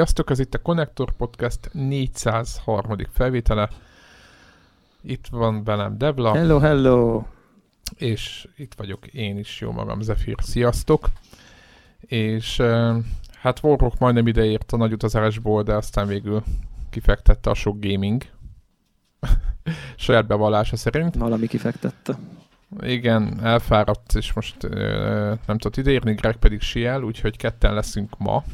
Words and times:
Sziasztok, 0.00 0.30
ez 0.30 0.38
itt 0.38 0.54
a 0.54 0.62
Connector 0.62 1.12
Podcast 1.16 1.70
403. 1.72 2.96
felvétele. 3.12 3.68
Itt 5.02 5.26
van 5.30 5.64
velem 5.64 5.98
Devla. 5.98 6.34
Hello, 6.34 6.58
hello! 6.58 7.22
És 7.96 8.48
itt 8.56 8.74
vagyok 8.74 9.06
én 9.06 9.38
is, 9.38 9.60
jó 9.60 9.70
magam, 9.70 10.00
Zephyr. 10.00 10.36
Sziasztok! 10.42 11.08
És 12.00 12.62
hát 13.40 13.62
Warrock 13.62 13.98
majdnem 13.98 14.26
ideért 14.26 14.72
a 14.72 14.76
nagy 14.76 14.92
utazásból, 14.92 15.62
de 15.62 15.74
aztán 15.74 16.06
végül 16.06 16.42
kifektette 16.90 17.50
a 17.50 17.54
sok 17.54 17.76
gaming. 17.80 18.22
Saját 19.96 20.26
bevallása 20.26 20.76
szerint. 20.76 21.14
Valami 21.14 21.46
kifektette. 21.46 22.18
Igen, 22.80 23.40
elfáradt, 23.42 24.14
és 24.14 24.32
most 24.32 24.56
nem 25.46 25.58
tudott 25.58 25.76
ideérni, 25.76 26.14
Greg 26.14 26.36
pedig 26.36 26.60
siel, 26.60 27.02
úgyhogy 27.02 27.36
ketten 27.36 27.74
leszünk 27.74 28.18
ma 28.18 28.44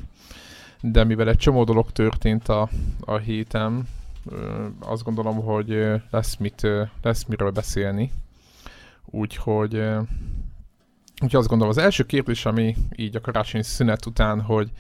de 0.81 1.05
mivel 1.05 1.29
egy 1.29 1.37
csomó 1.37 1.65
dolog 1.65 1.93
történt 1.93 2.49
a, 2.49 2.69
a 3.01 3.17
héten, 3.17 3.89
azt 4.81 5.03
gondolom, 5.03 5.41
hogy 5.41 5.85
lesz, 6.11 6.37
mit, 6.37 6.67
lesz 7.03 7.25
miről 7.25 7.51
beszélni. 7.51 8.13
Úgyhogy, 9.05 9.75
úgyhogy 11.23 11.37
azt 11.37 11.49
gondolom, 11.49 11.69
az 11.77 11.79
első 11.79 12.05
kérdés, 12.05 12.47
ami 12.47 12.77
így 12.97 13.17
a 13.17 13.21
karácsonyi 13.21 13.65
szünet 13.65 14.07
után, 14.07 14.41
hogy 14.41 14.71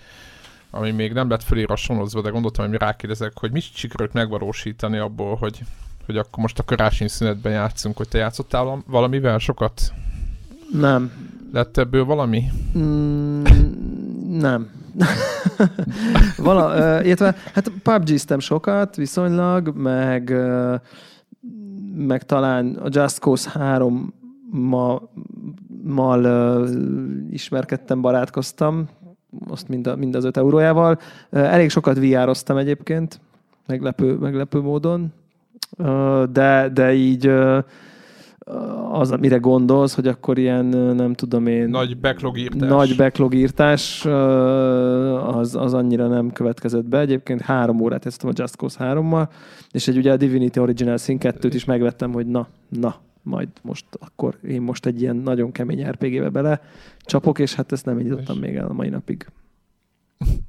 ami 0.70 0.91
még 0.91 1.12
nem 1.12 1.29
lett 1.29 1.43
fölír 1.43 1.70
a 1.70 1.77
sonozva, 1.77 2.23
de 2.23 2.31
gondoltam, 2.31 2.69
hogy 2.69 2.79
rákérdezek, 2.79 3.39
hogy 3.39 3.51
mit 3.51 3.63
sikerült 3.75 4.13
megvalósítani 4.13 4.98
abból, 4.98 5.37
hogy, 5.37 5.61
hogy 6.07 6.17
akkor 6.17 6.39
most 6.39 6.59
a 6.59 6.65
karácsonyi 6.65 7.11
szünetben 7.11 7.53
játszunk, 7.53 7.97
hogy 7.97 8.09
te 8.09 8.19
játszottál 8.19 8.83
valamivel 8.87 9.39
sokat? 9.39 9.92
Nem. 10.73 11.13
Lett 11.53 11.77
ebből 11.77 12.05
valami? 12.05 12.45
Mm, 12.79 13.42
nem. 14.29 14.70
Vala, 16.36 17.02
illetve, 17.05 17.34
hát 17.55 17.70
pubg 17.83 18.39
sokat 18.39 18.97
viszonylag, 18.97 19.77
meg, 19.77 20.34
meg 21.97 22.22
talán 22.22 22.75
a 22.75 22.89
Just 22.91 23.19
Cause 23.19 23.50
3 23.50 24.14
ma, 24.50 25.02
mal 25.83 26.69
ismerkedtem, 27.30 28.00
barátkoztam, 28.00 28.89
azt 29.48 29.69
mind, 29.69 29.86
a, 29.86 29.97
mind 29.97 30.14
az 30.14 30.24
5 30.24 30.36
eurójával. 30.36 30.98
Elég 31.30 31.70
sokat 31.70 31.98
VR-oztam 31.98 32.56
egyébként, 32.56 33.20
meglepő, 33.67 34.14
meglepő 34.14 34.61
módon, 34.61 35.12
de, 36.33 36.70
de 36.72 36.92
így 36.94 37.33
az, 38.92 39.11
amire 39.11 39.36
gondolsz, 39.36 39.94
hogy 39.94 40.06
akkor 40.06 40.39
ilyen, 40.39 40.64
nem 40.94 41.14
tudom 41.14 41.47
én... 41.47 41.69
Nagy 41.69 41.98
backlog 41.98 42.39
írtás. 42.39 42.69
Nagy 42.69 42.97
backlog 42.97 43.34
írtás, 43.34 44.05
az, 45.25 45.55
az 45.55 45.75
annyira 45.75 46.06
nem 46.06 46.33
következett 46.33 46.84
be. 46.84 46.98
Egyébként 46.98 47.41
három 47.41 47.80
órát 47.80 48.05
játszottam 48.05 48.30
a 48.30 48.33
Just 48.36 48.55
Cause 48.55 48.77
3-mal, 48.80 49.28
és 49.70 49.89
egy 49.89 49.97
ugye 49.97 50.12
a 50.12 50.17
Divinity 50.17 50.58
Original 50.58 50.96
Sin 50.96 51.18
2-t 51.20 51.51
is 51.55 51.64
megvettem, 51.64 52.12
hogy 52.12 52.27
na, 52.27 52.48
na, 52.68 52.96
majd 53.23 53.48
most 53.62 53.85
akkor 53.98 54.39
én 54.48 54.62
most 54.62 54.86
egy 54.86 55.01
ilyen 55.01 55.17
nagyon 55.17 55.52
kemény 55.52 55.86
RPG-be 55.89 56.29
bele 56.29 56.61
csapok, 57.01 57.39
és 57.39 57.55
hát 57.55 57.73
ezt 57.73 57.85
nem 57.85 57.98
indítottam 57.98 58.39
még 58.39 58.56
el 58.56 58.67
a 58.67 58.73
mai 58.73 58.89
napig. 58.89 59.27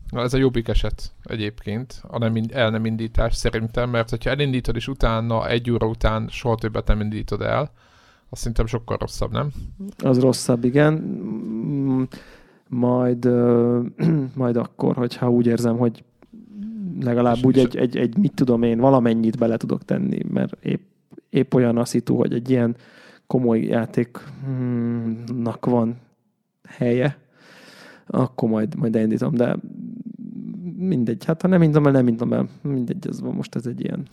Na, 0.10 0.22
ez 0.22 0.34
a 0.34 0.38
jobbik 0.38 0.68
eset 0.68 1.12
egyébként, 1.24 2.02
a 2.08 2.18
nem, 2.18 2.36
el 2.52 2.70
nem 2.70 2.86
indítás 2.86 3.36
szerintem, 3.36 3.90
mert 3.90 4.10
hogyha 4.10 4.30
elindítod, 4.30 4.76
és 4.76 4.88
utána 4.88 5.50
egy 5.50 5.72
óra 5.72 5.88
után 5.88 6.28
soha 6.30 6.56
többet 6.56 6.88
nem 6.88 7.02
indítod 7.02 7.42
el, 7.42 7.72
azt 8.30 8.42
szerintem 8.42 8.66
sokkal 8.66 8.98
rosszabb, 8.98 9.32
nem? 9.32 9.52
Az 9.98 10.20
rosszabb, 10.20 10.64
igen. 10.64 10.94
Majd, 12.70 13.30
majd 14.36 14.58
akkor, 14.58 14.96
hogyha 14.96 15.30
úgy 15.32 15.46
érzem, 15.46 15.78
hogy 15.78 16.04
legalább 17.00 17.38
úgy 17.44 17.58
egy, 17.58 17.78
egy, 17.78 17.98
egy, 17.98 18.18
mit 18.18 18.34
tudom 18.34 18.64
én, 18.64 18.80
valamennyit 18.80 19.38
bele 19.38 19.58
tudok 19.58 19.86
tenni, 19.86 20.20
mert 20.30 20.66
épp, 20.66 20.82
épp 21.30 21.54
olyan 21.54 21.78
a 21.78 21.86
szitu, 21.86 22.16
hogy 22.16 22.34
egy 22.34 22.50
ilyen 22.50 22.76
komoly 23.28 23.62
játéknak 23.62 24.26
van 25.66 25.96
helye, 26.68 27.18
akkor 28.08 28.50
majd, 28.50 28.76
majd 28.76 28.96
elindítom, 28.96 29.34
de 29.34 29.58
mindegy, 30.78 31.26
hát 31.26 31.42
ha 31.42 31.48
nem 31.48 31.62
indítom 31.62 31.86
el, 31.86 31.92
nem 31.92 32.08
indítom 32.08 32.34
el, 32.34 32.50
mindegy, 32.62 33.08
ez 33.08 33.22
van 33.22 33.36
most 33.36 33.56
ez 33.56 33.66
egy 33.66 33.84
ilyen 33.84 34.08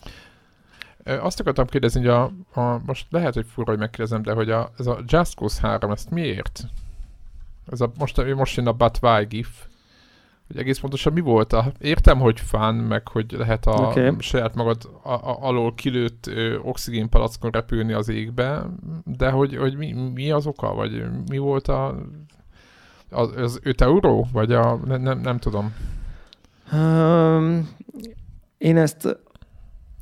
azt 1.04 1.40
akartam 1.40 1.66
kérdezni, 1.66 2.00
hogy 2.00 2.08
a, 2.08 2.22
a, 2.60 2.80
most 2.86 3.06
lehet, 3.10 3.34
hogy 3.34 3.46
fura, 3.46 3.70
hogy 3.70 3.78
megkérdezem, 3.78 4.22
de 4.22 4.32
hogy 4.32 4.50
a, 4.50 4.70
ez 4.78 4.86
a 4.86 4.98
Just 5.06 5.34
Cause 5.34 5.60
3, 5.60 5.90
ezt 5.90 6.10
miért? 6.10 6.64
Ez 7.70 7.80
a, 7.80 7.90
most, 7.98 8.34
most 8.34 8.56
jön 8.56 8.66
a 8.66 8.72
But 8.72 8.98
Why 9.02 9.24
GIF. 9.24 9.48
Hogy 10.46 10.56
egész 10.56 10.78
pontosan 10.78 11.12
mi 11.12 11.20
volt 11.20 11.52
a... 11.52 11.72
Értem, 11.78 12.18
hogy 12.18 12.40
fán, 12.40 12.74
meg 12.74 13.08
hogy 13.08 13.34
lehet 13.38 13.66
a 13.66 13.70
okay. 13.70 14.14
saját 14.18 14.54
magad 14.54 14.90
a, 15.02 15.12
a, 15.12 15.38
alól 15.40 15.74
kilőtt 15.74 16.30
oxigénpalackon 16.62 17.50
repülni 17.50 17.92
az 17.92 18.08
égbe, 18.08 18.66
de 19.04 19.30
hogy, 19.30 19.56
hogy 19.56 19.76
mi, 19.76 19.92
mi 19.92 20.30
az 20.30 20.46
oka, 20.46 20.74
vagy 20.74 21.04
mi 21.28 21.38
volt 21.38 21.68
a... 21.68 21.94
Az, 23.10 23.36
az 23.36 23.60
5 23.62 23.80
euró? 23.80 24.26
Vagy 24.32 24.52
a... 24.52 24.76
Ne, 24.84 24.96
nem, 24.96 25.20
nem 25.20 25.38
tudom. 25.38 25.74
Um, 26.72 27.68
én 28.58 28.76
ezt 28.76 29.18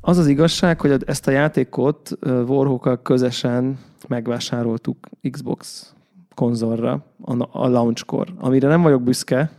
az 0.05 0.17
az 0.17 0.27
igazság, 0.27 0.81
hogy 0.81 1.03
ezt 1.05 1.27
a 1.27 1.31
játékot 1.31 2.17
Warhawkkal 2.21 3.01
közösen 3.01 3.79
megvásároltuk 4.07 4.97
Xbox 5.31 5.93
konzolra 6.35 7.05
a 7.51 7.67
launchkor, 7.67 8.27
amire 8.39 8.67
nem 8.67 8.81
vagyok 8.81 9.03
büszke, 9.03 9.51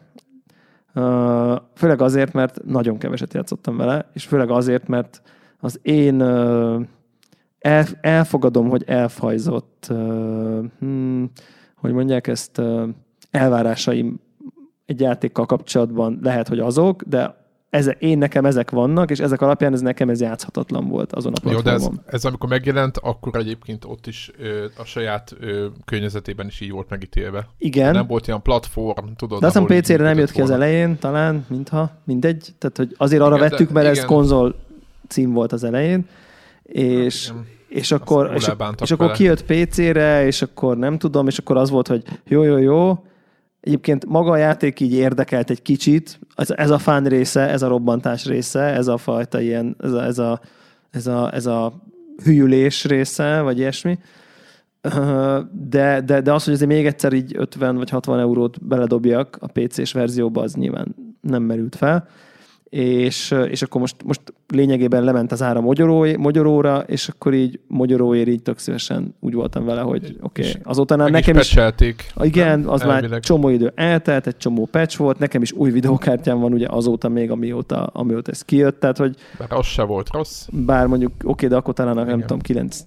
főleg 1.74 2.00
azért, 2.00 2.32
mert 2.32 2.64
nagyon 2.64 2.98
keveset 2.98 3.34
játszottam 3.34 3.76
vele, 3.76 4.10
és 4.12 4.24
főleg 4.24 4.50
azért, 4.50 4.88
mert 4.88 5.22
az 5.60 5.78
én 5.82 6.22
elfogadom, 8.00 8.68
hogy 8.68 8.84
elfajzott, 8.86 9.86
hmm, 10.78 11.30
hogy 11.76 11.92
mondják 11.92 12.26
ezt, 12.26 12.62
elvárásaim 13.30 14.20
egy 14.86 15.00
játékkal 15.00 15.46
kapcsolatban 15.46 16.18
lehet, 16.22 16.48
hogy 16.48 16.58
azok, 16.58 17.02
de 17.02 17.43
ez, 17.74 17.90
én 17.98 18.18
nekem 18.18 18.44
ezek 18.44 18.70
vannak, 18.70 19.10
és 19.10 19.18
ezek 19.18 19.40
alapján 19.40 19.72
ez 19.72 19.80
nekem 19.80 20.08
ez 20.08 20.20
játszhatatlan 20.20 20.88
volt 20.88 21.12
azon 21.12 21.32
a 21.32 21.40
platformon. 21.40 21.72
Jó, 21.82 21.88
de 21.88 22.00
ez, 22.06 22.14
ez 22.14 22.24
amikor 22.24 22.48
megjelent, 22.48 22.98
akkor 22.98 23.36
egyébként 23.36 23.84
ott 23.84 24.06
is 24.06 24.30
ö, 24.38 24.64
a 24.76 24.84
saját 24.84 25.34
ö, 25.40 25.66
környezetében 25.84 26.46
is 26.46 26.60
így 26.60 26.70
volt 26.70 26.88
megítélve. 26.88 27.48
Igen. 27.58 27.92
Nem 27.92 28.06
volt 28.06 28.26
ilyen 28.26 28.42
platform, 28.42 29.06
tudod. 29.16 29.40
De 29.40 29.46
aztán 29.46 29.66
PC-re 29.66 30.02
nem 30.02 30.18
jött 30.18 30.30
ki 30.30 30.40
az 30.40 30.50
elején, 30.50 30.98
talán, 30.98 31.46
mintha, 31.48 31.90
mindegy. 32.04 32.54
Tehát, 32.58 32.76
hogy 32.76 32.94
azért 32.96 33.22
arra 33.22 33.36
igen, 33.36 33.48
vettük, 33.48 33.70
mert 33.70 33.86
igen. 33.86 33.98
ez 34.02 34.08
konzol 34.08 34.54
cím 35.08 35.32
volt 35.32 35.52
az 35.52 35.64
elején, 35.64 36.08
és, 36.62 37.28
igen. 37.28 37.46
és 37.68 37.92
akkor, 37.92 38.32
és, 38.34 38.50
és 38.80 38.90
akkor 38.90 39.10
kijött 39.10 39.44
PC-re, 39.44 40.26
és 40.26 40.42
akkor 40.42 40.76
nem 40.76 40.98
tudom, 40.98 41.26
és 41.26 41.38
akkor 41.38 41.56
az 41.56 41.70
volt, 41.70 41.88
hogy 41.88 42.02
jó, 42.24 42.42
jó, 42.42 42.56
jó, 42.56 42.98
Egyébként 43.64 44.06
maga 44.06 44.30
a 44.30 44.36
játék 44.36 44.80
így 44.80 44.92
érdekelt 44.92 45.50
egy 45.50 45.62
kicsit, 45.62 46.18
ez, 46.36 46.50
ez 46.50 46.70
a 46.70 46.78
fán 46.78 47.04
része, 47.04 47.48
ez 47.48 47.62
a 47.62 47.68
robbantás 47.68 48.26
része, 48.26 48.60
ez 48.60 48.86
a 48.86 48.96
fajta 48.96 49.40
ilyen, 49.40 49.76
ez 49.82 49.92
a, 49.92 50.04
ez 50.04 50.18
a, 50.18 50.40
ez 50.90 51.06
a, 51.06 51.34
ez 51.34 51.46
a 51.46 51.72
hűlés 52.24 52.84
része, 52.84 53.40
vagy 53.40 53.58
ilyesmi. 53.58 53.98
De, 55.52 56.00
de, 56.00 56.20
de 56.20 56.32
az, 56.32 56.44
hogy 56.44 56.54
azért 56.54 56.70
még 56.70 56.86
egyszer 56.86 57.12
így 57.12 57.36
50 57.36 57.76
vagy 57.76 57.90
60 57.90 58.18
eurót 58.18 58.66
beledobjak 58.66 59.36
a 59.40 59.46
PC-s 59.46 59.92
verzióba, 59.92 60.42
az 60.42 60.54
nyilván 60.54 60.94
nem 61.20 61.42
merült 61.42 61.76
fel 61.76 62.08
és, 62.74 63.34
és 63.50 63.62
akkor 63.62 63.80
most, 63.80 63.96
most 64.04 64.20
lényegében 64.48 65.04
lement 65.04 65.32
az 65.32 65.42
ára 65.42 65.60
mogyoró, 65.60 66.06
mogyoróra, 66.18 66.78
és 66.78 67.08
akkor 67.08 67.34
így 67.34 67.60
mogyoróért 67.68 68.28
így 68.28 68.42
tök 68.42 68.58
szívesen 68.58 69.14
úgy 69.20 69.34
voltam 69.34 69.64
vele, 69.64 69.80
hogy 69.80 70.16
oké, 70.20 70.48
okay. 70.48 70.60
azóta 70.62 70.96
nem, 70.96 71.10
nekem 71.10 71.36
is... 71.36 71.48
Pecselték, 71.48 72.12
igen, 72.20 72.64
az 72.64 72.80
elvileg. 72.80 73.10
már 73.10 73.20
csomó 73.20 73.48
idő 73.48 73.72
eltelt, 73.74 74.26
egy 74.26 74.36
csomó 74.36 74.68
patch 74.70 74.98
volt, 74.98 75.18
nekem 75.18 75.42
is 75.42 75.52
új 75.52 75.70
videókártyám 75.70 76.38
van 76.38 76.52
ugye 76.52 76.66
azóta 76.70 77.08
még, 77.08 77.30
amióta, 77.30 77.84
amióta 77.84 78.30
ez 78.30 78.42
kijött, 78.42 78.80
tehát 78.80 78.96
hogy... 78.96 79.16
Bár 79.38 79.52
az 79.52 79.66
se 79.66 79.82
volt 79.82 80.10
rossz. 80.12 80.46
Bár 80.52 80.86
mondjuk, 80.86 81.12
oké, 81.12 81.26
okay, 81.28 81.48
de 81.48 81.56
akkor 81.56 81.74
talán 81.74 82.06
nem 82.06 82.20
tudom, 82.20 82.38
9 82.38 82.80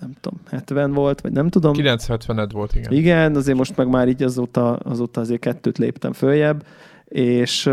nem 0.00 0.12
tudom, 0.20 0.40
70 0.50 0.92
volt, 0.92 1.20
vagy 1.20 1.32
nem 1.32 1.48
tudom. 1.48 1.72
970 1.72 2.48
volt, 2.52 2.74
igen. 2.74 2.92
Igen, 2.92 3.36
azért 3.36 3.58
most 3.58 3.76
meg 3.76 3.88
már 3.88 4.08
így 4.08 4.22
azóta, 4.22 4.72
azóta 4.72 5.20
azért 5.20 5.40
kettőt 5.40 5.78
léptem 5.78 6.12
följebb, 6.12 6.64
és 7.04 7.70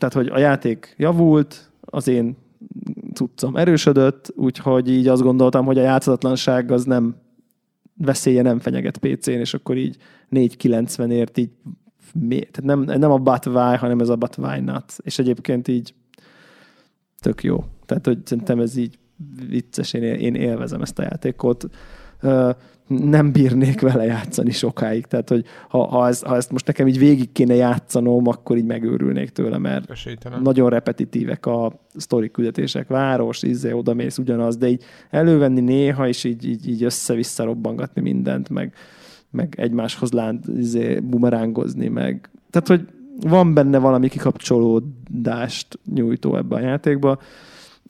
tehát, 0.00 0.14
hogy 0.14 0.28
a 0.28 0.38
játék 0.38 0.94
javult, 0.98 1.70
az 1.80 2.08
én 2.08 2.36
cuccom 3.14 3.56
erősödött, 3.56 4.32
úgyhogy 4.34 4.90
így 4.90 5.08
azt 5.08 5.22
gondoltam, 5.22 5.64
hogy 5.64 5.78
a 5.78 5.82
játszatlanság 5.82 6.70
az 6.70 6.84
nem 6.84 7.16
veszélye 7.96 8.42
nem 8.42 8.58
fenyeget 8.58 8.98
PC-n, 8.98 9.30
és 9.30 9.54
akkor 9.54 9.76
így 9.76 9.96
490-ért 10.30 11.38
így 11.38 11.50
tehát 12.28 12.62
nem, 12.62 12.80
nem 12.80 13.10
a 13.10 13.18
but 13.18 13.46
why, 13.46 13.76
hanem 13.76 14.00
ez 14.00 14.08
a 14.08 14.16
but 14.16 14.36
why 14.38 14.60
not. 14.60 14.92
És 15.02 15.18
egyébként 15.18 15.68
így 15.68 15.94
tök 17.18 17.42
jó. 17.42 17.64
Tehát, 17.86 18.06
hogy 18.06 18.18
szerintem 18.24 18.60
ez 18.60 18.76
így 18.76 18.98
vicces, 19.48 19.92
én, 19.92 20.02
én 20.02 20.34
élvezem 20.34 20.82
ezt 20.82 20.98
a 20.98 21.02
játékot. 21.02 21.68
Nem 22.98 23.32
bírnék 23.32 23.80
vele 23.80 24.04
játszani 24.04 24.50
sokáig. 24.50 25.06
Tehát, 25.06 25.28
hogy 25.28 25.44
ha, 25.68 25.86
ha, 25.86 26.08
ezt, 26.08 26.24
ha 26.24 26.36
ezt 26.36 26.50
most 26.50 26.66
nekem 26.66 26.86
így 26.86 26.98
végig 26.98 27.32
kéne 27.32 27.54
játszanom, 27.54 28.26
akkor 28.26 28.56
így 28.56 28.64
megőrülnék 28.64 29.30
tőle, 29.30 29.58
mert 29.58 29.90
Esélytelen. 29.90 30.42
nagyon 30.42 30.70
repetitívek 30.70 31.46
a 31.46 31.80
sztori 31.94 32.30
küldetések. 32.30 32.88
Város, 32.88 33.42
izé, 33.42 33.72
oda 33.72 33.94
mész 33.94 34.18
ugyanaz, 34.18 34.56
de 34.56 34.68
így 34.68 34.82
elővenni 35.10 35.60
néha, 35.60 36.08
és 36.08 36.24
így, 36.24 36.48
így, 36.48 36.68
így 36.68 36.82
össze-vissza 36.82 37.44
robbangatni 37.44 38.00
mindent, 38.00 38.48
meg, 38.48 38.74
meg 39.30 39.54
egymáshoz 39.58 40.12
lánt, 40.12 40.44
izé, 40.56 40.98
bumerángozni, 40.98 41.88
meg... 41.88 42.30
Tehát, 42.50 42.68
hogy 42.68 42.86
van 43.28 43.54
benne 43.54 43.78
valami 43.78 44.08
kikapcsolódást 44.08 45.78
nyújtó 45.94 46.36
ebbe 46.36 46.54
a 46.54 46.60
játékba, 46.60 47.18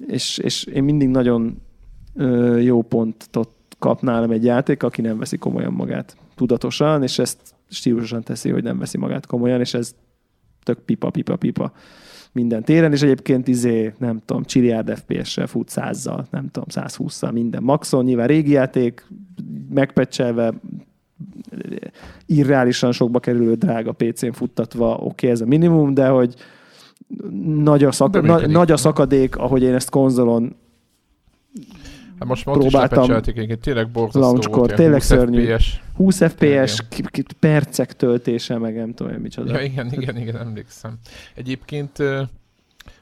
és, 0.07 0.39
és 0.39 0.65
én 0.65 0.85
mindig 0.85 1.09
nagyon 1.09 1.63
jó 2.61 2.83
pontot 2.83 3.51
kap 3.81 4.01
nálam 4.01 4.31
egy 4.31 4.45
játék, 4.45 4.83
aki 4.83 5.01
nem 5.01 5.19
veszi 5.19 5.37
komolyan 5.37 5.73
magát 5.73 6.17
tudatosan, 6.35 7.03
és 7.03 7.19
ezt 7.19 7.39
stílusosan 7.71 8.23
teszi, 8.23 8.51
hogy 8.51 8.63
nem 8.63 8.79
veszi 8.79 8.99
magát 8.99 9.27
komolyan, 9.27 9.61
és 9.61 9.75
ez 9.75 9.95
tök 10.63 10.79
pipa, 10.79 11.11
pipa, 11.11 11.37
pipa 11.37 11.73
minden 12.33 12.65
téren, 12.65 12.93
és 12.93 13.03
egyébként 13.03 13.49
izé, 13.49 13.95
nem 13.99 14.21
tudom, 14.25 14.45
csiliárd 14.45 14.97
FPS-sel 14.97 15.47
fut 15.47 15.69
százzal, 15.69 16.27
nem 16.31 16.49
tudom, 16.51 16.69
120-szal 16.71 17.33
minden 17.33 17.63
maxon, 17.63 18.05
nyilván 18.05 18.27
régi 18.27 18.51
játék, 18.51 19.07
megpecselve, 19.69 20.55
irreálisan 22.27 22.93
sokba 22.93 23.21
kerülő 23.21 23.55
drága 23.55 23.93
PC-n 23.93 24.33
futtatva, 24.33 24.93
oké, 24.95 25.05
okay, 25.05 25.31
ez 25.31 25.41
a 25.41 25.47
minimum, 25.47 25.95
de 25.95 26.09
hogy 26.09 26.35
nagy 27.45 27.85
a, 27.85 27.93
szak, 27.93 28.23
na, 28.23 28.47
nagy 28.47 28.71
a 28.71 28.77
szakadék, 28.77 29.37
ahogy 29.37 29.63
én 29.63 29.75
ezt 29.75 29.91
konzolon 29.91 30.57
Hát 32.21 32.29
most 32.29 32.47
már 32.47 32.57
próbáltam. 32.57 33.03
Is 33.03 33.11
egyébként 33.11 33.61
tényleg 33.61 33.91
borzasztó 33.91 34.21
launchkor, 34.21 34.59
volt, 34.59 34.75
tényleg 34.75 35.01
20 35.01 35.05
szörnyű. 35.05 35.55
FPS. 35.55 35.81
20 35.97 36.25
FPS, 36.25 36.85
percek 37.39 37.97
töltése, 37.97 38.59
meg 38.59 38.75
nem 38.75 38.95
tudom, 38.95 39.13
micsoda. 39.13 39.53
Ja, 39.53 39.61
igen, 39.61 39.93
igen, 39.93 40.17
igen, 40.17 40.37
emlékszem. 40.37 40.99
Egyébként 41.35 41.99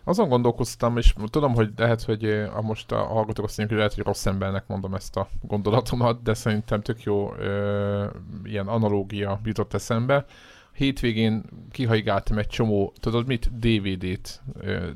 azon 0.05 0.29
gondolkoztam, 0.29 0.97
és 0.97 1.15
tudom, 1.26 1.55
hogy 1.55 1.70
lehet, 1.76 2.03
hogy 2.03 2.25
a 2.55 2.62
most 2.62 2.93
a 2.93 2.97
hallgatók 2.97 3.44
azt 3.44 3.59
mondják, 3.59 3.69
hogy 3.69 3.79
lehet, 3.79 3.94
hogy 3.94 4.05
rossz 4.05 4.26
embernek 4.26 4.67
mondom 4.67 4.94
ezt 4.94 5.17
a 5.17 5.29
gondolatomat, 5.41 6.23
de 6.23 6.35
szerintem 6.35 6.81
tök 6.81 7.03
jó 7.03 7.35
ö, 7.38 8.05
ilyen 8.44 8.67
analógia 8.67 9.41
jutott 9.44 9.75
eszembe. 9.75 10.25
Hétvégén 10.73 11.43
kihaigáltam 11.70 12.38
egy 12.38 12.47
csomó, 12.47 12.93
tudod 13.00 13.26
mit, 13.26 13.59
DVD-t, 13.59 14.43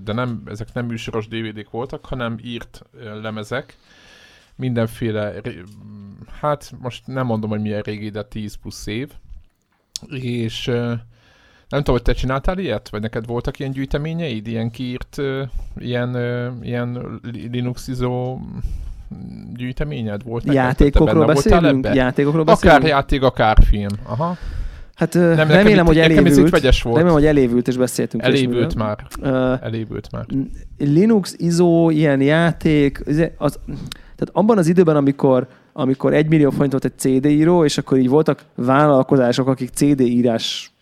de 0.04 0.12
nem, 0.12 0.42
ezek 0.46 0.72
nem 0.72 0.86
műsoros 0.86 1.28
DVD-k 1.28 1.70
voltak, 1.70 2.06
hanem 2.06 2.38
írt 2.42 2.82
lemezek, 3.22 3.76
mindenféle, 4.62 5.32
hát 6.40 6.72
most 6.80 7.06
nem 7.06 7.26
mondom, 7.26 7.50
hogy 7.50 7.60
milyen 7.60 7.80
régi, 7.80 8.10
de 8.10 8.24
10 8.24 8.54
plusz 8.54 8.86
év. 8.86 9.10
És 10.08 10.66
nem 11.68 11.80
tudom, 11.80 11.94
hogy 11.94 12.02
te 12.02 12.12
csináltál 12.12 12.58
ilyet? 12.58 12.88
Vagy 12.88 13.00
neked 13.00 13.26
voltak 13.26 13.58
ilyen 13.58 13.72
gyűjteményeid? 13.72 14.46
Ilyen 14.46 14.70
kiírt, 14.70 15.16
ilyen, 15.78 16.16
ilyen 16.62 17.20
Linux 17.50 17.88
ISO 17.88 18.38
gyűjteményed 19.54 20.22
volt? 20.22 20.44
Játékokról 20.44 21.26
beszélünk? 21.26 21.88
Játékokról 21.94 22.44
beszélünk? 22.44 22.78
Akár 22.78 22.90
játék, 22.90 23.22
akár 23.22 23.58
film. 23.64 23.92
Aha. 24.02 24.36
Hát 24.94 25.14
nem, 25.14 25.48
remélem, 25.48 25.86
hogy 25.86 25.98
elévült. 25.98 26.50
Vegyes 26.50 26.82
volt. 26.82 26.96
Remélem, 26.96 27.18
hogy 27.18 27.26
elévült, 27.26 27.68
és 27.68 27.76
beszéltünk. 27.76 28.22
Elévült 28.22 28.74
már. 28.74 29.06
Uh, 29.20 29.64
elévült 29.64 30.08
már. 30.12 30.24
Linux, 30.78 31.34
ISO, 31.38 31.90
ilyen 31.90 32.20
játék, 32.20 33.02
az, 33.36 33.58
tehát 34.24 34.36
abban 34.36 34.58
az 34.58 34.69
időben, 34.69 34.96
amikor, 34.96 35.46
amikor 35.72 36.14
egy 36.14 36.28
millió 36.28 36.50
forint 36.50 36.70
volt 36.70 36.84
egy 36.84 36.98
CD 36.98 37.26
író, 37.26 37.64
és 37.64 37.78
akkor 37.78 37.98
így 37.98 38.08
voltak 38.08 38.44
vállalkozások, 38.54 39.48
akik 39.48 39.69
CD 39.69 40.00
írás 40.00 40.72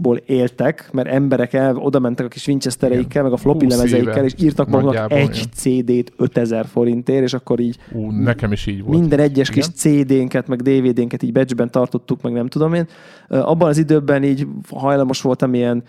ból 0.00 0.16
éltek, 0.16 0.88
mert 0.92 1.08
emberek 1.08 1.52
el, 1.52 1.76
oda 1.76 1.98
mentek 1.98 2.26
a 2.26 2.28
kis 2.28 2.46
Winchestereikkel, 2.46 3.22
meg 3.22 3.32
a 3.32 3.36
floppy 3.36 3.68
lemezeikkel, 3.68 4.24
és 4.24 4.32
írtak 4.38 4.68
maguknak 4.68 5.12
egy 5.12 5.48
CD-t 5.54 6.12
5000 6.16 6.66
forintért, 6.66 7.22
és 7.22 7.34
akkor 7.34 7.60
így 7.60 7.76
Ú, 7.92 8.10
nekem 8.10 8.52
is 8.52 8.66
így 8.66 8.82
volt. 8.82 8.98
minden 8.98 9.18
egyes 9.18 9.48
Igen? 9.48 9.60
kis 9.60 9.68
CD-nket, 9.68 10.48
meg 10.48 10.62
DVD-nket 10.62 11.22
így 11.22 11.32
batchben 11.32 11.70
tartottuk, 11.70 12.22
meg 12.22 12.32
nem 12.32 12.46
tudom 12.46 12.74
én. 12.74 12.86
Abban 13.28 13.68
az 13.68 13.78
időben 13.78 14.24
így 14.24 14.46
hajlamos 14.70 15.20
voltam 15.20 15.54
ilyen 15.54 15.82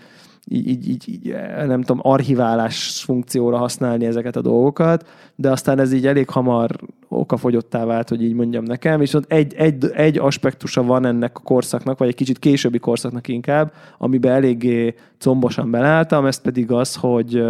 így, 0.49 0.67
így, 0.67 0.89
így, 0.89 1.09
így 1.09 1.35
nem 1.67 1.81
tudom, 1.81 1.99
archiválás 2.01 3.01
funkcióra 3.03 3.57
használni 3.57 4.05
ezeket 4.05 4.35
a 4.35 4.41
dolgokat, 4.41 5.07
de 5.35 5.51
aztán 5.51 5.79
ez 5.79 5.93
így 5.93 6.07
elég 6.07 6.29
hamar 6.29 6.69
okafogyottá 7.07 7.85
vált, 7.85 8.09
hogy 8.09 8.23
így 8.23 8.33
mondjam 8.33 8.63
nekem, 8.63 9.01
és 9.01 9.15
egy, 9.27 9.53
egy, 9.53 9.85
egy 9.93 10.17
aspektusa 10.17 10.83
van 10.83 11.05
ennek 11.05 11.37
a 11.37 11.41
korszaknak, 11.41 11.97
vagy 11.97 12.07
egy 12.07 12.15
kicsit 12.15 12.39
későbbi 12.39 12.79
korszaknak 12.79 13.27
inkább, 13.27 13.73
amiben 13.97 14.31
eléggé 14.31 14.95
combosan 15.17 15.71
belálltam, 15.71 16.25
ez 16.25 16.41
pedig 16.41 16.71
az, 16.71 16.95
hogy 16.95 17.43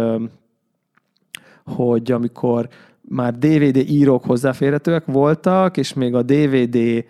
hogy 1.64 2.12
amikor 2.12 2.68
már 3.00 3.38
DVD 3.38 3.76
írók 3.76 4.24
hozzáférhetőek 4.24 5.04
voltak, 5.06 5.76
és 5.76 5.94
még 5.94 6.14
a 6.14 6.22
DVD 6.22 7.04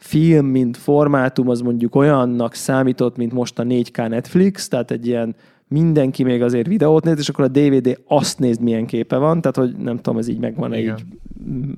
film, 0.00 0.46
mint 0.46 0.76
formátum, 0.76 1.48
az 1.48 1.60
mondjuk 1.60 1.94
olyannak 1.94 2.54
számított, 2.54 3.16
mint 3.16 3.32
most 3.32 3.58
a 3.58 3.62
4K 3.62 4.08
Netflix, 4.08 4.68
tehát 4.68 4.90
egy 4.90 5.06
ilyen 5.06 5.34
mindenki 5.68 6.22
még 6.22 6.42
azért 6.42 6.66
videót 6.66 7.04
néz, 7.04 7.18
és 7.18 7.28
akkor 7.28 7.44
a 7.44 7.48
DVD 7.48 7.98
azt 8.06 8.38
nézd, 8.38 8.60
milyen 8.60 8.86
képe 8.86 9.16
van, 9.16 9.40
tehát 9.40 9.56
hogy 9.56 9.82
nem 9.82 9.96
tudom, 9.96 10.18
ez 10.18 10.28
így 10.28 10.38
megvan 10.38 10.74
így 10.74 10.92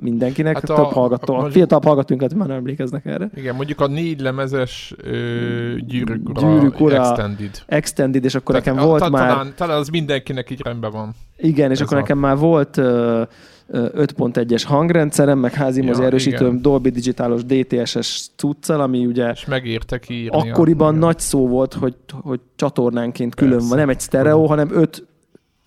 mindenkinek, 0.00 0.54
hát 0.54 0.70
a, 0.70 0.74
több 0.74 0.84
hallgató, 0.84 1.34
a, 1.34 1.44
a 1.44 1.50
fiatalabb 1.50 1.84
hallgatónkat 1.84 2.34
már 2.34 2.48
nem 2.48 2.56
emlékeznek 2.56 3.06
erre. 3.06 3.30
Igen, 3.34 3.54
mondjuk 3.54 3.80
a 3.80 3.86
négy 3.86 4.20
lemezes 4.20 4.94
ö, 4.96 5.76
gyűrűk 5.86 6.28
ura, 6.28 6.40
gyűrűk 6.40 6.80
ura 6.80 6.96
Extended. 6.96 7.62
Extended, 7.66 8.24
és 8.24 8.34
akkor 8.34 8.54
Tehát 8.54 8.66
nekem 8.66 8.88
volt 8.88 9.02
a, 9.02 9.08
már... 9.08 9.28
Talán, 9.28 9.52
talán 9.56 9.78
az 9.78 9.88
mindenkinek 9.88 10.50
így 10.50 10.60
rendben 10.62 10.90
van. 10.90 11.14
Igen, 11.36 11.70
és 11.70 11.80
akkor 11.80 11.96
a... 11.96 12.00
nekem 12.00 12.18
már 12.18 12.36
volt 12.36 12.76
uh, 12.76 13.22
5.1-es 13.72 14.62
hangrendszerem, 14.66 15.38
meg 15.38 15.52
házi 15.52 15.84
ja, 15.84 16.04
erősítőm 16.04 16.46
igen. 16.46 16.62
Dolby 16.62 16.90
Digitalos 16.90 17.44
DTS-es 17.44 18.30
cuccal, 18.36 18.80
ami 18.80 19.06
ugye... 19.06 19.30
És 19.30 19.44
megértek 19.44 20.08
írni. 20.08 20.50
Akkoriban 20.50 20.88
igen. 20.88 21.00
nagy 21.00 21.18
szó 21.18 21.48
volt, 21.48 21.74
hogy, 21.74 21.94
hogy 22.22 22.40
csatornánként 22.56 23.34
külön 23.34 23.52
Persze. 23.52 23.68
van. 23.68 23.78
Nem 23.78 23.88
egy 23.88 24.00
stereo, 24.00 24.46
hanem 24.46 24.68
öt, 24.72 25.06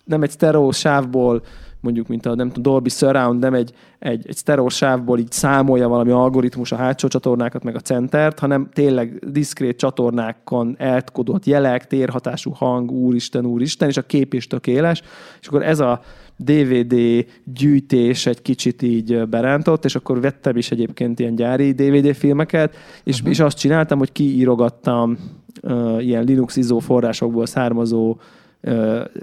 nem 0.04 0.22
egy 0.22 0.30
stereo 0.30 0.72
sávból 0.72 1.42
mondjuk, 1.80 2.06
mint 2.06 2.26
a 2.26 2.34
nem 2.34 2.50
tudom, 2.50 2.72
Dolby 2.72 2.88
Surround, 2.88 3.40
nem 3.40 3.54
egy, 3.54 3.72
egy, 3.98 4.28
egy 4.28 4.36
stereo 4.36 4.68
sávból 4.68 5.18
így 5.18 5.30
számolja 5.30 5.88
valami 5.88 6.10
algoritmus 6.10 6.72
a 6.72 6.76
hátsó 6.76 7.08
csatornákat, 7.08 7.62
meg 7.62 7.74
a 7.74 7.80
centert, 7.80 8.38
hanem 8.38 8.68
tényleg 8.72 9.18
diszkrét 9.30 9.78
csatornákon 9.78 10.74
elkodott 10.78 11.44
jelek, 11.44 11.86
térhatású 11.86 12.50
hang, 12.50 12.90
úristen, 12.90 13.46
úristen, 13.46 13.88
és 13.88 13.96
a 13.96 14.02
kép 14.02 14.34
is 14.34 14.46
tökéles, 14.46 15.02
és 15.40 15.46
akkor 15.46 15.62
ez 15.62 15.80
a 15.80 16.00
DVD 16.36 17.26
gyűjtés 17.44 18.26
egy 18.26 18.42
kicsit 18.42 18.82
így 18.82 19.28
berántott, 19.28 19.84
és 19.84 19.94
akkor 19.94 20.20
vettem 20.20 20.56
is 20.56 20.70
egyébként 20.70 21.18
ilyen 21.18 21.34
gyári 21.34 21.72
DVD 21.72 22.14
filmeket, 22.14 22.76
és, 23.04 23.16
uh-huh. 23.16 23.30
és 23.30 23.40
azt 23.40 23.58
csináltam, 23.58 23.98
hogy 23.98 24.12
kiírogattam 24.12 25.18
uh, 25.62 26.04
ilyen 26.04 26.24
Linux 26.24 26.56
ISO 26.56 26.78
forrásokból 26.78 27.46
származó 27.46 28.16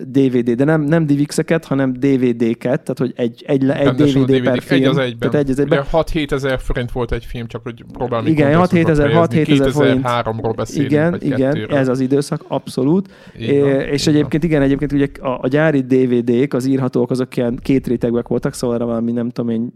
DVD, 0.04 0.52
de 0.52 0.64
nem, 0.64 0.82
nem 0.82 1.06
DivX-eket, 1.06 1.66
hanem 1.66 1.94
DVD-ket, 1.94 2.82
tehát 2.82 2.98
hogy 2.98 3.14
egy, 3.16 3.44
egy, 3.48 3.70
egy 3.70 3.90
DVD, 3.90 4.26
DVD 4.26 4.44
per 4.44 4.62
film. 4.62 4.82
Egy 4.82 4.88
az 4.88 4.98
egyben. 4.98 5.30
Tehát 5.30 5.46
egy 5.46 5.52
az 5.52 5.60
egyben. 5.60 5.84
6-7 5.92 6.32
ezer 6.32 6.60
forint 6.60 6.92
volt 6.92 7.12
egy 7.12 7.26
film, 7.26 7.48
csak 7.48 7.64
hogy 7.64 7.84
próbálni 7.94 8.30
Igen, 8.30 8.60
6-7 8.64 8.88
ezer, 8.88 9.12
6-7 9.14 9.50
ezer 9.52 9.72
forint. 9.72 10.02
2003-ról 10.04 10.54
beszélünk, 10.56 10.92
Igen, 10.92 11.18
igen, 11.22 11.38
kettőről. 11.54 11.78
ez 11.78 11.88
az 11.88 12.00
időszak, 12.00 12.44
abszolút. 12.48 13.14
Igen, 13.38 13.82
és 13.82 14.02
igen. 14.02 14.16
egyébként 14.16 14.44
igen, 14.44 14.62
egyébként 14.62 14.92
ugye 14.92 15.08
a, 15.20 15.40
a 15.42 15.48
gyári 15.48 15.82
DVD-k, 15.82 16.54
az 16.54 16.66
írhatók, 16.66 17.12
azok 17.12 17.38
ilyen 17.38 17.60
két 17.62 17.88
rétegbek 17.88 18.28
voltak, 18.28 18.54
szóval 18.54 18.78
valami 18.78 19.12
nem 19.12 19.30
tudom 19.30 19.50
én 19.50 19.72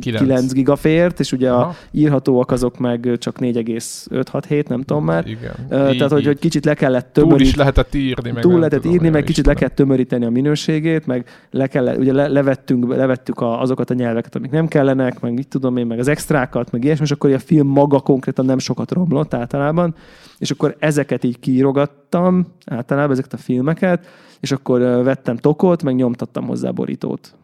9, 0.00 0.18
9 0.18 0.52
gigafért, 0.52 1.20
és 1.20 1.32
ugye 1.32 1.50
Aha. 1.50 1.60
a 1.60 1.74
írhatóak 1.90 2.50
azok 2.50 2.78
meg 2.78 3.10
csak 3.18 3.38
4,567, 3.38 4.68
nem 4.68 4.82
tudom 4.82 5.04
már. 5.04 5.26
Igen. 5.26 5.52
Uh, 5.62 5.68
tehát, 5.68 6.10
hogy, 6.10 6.26
hogy 6.26 6.38
kicsit 6.38 6.64
le 6.64 6.74
kellett 6.74 7.12
tömöríteni. 7.12 7.42
Túl 7.42 7.50
is 7.50 7.56
lehetett 7.56 7.94
írni. 7.94 8.30
Meg 8.30 8.42
túl 8.42 8.58
lehetett 8.58 8.80
tudom, 8.80 8.94
írni, 8.94 9.08
meg 9.08 9.24
kicsit 9.24 9.46
le 9.46 9.54
kellett 9.54 9.74
tömöríteni 9.74 10.24
a 10.24 10.30
minőségét, 10.30 11.06
meg 11.06 11.26
le 11.50 11.66
kellett, 11.66 11.98
ugye 11.98 12.12
le, 12.12 12.28
levettünk, 12.28 12.94
levettük 12.94 13.40
a, 13.40 13.60
azokat 13.60 13.90
a 13.90 13.94
nyelveket, 13.94 14.34
amik 14.34 14.50
nem 14.50 14.68
kellenek, 14.68 15.20
meg 15.20 15.32
mit 15.32 15.48
tudom 15.48 15.76
én, 15.76 15.86
meg 15.86 15.98
az 15.98 16.08
extrákat, 16.08 16.70
meg 16.70 16.84
ilyesmi, 16.84 17.04
és 17.04 17.10
akkor 17.10 17.32
a 17.32 17.38
film 17.38 17.66
maga 17.66 18.00
konkrétan 18.00 18.44
nem 18.44 18.58
sokat 18.58 18.90
romlott 18.90 19.34
általában, 19.34 19.94
és 20.38 20.50
akkor 20.50 20.76
ezeket 20.78 21.24
így 21.24 21.38
kiírogattam, 21.38 22.46
általában 22.66 23.10
ezeket 23.10 23.32
a 23.32 23.36
filmeket, 23.36 24.06
és 24.40 24.52
akkor 24.52 24.80
vettem 24.80 25.36
tokot, 25.36 25.82
meg 25.82 25.94
nyomtattam 25.94 26.46
hozzá 26.46 26.70
borítót 26.70 27.34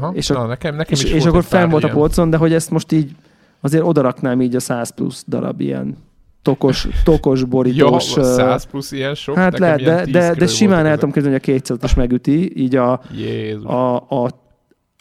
Aha, 0.00 0.12
és, 0.14 0.28
na, 0.28 0.46
nekem, 0.46 0.74
nekem 0.76 0.92
és, 0.92 1.04
is 1.04 1.10
és 1.10 1.24
akkor 1.24 1.44
fenn 1.44 1.70
volt 1.70 1.84
a 1.84 1.88
polcon, 1.88 2.30
de 2.30 2.36
hogy 2.36 2.52
ezt 2.52 2.70
most 2.70 2.92
így 2.92 3.10
azért 3.60 3.84
odaraknám 3.84 4.40
így 4.40 4.56
a 4.56 4.60
100 4.60 4.90
plusz 4.90 5.24
darab 5.28 5.60
ilyen 5.60 5.96
tokos, 6.42 6.88
tokos 7.04 7.44
borítós. 7.44 8.16
ja, 8.16 8.22
100 8.24 8.64
plusz 8.64 8.92
ilyen 8.92 9.14
sok? 9.14 9.36
Hát 9.36 9.58
lehet, 9.58 9.82
de, 9.82 10.04
de, 10.04 10.34
de 10.34 10.46
simán 10.46 10.86
el 10.86 10.94
tudom 10.94 11.10
kezdeni, 11.10 11.34
hogy 11.34 11.48
a 11.48 11.52
200 11.52 11.78
is 11.82 11.94
megüti, 11.94 12.62
így 12.62 12.76
a, 12.76 13.00
a, 13.62 13.96
a, 13.96 14.30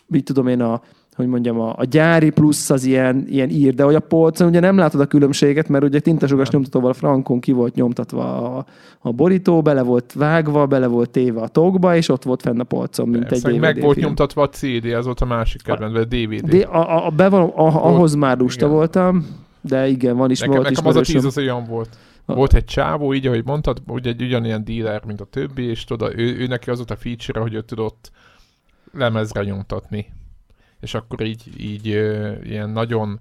mit 0.07 0.25
tudom 0.25 0.47
én, 0.47 0.61
a 0.61 0.81
hogy 1.15 1.27
mondjam, 1.27 1.60
a, 1.60 1.74
a 1.77 1.84
gyári 1.84 2.29
plusz 2.29 2.69
az 2.69 2.84
ilyen, 2.84 3.25
ilyen 3.29 3.50
ír, 3.50 3.74
de 3.74 3.84
hogy 3.84 3.95
a 3.95 4.00
polcon 4.00 4.48
ugye 4.48 4.60
nem 4.60 4.77
látod 4.77 5.01
a 5.01 5.05
különbséget, 5.05 5.69
mert 5.69 5.84
ugye 5.84 6.00
tintasugas 6.00 6.50
nyomtatóval 6.50 6.93
frankon 6.93 7.39
ki 7.39 7.51
volt 7.51 7.75
nyomtatva 7.75 8.55
a, 8.57 8.65
a 9.00 9.12
borító, 9.12 9.62
bele 9.62 9.81
volt 9.81 10.13
vágva, 10.13 10.65
bele 10.65 10.88
volt 10.88 11.10
téve 11.10 11.41
a 11.41 11.48
tokba, 11.48 11.95
és 11.95 12.10
ott 12.10 12.24
volt 12.24 12.41
fenn 12.41 12.60
a 12.60 12.63
polcon, 12.63 13.07
mint 13.07 13.27
Persze, 13.27 13.48
egy 13.48 13.53
DVD 13.53 13.62
meg 13.62 13.74
film. 13.74 13.86
volt 13.86 13.98
nyomtatva 13.98 14.41
a 14.41 14.50
CD, 14.50 14.86
az 14.86 15.05
volt 15.05 15.22
a 15.22 15.25
másik 15.25 15.62
kedvenc, 15.62 15.93
vagy 15.93 16.01
a 16.01 16.05
DVD. 16.05 16.50
De 16.50 16.65
a, 16.65 16.98
a, 16.98 17.05
a 17.05 17.10
bevalom, 17.10 17.51
a, 17.55 17.86
ahhoz 17.86 18.15
már 18.15 18.38
lusta 18.38 18.65
igen. 18.65 18.77
voltam, 18.77 19.25
de 19.62 19.88
igen, 19.88 20.17
van 20.17 20.31
is 20.31 20.39
nekem, 20.39 20.55
volt 20.55 20.69
nekem 20.69 20.88
az 20.88 20.95
a 20.95 21.01
tíz 21.01 21.25
az 21.25 21.38
olyan 21.38 21.65
volt. 21.65 21.98
Volt 22.25 22.53
egy 22.53 22.65
csávó, 22.65 23.13
így 23.13 23.27
ahogy 23.27 23.45
mondtad, 23.45 23.81
ugye 23.88 24.10
egy 24.10 24.22
ugyanilyen 24.22 24.63
dealer, 24.63 25.01
mint 25.05 25.22
a 25.22 25.25
többi, 25.25 25.63
és 25.63 25.84
tudod, 25.84 26.13
ő, 26.15 26.38
ő 26.38 26.48
neki 26.48 26.69
az 26.69 26.77
volt 26.77 26.91
a 26.91 26.95
feature 26.95 27.39
hogy 27.39 27.53
ő 27.53 27.62
tudott 27.62 28.12
lemezre 28.93 29.43
nyomtatni 29.43 30.13
és 30.82 30.94
akkor 30.94 31.22
így, 31.22 31.62
így 31.62 31.86
ilyen 32.44 32.70
nagyon, 32.70 33.20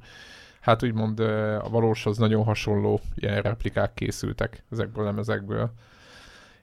hát 0.60 0.82
úgymond 0.82 1.20
a 1.20 1.68
valóshoz 1.70 2.18
nagyon 2.18 2.44
hasonló 2.44 3.00
ilyen 3.14 3.42
replikák 3.42 3.94
készültek 3.94 4.64
ezekből 4.70 5.04
a 5.04 5.06
lemezekből. 5.06 5.70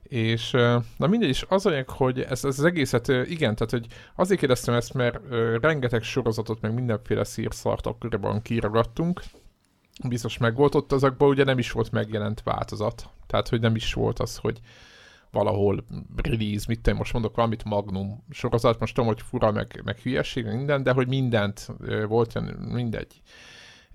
És 0.04 0.52
na 0.98 1.08
mindegy, 1.08 1.30
is 1.30 1.46
az 1.48 1.66
olyan, 1.66 1.86
hogy 1.88 2.20
ez, 2.20 2.46
ez 2.46 2.60
az 2.60 2.64
egészet, 2.64 3.08
igen, 3.08 3.56
tehát 3.56 3.72
hogy 3.72 3.86
azért 4.16 4.40
kérdeztem 4.40 4.74
ezt, 4.74 4.94
mert 4.94 5.20
rengeteg 5.62 6.04
sorozatot, 6.04 6.62
meg 6.62 6.74
mindenféle 6.74 7.24
szírszart 7.24 7.86
akkoriban 7.86 8.42
kiragadtunk, 8.42 9.22
biztos 10.08 10.38
meg 10.38 10.56
volt 10.56 10.76
ott 10.76 10.92
azokban, 10.92 11.30
ugye 11.30 11.44
nem 11.44 11.58
is 11.58 11.72
volt 11.72 11.92
megjelent 11.92 12.44
változat. 12.44 13.10
Tehát, 13.28 13.50
hogy 13.50 13.60
nem 13.60 13.76
is 13.76 13.94
volt 13.94 14.20
az, 14.20 14.38
hogy 14.38 14.60
valahol 15.32 15.86
release, 16.16 16.66
mit 16.68 16.82
tudom, 16.82 16.98
most 16.98 17.14
mondok 17.14 17.36
valamit 17.36 17.64
Magnum 17.64 18.24
sorozat, 18.30 18.80
most 18.80 18.96
tudom, 18.96 19.10
hogy 19.10 19.22
fura, 19.22 19.52
meg, 19.52 19.82
meg 19.84 19.98
hülyeség, 19.98 20.46
minden, 20.46 20.84
de 20.84 20.92
hogy 20.92 21.08
mindent 21.08 21.68
volt, 22.08 22.40
mindegy. 22.72 23.22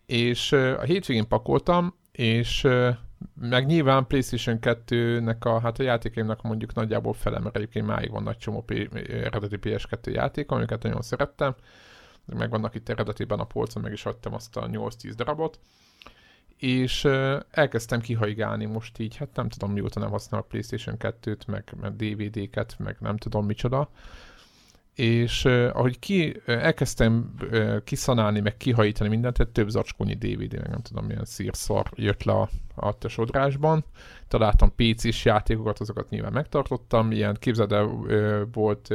És 0.06 0.52
a 0.52 0.82
hétvégén 0.82 1.28
pakoltam, 1.28 1.94
és 2.12 2.68
meg 3.40 3.66
nyilván 3.66 4.06
PlayStation 4.06 4.58
2-nek 4.60 5.38
a, 5.38 5.60
hát 5.60 5.78
a 5.78 5.82
játékaimnak 5.82 6.42
mondjuk 6.42 6.74
nagyjából 6.74 7.12
fele, 7.12 7.38
mert 7.38 7.56
egyébként 7.56 7.86
máig 7.86 8.10
van 8.10 8.22
nagy 8.22 8.36
csomó 8.36 8.62
P- 8.62 8.94
eredeti 9.08 9.58
PS2 9.62 10.12
játék, 10.12 10.50
amiket 10.50 10.82
nagyon 10.82 11.02
szerettem, 11.02 11.54
meg 12.26 12.50
vannak 12.50 12.74
itt 12.74 12.88
eredetiben 12.88 13.38
a 13.38 13.44
polcon, 13.44 13.82
meg 13.82 13.92
is 13.92 14.06
adtam 14.06 14.34
azt 14.34 14.56
a 14.56 14.66
8-10 14.66 15.12
darabot, 15.16 15.58
és 16.58 17.04
elkezdtem 17.50 18.00
kihaigálni 18.00 18.64
most 18.64 18.98
így, 18.98 19.16
hát 19.16 19.28
nem 19.34 19.48
tudom 19.48 19.72
mióta 19.72 20.00
nem 20.00 20.10
használom 20.10 20.46
a 20.46 20.50
Playstation 20.50 20.96
2-t, 20.98 21.46
meg, 21.46 21.72
meg 21.80 21.96
DVD-ket, 21.96 22.76
meg 22.78 22.96
nem 23.00 23.16
tudom 23.16 23.46
micsoda, 23.46 23.90
és 24.94 25.44
ahogy 25.44 25.98
ki, 25.98 26.42
elkezdtem 26.46 27.34
kiszanálni, 27.84 28.40
meg 28.40 28.56
kihajítani 28.56 29.08
mindent, 29.08 29.36
tehát 29.36 29.52
több 29.52 29.68
zacskónyi 29.68 30.14
DVD, 30.14 30.52
meg 30.52 30.68
nem 30.68 30.80
tudom 30.82 31.04
milyen 31.04 31.24
szírszar 31.24 31.90
jött 31.94 32.22
le 32.22 32.32
a, 32.32 32.48
a 32.74 32.98
tesodrásban. 32.98 33.84
Találtam 34.28 34.72
PC-s 34.76 35.24
játékokat, 35.24 35.80
azokat 35.80 36.08
nyilván 36.10 36.32
megtartottam, 36.32 37.12
ilyen 37.12 37.36
képzeld 37.40 37.72
el, 37.72 37.86
volt 38.52 38.94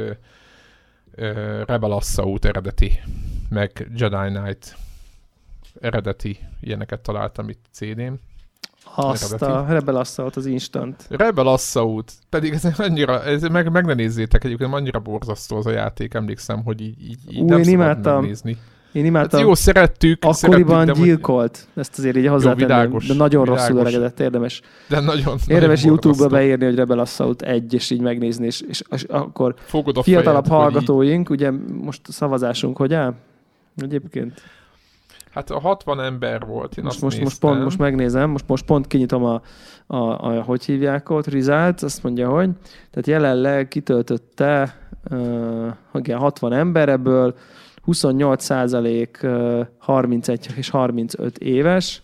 Rebel 1.66 1.92
Assault 1.92 2.44
eredeti, 2.44 3.00
meg 3.48 3.88
Jedi 3.94 4.34
Knight 4.34 4.76
eredeti 5.82 6.38
ilyeneket 6.60 7.00
találtam 7.00 7.48
itt 7.48 7.64
CD-n. 7.72 8.12
Azt 8.94 9.32
eredeti. 9.32 9.52
a 9.52 9.72
Rebel 9.72 9.96
Assault 9.96 10.36
az 10.36 10.46
instant. 10.46 11.06
Rebel 11.08 11.46
Assault, 11.46 12.12
pedig 12.28 12.52
ez 12.52 12.78
annyira, 12.78 13.22
ez 13.22 13.42
meg, 13.42 13.70
meg 13.70 13.84
ne 13.84 13.94
nézzétek 13.94 14.44
egyébként, 14.44 14.72
annyira 14.72 15.00
borzasztó 15.00 15.56
az 15.56 15.66
a 15.66 15.70
játék, 15.70 16.14
emlékszem, 16.14 16.62
hogy 16.64 16.80
így, 16.80 17.02
így, 17.02 17.18
így 17.30 17.40
Ú, 17.40 17.46
nem 17.48 17.58
én 17.58 17.68
imádtam. 17.68 18.20
megnézni. 18.20 18.56
Én 18.92 19.04
imádtam. 19.04 19.38
Hát 19.38 19.48
jó, 19.48 19.54
szerettük. 19.54 20.24
Akkoriban 20.24 20.78
szerettük, 20.78 21.04
gyilkolt. 21.04 21.66
Hogy... 21.74 21.82
Ezt 21.82 21.98
azért 21.98 22.16
így 22.16 22.26
hozzátenem. 22.26 22.98
De 23.06 23.14
nagyon 23.14 23.44
világos. 23.44 23.46
rosszul 23.46 23.76
öregedett, 23.76 24.20
érdemes. 24.20 24.60
De 24.88 25.00
nagyon, 25.00 25.38
Érdemes 25.46 25.82
nagyon 25.82 25.98
YouTube-ba 26.02 26.28
beírni, 26.28 26.64
hogy 26.64 26.74
Rebel 26.74 26.98
Assault 26.98 27.42
1, 27.42 27.74
és 27.74 27.90
így 27.90 28.00
megnézni, 28.00 28.46
és, 28.46 28.60
és, 28.60 28.82
és 28.90 29.02
akkor 29.02 29.54
Fogod 29.58 29.96
a 29.96 30.02
fiatalabb 30.02 30.44
fejed, 30.44 30.60
hallgatóink, 30.60 31.28
így... 31.30 31.36
ugye 31.36 31.50
most 31.82 32.00
a 32.08 32.12
szavazásunk, 32.12 32.76
hogy 32.76 32.94
áll? 32.94 33.14
Egyébként. 33.76 34.42
Hát 35.32 35.50
a 35.50 35.60
60 35.60 36.00
ember 36.00 36.46
volt, 36.46 36.76
én 36.76 36.84
most, 36.84 36.94
azt 36.94 37.04
most, 37.04 37.22
most, 37.22 37.40
pont, 37.40 37.62
most 37.62 37.78
megnézem, 37.78 38.30
most, 38.30 38.48
most 38.48 38.64
pont 38.64 38.86
kinyitom 38.86 39.24
a, 39.24 39.42
a, 39.86 39.96
a, 39.96 40.42
hogy 40.42 40.64
hívják 40.64 41.10
ott, 41.10 41.26
Results, 41.26 41.82
azt 41.82 42.02
mondja, 42.02 42.28
hogy 42.28 42.50
tehát 42.90 43.06
jelenleg 43.06 43.68
kitöltötte 43.68 44.76
uh, 45.10 45.72
igen, 45.94 46.18
60 46.18 46.52
ember, 46.52 46.88
ebből 46.88 47.34
28 47.82 48.44
százalék 48.44 49.18
uh, 49.22 49.66
31 49.78 50.46
és 50.56 50.70
35 50.70 51.38
éves, 51.38 52.02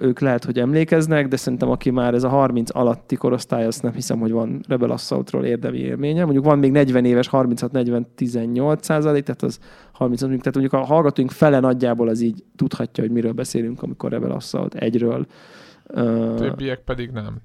ők 0.00 0.20
lehet, 0.20 0.44
hogy 0.44 0.58
emlékeznek, 0.58 1.28
de 1.28 1.36
szerintem 1.36 1.70
aki 1.70 1.90
már 1.90 2.14
ez 2.14 2.24
a 2.24 2.28
30 2.28 2.76
alatti 2.76 3.16
korosztály, 3.16 3.66
azt 3.66 3.82
nem 3.82 3.92
hiszem, 3.92 4.18
hogy 4.18 4.30
van 4.30 4.60
Rebel 4.68 4.90
Assaultról 4.90 5.44
érdemi 5.44 5.78
élménye. 5.78 6.24
Mondjuk 6.24 6.44
van 6.44 6.58
még 6.58 6.70
40 6.70 7.04
éves, 7.04 7.28
36-40-18 7.32 8.82
százalék, 8.82 9.24
tehát 9.24 9.42
az 9.42 9.58
30 9.92 10.20
tehát 10.20 10.44
mondjuk 10.44 10.72
a 10.72 10.84
hallgatóink 10.84 11.30
fele 11.30 11.60
nagyjából 11.60 12.08
az 12.08 12.20
így 12.20 12.44
tudhatja, 12.56 13.04
hogy 13.04 13.12
miről 13.12 13.32
beszélünk, 13.32 13.82
amikor 13.82 14.10
Rebel 14.10 14.30
Assault 14.30 14.74
egyről. 14.74 15.26
Többiek 16.36 16.84
pedig 16.84 17.10
nem. 17.10 17.36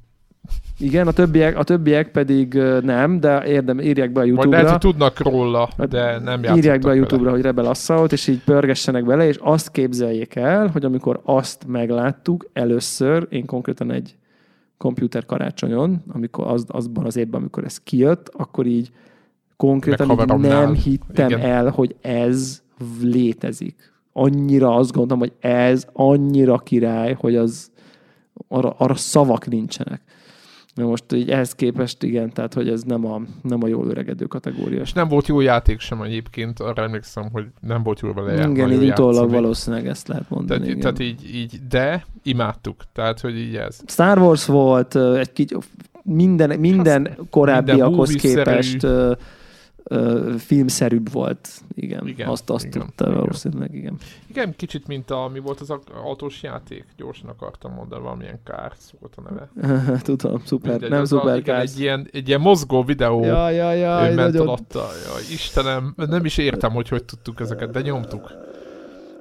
Igen, 0.82 1.08
a 1.08 1.12
többiek, 1.12 1.58
a 1.58 1.64
többiek 1.64 2.12
pedig 2.12 2.54
nem, 2.84 3.20
de 3.20 3.46
érdem, 3.46 3.80
írják 3.80 4.12
be 4.12 4.20
a 4.20 4.24
YouTube-ra. 4.24 4.50
Vagy 4.50 4.64
lehet, 4.64 4.84
hogy 4.84 4.92
tudnak 4.92 5.20
róla, 5.20 5.70
hát 5.78 5.88
de 5.88 6.20
nem 6.20 6.44
Írják 6.56 6.80
be 6.80 6.90
a 6.90 6.94
YouTube-ra, 6.94 7.24
vele. 7.24 7.36
hogy 7.36 7.42
Rebel 7.42 7.66
Assault, 7.66 8.12
és 8.12 8.28
így 8.28 8.44
pörgessenek 8.44 9.06
bele, 9.06 9.28
és 9.28 9.38
azt 9.42 9.72
képzeljék 9.72 10.36
el, 10.36 10.68
hogy 10.68 10.86
amikor 10.86 11.22
azt 11.24 11.68
megláttuk 11.68 12.50
először, 12.54 13.28
én 13.30 13.46
konkrétan 13.46 13.92
egy 13.92 14.16
komputer 14.78 15.26
karácsonyon, 15.26 16.04
amikor 16.14 16.48
az, 16.48 16.66
azban 16.68 17.06
az 17.06 17.16
évben, 17.16 17.40
amikor 17.40 17.64
ez 17.64 17.78
kijött, 17.78 18.30
akkor 18.34 18.66
így 18.66 18.92
konkrétan 19.58 20.12
így 20.12 20.40
nem 20.40 20.74
hittem 20.74 21.30
Igen. 21.30 21.40
el, 21.40 21.70
hogy 21.70 21.96
ez 22.02 22.62
létezik. 23.02 23.94
Annyira 24.14 24.76
azt 24.76 24.92
gondolom, 24.92 25.20
hogy 25.20 25.34
ez 25.40 25.88
annyira 25.94 26.58
király, 26.58 27.14
hogy 27.20 27.36
az 27.36 27.72
arra, 28.48 28.70
arra 28.78 28.96
szavak 28.96 29.48
nincsenek. 29.48 30.02
Na 30.74 30.86
most 30.86 31.12
így 31.14 31.30
ehhez 31.30 31.56
képest 31.56 32.04
igen, 32.04 32.34
tehát 32.34 32.54
hogy 32.54 32.70
ez 32.70 32.84
nem 32.84 33.06
a, 33.06 33.22
nem 33.42 33.64
a 33.64 33.68
jól 33.68 33.88
öregedő 33.88 34.26
kategória. 34.26 34.82
És 34.82 34.94
nem 34.94 35.08
volt 35.08 35.28
jó 35.28 35.40
játék 35.40 35.80
sem 35.80 36.02
egyébként, 36.02 36.60
arra 36.60 36.84
emlékszem, 36.84 37.30
hogy 37.32 37.46
nem 37.60 37.84
volt 37.84 38.00
jól 38.00 38.14
vele 38.14 38.50
Igen, 38.50 38.72
így 38.72 38.90
utólag 38.90 39.30
valószínűleg 39.30 39.88
ezt 39.88 40.08
lehet 40.08 40.30
mondani. 40.30 40.60
Tehát, 40.60 40.78
igen. 40.78 40.80
tehát 40.80 41.00
így, 41.00 41.36
így, 41.36 41.60
de 41.70 42.06
imádtuk, 42.24 42.84
tehát 42.94 43.20
hogy 43.20 43.38
így 43.38 43.56
ez. 43.56 43.80
Star 43.88 44.18
Wars 44.18 44.46
volt, 44.46 44.96
egy 44.96 45.34
kicsit 45.34 45.58
minden, 46.04 46.60
minden 46.60 47.18
korábbiakhoz 47.30 48.08
minden 48.08 48.44
képest 48.44 48.88
filmszerűbb 50.38 51.12
volt. 51.12 51.50
Igen, 51.76 52.08
igen 52.08 52.28
azt, 52.28 52.50
azt 52.50 52.66
igen, 52.66 52.80
tudta 52.82 53.06
igen. 53.06 53.18
valószínűleg, 53.18 53.76
igen. 53.76 53.98
Igen, 54.28 54.56
kicsit, 54.56 54.88
mint 54.88 55.12
a, 55.12 55.30
mi 55.34 55.40
volt 55.40 55.60
az 55.60 55.74
autós 56.04 56.44
játék, 56.44 56.86
gyorsan 56.98 57.30
akartam 57.30 57.74
mondani, 57.74 58.02
valamilyen 58.02 58.40
Cars 58.44 58.94
volt 59.00 59.16
a 59.16 59.22
neve. 59.22 59.50
Tudom, 60.04 60.42
szuper, 60.46 60.72
Mindegy, 60.72 60.90
nem 60.90 61.06
szuper 61.06 61.38
igen, 61.38 61.60
egy 61.60 61.80
ilyen, 61.80 62.08
egy 62.12 62.28
ilyen 62.28 62.42
mozgó 62.42 62.84
videó 62.84 63.24
ja, 63.24 63.50
ja, 63.50 63.72
ja, 63.72 64.00
ment 64.00 64.16
nagyon... 64.16 64.48
alatta. 64.48 64.80
Ja, 64.80 65.20
Istenem, 65.32 65.94
nem 65.96 66.26
is 66.26 66.38
értem, 66.38 66.72
hogy 66.72 66.90
hogy 66.90 67.04
tudtuk 67.04 67.40
ezeket, 67.40 67.72
de 67.72 67.82
nyomtuk. 67.82 68.32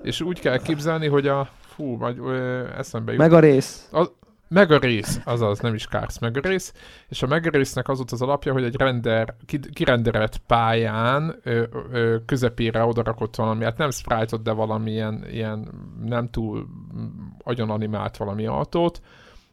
És 0.03 0.21
úgy 0.21 0.41
kell 0.41 0.59
képzelni, 0.59 1.07
hogy 1.07 1.27
a 1.27 1.49
fú, 1.61 1.99
vagy 1.99 2.19
ö, 2.19 2.65
eszembe 2.77 3.13
jut. 3.13 3.21
Meg 3.21 3.33
a 3.33 3.39
rész. 3.39 3.89
A, 3.93 4.07
meg 4.51 4.71
a 4.71 4.79
rész, 4.79 5.21
azaz, 5.25 5.61
nem 5.61 5.75
is 5.75 5.87
Cars, 5.87 6.19
meg 6.19 6.37
a 6.37 6.49
rész, 6.49 6.73
és 7.09 7.23
a 7.23 7.27
meg 7.27 7.47
a 7.47 7.51
résznek 7.51 7.89
az 7.89 7.97
volt 7.97 8.11
az 8.11 8.23
alapja, 8.23 8.53
hogy 8.53 8.65
egy 8.65 8.77
render, 8.77 9.35
kirenderelt 9.73 10.37
pályán 10.47 11.37
ö, 11.43 11.63
ö, 11.93 12.17
közepére 12.27 12.85
odarakott 12.85 13.37
valami, 13.37 13.65
hát 13.65 13.79
nem 13.79 13.91
sprite 13.91 14.37
de 14.37 14.53
valamilyen 14.53 15.25
ilyen 15.31 15.69
nem 16.05 16.31
túl 16.31 16.67
agyon 17.43 17.71
animált 17.71 18.17
valami 18.17 18.47
autót, 18.47 19.01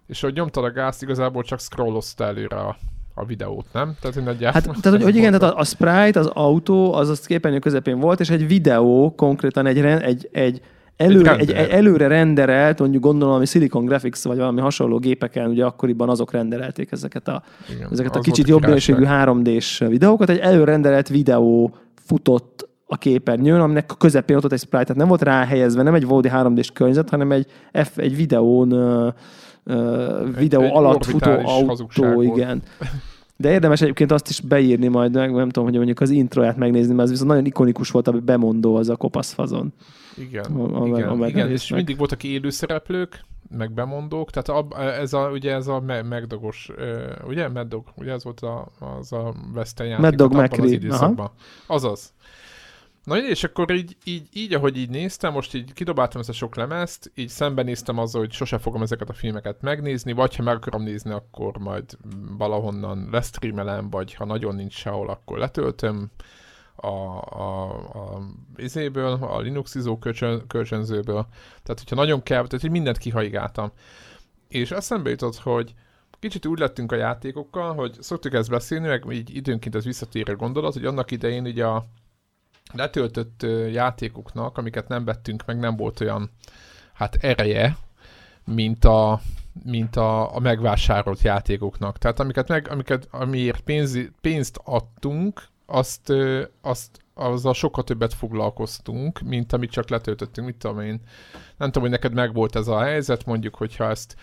és 0.07 0.21
hogy 0.21 0.33
nyomtad 0.33 0.63
a 0.63 0.71
gázt, 0.71 1.01
igazából 1.01 1.43
csak 1.43 1.59
scrollozta 1.59 2.23
előre 2.23 2.57
a, 2.57 2.77
a 3.13 3.25
videót, 3.25 3.65
nem? 3.73 3.95
Tehát, 4.01 4.15
hogy 4.15 4.43
hát, 4.43 4.63
tehát 4.63 4.89
hogy, 4.89 5.03
hogy 5.03 5.15
igen, 5.15 5.39
tehát 5.39 5.55
a, 5.55 5.59
a 5.59 5.63
sprite, 5.63 6.19
az 6.19 6.27
autó, 6.27 6.93
az 6.93 7.09
a 7.09 7.25
képernyő 7.25 7.59
közepén 7.59 7.99
volt, 7.99 8.19
és 8.19 8.29
egy 8.29 8.47
videó 8.47 9.13
konkrétan 9.15 9.65
egy, 9.65 9.79
egy, 9.79 10.29
egy 10.31 10.61
előre, 10.97 11.35
egy, 11.35 11.51
egy, 11.51 11.69
előre 11.69 12.07
renderelt, 12.07 12.79
mondjuk 12.79 13.03
gondolom, 13.03 13.33
ami 13.33 13.45
Silicon 13.45 13.85
Graphics 13.85 14.21
vagy 14.21 14.37
valami 14.37 14.61
hasonló 14.61 14.97
gépeken, 14.97 15.49
ugye 15.49 15.65
akkoriban 15.65 16.09
azok 16.09 16.31
renderelték 16.31 16.91
ezeket 16.91 17.27
a, 17.27 17.43
Igen, 17.75 17.87
ezeket 17.91 18.15
a 18.15 18.19
kicsit 18.19 18.47
jobb 18.47 18.61
minőségű 18.61 19.03
3D-s 19.05 19.79
videókat, 19.79 20.29
egy 20.29 20.37
előre 20.37 20.71
rendelt 20.71 21.07
videó 21.07 21.75
futott 22.05 22.69
a 22.85 22.97
képernyőn, 22.97 23.59
aminek 23.59 23.91
a 23.91 23.95
közepén 23.95 24.35
ott 24.35 24.51
egy 24.51 24.59
sprite, 24.59 24.83
tehát 24.83 24.97
nem 24.97 25.07
volt 25.07 25.21
ráhelyezve, 25.21 25.83
nem 25.83 25.93
egy 25.93 26.05
valódi 26.05 26.29
3D-s 26.31 26.71
környezet, 26.71 27.09
hanem 27.09 27.31
egy, 27.31 27.45
F, 27.73 27.97
egy 27.97 28.15
videón 28.15 28.73
uh, 28.73 29.13
videó 30.37 30.61
egy, 30.61 30.71
alatt 30.73 31.05
futó 31.05 31.31
autó, 31.31 32.21
igen. 32.21 32.61
De 33.37 33.51
érdemes 33.51 33.81
egyébként 33.81 34.11
azt 34.11 34.29
is 34.29 34.41
beírni 34.41 34.87
majd, 34.87 35.13
meg 35.13 35.33
nem 35.33 35.49
tudom, 35.49 35.63
hogy 35.63 35.75
mondjuk 35.75 35.99
az 35.99 36.09
introját 36.09 36.57
megnézni, 36.57 36.93
mert 36.93 37.03
az 37.03 37.09
viszont 37.09 37.29
nagyon 37.29 37.45
ikonikus 37.45 37.91
volt, 37.91 38.07
ami 38.07 38.19
bemondó 38.19 38.75
az 38.75 38.89
a 38.89 38.95
kopasz 38.95 39.31
fazon. 39.33 39.73
Igen, 40.17 40.45
a, 40.45 40.81
a, 40.81 40.87
igen, 40.87 41.09
a 41.09 41.27
igen 41.27 41.51
és 41.51 41.69
mindig 41.69 41.97
voltak 41.97 42.23
élő 42.23 42.49
szereplők, 42.49 43.25
meg 43.49 43.71
bemondók, 43.71 44.31
tehát 44.31 44.49
a, 44.49 44.83
ez 44.83 45.13
a, 45.13 45.29
ugye 45.29 45.53
ez 45.53 45.67
a 45.67 45.79
megdogos, 46.03 46.71
ugye? 47.27 47.47
Meddog, 47.47 47.87
ugye 47.95 48.11
ez 48.11 48.23
volt 48.23 48.39
a, 48.39 48.71
az 48.79 49.11
a 49.11 49.33
Western 49.53 49.89
játék. 49.89 50.03
Meddog 50.03 50.33
McCree. 50.33 51.31
Azaz. 51.67 52.13
Na 53.07 53.17
és 53.17 53.43
akkor 53.43 53.71
így, 53.71 53.97
így, 54.03 54.27
így, 54.33 54.53
ahogy 54.53 54.77
így 54.77 54.89
néztem, 54.89 55.33
most 55.33 55.53
így 55.53 55.73
kidobáltam 55.73 56.19
ezt 56.19 56.29
a 56.29 56.33
sok 56.33 56.55
lemezt, 56.55 57.11
így 57.15 57.29
szembenéztem 57.29 57.97
azzal, 57.97 58.21
hogy 58.21 58.31
sose 58.31 58.57
fogom 58.57 58.81
ezeket 58.81 59.09
a 59.09 59.13
filmeket 59.13 59.61
megnézni, 59.61 60.11
vagy 60.11 60.35
ha 60.35 60.43
meg 60.43 60.55
akarom 60.55 60.83
nézni, 60.83 61.11
akkor 61.11 61.57
majd 61.57 61.97
valahonnan 62.37 63.07
lesztreamelem, 63.11 63.89
vagy 63.89 64.13
ha 64.13 64.25
nagyon 64.25 64.55
nincs 64.55 64.73
sehol, 64.73 65.09
akkor 65.09 65.37
letöltöm 65.37 66.11
a, 66.77 66.87
a, 66.87 67.69
a 67.69 68.21
izéből, 68.55 69.13
a 69.13 69.39
Linux 69.39 69.75
izó 69.75 69.97
kölcsönzőből. 70.47 71.27
Tehát, 71.63 71.79
hogyha 71.79 71.95
nagyon 71.95 72.23
kell, 72.23 72.45
tehát 72.45 72.61
hogy 72.61 72.71
mindent 72.71 72.97
kihaigáltam. 72.97 73.71
És 74.47 74.71
eszembe 74.71 75.09
jutott, 75.09 75.37
hogy 75.37 75.73
kicsit 76.19 76.45
úgy 76.45 76.59
lettünk 76.59 76.91
a 76.91 76.95
játékokkal, 76.95 77.73
hogy 77.73 77.97
szoktuk 77.99 78.33
ezt 78.33 78.49
beszélni, 78.49 78.87
meg 78.87 79.05
így 79.11 79.35
időnként 79.35 79.75
ez 79.75 79.85
visszatérő 79.85 80.35
gondolat, 80.35 80.73
hogy 80.73 80.85
annak 80.85 81.11
idején 81.11 81.45
így 81.45 81.59
a 81.59 81.85
letöltött 82.73 83.45
játékoknak, 83.71 84.57
amiket 84.57 84.87
nem 84.87 85.05
vettünk 85.05 85.45
meg, 85.45 85.59
nem 85.59 85.75
volt 85.75 86.01
olyan 86.01 86.29
hát 86.93 87.15
ereje, 87.15 87.77
mint 88.45 88.85
a, 88.85 89.21
mint 89.63 89.95
a, 89.95 90.35
a 90.35 90.39
megvásárolt 90.39 91.21
játékoknak. 91.21 91.97
Tehát 91.97 92.19
amiket 92.19 92.47
meg, 92.47 92.67
amiket, 92.69 93.07
amiért 93.11 93.59
pénz, 93.59 93.97
pénzt 94.21 94.59
adtunk, 94.63 95.47
azt, 95.67 96.13
azt 96.61 97.05
azzal 97.13 97.53
sokkal 97.53 97.83
többet 97.83 98.13
foglalkoztunk, 98.13 99.19
mint 99.19 99.53
amit 99.53 99.71
csak 99.71 99.89
letöltöttünk, 99.89 100.47
mit 100.47 100.57
tudom 100.57 100.79
én. 100.79 101.01
Nem 101.57 101.67
tudom, 101.67 101.81
hogy 101.81 101.91
neked 101.91 102.13
meg 102.13 102.33
volt 102.33 102.55
ez 102.55 102.67
a 102.67 102.79
helyzet, 102.79 103.25
mondjuk, 103.25 103.55
hogyha 103.55 103.89
ezt 103.89 104.15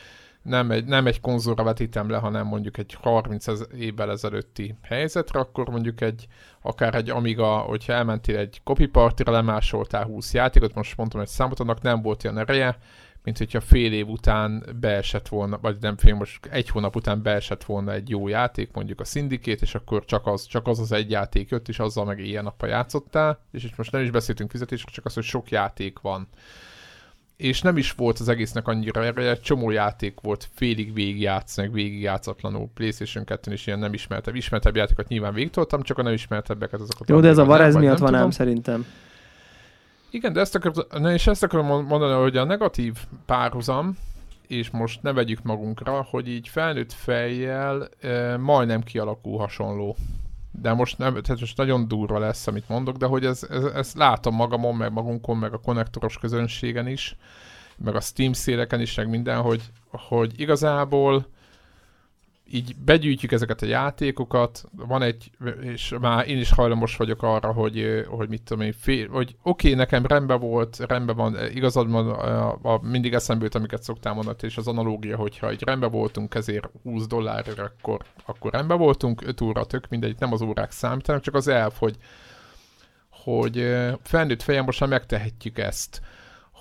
nem 0.42 0.70
egy, 0.70 0.84
nem 0.84 1.06
egy 1.06 1.20
konzolra 1.20 1.62
vetítem 1.62 2.10
le, 2.10 2.16
hanem 2.16 2.46
mondjuk 2.46 2.78
egy 2.78 2.96
30 3.00 3.46
évvel 3.76 4.10
ezelőtti 4.10 4.74
helyzetre, 4.82 5.38
akkor 5.40 5.68
mondjuk 5.68 6.00
egy, 6.00 6.26
akár 6.62 6.94
egy 6.94 7.10
Amiga, 7.10 7.56
hogyha 7.58 7.92
elmentél 7.92 8.38
egy 8.38 8.60
copy 8.64 8.86
partira, 8.86 9.32
lemásoltál 9.32 10.04
20 10.04 10.32
játékot, 10.34 10.74
most 10.74 10.96
mondtam 10.96 11.20
egy 11.20 11.26
számot, 11.26 11.60
annak 11.60 11.82
nem 11.82 12.02
volt 12.02 12.24
olyan 12.24 12.38
ereje, 12.38 12.78
mint 13.24 13.38
hogyha 13.38 13.60
fél 13.60 13.92
év 13.92 14.08
után 14.08 14.64
beesett 14.80 15.28
volna, 15.28 15.58
vagy 15.62 15.76
nem 15.80 15.96
fél, 15.96 16.14
most 16.14 16.46
egy 16.46 16.68
hónap 16.68 16.96
után 16.96 17.22
beesett 17.22 17.64
volna 17.64 17.92
egy 17.92 18.08
jó 18.08 18.28
játék, 18.28 18.70
mondjuk 18.72 19.00
a 19.00 19.04
szindikét, 19.04 19.62
és 19.62 19.74
akkor 19.74 20.04
csak 20.04 20.26
az, 20.26 20.46
csak 20.46 20.66
az 20.66 20.78
az 20.78 20.92
egy 20.92 21.10
játék 21.10 21.48
jött, 21.48 21.68
és 21.68 21.78
azzal 21.78 22.04
meg 22.04 22.18
ilyen 22.18 22.44
nappal 22.44 22.68
játszottál, 22.68 23.40
és 23.52 23.76
most 23.76 23.92
nem 23.92 24.02
is 24.02 24.10
beszéltünk 24.10 24.50
fizetésről, 24.50 24.94
csak 24.94 25.04
az, 25.04 25.14
hogy 25.14 25.24
sok 25.24 25.50
játék 25.50 25.98
van 25.98 26.28
és 27.36 27.62
nem 27.62 27.76
is 27.76 27.92
volt 27.92 28.18
az 28.18 28.28
egésznek 28.28 28.68
annyira 28.68 29.04
erre, 29.04 29.30
egy 29.30 29.40
csomó 29.40 29.70
játék 29.70 30.20
volt 30.22 30.48
félig 30.54 30.94
végigjátszani, 30.94 31.68
végig 31.68 32.00
játszatlanul. 32.00 32.70
PlayStation 32.74 33.24
2 33.24 33.52
is 33.52 33.66
ilyen 33.66 33.78
nem 33.78 33.92
ismertebb. 33.92 34.34
Ismertebb 34.34 34.76
játékokat 34.76 35.08
nyilván 35.08 35.34
végigtoltam, 35.34 35.82
csak 35.82 35.98
a 35.98 36.02
nem 36.02 36.12
ismertebbeket 36.12 36.80
azokat. 36.80 37.08
Jó, 37.08 37.20
de 37.20 37.28
ez 37.28 37.38
a 37.38 37.44
Varez 37.44 37.76
miatt 37.76 37.98
van 37.98 38.12
nem 38.12 38.30
szerintem. 38.30 38.86
Igen, 40.14 40.32
de 40.32 40.40
ezt 40.40 40.54
akarom, 40.54 40.84
ne, 40.90 41.12
és 41.12 41.26
ezt 41.26 41.42
akarom 41.42 41.66
mondani, 41.66 42.22
hogy 42.22 42.36
a 42.36 42.44
negatív 42.44 42.96
párhuzam, 43.26 43.96
és 44.46 44.70
most 44.70 45.02
ne 45.02 45.12
vegyük 45.12 45.42
magunkra, 45.42 46.06
hogy 46.10 46.28
így 46.28 46.48
felnőtt 46.48 46.92
fejjel 46.92 47.88
e, 48.00 48.36
majdnem 48.36 48.82
kialakul 48.82 49.38
hasonló. 49.38 49.96
De 50.50 50.72
most 50.72 50.98
nem, 50.98 51.12
tehát 51.12 51.40
most 51.40 51.56
nagyon 51.56 51.88
durva 51.88 52.18
lesz, 52.18 52.46
amit 52.46 52.68
mondok, 52.68 52.96
de 52.96 53.06
hogy 53.06 53.24
ez, 53.24 53.46
ez, 53.50 53.64
ez 53.64 53.92
látom 53.94 54.34
magamon, 54.34 54.76
meg 54.76 54.92
magunkon, 54.92 55.36
meg 55.36 55.52
a 55.52 55.60
konnektoros 55.60 56.18
közönségen 56.18 56.88
is, 56.88 57.16
meg 57.76 57.94
a 57.94 58.00
Steam 58.00 58.32
széleken 58.32 58.80
is, 58.80 58.94
meg 58.94 59.08
minden, 59.08 59.40
hogy, 59.40 59.62
hogy 59.90 60.40
igazából 60.40 61.26
így 62.50 62.76
begyűjtjük 62.84 63.32
ezeket 63.32 63.62
a 63.62 63.66
játékokat, 63.66 64.64
van 64.76 65.02
egy, 65.02 65.30
és 65.60 65.94
már 66.00 66.28
én 66.28 66.38
is 66.38 66.50
hajlamos 66.50 66.96
vagyok 66.96 67.22
arra, 67.22 67.52
hogy, 67.52 68.04
hogy 68.08 68.28
mit 68.28 68.42
tudom 68.42 68.62
én, 68.64 68.72
fél, 68.72 69.08
hogy 69.08 69.36
oké, 69.42 69.66
okay, 69.66 69.78
nekem 69.78 70.06
rendben 70.06 70.40
volt, 70.40 70.78
rendben 70.88 71.16
van, 71.16 71.36
igazad 71.54 71.90
van, 71.90 72.10
a, 72.10 72.58
a, 72.62 72.80
mindig 72.82 73.14
eszembe 73.14 73.44
jut, 73.44 73.54
amiket 73.54 73.82
szoktál 73.82 74.14
mondani, 74.14 74.36
és 74.40 74.56
az 74.56 74.68
analógia, 74.68 75.16
hogyha 75.16 75.48
egy 75.48 75.62
rendben 75.62 75.90
voltunk 75.90 76.34
ezért 76.34 76.70
20 76.82 77.06
dollárra, 77.06 77.62
akkor, 77.62 78.00
akkor 78.24 78.52
rendben 78.52 78.78
voltunk, 78.78 79.22
5 79.26 79.40
óra 79.40 79.64
tök 79.64 79.88
mindegy, 79.88 80.16
nem 80.18 80.32
az 80.32 80.40
órák 80.40 80.70
számítanak, 80.70 81.22
csak 81.22 81.34
az 81.34 81.48
elf, 81.48 81.78
hogy, 81.78 81.96
hogy 83.10 83.74
felnőtt 84.02 84.42
fejem 84.42 84.64
most 84.64 84.80
már 84.80 84.88
megtehetjük 84.88 85.58
ezt 85.58 86.00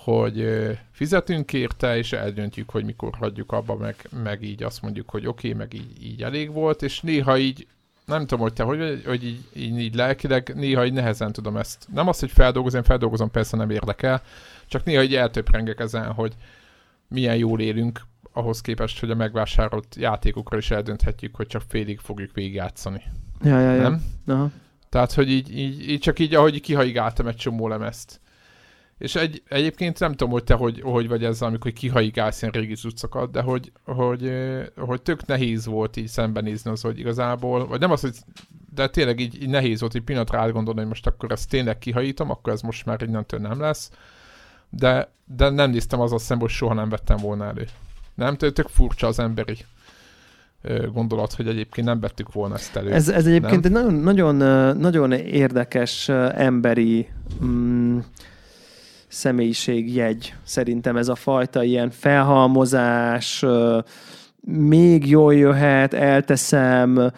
hogy 0.04 0.46
fizetünk 0.90 1.52
érte, 1.52 1.96
és 1.96 2.12
eldöntjük, 2.12 2.70
hogy 2.70 2.84
mikor 2.84 3.14
hagyjuk 3.18 3.52
abba, 3.52 3.76
meg, 3.76 4.08
meg 4.22 4.42
így 4.42 4.62
azt 4.62 4.82
mondjuk, 4.82 5.10
hogy 5.10 5.26
oké, 5.26 5.48
okay, 5.48 5.58
meg 5.58 5.74
így, 5.74 6.04
így 6.04 6.22
elég 6.22 6.52
volt, 6.52 6.82
és 6.82 7.00
néha 7.00 7.38
így, 7.38 7.66
nem 8.04 8.20
tudom, 8.20 8.40
hogy 8.40 8.52
te 8.52 8.62
hogy, 8.62 9.02
hogy 9.06 9.24
így, 9.24 9.44
így, 9.52 9.78
így 9.78 9.94
lelkileg, 9.94 10.52
néha 10.54 10.84
így 10.84 10.92
nehezen 10.92 11.32
tudom 11.32 11.56
ezt. 11.56 11.86
Nem 11.92 12.08
az, 12.08 12.20
hogy 12.20 12.30
feldolgozom, 12.30 12.82
feldolgozom, 12.82 13.30
persze 13.30 13.56
nem 13.56 13.70
érdekel, 13.70 14.22
csak 14.66 14.84
néha 14.84 15.02
így 15.02 15.14
eltöprengek 15.14 15.80
ezen, 15.80 16.12
hogy 16.12 16.32
milyen 17.08 17.36
jól 17.36 17.60
élünk, 17.60 18.00
ahhoz 18.32 18.60
képest, 18.60 19.00
hogy 19.00 19.10
a 19.10 19.14
megvásárolt 19.14 19.96
játékokra 19.96 20.56
is 20.56 20.70
eldönthetjük, 20.70 21.34
hogy 21.34 21.46
csak 21.46 21.62
félig 21.68 21.98
fogjuk 21.98 22.34
végigjátszani. 22.34 23.02
Ja, 23.42 23.60
ja, 23.60 23.72
ja. 23.72 23.82
Nem? 23.82 24.04
Aha. 24.26 24.50
Tehát, 24.88 25.12
hogy 25.12 25.30
így, 25.30 25.58
így, 25.58 25.88
így 25.88 26.00
csak 26.00 26.18
így, 26.18 26.34
ahogy 26.34 26.60
kihaigáltam 26.60 27.26
egy 27.26 27.36
csomó 27.36 27.68
lemezt. 27.68 28.20
És 28.98 29.14
egy, 29.14 29.42
egyébként 29.48 29.98
nem 29.98 30.10
tudom, 30.10 30.30
hogy 30.30 30.44
te 30.44 30.54
hogy, 30.54 30.80
hogy 30.80 31.08
vagy 31.08 31.24
ezzel, 31.24 31.48
amikor 31.48 31.72
kihaigálsz 31.72 32.42
ilyen 32.42 32.54
régi 32.54 32.74
cuccokat, 32.74 33.30
de 33.30 33.40
hogy, 33.40 33.72
hogy, 33.84 34.32
hogy 34.76 35.02
tök 35.02 35.26
nehéz 35.26 35.66
volt 35.66 35.96
így 35.96 36.08
szembenézni 36.08 36.70
az, 36.70 36.80
hogy 36.80 36.98
igazából, 36.98 37.66
vagy 37.66 37.80
nem 37.80 37.90
az, 37.90 38.00
hogy 38.00 38.14
de 38.74 38.88
tényleg 38.88 39.20
így, 39.20 39.42
így 39.42 39.48
nehéz 39.48 39.80
volt 39.80 39.94
egy 39.94 40.02
pillanatra 40.02 40.40
átgondolni, 40.40 40.80
hogy 40.80 40.88
most 40.88 41.06
akkor 41.06 41.32
ezt 41.32 41.48
tényleg 41.48 41.78
kihajítom, 41.78 42.30
akkor 42.30 42.52
ez 42.52 42.60
most 42.60 42.86
már 42.86 43.02
innentől 43.02 43.40
nem 43.40 43.60
lesz. 43.60 43.90
De, 44.70 45.08
de 45.36 45.50
nem 45.50 45.70
néztem 45.70 46.00
az 46.00 46.12
a 46.12 46.18
szemben, 46.18 46.46
hogy 46.46 46.56
soha 46.56 46.74
nem 46.74 46.88
vettem 46.88 47.16
volna 47.16 47.44
elő. 47.44 47.66
Nem, 48.14 48.36
tök 48.36 48.68
furcsa 48.68 49.06
az 49.06 49.18
emberi 49.18 49.56
gondolat, 50.92 51.32
hogy 51.32 51.48
egyébként 51.48 51.86
nem 51.86 52.00
vettük 52.00 52.32
volna 52.32 52.54
ezt 52.54 52.76
elő. 52.76 52.92
Ez, 52.92 53.08
ez 53.08 53.26
egyébként 53.26 53.68
nem? 53.68 53.86
egy 53.86 53.92
nagyon, 53.92 54.34
nagyon, 54.34 54.76
nagyon 54.76 55.12
érdekes 55.12 56.08
emberi 56.34 57.08
mm, 57.44 57.98
személyiségjegy 59.14 60.34
szerintem 60.44 60.96
ez 60.96 61.08
a 61.08 61.14
fajta 61.14 61.62
ilyen 61.62 61.90
felhalmozás, 61.90 63.44
még 64.40 65.08
jól 65.08 65.34
jöhet, 65.34 65.94
elteszem, 65.94 67.12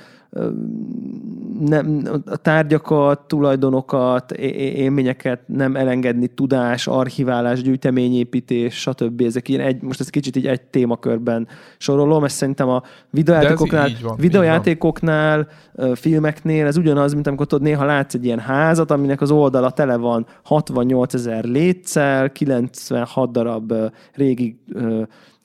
nem, 1.60 2.02
a 2.26 2.36
tárgyakat, 2.36 3.20
tulajdonokat, 3.20 4.32
élményeket 4.32 5.40
nem 5.46 5.76
elengedni, 5.76 6.26
tudás, 6.26 6.86
archiválás, 6.86 7.62
gyűjteményépítés, 7.62 8.80
stb. 8.80 9.20
Ezek 9.20 9.48
ilyen 9.48 9.60
egy, 9.60 9.82
most 9.82 10.00
ez 10.00 10.08
kicsit 10.08 10.36
így 10.36 10.46
egy 10.46 10.62
témakörben 10.62 11.48
sorolom, 11.78 12.24
és 12.24 12.32
szerintem 12.32 12.68
a 12.68 12.82
videójátékoknál, 13.10 13.90
van, 14.02 14.16
videójátékoknál 14.16 15.48
filmeknél 15.94 16.66
ez 16.66 16.76
ugyanaz, 16.76 17.12
mint 17.12 17.26
amikor 17.26 17.46
tudod, 17.46 17.64
néha 17.64 17.84
látsz 17.84 18.14
egy 18.14 18.24
ilyen 18.24 18.40
házat, 18.40 18.90
aminek 18.90 19.20
az 19.20 19.30
oldala 19.30 19.70
tele 19.70 19.96
van 19.96 20.26
68 20.42 21.14
ezer 21.14 21.44
létszel, 21.44 22.32
96 22.32 23.32
darab 23.32 23.72
régi 24.12 24.60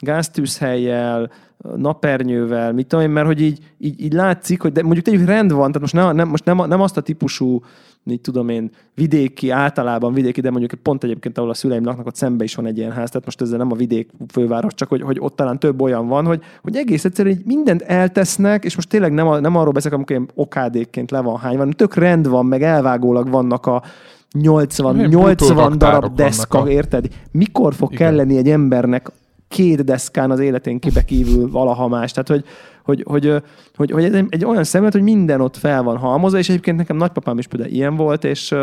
gáztűzhelyjel, 0.02 1.30
napernyővel, 1.76 2.74
mit 2.74 2.88
tudom 2.88 3.06
én, 3.06 3.12
mert 3.12 3.26
hogy 3.28 3.42
így, 3.42 3.60
így, 3.78 4.02
így 4.04 4.14
látszik, 4.14 4.62
hogy 4.62 4.72
de 4.72 4.84
mondjuk 4.84 5.06
tegyük 5.06 5.26
rend 5.26 5.52
van, 5.52 5.72
tehát 5.72 5.80
most, 5.80 5.94
ne, 5.94 6.12
nem, 6.12 6.28
most 6.28 6.46
nem, 6.46 6.58
nem 6.68 6.82
azt 6.82 6.98
a 6.98 7.02
típusú, 7.02 7.62
így 8.06 8.22
tudom 8.22 8.50
én, 8.50 8.72
vidéki, 8.96 9.50
általában 9.50 10.14
vidéki, 10.14 10.42
de 10.42 10.50
mondjuk 10.50 10.82
pont 10.82 11.04
egyébként, 11.04 11.38
ahol 11.38 11.50
a 11.50 11.54
szüleim 11.54 11.84
laknak, 11.84 12.06
ott 12.06 12.16
szembe 12.16 12.44
is 12.44 12.56
van 12.56 12.66
egy 12.66 12.78
ilyen 12.78 12.92
ház, 12.92 13.10
tehát 13.10 13.26
most 13.26 13.42
ezzel 13.42 13.58
nem 13.58 13.72
a 13.72 13.76
vidék 13.76 14.10
főváros, 14.32 14.74
csak 14.74 14.90
hogy, 14.90 15.02
hogy 15.02 15.18
ott 15.20 15.36
talán 15.36 15.60
több 15.60 15.82
olyan 15.82 16.08
van, 16.08 16.26
hogy, 16.26 16.42
hogy 16.62 16.76
egész 16.76 17.06
egyszerűen 17.06 17.36
így 17.36 17.46
mindent 17.46 17.82
eltesznek, 17.82 18.64
és 18.64 18.76
most 18.76 18.90
tényleg 18.90 19.12
nem, 19.12 19.28
a, 19.28 19.40
nem 19.40 19.56
arról 19.56 19.72
beszélek, 19.72 19.96
amikor 19.98 20.16
ilyen 20.16 20.30
okádékként 20.36 21.12
le 21.12 21.20
van 21.20 21.38
hány, 21.38 21.58
van, 21.58 21.70
tök 21.70 21.96
rend 21.96 22.28
van, 22.28 22.46
meg 22.46 22.64
elvágólag 22.64 23.30
vannak 23.30 23.66
a 23.66 23.84
80, 24.32 24.96
80 24.96 25.78
darab 25.78 26.16
deszka, 26.16 26.62
a... 26.62 26.70
érted? 26.70 27.08
Mikor 27.32 27.74
fog 27.74 27.94
Igen. 27.94 28.08
kelleni 28.08 28.38
egy 28.38 28.50
embernek 28.50 29.12
két 29.52 29.84
deszkán 29.84 30.32
az 30.32 30.40
életén 30.40 30.80
kibe 30.80 31.04
kívül 31.04 31.52
valaha 31.52 31.88
más. 31.88 32.12
Tehát, 32.12 32.28
hogy, 32.28 32.46
hogy, 32.84 33.04
hogy, 33.06 33.44
hogy, 33.76 33.92
hogy 33.92 34.04
ez 34.04 34.14
egy, 34.30 34.46
olyan 34.46 34.64
szemlet, 34.64 34.94
hogy 34.94 35.02
minden 35.02 35.42
ott 35.42 35.58
fel 35.58 35.84
van 35.84 35.98
halmozva, 35.98 36.38
és 36.38 36.50
egyébként 36.50 36.78
nekem 36.78 36.98
nagypapám 36.98 37.38
is 37.38 37.48
például 37.48 37.72
ilyen 37.72 37.96
volt, 37.96 38.24
és 38.24 38.56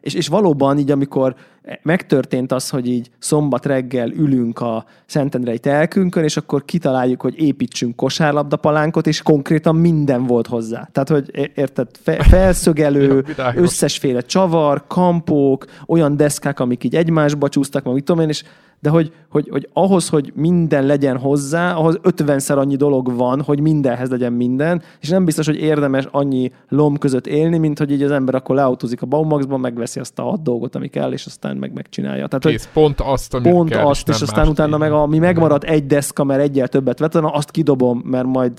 És, 0.00 0.14
és 0.14 0.28
valóban 0.28 0.78
így, 0.78 0.90
amikor 0.90 1.34
megtörtént 1.82 2.52
az, 2.52 2.70
hogy 2.70 2.88
így 2.88 3.10
szombat 3.18 3.66
reggel 3.66 4.10
ülünk 4.10 4.60
a 4.60 4.84
Szentendrei 5.06 5.58
telkünkön, 5.58 6.24
és 6.24 6.36
akkor 6.36 6.64
kitaláljuk, 6.64 7.20
hogy 7.20 7.38
építsünk 7.38 7.96
kosárlabdapalánkot, 7.96 9.06
és 9.06 9.22
konkrétan 9.22 9.76
minden 9.76 10.26
volt 10.26 10.46
hozzá. 10.46 10.88
Tehát, 10.92 11.08
hogy 11.08 11.50
érted, 11.54 11.88
fe, 12.02 12.22
felszögelő, 12.34 13.24
összesféle 13.54 14.20
csavar, 14.20 14.84
kampók, 14.86 15.64
olyan 15.86 16.16
deszkák, 16.16 16.60
amik 16.60 16.84
így 16.84 16.96
egymásba 16.96 17.48
csúsztak, 17.48 17.84
meg 17.84 17.94
mit 17.94 18.04
tudom 18.04 18.22
én, 18.22 18.28
és 18.28 18.42
de 18.80 18.90
hogy, 18.90 19.12
hogy, 19.30 19.48
hogy 19.50 19.68
ahhoz, 19.72 20.08
hogy 20.08 20.32
minden 20.34 20.86
legyen 20.86 21.18
hozzá, 21.18 21.74
ahhoz 21.74 21.98
ötvenszer 22.02 22.58
annyi 22.58 22.76
dolog 22.76 23.16
van, 23.16 23.42
hogy 23.42 23.60
mindenhez 23.60 24.10
legyen 24.10 24.32
minden, 24.32 24.82
és 25.00 25.08
nem 25.08 25.24
biztos, 25.24 25.46
hogy 25.46 25.56
érdemes 25.56 26.08
annyi 26.10 26.52
lom 26.68 26.98
között 26.98 27.26
élni, 27.26 27.58
mint 27.58 27.78
hogy 27.78 27.90
így 27.90 28.02
az 28.02 28.10
ember 28.10 28.34
akkor 28.34 28.54
leautózik 28.54 29.02
a 29.02 29.06
Baumaxban, 29.06 29.60
megveszi 29.60 30.00
azt 30.00 30.18
a 30.18 30.22
hat 30.22 30.42
dolgot, 30.42 30.74
ami 30.74 30.88
kell, 30.88 31.12
és 31.12 31.26
aztán 31.26 31.56
meg 31.56 31.72
megcsinálja. 31.72 32.26
Tehát, 32.26 32.44
Kész, 32.44 32.64
hogy 32.64 32.82
pont 32.82 33.00
azt, 33.00 33.34
ami 33.34 33.50
Pont 33.50 33.70
kell, 33.70 33.86
azt, 33.86 34.08
és, 34.08 34.14
és 34.14 34.22
aztán 34.22 34.48
utána 34.48 34.78
meg 34.78 34.92
ami 34.92 35.18
megmarad 35.18 35.64
egy 35.64 35.86
deszka, 35.86 36.24
mert 36.24 36.40
egyel 36.40 36.68
többet 36.68 36.98
vett, 36.98 37.14
azt 37.14 37.50
kidobom, 37.50 38.02
mert 38.04 38.26
majd 38.26 38.52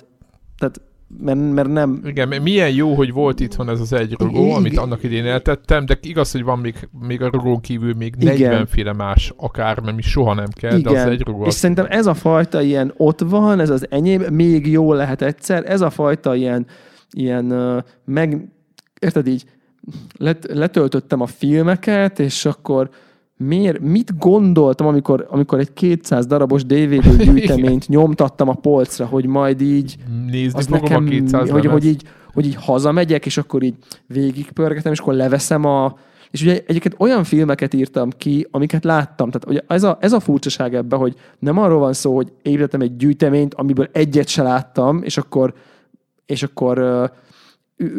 tehát 0.57 0.81
mert, 1.19 1.52
mert 1.52 1.67
nem... 1.67 2.02
Igen, 2.06 2.41
milyen 2.41 2.69
jó, 2.74 2.93
hogy 2.93 3.13
volt 3.13 3.39
itthon 3.39 3.69
ez 3.69 3.80
az 3.80 3.93
egy 3.93 4.15
rugó, 4.19 4.43
Igen. 4.43 4.56
amit 4.56 4.78
annak 4.78 5.04
idén 5.04 5.26
eltettem, 5.26 5.86
de 5.86 5.97
igaz, 6.02 6.32
hogy 6.32 6.43
van 6.43 6.60
még, 6.60 6.89
még 7.08 7.21
a 7.21 7.30
rugón 7.30 7.60
kívül 7.60 7.93
még 7.93 8.15
40 8.15 8.65
féle 8.65 8.93
más 8.93 9.34
akár, 9.38 9.80
mert 9.80 9.95
mi 9.95 10.02
soha 10.02 10.34
nem 10.34 10.50
kell, 10.54 10.78
Igen. 10.78 10.93
de 10.93 11.00
az 11.00 11.08
egy 11.08 11.21
rugó. 11.21 11.45
És 11.45 11.54
szerintem 11.54 11.86
ez 11.89 12.06
a 12.06 12.13
fajta 12.13 12.62
ilyen 12.62 12.93
ott 12.97 13.19
van, 13.19 13.60
ez 13.60 13.69
az 13.69 13.88
enyém, 13.89 14.21
még 14.34 14.67
jó 14.67 14.93
lehet 14.93 15.21
egyszer, 15.21 15.63
ez 15.69 15.82
a 15.82 15.89
fajta 15.89 16.36
ilyen, 16.36 16.65
ilyen 17.12 17.45
meg, 18.06 18.47
érted 19.00 19.28
így, 19.28 19.43
let, 20.17 20.47
letöltöttem 20.54 21.21
a 21.21 21.26
filmeket, 21.28 22.19
és 22.19 22.45
akkor 22.45 22.89
miért, 23.47 23.80
mit 23.80 24.17
gondoltam, 24.17 24.88
amikor, 24.88 25.27
amikor 25.30 25.60
egy 25.60 25.73
200 25.73 26.25
darabos 26.25 26.65
DVD 26.65 27.15
gyűjteményt 27.23 27.88
nyomtattam 27.88 28.49
a 28.49 28.54
polcra, 28.54 29.06
hogy 29.06 29.25
majd 29.25 29.62
így 29.62 29.95
Nézni 30.27 30.60
az 30.60 30.67
nekem, 30.67 31.06
a 31.06 31.10
200 31.10 31.49
hogy, 31.49 31.65
hogy, 31.65 31.86
így, 31.86 32.04
hogy 32.34 32.45
így 32.45 32.56
hazamegyek, 32.56 33.25
és 33.25 33.38
akkor 33.38 33.63
így 33.63 33.75
végigpörgetem, 34.08 34.91
és 34.91 34.99
akkor 34.99 35.13
leveszem 35.13 35.65
a... 35.65 35.97
És 36.32 36.41
ugye 36.41 36.63
egyébként 36.67 36.95
olyan 36.97 37.23
filmeket 37.23 37.73
írtam 37.73 38.10
ki, 38.17 38.47
amiket 38.51 38.84
láttam. 38.84 39.30
Tehát 39.30 39.47
ugye 39.47 39.62
ez 39.67 39.84
a, 39.84 39.97
ez 40.01 40.13
a 40.13 40.19
furcsaság 40.19 40.75
ebben, 40.75 40.99
hogy 40.99 41.15
nem 41.39 41.58
arról 41.58 41.80
van 41.80 41.93
szó, 41.93 42.15
hogy 42.15 42.32
építettem 42.41 42.82
egy 42.82 42.95
gyűjteményt, 42.95 43.54
amiből 43.54 43.89
egyet 43.91 44.27
se 44.27 44.43
láttam, 44.43 45.01
és 45.04 45.17
akkor, 45.17 45.54
és 46.25 46.43
akkor 46.43 46.77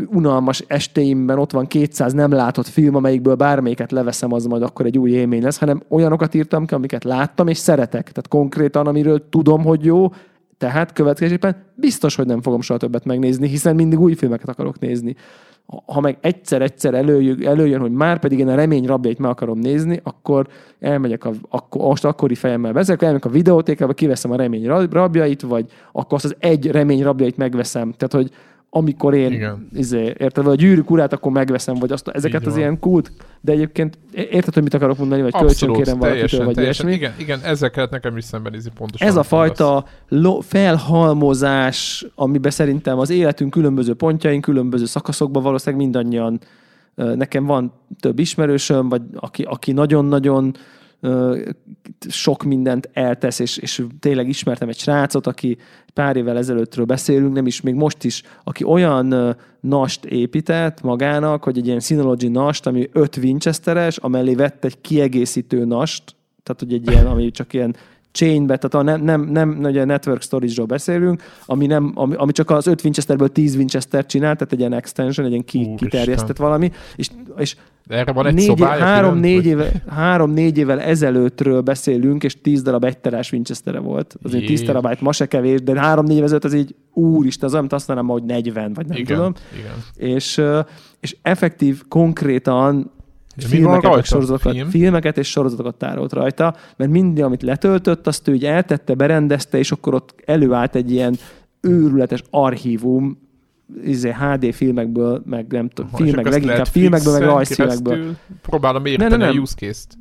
unalmas 0.07 0.65
estéimben 0.67 1.39
ott 1.39 1.53
van 1.53 1.67
200 1.67 2.13
nem 2.13 2.33
látott 2.33 2.67
film, 2.67 2.95
amelyikből 2.95 3.35
bármelyiket 3.35 3.93
leveszem, 3.93 4.33
az 4.33 4.47
majd 4.47 4.63
akkor 4.63 4.87
egy 4.87 4.99
új 4.99 5.11
élmény 5.11 5.43
lesz, 5.43 5.59
hanem 5.59 5.83
olyanokat 5.89 6.35
írtam 6.35 6.67
ki, 6.67 6.75
amiket 6.75 7.05
láttam 7.05 7.49
és 7.49 7.59
szeretek. 7.59 8.03
Tehát 8.03 8.29
konkrétan, 8.29 8.87
amiről 8.87 9.29
tudom, 9.29 9.63
hogy 9.63 9.85
jó, 9.85 10.09
tehát 10.59 10.93
következésében 10.93 11.57
biztos, 11.75 12.15
hogy 12.15 12.27
nem 12.27 12.43
fogom 12.43 12.61
soha 12.61 12.79
többet 12.79 13.05
megnézni, 13.05 13.49
hiszen 13.49 13.75
mindig 13.75 14.01
új 14.01 14.15
filmeket 14.15 14.49
akarok 14.49 14.79
nézni. 14.79 15.17
Ha 15.87 16.01
meg 16.01 16.19
egyszer-egyszer 16.21 16.95
előjön, 16.95 17.47
előjön, 17.47 17.81
hogy 17.81 17.91
már 17.93 18.19
pedig 18.19 18.39
én 18.39 18.49
a 18.49 18.55
remény 18.55 18.87
rabjait 18.87 19.19
meg 19.19 19.31
akarom 19.31 19.59
nézni, 19.59 20.01
akkor 20.03 20.47
elmegyek, 20.81 21.25
a, 21.25 21.33
akkor, 21.49 21.81
most 21.81 22.05
akkori 22.05 22.35
fejemmel 22.35 22.73
beszélek, 22.73 23.03
elmegyek 23.03 23.25
a 23.25 23.29
videótékába, 23.29 23.93
kiveszem 23.93 24.31
a 24.31 24.37
remény 24.37 24.67
rabjait, 24.91 25.43
vagy 25.43 25.67
akkor 25.93 26.13
azt 26.13 26.25
az 26.25 26.37
egy 26.39 26.67
remény 26.67 27.03
rabjait 27.03 27.37
megveszem. 27.37 27.93
Tehát, 27.97 28.13
hogy 28.13 28.31
amikor 28.75 29.15
én, 29.15 29.33
Igen. 29.33 29.69
izé, 29.75 30.15
érted, 30.19 30.45
vagy 30.45 30.53
a 30.53 30.57
gyűrűk 30.57 30.91
urát, 30.91 31.13
akkor 31.13 31.33
megveszem, 31.33 31.75
vagy 31.75 31.93
azt, 31.93 32.09
ezeket 32.09 32.47
az 32.47 32.57
ilyen 32.57 32.79
kult, 32.79 33.13
de 33.41 33.53
egyébként 33.53 33.99
érted, 34.13 34.55
hogy 34.55 34.63
mit 34.63 34.75
akarok 34.75 34.99
mondani, 34.99 35.23
vagy 35.23 35.33
kölcsön 35.33 35.73
kérem 35.73 35.99
valakitől, 35.99 36.45
vagy 36.45 36.55
teljesen. 36.55 36.89
ilyesmi. 36.89 37.07
Igen, 37.07 37.13
igen, 37.19 37.41
ezzel 37.51 37.71
kellett 37.71 37.91
nekem 37.91 38.17
is 38.17 38.25
szembenézni 38.25 38.71
pontosan. 38.75 39.09
Ez 39.09 39.17
a 39.17 39.23
fajta 39.23 39.85
lo- 40.09 40.45
felhalmozás, 40.45 42.07
amiben 42.15 42.51
szerintem 42.51 42.99
az 42.99 43.11
életünk 43.11 43.51
különböző 43.51 43.95
pontjain, 43.95 44.41
különböző 44.41 44.85
szakaszokban 44.85 45.43
valószínűleg 45.43 45.85
mindannyian 45.85 46.41
nekem 46.95 47.45
van 47.45 47.73
több 48.01 48.19
ismerősöm, 48.19 48.89
vagy 48.89 49.03
aki, 49.15 49.43
aki 49.43 49.73
nagyon-nagyon 49.73 50.55
sok 52.09 52.43
mindent 52.43 52.91
eltesz, 52.93 53.39
és, 53.39 53.57
és 53.57 53.85
tényleg 54.01 54.29
ismertem 54.29 54.69
egy 54.69 54.79
srácot, 54.79 55.27
aki 55.27 55.59
pár 55.95 56.17
évvel 56.17 56.37
ezelőttről 56.37 56.85
beszélünk, 56.85 57.35
nem 57.35 57.47
is, 57.47 57.61
még 57.61 57.75
most 57.75 58.05
is, 58.05 58.23
aki 58.45 58.65
olyan 58.65 59.37
nast 59.61 60.05
épített 60.05 60.83
magának, 60.83 61.45
hogy 61.45 61.59
egy 61.59 61.67
ilyen 61.67 61.81
Synology 61.81 62.31
nast, 62.31 62.67
ami 62.67 62.89
öt 62.93 63.17
Winchesteres, 63.17 63.97
amellé 63.97 64.35
vett 64.35 64.65
egy 64.65 64.81
kiegészítő 64.81 65.65
nast, 65.65 66.17
tehát 66.43 66.61
hogy 66.61 66.73
egy 66.73 66.91
ilyen, 66.91 67.07
ami 67.07 67.31
csak 67.31 67.53
ilyen 67.53 67.77
chainbe, 68.13 68.57
tehát 68.57 68.75
a 68.75 68.83
nem, 68.83 69.03
nem, 69.03 69.21
nem 69.21 69.59
ugye 69.63 69.85
network 69.85 70.23
storage-ról 70.23 70.67
beszélünk, 70.67 71.23
ami, 71.47 71.67
nem, 71.67 71.93
ami, 71.95 72.15
ami 72.15 72.33
csak 72.33 72.51
az 72.51 72.67
5 72.67 72.85
Winchesterből 72.85 73.29
10 73.29 73.57
Winchester 73.57 74.07
csinál, 74.07 74.35
tehát 74.35 74.53
egy 74.53 74.59
ilyen 74.59 74.73
extension, 74.73 75.27
egy 75.27 75.33
ilyen 75.33 75.45
ki, 75.45 75.75
kiterjesztett 75.77 76.37
valami, 76.37 76.71
és, 76.97 77.09
és 77.37 77.57
de 77.87 77.97
erre 77.97 78.13
van 78.13 78.27
egy 78.27 78.35
négy, 78.35 78.45
szobája, 78.45 78.85
három, 78.85 79.19
négy 79.19 79.47
éve, 79.47 79.73
három, 79.89 80.31
négy 80.31 80.59
évvel 80.59 80.81
ezelőttről 80.81 81.61
beszélünk, 81.61 82.25
és 82.25 82.41
10 82.41 82.63
darab 82.63 82.85
egy 82.85 82.99
terás 82.99 83.33
Winchester 83.33 83.81
volt. 83.81 84.17
Azért 84.23 84.47
10 84.47 84.63
terabyte 84.63 84.99
ma 85.01 85.13
se 85.13 85.27
kevés, 85.27 85.63
de 85.63 85.81
három, 85.81 86.05
négy 86.05 86.17
éve 86.17 86.25
ezelőtt 86.25 86.45
az 86.45 86.55
így 86.55 86.75
úristen, 86.93 87.49
az 87.49 87.55
olyan, 87.55 87.67
azt 87.71 87.89
mondanám, 87.89 88.13
hogy 88.13 88.25
40, 88.25 88.73
vagy 88.73 88.87
nem 88.87 88.97
igen, 88.97 89.17
tudom. 89.17 89.33
Igen. 89.59 90.13
És, 90.15 90.43
és 91.01 91.17
effektív, 91.23 91.83
konkrétan 91.89 92.91
filmeket, 93.39 93.83
rajta? 93.83 94.03
sorozatokat, 94.03 94.53
Film? 94.53 94.69
filmeket 94.69 95.19
és 95.19 95.31
sorozatokat 95.31 95.75
tárolt 95.75 96.13
rajta, 96.13 96.55
mert 96.77 96.91
minden, 96.91 97.25
amit 97.25 97.43
letöltött, 97.43 98.07
azt 98.07 98.29
ő 98.29 98.35
így 98.35 98.45
eltette, 98.45 98.95
berendezte, 98.95 99.59
és 99.59 99.73
akkor 99.73 99.95
ott 99.95 100.15
előállt 100.25 100.75
egy 100.75 100.91
ilyen 100.91 101.17
őrületes 101.61 102.23
archívum, 102.31 103.19
izé, 103.85 104.13
HD 104.13 104.55
filmekből, 104.55 105.23
meg 105.27 105.47
nem 105.49 105.69
tudom, 105.69 105.91
filmek, 105.95 106.29
leginkább 106.29 106.67
filmekből, 106.67 107.13
meg 107.13 107.23
rajzfilmekből. 107.23 108.17
Próbálom 108.43 108.87
érteni 108.87 109.11
ne, 109.11 109.17
ne, 109.17 109.25
nem. 109.25 109.37
a 109.37 109.41
use 109.41 109.55
case-t. 109.57 109.99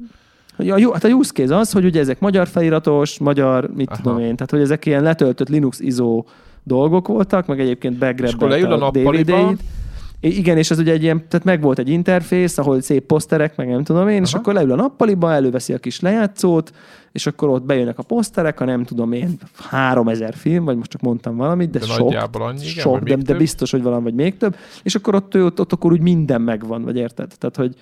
Ja, 0.57 0.77
jó, 0.77 0.91
hát 0.91 1.03
a 1.03 1.07
use 1.07 1.31
case 1.33 1.57
az, 1.57 1.71
hogy 1.71 1.85
ugye 1.85 1.99
ezek 1.99 2.19
magyar 2.19 2.47
feliratos, 2.47 3.19
magyar, 3.19 3.69
mit 3.75 3.89
Aha. 3.89 4.01
tudom 4.01 4.19
én, 4.19 4.35
tehát 4.35 4.51
hogy 4.51 4.61
ezek 4.61 4.85
ilyen 4.85 5.03
letöltött 5.03 5.49
Linux 5.49 5.79
ISO 5.79 6.23
dolgok 6.63 7.07
voltak, 7.07 7.45
meg 7.45 7.59
egyébként 7.59 7.97
begrabbelt 7.97 8.63
a, 8.63 8.87
a 8.87 8.91
DVD-t. 8.91 9.63
Igen, 10.23 10.57
és 10.57 10.71
ez 10.71 10.79
ugye 10.79 10.91
egy 10.91 11.03
ilyen, 11.03 11.27
tehát 11.27 11.45
meg 11.45 11.61
volt 11.61 11.79
egy 11.79 11.89
interfész, 11.89 12.57
ahol 12.57 12.81
szép 12.81 13.05
poszterek, 13.05 13.55
meg 13.55 13.67
nem 13.67 13.83
tudom 13.83 14.07
én, 14.07 14.15
Aha. 14.15 14.23
és 14.25 14.33
akkor 14.33 14.53
leül 14.53 14.71
a 14.71 14.75
nappaliba, 14.75 15.33
előveszi 15.33 15.73
a 15.73 15.77
kis 15.77 15.99
lejátszót, 15.99 16.71
és 17.11 17.27
akkor 17.27 17.49
ott 17.49 17.63
bejönnek 17.63 17.99
a 17.99 18.03
poszterek, 18.03 18.59
a 18.59 18.65
nem 18.65 18.83
tudom 18.83 19.11
én, 19.11 19.37
3000 19.55 20.33
film, 20.33 20.65
vagy 20.65 20.77
most 20.77 20.89
csak 20.89 21.01
mondtam 21.01 21.35
valamit, 21.35 21.69
de, 21.69 21.79
de 21.79 21.85
sok, 21.85 22.13
annyi, 22.31 22.59
igen, 22.59 22.83
sok 22.83 22.99
de, 22.99 23.15
de 23.15 23.33
biztos, 23.33 23.71
hogy 23.71 23.81
valami, 23.81 24.03
vagy 24.03 24.13
még 24.13 24.37
több, 24.37 24.55
és 24.83 24.95
akkor 24.95 25.15
ott, 25.15 25.37
ott, 25.37 25.59
ott 25.59 25.73
akkor 25.73 25.91
úgy 25.91 26.01
minden 26.01 26.41
megvan, 26.41 26.83
vagy 26.83 26.97
érted? 26.97 27.31
Tehát, 27.37 27.55
hogy 27.55 27.75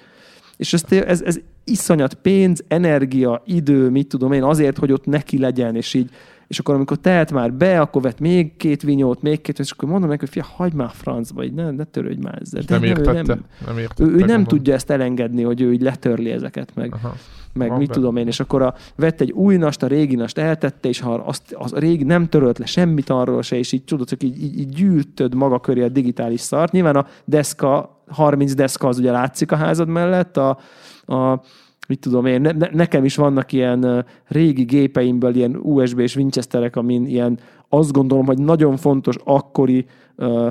és 0.58 0.74
ez, 0.74 0.84
ez, 0.90 1.22
ez 1.22 1.40
iszonyat 1.64 2.14
pénz, 2.14 2.64
energia, 2.68 3.42
idő, 3.46 3.90
mit 3.90 4.08
tudom 4.08 4.32
én, 4.32 4.44
azért, 4.44 4.78
hogy 4.78 4.92
ott 4.92 5.06
neki 5.06 5.40
legyen, 5.40 5.76
és 5.76 5.94
így 5.94 6.10
és 6.50 6.60
akkor 6.60 6.76
amikor 6.76 6.98
telt 6.98 7.32
már 7.32 7.54
be, 7.54 7.82
akkor 7.82 8.02
vett 8.02 8.20
még 8.20 8.58
két 8.58 8.82
vinyót, 8.82 9.22
még 9.22 9.42
két, 9.42 9.60
és 9.60 9.72
akkor 9.72 9.90
mondom 9.90 10.10
neki, 10.10 10.20
hogy 10.20 10.30
fia, 10.30 10.46
hagyd 10.56 10.74
már 10.74 10.90
francba, 10.94 11.44
így 11.44 11.54
ne, 11.54 11.72
ne 11.72 11.84
törődj 11.84 12.22
már 12.22 12.38
ezzel. 12.42 12.64
Nem, 12.68 12.80
nem 12.80 12.90
értette, 12.90 13.12
nem, 13.12 13.46
nem, 13.66 13.78
értette, 13.78 14.04
ő, 14.04 14.16
ő 14.16 14.26
nem 14.26 14.44
tudja 14.44 14.74
ezt 14.74 14.90
elengedni, 14.90 15.44
hogy 15.44 15.62
ő 15.62 15.74
így 15.74 15.82
letörli 15.82 16.32
ezeket 16.32 16.76
meg. 16.76 16.94
Aha 16.94 17.16
meg 17.54 17.78
mit 17.78 17.92
tudom 17.92 18.16
én, 18.16 18.28
és 18.28 18.40
akkor 18.40 18.62
a, 18.62 18.74
vett 18.96 19.22
egy 19.22 19.32
új 19.32 19.56
nast, 19.58 19.84
a 19.84 19.88
régi 19.88 20.16
nast 20.16 20.38
eltette, 20.38 20.88
és 20.90 21.00
ha 21.00 21.14
azt, 21.14 21.56
az 21.58 21.74
a 21.74 21.80
régi 21.80 22.04
nem 22.04 22.28
törölt 22.28 22.58
le 22.58 22.66
semmit 22.66 23.10
arról 23.10 23.42
se, 23.42 23.56
és 23.56 23.72
így 23.72 23.84
tudod, 23.84 24.10
hogy 24.10 24.24
így, 24.24 24.44
így, 24.44 24.60
így 24.60 24.70
gyűjtöd 24.70 25.36
maga 25.36 25.60
köré 25.60 25.82
a 25.82 25.90
digitális 25.90 26.42
szart. 26.42 26.72
Nyilván 26.72 26.96
a 26.96 27.06
deszka, 27.26 28.02
30 28.08 28.54
deszka 28.54 28.88
az 28.88 28.98
ugye 28.98 29.12
látszik 29.12 29.52
a 29.52 29.56
házad 29.56 29.88
mellett, 29.88 30.38
a, 30.38 30.58
a 31.06 31.42
mit 31.90 32.00
tudom 32.00 32.26
én, 32.26 32.42
ne, 32.42 32.68
nekem 32.72 33.06
is 33.06 33.16
vannak 33.16 33.52
ilyen 33.52 34.06
régi 34.28 34.64
gépeimből 34.64 35.36
ilyen 35.36 35.56
USB 35.56 36.00
és 36.00 36.16
Winchesterek, 36.16 36.76
amin 36.76 37.06
ilyen 37.06 37.40
azt 37.70 37.92
gondolom, 37.92 38.26
hogy 38.26 38.38
nagyon 38.38 38.78
fontos 38.78 39.16
akkori 39.24 39.86
ö, 40.16 40.48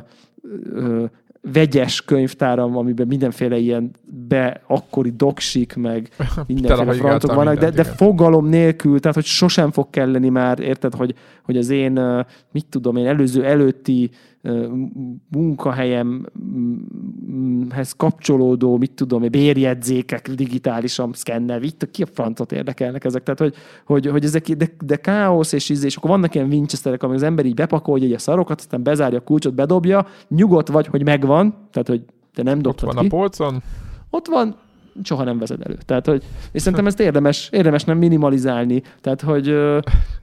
ö, 0.72 1.04
vegyes 1.52 2.04
könyvtáram, 2.04 2.76
amiben 2.76 3.06
mindenféle 3.06 3.56
ilyen 3.56 3.90
be 4.28 4.62
akkori 4.66 5.12
doksik, 5.16 5.76
meg 5.76 6.08
mindenféle 6.46 6.92
frontok 6.92 7.34
vannak, 7.34 7.58
de, 7.58 7.70
de 7.70 7.84
fogalom 7.84 8.46
nélkül, 8.46 9.00
tehát 9.00 9.16
hogy 9.16 9.24
sosem 9.24 9.70
fog 9.70 9.90
kelleni 9.90 10.28
már, 10.28 10.60
érted, 10.60 10.94
hogy, 10.94 11.14
hogy 11.44 11.56
az 11.56 11.70
én, 11.70 12.00
mit 12.52 12.66
tudom 12.70 12.96
én, 12.96 13.06
előző 13.06 13.44
előtti 13.44 14.10
munkahelyemhez 15.28 17.92
kapcsolódó, 17.96 18.76
mit 18.76 18.92
tudom, 18.92 19.30
bérjegyzékek 19.30 20.30
digitálisan 20.30 21.12
szkennel, 21.12 21.58
vitt, 21.58 21.90
ki 21.90 22.02
a 22.02 22.06
francot 22.06 22.52
érdekelnek 22.52 23.04
ezek, 23.04 23.22
tehát 23.22 23.38
hogy, 23.38 23.54
hogy, 23.84 24.06
hogy 24.06 24.24
ezek, 24.24 24.48
de, 24.48 24.68
de 24.84 24.96
káosz 24.96 25.52
és 25.52 25.68
íz, 25.68 25.84
és 25.84 25.96
akkor 25.96 26.10
vannak 26.10 26.34
ilyen 26.34 26.48
Winchesterek, 26.48 27.02
amik 27.02 27.16
az 27.16 27.22
ember 27.22 27.44
így 27.44 27.54
bepakolja 27.54 28.14
a 28.14 28.18
szarokat, 28.18 28.60
aztán 28.60 28.82
bezárja 28.82 29.18
a 29.18 29.22
kulcsot, 29.22 29.54
bedobja, 29.54 30.06
nyugodt 30.28 30.68
vagy, 30.68 30.86
hogy 30.86 31.04
megvan, 31.04 31.54
tehát 31.70 31.88
hogy 31.88 32.02
te 32.34 32.42
nem 32.42 32.62
dobtad 32.62 32.88
Ott 32.88 32.94
van 32.94 33.02
ki. 33.02 33.14
a 33.14 33.16
polcon. 33.16 33.62
ott 34.10 34.26
van, 34.26 34.56
soha 35.02 35.24
nem 35.24 35.38
vezed 35.38 35.60
elő. 35.64 35.76
Tehát, 35.86 36.06
hogy, 36.06 36.22
és 36.52 36.62
szerintem 36.62 36.86
ezt 36.86 37.00
érdemes, 37.00 37.48
érdemes 37.52 37.84
nem 37.84 37.98
minimalizálni. 37.98 38.82
Tehát, 39.00 39.20
hogy 39.20 39.54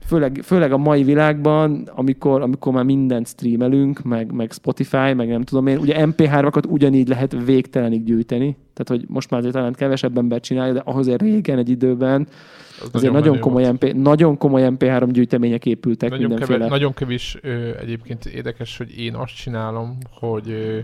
főleg, 0.06 0.40
főleg 0.44 0.72
a 0.72 0.76
mai 0.76 1.02
világban, 1.02 1.88
amikor, 1.94 2.42
amikor 2.42 2.72
már 2.72 2.84
mindent 2.84 3.26
streamelünk, 3.26 4.02
meg, 4.02 4.32
meg 4.32 4.52
Spotify, 4.52 5.12
meg 5.12 5.28
nem 5.28 5.42
tudom 5.42 5.66
én, 5.66 5.78
ugye 5.78 5.96
MP3-akat 5.98 6.68
ugyanígy 6.68 7.08
lehet 7.08 7.36
végtelenig 7.44 8.04
gyűjteni. 8.04 8.56
Tehát, 8.74 9.02
hogy 9.02 9.04
most 9.08 9.30
már 9.30 9.40
azért 9.40 9.54
talán 9.54 9.72
kevesebb 9.72 10.18
ember 10.18 10.40
csinálja, 10.40 10.72
de 10.72 10.82
ahhoz 10.84 11.16
régen 11.16 11.58
egy 11.58 11.68
időben 11.68 12.28
az 12.80 12.88
azért 12.92 13.12
nagyon, 13.12 13.28
nagyon 13.28 13.40
komoly, 13.40 13.70
MP, 13.70 13.92
nagyon 13.94 14.36
komoly 14.38 14.68
MP3 14.70 15.08
gyűjtemények 15.10 15.66
épültek 15.66 16.10
nagyon 16.10 16.28
mindenféle. 16.28 16.58
Kevés, 16.58 16.72
nagyon 16.72 16.94
kevés 16.94 17.38
ö, 17.42 17.70
egyébként 17.80 18.24
érdekes, 18.24 18.76
hogy 18.76 18.98
én 18.98 19.14
azt 19.14 19.34
csinálom, 19.34 19.98
hogy 20.10 20.50
ö, 20.50 20.78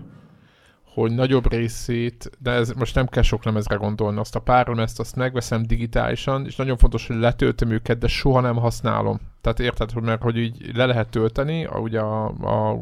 hogy 0.94 1.12
nagyobb 1.12 1.50
részét, 1.50 2.30
de 2.38 2.50
ez 2.50 2.70
most 2.70 2.94
nem 2.94 3.06
kell 3.06 3.22
sok 3.22 3.44
lemezre 3.44 3.74
gondolni, 3.74 4.18
azt 4.18 4.36
a 4.36 4.40
pár 4.40 4.66
lemezt 4.66 5.00
azt 5.00 5.16
megveszem 5.16 5.62
digitálisan, 5.62 6.46
és 6.46 6.56
nagyon 6.56 6.76
fontos, 6.76 7.06
hogy 7.06 7.16
letöltöm 7.16 7.70
őket, 7.70 7.98
de 7.98 8.06
soha 8.06 8.40
nem 8.40 8.56
használom. 8.56 9.20
Tehát 9.40 9.60
érted, 9.60 9.90
hogy 9.90 10.02
mert 10.02 10.22
hogy 10.22 10.36
így 10.36 10.76
le 10.76 10.86
lehet 10.86 11.08
tölteni, 11.08 11.66
ugye 11.66 12.00
a, 12.00 12.24
a 12.26 12.74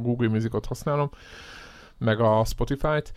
Google 0.00 0.28
Musicot 0.28 0.66
használom, 0.66 1.10
meg 1.98 2.20
a 2.20 2.44
Spotify-t, 2.44 3.12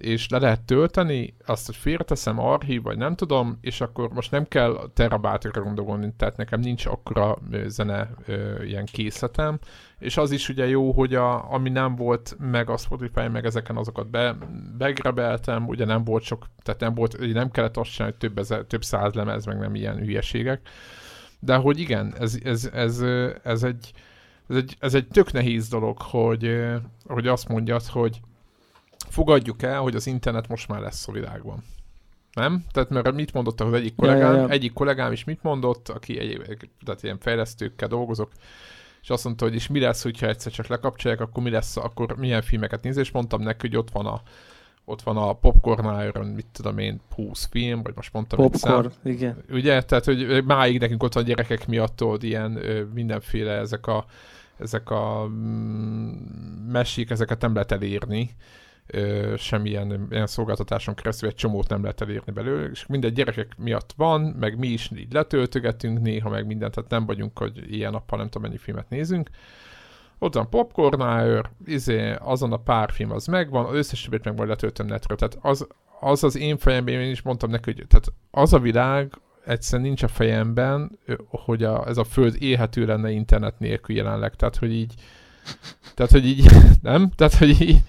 és 0.00 0.28
le 0.28 0.38
lehet 0.38 0.62
tölteni, 0.62 1.34
azt, 1.46 1.66
hogy 1.66 1.76
félreteszem, 1.76 2.38
archív, 2.38 2.82
vagy 2.82 2.96
nem 2.96 3.14
tudom, 3.14 3.58
és 3.60 3.80
akkor 3.80 4.08
most 4.08 4.30
nem 4.30 4.44
kell 4.44 4.90
terabátra 4.94 5.62
gondolni, 5.62 6.12
tehát 6.16 6.36
nekem 6.36 6.60
nincs 6.60 6.86
akkora 6.86 7.38
zene 7.66 8.10
ö, 8.26 8.62
ilyen 8.62 8.84
készletem, 8.84 9.58
és 9.98 10.16
az 10.16 10.30
is 10.30 10.48
ugye 10.48 10.68
jó, 10.68 10.92
hogy 10.92 11.14
a, 11.14 11.52
ami 11.52 11.68
nem 11.68 11.96
volt 11.96 12.36
meg 12.38 12.70
a 12.70 12.76
Spotify, 12.76 13.28
meg 13.28 13.44
ezeken 13.44 13.76
azokat 13.76 14.10
be, 14.10 14.36
begrebeltem, 14.78 15.66
ugye 15.66 15.84
nem 15.84 16.04
volt 16.04 16.22
sok, 16.22 16.46
tehát 16.62 16.80
nem 16.80 16.94
volt, 16.94 17.32
nem 17.32 17.50
kellett 17.50 17.76
azt 17.76 17.90
csinálni, 17.90 18.16
hogy 18.18 18.28
több, 18.28 18.38
ezer, 18.38 18.64
több 18.64 18.84
száz 18.84 19.12
lemez, 19.12 19.44
meg 19.44 19.58
nem 19.58 19.74
ilyen 19.74 19.96
hülyeségek, 19.96 20.68
de 21.40 21.54
hogy 21.54 21.80
igen, 21.80 22.14
ez, 22.18 22.38
ez, 22.44 22.70
ez, 22.72 23.00
ez, 23.42 23.62
egy, 23.62 23.92
ez, 24.48 24.56
egy, 24.56 24.76
ez 24.78 24.94
egy 24.94 25.08
tök 25.08 25.32
nehéz 25.32 25.68
dolog, 25.68 26.02
hogy, 26.02 26.56
hogy 27.06 27.26
azt 27.26 27.48
mondjad, 27.48 27.86
hogy 27.86 28.20
fogadjuk 29.10 29.62
el, 29.62 29.80
hogy 29.80 29.94
az 29.94 30.06
internet 30.06 30.48
most 30.48 30.68
már 30.68 30.80
lesz 30.80 31.08
a 31.08 31.12
világban. 31.12 31.64
Nem? 32.32 32.64
Tehát 32.72 32.90
mert 32.90 33.12
mit 33.12 33.32
mondott 33.32 33.60
az 33.60 33.72
egyik 33.72 33.94
kollégám, 33.94 34.32
ja, 34.32 34.36
ja, 34.36 34.42
ja. 34.42 34.48
egyik 34.48 34.72
kollégám 34.72 35.12
is 35.12 35.24
mit 35.24 35.42
mondott, 35.42 35.88
aki 35.88 36.18
egy, 36.18 36.56
tehát 36.84 37.02
ilyen 37.02 37.18
fejlesztőkkel 37.18 37.88
dolgozok, 37.88 38.30
és 39.02 39.10
azt 39.10 39.24
mondta, 39.24 39.44
hogy 39.44 39.54
is 39.54 39.66
mi 39.66 39.80
lesz, 39.80 40.02
hogyha 40.02 40.26
egyszer 40.26 40.52
csak 40.52 40.66
lekapcsolják, 40.66 41.20
akkor 41.20 41.42
mi 41.42 41.50
lesz, 41.50 41.76
akkor 41.76 42.16
milyen 42.16 42.42
filmeket 42.42 42.82
néz, 42.82 42.96
és 42.96 43.10
mondtam 43.10 43.42
neki, 43.42 43.66
hogy 43.66 43.76
ott 43.76 43.90
van 43.90 44.06
a 44.06 44.20
ott 44.84 45.02
van 45.02 45.16
a 45.16 45.32
Popcorn 45.32 46.06
Iron, 46.06 46.26
mit 46.26 46.46
tudom 46.52 46.78
én, 46.78 47.00
20 47.14 47.48
film, 47.50 47.82
vagy 47.82 47.92
most 47.96 48.12
mondtam 48.12 48.38
Popcorn, 48.38 48.86
egy 48.86 48.92
szám. 49.02 49.12
igen. 49.12 49.44
Ugye, 49.50 49.82
tehát, 49.82 50.04
hogy 50.04 50.44
máig 50.44 50.80
nekünk 50.80 51.02
ott 51.02 51.14
van 51.14 51.24
gyerekek 51.24 51.66
miatt 51.66 51.96
tudod, 51.96 52.22
ilyen 52.22 52.50
mindenféle 52.94 53.52
ezek 53.52 53.86
a 53.86 54.04
ezek 54.58 54.90
a 54.90 55.26
mm, 55.28 56.10
mesék, 56.70 57.10
ezeket 57.10 57.40
nem 57.40 57.52
lehet 57.52 57.72
elérni 57.72 58.36
ö, 58.92 59.34
semmilyen 59.36 60.06
ilyen 60.10 60.26
szolgáltatáson 60.26 60.94
keresztül 60.94 61.28
egy 61.28 61.34
csomót 61.34 61.68
nem 61.68 61.82
lehet 61.82 62.00
elérni 62.00 62.32
belőle, 62.32 62.68
és 62.68 62.86
mindegy 62.86 63.12
gyerekek 63.12 63.52
miatt 63.56 63.92
van, 63.96 64.20
meg 64.20 64.58
mi 64.58 64.66
is 64.66 64.90
így 64.96 65.12
letöltögetünk 65.12 66.00
néha, 66.00 66.28
meg 66.28 66.46
mindent, 66.46 66.74
tehát 66.74 66.90
nem 66.90 67.06
vagyunk, 67.06 67.38
hogy 67.38 67.72
ilyen 67.74 67.92
nappal 67.92 68.18
nem 68.18 68.28
tudom 68.28 68.42
mennyi 68.42 68.58
filmet 68.58 68.88
nézünk. 68.88 69.30
Ott 70.18 70.34
van 70.34 70.48
Popcorn 70.48 71.00
Hour, 71.00 71.50
izé, 71.64 72.14
azon 72.18 72.52
a 72.52 72.56
pár 72.56 72.90
film 72.90 73.10
az 73.10 73.26
megvan, 73.26 73.64
az 73.64 73.74
összes 73.74 74.02
többet 74.02 74.24
meg 74.24 74.36
majd 74.36 74.48
letöltöm 74.48 74.86
netről. 74.86 75.16
Tehát 75.16 75.38
az, 75.40 75.66
az 76.00 76.24
az 76.24 76.36
én 76.36 76.58
fejemben, 76.58 76.94
én 76.94 77.10
is 77.10 77.22
mondtam 77.22 77.50
neki, 77.50 77.72
hogy 77.72 77.86
tehát 77.88 78.12
az 78.30 78.52
a 78.52 78.58
világ, 78.58 79.12
egyszerűen 79.44 79.88
nincs 79.88 80.02
a 80.02 80.08
fejemben, 80.08 80.98
hogy 81.28 81.64
a, 81.64 81.88
ez 81.88 81.96
a 81.96 82.04
föld 82.04 82.36
élhető 82.38 82.86
lenne 82.86 83.10
internet 83.10 83.58
nélkül 83.58 83.96
jelenleg. 83.96 84.34
Tehát, 84.34 84.56
hogy 84.56 84.72
így, 84.72 84.94
tehát, 85.94 86.12
hogy 86.12 86.26
így, 86.26 86.50
nem? 86.82 87.10
Tehát, 87.10 87.34
hogy 87.34 87.60
így, 87.60 87.82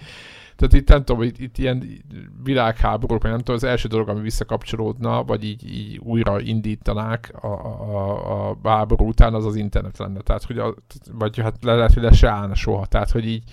tehát 0.60 0.74
itt 0.74 0.88
nem 0.88 1.04
tudom, 1.04 1.22
itt, 1.22 1.40
itt 1.40 1.58
ilyen 1.58 2.04
világháborúk, 2.44 3.24
nem 3.24 3.38
tudom, 3.38 3.56
az 3.56 3.64
első 3.64 3.88
dolog, 3.88 4.10
ami 4.10 4.22
visszakapcsolódna, 4.22 5.24
vagy 5.24 5.44
így, 5.44 5.70
így 5.74 5.98
újra 5.98 6.40
indítanák 6.40 7.34
a, 7.42 7.48
a, 7.48 8.50
a 8.50 8.70
háború 8.70 9.08
után, 9.08 9.34
az 9.34 9.46
az 9.46 9.56
internet 9.56 9.98
lenne. 9.98 10.20
Tehát, 10.20 10.44
hogy 10.44 10.58
a, 10.58 10.76
vagy 11.12 11.40
hát 11.40 11.64
le, 11.64 11.76
lehet, 11.76 11.94
hogy 11.94 12.04
le 12.04 12.12
se 12.12 12.30
állna 12.30 12.56
soha. 12.56 12.86
Tehát, 12.86 13.12
hogy 13.12 13.28
így 13.28 13.44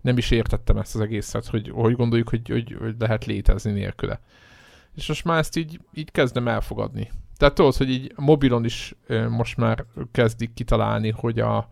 nem 0.00 0.18
is 0.18 0.30
értettem 0.30 0.76
ezt 0.76 0.94
az 0.94 1.00
egészet, 1.00 1.46
hogy 1.46 1.70
hogy 1.74 1.94
gondoljuk, 1.94 2.28
hogy, 2.28 2.48
hogy, 2.48 2.76
hogy 2.80 2.94
lehet 2.98 3.24
létezni 3.24 3.72
nélküle. 3.72 4.20
És 4.94 5.08
most 5.08 5.24
már 5.24 5.38
ezt 5.38 5.56
így, 5.56 5.80
így 5.94 6.10
kezdem 6.10 6.48
elfogadni. 6.48 7.10
Tehát 7.36 7.54
tudod, 7.54 7.76
hogy 7.76 7.90
így 7.90 8.12
mobilon 8.16 8.64
is 8.64 8.94
most 9.28 9.56
már 9.56 9.84
kezdik 10.12 10.54
kitalálni, 10.54 11.10
hogy 11.10 11.38
a, 11.38 11.68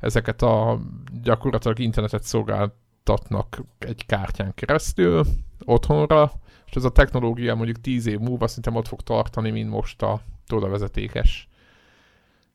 ezeket 0.00 0.42
a 0.42 0.80
gyakorlatilag 1.22 1.78
internetet 1.78 2.22
szolgált 2.22 2.72
juttatnak 3.08 3.62
egy 3.78 4.06
kártyán 4.06 4.54
keresztül 4.54 5.24
otthonra, 5.64 6.32
és 6.66 6.72
ez 6.74 6.84
a 6.84 6.90
technológia 6.90 7.54
mondjuk 7.54 7.80
10 7.80 8.06
év 8.06 8.18
múlva 8.18 8.46
szerintem 8.46 8.74
ott 8.74 8.88
fog 8.88 9.00
tartani, 9.00 9.50
mint 9.50 9.70
most 9.70 10.02
a 10.02 10.20
vezetékes. 10.48 11.48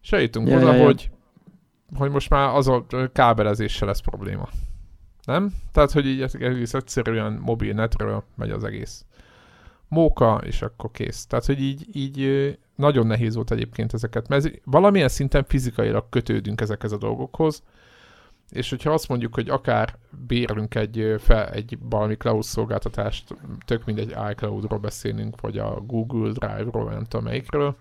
És 0.01 0.11
eljutunk 0.11 0.47
ja, 0.47 0.57
oda, 0.57 0.71
ja, 0.71 0.77
ja. 0.77 0.85
Hogy, 0.85 1.09
hogy 1.95 2.11
most 2.11 2.29
már 2.29 2.55
az 2.55 2.67
a 2.67 2.85
kábelezéssel 3.13 3.87
lesz 3.87 3.99
probléma. 3.99 4.49
Nem? 5.25 5.53
Tehát, 5.71 5.91
hogy 5.91 6.05
így 6.05 6.21
egész 6.21 6.73
egyszerűen 6.73 7.33
mobil 7.33 7.73
netről 7.73 8.23
megy 8.35 8.51
az 8.51 8.63
egész. 8.63 9.05
Móka, 9.87 10.41
és 10.45 10.61
akkor 10.61 10.91
kész. 10.91 11.25
Tehát, 11.25 11.45
hogy 11.45 11.61
így, 11.61 11.87
így 11.95 12.57
nagyon 12.75 13.07
nehéz 13.07 13.35
volt 13.35 13.51
egyébként 13.51 13.93
ezeket, 13.93 14.27
mert 14.27 14.61
valamilyen 14.63 15.09
szinten 15.09 15.43
fizikailag 15.47 16.09
kötődünk 16.09 16.61
ezekhez 16.61 16.91
a 16.91 16.97
dolgokhoz, 16.97 17.63
és 18.49 18.69
hogyha 18.69 18.91
azt 18.91 19.07
mondjuk, 19.07 19.33
hogy 19.33 19.49
akár 19.49 19.97
bérünk 20.27 20.75
egy, 20.75 21.15
fel, 21.19 21.49
egy 21.49 21.77
valami 21.81 22.15
cloud 22.15 22.43
szolgáltatást, 22.43 23.35
tök 23.65 23.85
mindegy 23.85 24.15
iCloud-ról 24.31 24.79
beszélünk, 24.79 25.41
vagy 25.41 25.57
a 25.57 25.81
Google 25.81 26.31
Drive-ról, 26.31 26.91
nem 26.91 27.03
tudom 27.03 27.25
melyikről, 27.25 27.75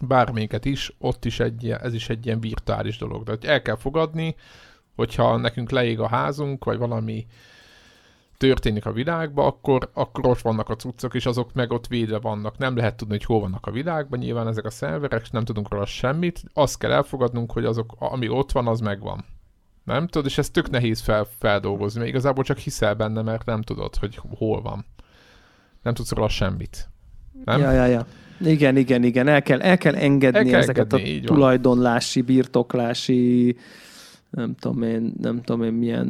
bármelyiket 0.00 0.64
is, 0.64 0.94
ott 0.98 1.24
is 1.24 1.40
egy, 1.40 1.70
ez 1.70 1.94
is 1.94 2.08
egy 2.08 2.26
ilyen 2.26 2.40
virtuális 2.40 2.98
dolog. 2.98 3.28
Hogy 3.28 3.44
el 3.44 3.62
kell 3.62 3.76
fogadni, 3.76 4.36
hogyha 4.96 5.36
nekünk 5.36 5.70
leég 5.70 6.00
a 6.00 6.08
házunk, 6.08 6.64
vagy 6.64 6.78
valami 6.78 7.26
történik 8.36 8.86
a 8.86 8.92
világban, 8.92 9.46
akkor, 9.46 9.90
akkor 9.92 10.26
ott 10.26 10.40
vannak 10.40 10.68
a 10.68 10.76
cuccok, 10.76 11.14
és 11.14 11.26
azok 11.26 11.52
meg 11.52 11.72
ott 11.72 11.86
védve 11.86 12.18
vannak. 12.18 12.58
Nem 12.58 12.76
lehet 12.76 12.96
tudni, 12.96 13.14
hogy 13.14 13.24
hol 13.24 13.40
vannak 13.40 13.66
a 13.66 13.70
világban, 13.70 14.18
nyilván 14.18 14.48
ezek 14.48 14.64
a 14.64 14.70
szerverek, 14.70 15.30
nem 15.30 15.44
tudunk 15.44 15.68
róla 15.68 15.86
semmit. 15.86 16.42
Azt 16.52 16.78
kell 16.78 16.90
elfogadnunk, 16.90 17.52
hogy 17.52 17.64
azok, 17.64 17.94
ami 17.98 18.28
ott 18.28 18.52
van, 18.52 18.66
az 18.66 18.80
megvan. 18.80 19.24
Nem 19.86 20.06
tudod, 20.06 20.26
és 20.26 20.38
ez 20.38 20.50
tök 20.50 20.70
nehéz 20.70 21.00
fel, 21.00 21.26
feldolgozni, 21.38 21.98
mert 21.98 22.10
igazából 22.10 22.44
csak 22.44 22.58
hiszel 22.58 22.94
benne, 22.94 23.22
mert 23.22 23.44
nem 23.44 23.62
tudod, 23.62 23.96
hogy 23.96 24.20
hol 24.38 24.62
van. 24.62 24.84
Nem 25.82 25.94
tudsz 25.94 26.12
róla 26.12 26.28
semmit. 26.28 26.88
Nem? 27.44 27.60
Ja, 27.60 27.70
ja, 27.70 27.86
ja. 27.86 28.06
Igen, 28.40 28.76
igen, 28.76 29.02
igen. 29.02 29.28
El 29.28 29.42
kell, 29.42 29.60
el 29.60 29.78
kell 29.78 29.94
engedni 29.94 30.38
el 30.38 30.44
kell 30.44 30.60
ezeket 30.60 30.92
engedni, 30.92 31.18
a 31.18 31.24
tulajdonlási, 31.24 32.20
birtoklási, 32.20 33.56
nem 34.30 34.54
tudom 34.54 34.82
én, 34.82 35.14
nem 35.20 35.42
tudom 35.42 35.62
én 35.62 35.72
milyen, 35.72 36.06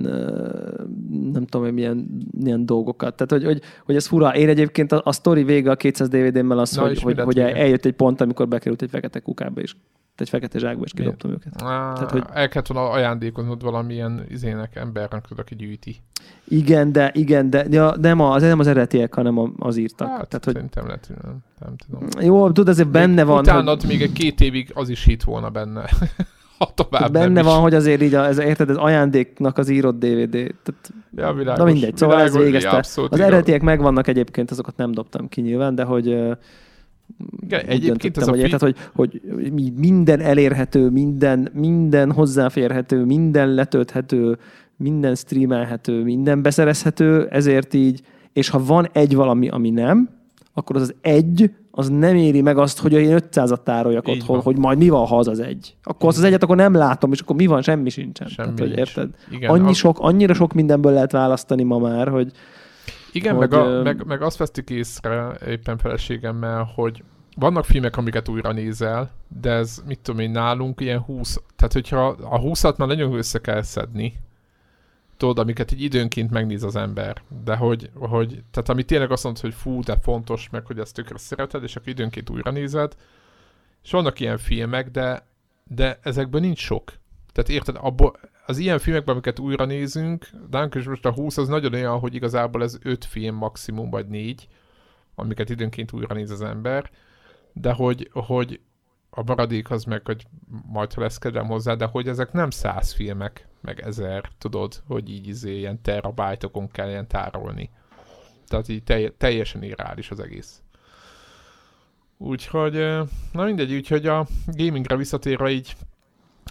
nem 1.32 1.46
tudom 1.46 1.66
én 1.66 1.72
milyen, 1.72 2.26
milyen 2.40 2.66
dolgokat. 2.66 3.16
Tehát, 3.16 3.30
hogy, 3.30 3.44
hogy, 3.44 3.62
hogy 3.84 3.96
ez 3.96 4.06
fura. 4.06 4.36
Én 4.36 4.48
egyébként 4.48 4.92
a, 4.92 5.00
a 5.04 5.12
sztori 5.12 5.44
vége 5.44 5.70
a 5.70 5.76
200 5.76 6.08
DVD-mmel 6.08 6.58
az, 6.58 6.72
Na, 6.72 6.82
hogy, 6.82 7.02
hogy, 7.02 7.20
hogy 7.20 7.38
eljött 7.38 7.84
egy 7.84 7.94
pont, 7.94 8.20
amikor 8.20 8.48
bekerült 8.48 8.82
egy 8.82 8.90
fekete 8.90 9.20
kukába 9.20 9.60
is 9.60 9.76
egy 10.20 10.28
fekete 10.28 10.58
zsákba, 10.58 10.84
és 10.84 10.92
kidobtam 10.92 11.30
őket. 11.30 11.62
Á, 11.62 11.92
Tehát, 11.92 12.10
hogy... 12.10 12.24
El 12.32 12.48
kellett 12.48 12.66
volna 12.66 12.90
ajándékoznod 12.90 13.62
valamilyen 13.62 14.24
izének, 14.28 14.76
embernek, 14.76 15.24
aki 15.36 15.54
gyűjti. 15.54 15.96
Igen, 16.48 16.92
de, 16.92 17.10
igen, 17.14 17.50
de 17.50 17.66
ja, 17.70 17.94
nem, 18.00 18.20
az, 18.20 18.42
nem 18.42 18.58
az 18.58 18.66
eredetiek, 18.66 19.14
hanem 19.14 19.54
az 19.58 19.76
írtak. 19.76 20.08
Hát, 20.08 20.28
Tehát, 20.28 20.44
hogy... 20.44 20.54
szerintem 20.54 20.86
lehet, 20.86 21.10
nem, 21.22 21.38
nem 21.58 21.76
tudom. 21.76 22.08
Jó, 22.20 22.46
tudod, 22.46 22.68
azért 22.68 22.90
benne 22.90 23.14
még 23.14 23.24
van. 23.24 23.38
Utána 23.38 23.70
hogy... 23.70 23.84
még 23.86 24.02
egy 24.02 24.12
két 24.12 24.40
évig 24.40 24.70
az 24.74 24.88
is 24.88 25.04
hit 25.04 25.24
volna 25.24 25.50
benne. 25.50 25.84
ha 26.58 26.70
tovább 26.74 27.12
Benne 27.12 27.42
van, 27.42 27.56
is. 27.56 27.62
hogy 27.62 27.74
azért 27.74 28.02
így, 28.02 28.14
a, 28.14 28.26
ez, 28.26 28.38
érted, 28.38 28.70
ez 28.70 28.76
ajándéknak 28.76 29.58
az 29.58 29.68
írott 29.68 29.98
DVD. 29.98 30.30
Tehát, 30.30 30.92
ja, 31.16 31.32
világos, 31.32 31.58
na 31.58 31.64
mindegy, 31.64 31.96
szóval 31.96 32.16
világos, 32.16 32.38
ez 32.38 32.44
végezte. 32.44 33.06
Az 33.10 33.20
eredetiek 33.20 33.62
megvannak 33.62 34.06
egyébként, 34.06 34.50
azokat 34.50 34.76
nem 34.76 34.92
dobtam 34.92 35.28
ki 35.28 35.40
nyilván, 35.40 35.74
de 35.74 35.84
hogy 35.84 36.18
igen, 37.40 37.66
egyébként 37.66 38.16
ez 38.16 38.28
a 38.28 38.36
érted, 38.36 38.60
hogy, 38.60 38.76
hogy 38.94 39.20
minden 39.76 40.20
elérhető, 40.20 40.90
minden, 40.90 41.48
minden 41.52 42.12
hozzáférhető, 42.12 43.04
minden 43.04 43.54
letölthető, 43.54 44.38
minden 44.76 45.14
streamelhető, 45.14 46.02
minden 46.02 46.42
beszerezhető, 46.42 47.26
ezért 47.30 47.74
így, 47.74 48.00
és 48.32 48.48
ha 48.48 48.64
van 48.64 48.88
egy 48.92 49.14
valami, 49.14 49.48
ami 49.48 49.70
nem, 49.70 50.08
akkor 50.54 50.76
az 50.76 50.82
az 50.82 50.94
egy, 51.00 51.50
az 51.70 51.88
nem 51.88 52.16
éri 52.16 52.40
meg 52.40 52.58
azt, 52.58 52.78
hogy 52.78 52.92
én 52.92 53.18
500-at 53.18 53.62
tároljak 53.62 54.08
Így 54.08 54.14
otthon, 54.14 54.36
van. 54.36 54.44
hogy 54.44 54.58
majd 54.58 54.78
mi 54.78 54.88
van, 54.88 55.06
ha 55.06 55.18
az 55.18 55.28
az 55.28 55.40
egy. 55.40 55.76
Akkor 55.82 56.08
az 56.08 56.18
az 56.18 56.24
egyet 56.24 56.42
akkor 56.42 56.56
nem 56.56 56.74
látom, 56.74 57.12
és 57.12 57.20
akkor 57.20 57.36
mi 57.36 57.46
van, 57.46 57.62
semmi 57.62 57.90
sincsen. 57.90 58.28
Semmi 58.28 58.54
Tehát, 58.54 58.70
hogy 58.70 58.78
érted? 58.78 59.08
Igen, 59.30 59.50
Annyi 59.50 59.72
sok, 59.72 59.98
annyira 59.98 60.34
sok 60.34 60.52
mindenből 60.52 60.92
lehet 60.92 61.12
választani 61.12 61.62
ma 61.62 61.78
már, 61.78 62.08
hogy 62.08 62.32
Igen, 63.16 63.34
hogy, 63.34 63.48
meg, 63.48 63.60
a, 63.60 63.82
meg, 63.82 64.06
meg 64.06 64.22
azt 64.22 64.36
vesztük 64.36 64.70
észre 64.70 65.38
éppen 65.46 65.78
feleségemmel, 65.78 66.70
hogy 66.74 67.02
vannak 67.36 67.64
filmek, 67.64 67.96
amiket 67.96 68.28
újra 68.28 68.52
nézel, 68.52 69.10
de 69.40 69.50
ez, 69.50 69.82
mit 69.86 70.00
tudom 70.00 70.20
én, 70.20 70.30
nálunk 70.30 70.80
ilyen 70.80 71.00
20, 71.00 71.40
tehát 71.56 71.72
hogyha 71.72 72.06
a 72.06 72.40
20-at 72.40 72.76
már 72.76 72.88
nagyon 72.88 73.14
össze 73.14 73.38
kell 73.38 73.62
szedni, 73.62 74.14
tudod, 75.16 75.38
amiket 75.38 75.72
így 75.72 75.82
időnként 75.82 76.30
megnéz 76.30 76.62
az 76.62 76.76
ember, 76.76 77.22
de 77.44 77.56
hogy, 77.56 77.90
hogy 77.94 78.42
tehát 78.50 78.68
ami 78.68 78.82
tényleg 78.82 79.10
azt 79.10 79.24
mondod, 79.24 79.42
hogy 79.42 79.54
fú, 79.54 79.80
de 79.80 79.96
fontos, 80.02 80.48
meg 80.50 80.66
hogy 80.66 80.78
ezt 80.78 80.94
tökre 80.94 81.18
szereted, 81.18 81.62
és 81.62 81.76
akkor 81.76 81.88
időnként 81.88 82.30
újra 82.30 82.50
nézed, 82.50 82.96
és 83.84 83.90
vannak 83.90 84.20
ilyen 84.20 84.38
filmek, 84.38 84.90
de, 84.90 85.26
de 85.64 85.98
ezekben 86.02 86.40
nincs 86.40 86.58
sok. 86.58 86.92
Tehát 87.32 87.50
érted, 87.50 87.76
abból, 87.80 88.18
az 88.46 88.58
ilyen 88.58 88.78
filmekben, 88.78 89.14
amiket 89.14 89.38
újra 89.38 89.64
nézünk, 89.64 90.28
de 90.50 90.68
most 90.84 91.04
a 91.04 91.12
20 91.12 91.36
az 91.36 91.48
nagyon 91.48 91.72
olyan, 91.72 91.98
hogy 91.98 92.14
igazából 92.14 92.62
ez 92.62 92.78
5 92.82 93.04
film 93.04 93.34
maximum, 93.34 93.90
vagy 93.90 94.06
4, 94.06 94.48
amiket 95.14 95.50
időnként 95.50 95.92
újra 95.92 96.14
néz 96.14 96.30
az 96.30 96.42
ember, 96.42 96.90
de 97.52 97.72
hogy, 97.72 98.10
hogy 98.12 98.60
a 99.10 99.22
maradék 99.22 99.70
az 99.70 99.84
meg, 99.84 100.06
hogy 100.06 100.26
majd 100.66 100.92
ha 100.92 101.00
lesz 101.00 101.18
kedvem 101.18 101.46
hozzá, 101.46 101.74
de 101.74 101.84
hogy 101.84 102.08
ezek 102.08 102.32
nem 102.32 102.50
száz 102.50 102.92
filmek, 102.92 103.48
meg 103.60 103.80
ezer, 103.80 104.28
tudod, 104.38 104.82
hogy 104.86 105.10
így 105.10 105.28
izé, 105.28 105.58
ilyen 105.58 105.82
terabájtokon 105.82 106.68
kell 106.68 106.88
ilyen 106.88 107.08
tárolni. 107.08 107.70
Tehát 108.46 108.68
így 108.68 108.82
telj, 108.82 109.08
teljesen 109.18 109.62
irreális 109.62 110.10
az 110.10 110.20
egész. 110.20 110.62
Úgyhogy, 112.18 112.72
na 113.32 113.44
mindegy, 113.44 113.72
úgyhogy 113.74 114.06
a 114.06 114.26
gamingre 114.46 114.96
visszatérve 114.96 115.50
így 115.50 115.76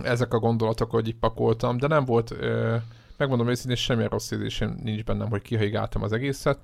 ezek 0.03 0.34
a 0.34 0.39
gondolatok, 0.39 0.91
hogy 0.91 1.08
így 1.08 1.15
pakoltam, 1.15 1.77
de 1.77 1.88
nem 1.88 2.05
volt, 2.05 2.36
megmondom 3.17 3.49
őszintén, 3.49 3.75
semmilyen 3.75 4.10
rossz 4.10 4.31
érzésem 4.31 4.77
nincs 4.84 5.03
bennem, 5.03 5.29
hogy 5.29 5.41
kihajgáltam 5.41 6.03
az 6.03 6.13
egészet 6.13 6.60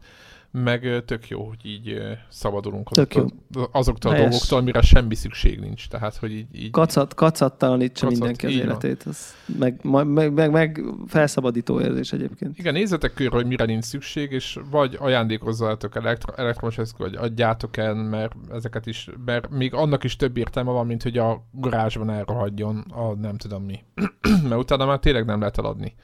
meg 0.52 1.04
tök 1.06 1.28
jó, 1.28 1.44
hogy 1.44 1.66
így 1.66 2.02
szabadulunk 2.30 2.90
azoktól, 2.92 3.32
azoktól 3.72 4.12
a 4.12 4.18
dolgoktól, 4.18 4.60
amire 4.60 4.82
semmi 4.82 5.16
szükség 5.16 5.60
nincs. 5.60 5.88
Tehát, 5.88 6.16
hogy 6.16 6.32
így... 6.32 6.46
így 6.56 6.72
Kacat, 6.72 7.14
kacattalanítsa 7.14 8.06
kacat, 8.06 8.20
mindenki 8.20 8.46
az 8.46 8.52
életét. 8.52 9.04
Az 9.04 9.36
meg, 9.60 9.80
meg, 9.84 10.34
meg, 10.34 10.52
meg, 10.52 10.84
felszabadító 11.08 11.82
érzés 11.82 12.14
egyébként. 12.14 12.58
Igen, 12.58 12.74
nézzetek 12.74 13.14
körül, 13.14 13.32
hogy 13.32 13.46
mire 13.46 13.66
nincs 13.66 13.84
szükség, 13.84 14.32
és 14.32 14.60
vagy 14.70 14.98
ajándékozzatok 15.00 15.96
elektro, 15.96 16.34
elektromos 16.36 16.78
eszköz, 16.78 17.00
vagy 17.00 17.16
adjátok 17.16 17.78
el, 17.78 17.94
mert 17.94 18.36
ezeket 18.52 18.86
is, 18.86 19.10
mert 19.26 19.50
még 19.50 19.74
annak 19.74 20.04
is 20.04 20.16
több 20.16 20.38
értelme 20.38 20.72
van, 20.72 20.86
mint 20.86 21.04
hogy 21.04 21.18
a 21.18 21.44
garázsban 21.52 22.10
elrohadjon 22.10 22.78
a 22.78 23.14
nem 23.14 23.38
tudom 23.38 23.64
mi. 23.64 23.84
mert 24.50 24.62
utána 24.62 24.86
már 24.86 25.00
tényleg 25.00 25.26
nem 25.26 25.40
lehet 25.40 25.58
eladni. 25.58 25.96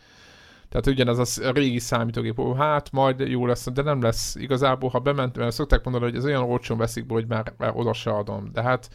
Tehát 0.70 0.88
ugyanez 0.88 1.40
a 1.40 1.52
régi 1.52 1.80
számítógép, 1.80 2.56
hát 2.58 2.92
majd 2.92 3.20
jó 3.20 3.46
lesz, 3.46 3.72
de 3.72 3.82
nem 3.82 4.02
lesz 4.02 4.36
igazából, 4.36 4.90
ha 4.90 5.00
bement, 5.00 5.38
mert 5.38 5.52
szokták 5.52 5.84
mondani, 5.84 6.06
hogy 6.06 6.16
ez 6.16 6.26
olyan 6.26 6.44
olcsón 6.44 6.78
veszik 6.78 7.06
be, 7.06 7.14
hogy 7.14 7.28
már, 7.28 7.54
már 7.58 7.72
oda 7.76 7.94
se 7.94 8.12
adom. 8.12 8.50
De 8.54 8.62
hát 8.62 8.90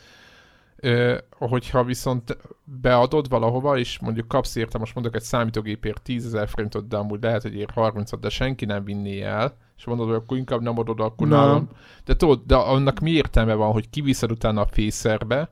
Ö, 0.85 1.19
hogyha 1.31 1.85
viszont 1.85 2.37
beadod 2.65 3.29
valahova, 3.29 3.79
és 3.79 3.99
mondjuk 3.99 4.29
kapsz 4.29 4.57
érte, 4.57 4.79
most 4.79 4.95
mondok 4.95 5.15
egy 5.15 5.23
számítógépért 5.23 6.03
10 6.03 6.27
ezer 6.27 6.49
forintot, 6.49 6.89
de 6.89 6.97
amúgy 6.97 7.23
lehet, 7.23 7.43
hogy 7.43 7.55
ér 7.55 7.69
30 7.75 8.19
de 8.21 8.29
senki 8.29 8.65
nem 8.65 8.85
vinné 8.85 9.21
el, 9.21 9.57
és 9.77 9.85
mondod, 9.85 10.07
hogy 10.07 10.17
akkor 10.17 10.37
inkább 10.37 10.61
nem 10.61 10.79
adod, 10.79 11.01
akkor 11.01 11.29
no. 11.29 11.37
nálam. 11.37 11.69
De 12.05 12.17
tudod, 12.17 12.43
de 12.47 12.55
annak 12.55 12.99
mi 12.99 13.11
értelme 13.11 13.55
van, 13.55 13.73
hogy 13.73 13.91
kiviszed 13.91 14.31
utána 14.31 14.61
a 14.61 14.67
fészerbe, 14.67 15.51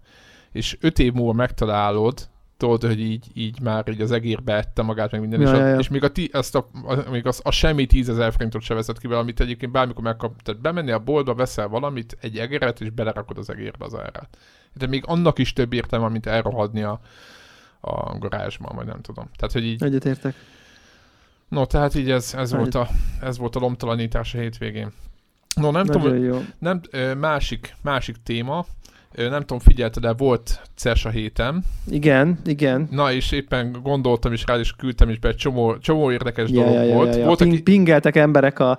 és 0.53 0.77
5 0.81 0.99
év 0.99 1.13
múlva 1.13 1.33
megtalálod, 1.33 2.29
tudod, 2.61 2.83
hogy 2.83 3.01
így, 3.01 3.27
így 3.35 3.61
már 3.61 3.89
így 3.89 4.01
az 4.01 4.11
egérbe 4.11 4.57
ette 4.57 4.83
magát, 4.83 5.11
meg 5.11 5.21
minden, 5.21 5.41
ja, 5.41 5.47
és, 5.47 5.59
ja, 5.59 5.67
ja. 5.67 5.79
és 5.79 5.89
még, 5.89 6.05
a, 6.05 6.09
ti, 6.09 6.31
azt 6.33 6.55
a, 6.55 6.69
a, 6.85 7.11
még 7.11 7.27
az, 7.27 7.41
a 7.45 7.51
semmi 7.51 7.87
tízezer 7.87 8.33
forintot 8.33 8.63
se 8.63 8.75
veszed 8.75 8.99
ki 8.99 9.07
vele, 9.07 9.21
amit 9.21 9.41
egyébként 9.41 9.73
bármikor 9.73 10.03
megkap, 10.03 10.43
tehát 10.43 10.61
bemenni 10.61 10.91
a 10.91 10.99
boltba, 10.99 11.35
veszel 11.35 11.69
valamit, 11.69 12.17
egy 12.21 12.39
egeret, 12.39 12.81
és 12.81 12.91
belerakod 12.91 13.39
az 13.39 13.51
egérbe 13.51 13.85
az 13.85 13.95
árát. 13.95 14.39
De 14.73 14.87
még 14.87 15.03
annak 15.07 15.39
is 15.39 15.53
több 15.53 15.73
értelme, 15.73 16.09
mint 16.09 16.27
elrohadni 16.27 16.83
a, 16.83 17.01
a 17.81 18.19
garázsban, 18.19 18.77
vagy 18.77 18.87
nem 18.87 19.01
tudom. 19.01 19.31
Tehát, 19.37 19.53
hogy 19.53 19.65
így... 19.65 19.83
Egyetértek. 19.83 20.35
No, 21.49 21.67
tehát 21.67 21.95
így 21.95 22.11
ez, 22.11 22.35
ez, 22.37 22.53
volt, 22.53 22.75
a, 22.75 22.89
ez 23.21 23.39
volt 23.39 23.57
a 23.57 23.59
lomtalanítás 23.59 24.35
a 24.35 24.39
hétvégén. 24.39 24.93
No, 25.55 25.71
nem 25.71 25.85
Nagyon 25.87 26.03
tudom, 26.03 26.23
jó. 26.23 26.43
Nem, 26.59 26.81
másik, 27.19 27.77
másik 27.83 28.17
téma, 28.23 28.67
nem 29.17 29.41
tudom, 29.41 29.59
figyelte, 29.59 30.01
de 30.01 30.13
volt 30.13 30.63
CES 30.75 31.05
a 31.05 31.11
héten. 31.11 31.65
Igen, 31.87 32.39
igen. 32.45 32.89
Na, 32.91 33.13
és 33.13 33.33
éppen 33.33 33.77
gondoltam 33.83 34.33
is 34.33 34.45
rá, 34.47 34.59
és 34.59 34.73
küldtem 34.73 35.09
is 35.09 35.19
be, 35.19 35.29
egy 35.29 35.37
csomó, 35.37 35.79
csomó 35.79 36.13
érdekes 36.13 36.51
ja, 36.51 36.61
dolog 36.61 36.75
ja, 36.75 36.83
ja, 36.83 36.95
volt. 36.95 37.15
Ja, 37.15 37.21
ja. 37.21 37.27
Voltak 37.27 37.49
Ping, 37.49 37.63
pingeltek 37.63 38.17
emberek 38.17 38.59
a 38.59 38.79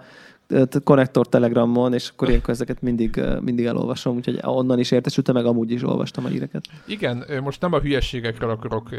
konnektor 0.83 1.29
Telegramon, 1.29 1.93
és 1.93 2.09
akkor 2.09 2.27
ilyenkor 2.27 2.49
ezeket 2.49 2.81
mindig, 2.81 3.21
mindig 3.41 3.65
elolvasom, 3.65 4.15
úgyhogy 4.15 4.39
onnan 4.41 4.79
is 4.79 4.91
értesültem, 4.91 5.35
meg 5.35 5.45
amúgy 5.45 5.71
is 5.71 5.83
olvastam 5.83 6.25
a 6.25 6.27
híreket. 6.27 6.65
Igen, 6.85 7.25
most 7.43 7.61
nem 7.61 7.73
a 7.73 7.79
hülyeségekről 7.79 8.49
akarok 8.49 8.89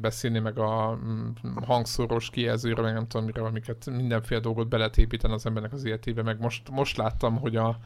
beszélni, 0.00 0.38
meg 0.38 0.58
a 0.58 0.98
mm, 1.04 1.28
hangszoros 1.66 2.30
kijelzőről, 2.30 2.84
meg 2.84 2.94
nem 2.94 3.06
tudom 3.06 3.26
miről, 3.26 3.44
amiket 3.44 3.90
mindenféle 3.96 4.40
dolgot 4.40 4.68
be 4.68 4.76
lehet 4.76 4.98
építeni 4.98 5.34
az 5.34 5.46
embernek 5.46 5.72
az 5.72 5.84
életébe, 5.84 6.22
meg 6.22 6.40
most, 6.40 6.70
most 6.70 6.96
láttam, 6.96 7.36
hogy 7.38 7.56
a 7.56 7.78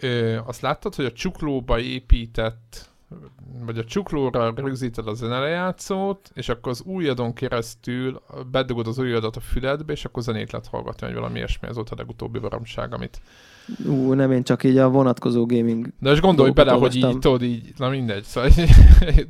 ö, 0.00 0.38
azt 0.46 0.60
láttad, 0.60 0.94
hogy 0.94 1.04
a 1.04 1.12
csuklóba 1.12 1.80
épített 1.80 2.92
vagy 3.64 3.78
a 3.78 3.84
csuklóra 3.84 4.52
rögzíted 4.56 5.06
a 5.06 5.14
zenelejátszót, 5.14 6.30
és 6.34 6.48
akkor 6.48 6.72
az 6.72 6.82
ujjadon 6.84 7.32
keresztül 7.32 8.22
bedugod 8.50 8.86
az 8.86 8.98
ujjadat 8.98 9.36
a 9.36 9.40
füledbe, 9.40 9.92
és 9.92 10.04
akkor 10.04 10.22
zenét 10.22 10.52
lehet 10.52 10.66
hallgatni, 10.66 11.06
vagy 11.06 11.16
valami 11.16 11.36
ilyesmi, 11.36 11.68
ez 11.68 11.74
volt 11.74 11.90
a 11.90 11.94
legutóbbi 11.96 12.38
baromság, 12.38 12.94
amit... 12.94 13.20
Ú, 13.86 14.12
nem 14.12 14.32
én 14.32 14.42
csak 14.42 14.64
így 14.64 14.78
a 14.78 14.88
vonatkozó 14.88 15.46
gaming 15.46 15.88
De 15.98 16.08
most 16.10 16.22
gondolj 16.22 16.50
bele, 16.50 16.72
hogy 16.72 16.96
így, 16.96 17.18
tudod, 17.18 17.42
így, 17.42 17.72
na 17.76 17.88
mindegy, 17.88 18.22
szóval 18.22 18.50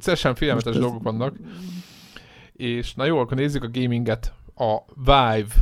teljesen 0.01 0.35
félelmetes 0.39 0.77
dolgok 0.77 1.03
vannak. 1.03 1.35
És 2.53 2.95
na 2.95 3.05
jó, 3.05 3.19
akkor 3.19 3.37
nézzük 3.37 3.63
a 3.63 3.71
gaminget. 3.73 4.33
A 4.55 4.79
Vive, 4.95 5.55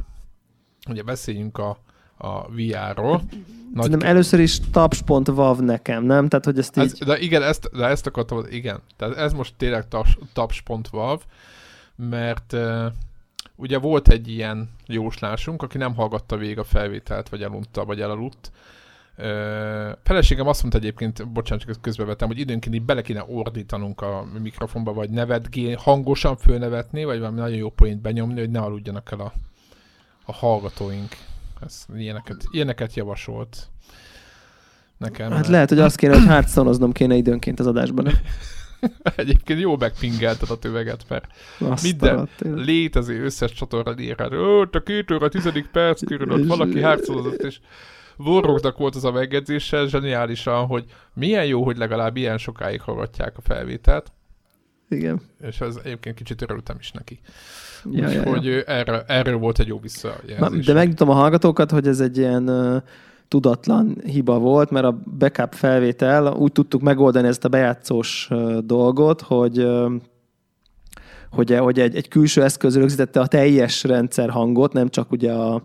ugye 0.88 1.02
beszéljünk 1.02 1.58
a, 1.58 1.78
a 2.20 2.48
VR-ról. 2.48 3.22
Nagy 3.74 3.82
Szerintem 3.82 4.08
először 4.08 4.40
is 4.40 4.60
taps.vav 4.70 5.58
nekem, 5.58 6.04
nem? 6.04 6.28
Tehát, 6.28 6.44
hogy 6.44 6.58
ezt 6.58 6.76
így... 6.76 6.84
Ez, 6.84 6.98
de 6.98 7.18
igen, 7.18 7.42
ezt, 7.42 7.70
de 7.72 7.86
ezt 7.86 8.06
akartam, 8.06 8.44
igen. 8.50 8.80
Tehát 8.96 9.16
ez 9.16 9.32
most 9.32 9.54
tényleg 9.56 9.84
taps.vav, 10.32 11.20
mert 11.96 12.52
uh, 12.52 12.86
ugye 13.56 13.78
volt 13.78 14.08
egy 14.08 14.28
ilyen 14.28 14.70
jóslásunk, 14.86 15.62
aki 15.62 15.78
nem 15.78 15.94
hallgatta 15.94 16.36
végig 16.36 16.58
a 16.58 16.64
felvételt, 16.64 17.28
vagy 17.28 17.42
elunta, 17.42 17.84
vagy 17.84 18.00
elaludt. 18.00 18.52
Uh, 19.18 19.24
feleségem 20.02 20.46
azt 20.46 20.60
mondta 20.60 20.78
egyébként, 20.78 21.32
bocsánat, 21.32 21.64
csak 21.64 21.82
közbevetem, 21.82 22.28
hogy 22.28 22.38
időnként 22.38 22.74
így 22.74 22.84
bele 22.84 23.02
kéne 23.02 23.24
ordítanunk 23.28 24.00
a 24.00 24.26
mikrofonba, 24.42 24.92
vagy 24.92 25.10
nevetgé, 25.10 25.72
hangosan 25.72 26.36
fölnevetni, 26.36 27.04
vagy 27.04 27.18
valami 27.18 27.38
nagyon 27.38 27.56
jó 27.56 27.70
poént 27.70 28.00
benyomni, 28.00 28.40
hogy 28.40 28.50
ne 28.50 28.60
aludjanak 28.60 29.12
el 29.12 29.20
a, 29.20 29.32
a 30.24 30.32
hallgatóink. 30.32 31.16
Ez, 31.64 31.86
ilyeneket, 31.96 32.44
ilyeneket 32.50 32.94
javasolt 32.94 33.70
nekem. 34.98 35.30
Hát 35.30 35.46
lehet, 35.46 35.68
hogy 35.68 35.78
azt 35.78 35.96
kéne, 35.96 36.14
hogy 36.18 36.26
hátszonoznom 36.26 36.92
kéne 36.92 37.14
időnként 37.14 37.60
az 37.60 37.66
adásban. 37.66 38.08
Egyébként 39.16 39.60
jó 39.60 39.76
megpingelted 39.76 40.50
a 40.50 40.58
töveget, 40.58 41.04
mert 41.08 41.26
Azt 41.58 41.82
minden 41.82 42.16
alatt, 42.16 42.40
létező 42.40 43.24
összes 43.24 43.52
csatorra 43.52 43.94
írhat, 43.98 44.32
ó, 44.32 44.60
a 44.60 44.82
két 44.84 45.10
óra, 45.10 45.28
tizedik 45.28 45.66
perc 45.66 46.04
körül, 46.04 46.32
ott 46.32 46.46
valaki 46.46 46.82
hátszózott, 46.82 47.42
és 47.42 47.60
vorrognak 48.16 48.78
volt 48.78 48.94
az 48.94 49.04
a 49.04 49.12
megjegyzéssel, 49.12 49.86
zseniálisan, 49.86 50.66
hogy 50.66 50.84
milyen 51.14 51.46
jó, 51.46 51.64
hogy 51.64 51.76
legalább 51.76 52.16
ilyen 52.16 52.38
sokáig 52.38 52.80
hallgatják 52.80 53.36
a 53.36 53.40
felvételt. 53.40 54.12
Igen. 54.90 55.20
És 55.42 55.60
ez 55.60 55.78
egyébként 55.84 56.16
kicsit 56.16 56.42
örültem 56.42 56.76
is 56.80 56.90
neki. 56.92 57.20
Ja, 57.90 58.08
Úgyhogy 58.08 58.44
ja, 58.44 58.52
ja. 58.52 58.62
Erre, 58.62 59.04
erről 59.06 59.38
volt 59.38 59.58
egy 59.58 59.66
jó 59.66 59.78
visszajelzés. 59.78 60.66
De 60.66 60.72
megnyitottam 60.72 61.08
a 61.08 61.18
hallgatókat, 61.18 61.70
hogy 61.70 61.86
ez 61.86 62.00
egy 62.00 62.18
ilyen 62.18 62.48
uh, 62.48 62.82
tudatlan 63.28 63.96
hiba 64.04 64.38
volt, 64.38 64.70
mert 64.70 64.84
a 64.84 64.98
backup 65.18 65.52
felvétel, 65.52 66.32
úgy 66.32 66.52
tudtuk 66.52 66.80
megoldani 66.80 67.28
ezt 67.28 67.44
a 67.44 67.48
bejátszós 67.48 68.28
uh, 68.30 68.58
dolgot, 68.58 69.20
hogy 69.20 69.58
uh, 69.58 69.92
hogy, 71.30 71.56
hogy 71.56 71.80
egy, 71.80 71.96
egy 71.96 72.08
külső 72.08 72.42
eszköz 72.42 72.76
rögzítette 72.76 73.20
a 73.20 73.26
teljes 73.26 73.84
rendszer 73.84 74.30
hangot, 74.30 74.72
nem 74.72 74.88
csak 74.88 75.12
ugye 75.12 75.32
a 75.32 75.62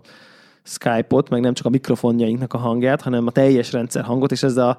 Skype-ot, 0.62 1.28
meg 1.28 1.40
nem 1.40 1.54
csak 1.54 1.66
a 1.66 1.70
mikrofonjainknak 1.70 2.52
a 2.52 2.58
hangját, 2.58 3.02
hanem 3.02 3.26
a 3.26 3.30
teljes 3.30 3.72
rendszer 3.72 4.04
hangot, 4.04 4.32
és 4.32 4.42
ez 4.42 4.56
a 4.56 4.78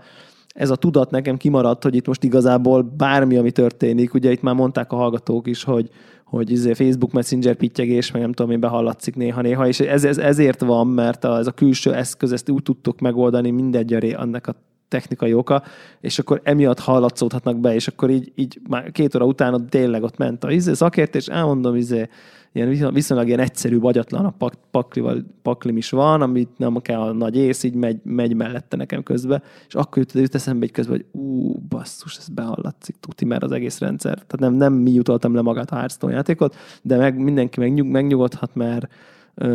ez 0.58 0.70
a 0.70 0.76
tudat 0.76 1.12
nekem 1.12 1.38
kimaradt, 1.38 1.84
hogy 1.84 1.95
itt 1.95 2.08
most 2.08 2.24
igazából 2.24 2.82
bármi, 2.82 3.38
ami 3.38 3.51
történik, 3.51 4.14
ugye 4.14 4.32
itt 4.32 4.41
már 4.41 4.55
mondták 4.55 4.91
a 4.91 4.95
hallgatók 4.95 5.47
is, 5.47 5.64
hogy, 5.64 5.89
hogy 6.24 6.51
izé 6.51 6.74
Facebook 6.74 7.12
Messenger 7.12 7.55
pittyegés, 7.55 8.12
meg 8.12 8.22
nem 8.22 8.32
tudom 8.32 8.51
én, 8.51 8.60
behallatszik 8.60 9.16
néha-néha, 9.16 9.68
és 9.68 9.80
ez, 9.80 10.03
ez 10.03 10.18
ezért 10.18 10.62
van, 10.62 10.88
mert 10.88 11.24
a, 11.24 11.38
ez 11.38 11.47
a 11.47 11.51
külső 11.51 11.93
eszköz, 11.93 12.32
ezt 12.32 12.49
úgy 12.49 12.64
tudtuk 12.64 12.99
megoldani, 12.99 13.51
mindegy 13.51 14.14
annak 14.14 14.47
a 14.47 14.55
technikai 14.88 15.34
oka, 15.34 15.64
és 16.01 16.20
akkor 16.20 16.41
emiatt 16.43 16.80
hallatszódhatnak 16.80 17.60
be, 17.60 17.74
és 17.74 17.88
akkor 17.88 18.10
így, 18.10 18.32
így 18.36 18.60
már 18.70 18.91
két 18.91 19.16
óra 19.16 19.26
után 19.26 19.53
ott 19.53 19.70
tényleg 19.70 20.03
ott 20.03 20.18
ment 20.18 20.43
a 20.43 20.51
izé, 20.51 20.74
szakértés, 20.74 21.28
elmondom, 21.28 21.76
izé, 21.76 22.10
ilyen 22.58 22.93
viszonylag 22.93 23.28
ilyen 23.28 23.39
egyszerű, 23.39 23.80
vagyatlan 23.80 24.26
a 24.26 24.30
pak, 24.30 24.53
paklival, 24.72 25.24
paklim 25.41 25.78
is 25.78 25.89
van, 25.89 26.22
amit 26.22 26.58
nem 26.58 26.78
kell 26.82 26.99
a 26.99 27.12
nagy 27.12 27.38
ész, 27.38 27.64
így 27.64 27.74
megy, 27.74 27.99
megy 28.03 28.36
mellette 28.36 28.76
nekem 28.78 29.03
közbe, 29.03 29.41
és 29.68 29.76
akkor 29.76 29.97
jut, 29.97 30.12
jut 30.12 30.36
eszembe 30.36 30.66
egy 30.66 30.72
közben, 30.72 30.95
hogy 30.95 31.22
ú, 31.22 31.53
basszus, 31.70 32.18
ez 32.18 32.28
behallatszik 32.28 32.95
tuti, 32.99 33.26
mert 33.26 33.43
az 33.43 33.51
egész 33.51 33.80
rendszer. 33.80 34.14
Tehát 34.14 34.39
nem, 34.39 34.53
nem 34.53 34.74
mi 34.74 34.91
jutottam 34.91 35.36
le 35.36 35.41
magát 35.41 35.72
a 35.72 35.76
Hearthstone 35.76 36.14
játékot, 36.14 36.55
de 36.82 36.97
meg, 36.97 37.18
mindenki 37.18 37.60
megnyug, 37.60 37.88
megnyugodhat, 37.88 38.55
mert 38.55 38.88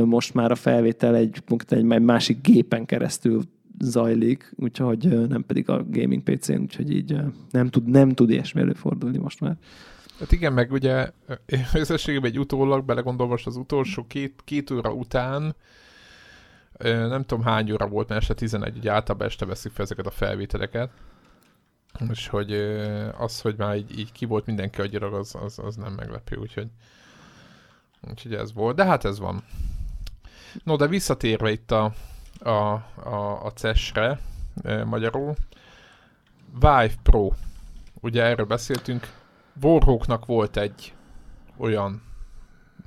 most 0.04 0.34
már 0.34 0.50
a 0.50 0.54
felvétel 0.54 1.14
egy, 1.14 1.42
egy 1.68 1.84
másik 1.84 2.40
gépen 2.40 2.86
keresztül 2.86 3.42
zajlik, 3.78 4.54
úgyhogy 4.56 5.28
nem 5.28 5.44
pedig 5.46 5.68
a 5.68 5.84
gaming 5.90 6.22
PC-n, 6.22 6.60
úgyhogy 6.60 6.94
így 6.96 7.16
nem 7.50 7.68
tud, 7.68 7.86
nem 7.86 8.10
tud 8.10 8.30
ilyesmi 8.30 8.60
előfordulni 8.60 9.18
most 9.18 9.40
már. 9.40 9.56
Hát 10.18 10.32
igen, 10.32 10.52
meg 10.52 10.72
ugye 10.72 11.10
összességében 11.72 12.30
egy 12.30 12.38
utólag, 12.38 12.84
belegondol 12.84 13.26
most 13.26 13.46
az 13.46 13.56
utolsó 13.56 14.06
két, 14.06 14.40
két 14.44 14.70
óra 14.70 14.92
után, 14.92 15.54
nem 16.88 17.24
tudom 17.24 17.44
hány 17.44 17.72
óra 17.72 17.88
volt, 17.88 18.08
mert 18.08 18.20
este 18.20 18.34
11, 18.34 18.76
ugye 18.76 18.92
általában 18.92 19.26
este 19.26 19.46
veszik 19.46 19.72
fel 19.72 19.84
ezeket 19.84 20.06
a 20.06 20.10
felvételeket, 20.10 20.90
és 22.10 22.28
hogy 22.28 22.52
az, 23.18 23.40
hogy 23.40 23.54
már 23.56 23.76
így, 23.76 23.98
így 23.98 24.12
ki 24.12 24.24
volt 24.24 24.46
mindenki 24.46 24.80
agyarag, 24.80 25.14
az, 25.14 25.34
az, 25.34 25.58
az 25.58 25.76
nem 25.76 25.92
meglepő, 25.92 26.36
úgyhogy, 26.36 26.68
úgyhogy 28.00 28.34
ez 28.34 28.52
volt. 28.52 28.76
De 28.76 28.84
hát 28.84 29.04
ez 29.04 29.18
van. 29.18 29.42
No, 30.64 30.76
de 30.76 30.86
visszatérve 30.86 31.50
itt 31.50 31.70
a, 31.70 31.94
a, 32.38 32.50
a, 32.94 33.44
a 33.44 33.52
CES-re 33.52 34.20
magyarul, 34.84 35.34
Vive 36.52 36.92
Pro, 37.02 37.30
ugye 38.00 38.22
erről 38.22 38.46
beszéltünk, 38.46 39.21
Warhawknak 39.62 40.26
volt 40.26 40.56
egy 40.56 40.94
olyan 41.56 42.02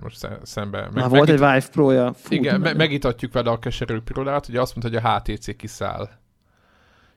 most 0.01 0.28
szembe. 0.43 0.82
Meg, 0.82 0.93
Már 0.93 1.09
volt 1.09 1.30
egy 1.30 1.36
Vive 1.39 1.63
Pro-ja. 1.72 2.13
igen, 2.30 2.59
me- 2.59 2.78
megitatjuk 2.78 3.34
vele 3.34 3.51
a 3.51 3.59
keserű 3.59 3.99
pillanat, 3.99 4.47
ugye 4.47 4.61
azt 4.61 4.76
mondta, 4.76 4.99
hogy 4.99 5.11
a 5.11 5.20
HTC 5.20 5.55
kiszáll 5.55 6.09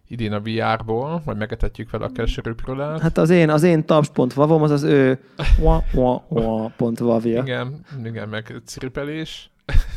idén 0.08 0.32
a 0.32 0.40
VR-ból, 0.40 1.22
majd 1.24 1.38
megetetjük 1.38 1.90
vele 1.90 2.04
a 2.04 2.12
keserű 2.12 2.52
pillanat. 2.52 3.00
Hát 3.00 3.18
az 3.18 3.30
én, 3.30 3.50
az 3.50 3.62
én 3.62 3.86
taps.vavom 3.86 4.62
az 4.62 4.70
az 4.70 4.82
ő 4.82 5.18
wa, 5.62 5.82
wa, 5.94 6.24
wa, 6.28 6.72
vavja. 6.98 7.42
Igen, 7.42 7.84
igen, 8.04 8.28
meg 8.28 8.54
ciripelés. 8.64 9.50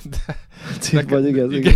De, 0.04 0.38
Cip 0.80 1.10
vagy, 1.10 1.26
igaz, 1.26 1.52
igen. 1.52 1.74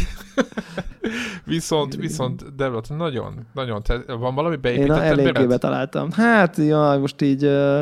viszont, 1.46 1.96
viszont, 1.96 2.56
de 2.56 2.70
nagyon, 2.88 3.48
nagyon, 3.54 3.84
te, 3.84 4.02
van 4.08 4.36
valami 4.36 4.56
beépített 4.56 4.98
Én 4.98 5.04
eléggébe 5.04 5.58
találtam. 5.58 6.12
Hát, 6.12 6.58
jaj, 6.58 7.00
most 7.00 7.22
így... 7.22 7.46
Uh... 7.46 7.80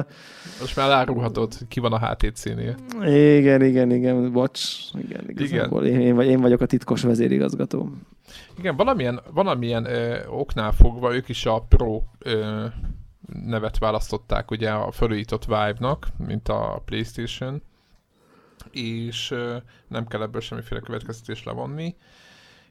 Most 0.59 0.75
már 0.75 0.85
elárulhatod, 0.85 1.53
ki 1.67 1.79
van 1.79 1.93
a 1.93 2.07
HTC-nél. 2.07 2.75
Igen, 3.05 3.61
igen, 3.61 3.91
igen, 3.91 4.31
bocs. 4.31 4.61
Igen, 4.93 5.23
igen. 5.27 5.85
Én, 5.85 6.19
én 6.19 6.41
vagyok 6.41 6.61
a 6.61 6.65
titkos 6.65 7.01
vezérigazgató. 7.01 7.89
Igen, 8.57 8.75
valamilyen, 8.75 9.19
valamilyen 9.33 9.85
ö, 9.85 10.17
oknál 10.27 10.71
fogva 10.71 11.15
ők 11.15 11.29
is 11.29 11.45
a 11.45 11.65
Pro 11.69 12.01
ö, 12.19 12.65
nevet 13.45 13.77
választották 13.77 14.51
ugye 14.51 14.69
a 14.69 14.91
felújított 14.91 15.45
Vive-nak, 15.45 16.07
mint 16.17 16.47
a 16.47 16.81
PlayStation 16.85 17.61
és 18.71 19.35
nem 19.87 20.07
kell 20.07 20.21
ebből 20.21 20.41
semmiféle 20.41 20.79
következtetés 20.79 21.43
levonni. 21.43 21.95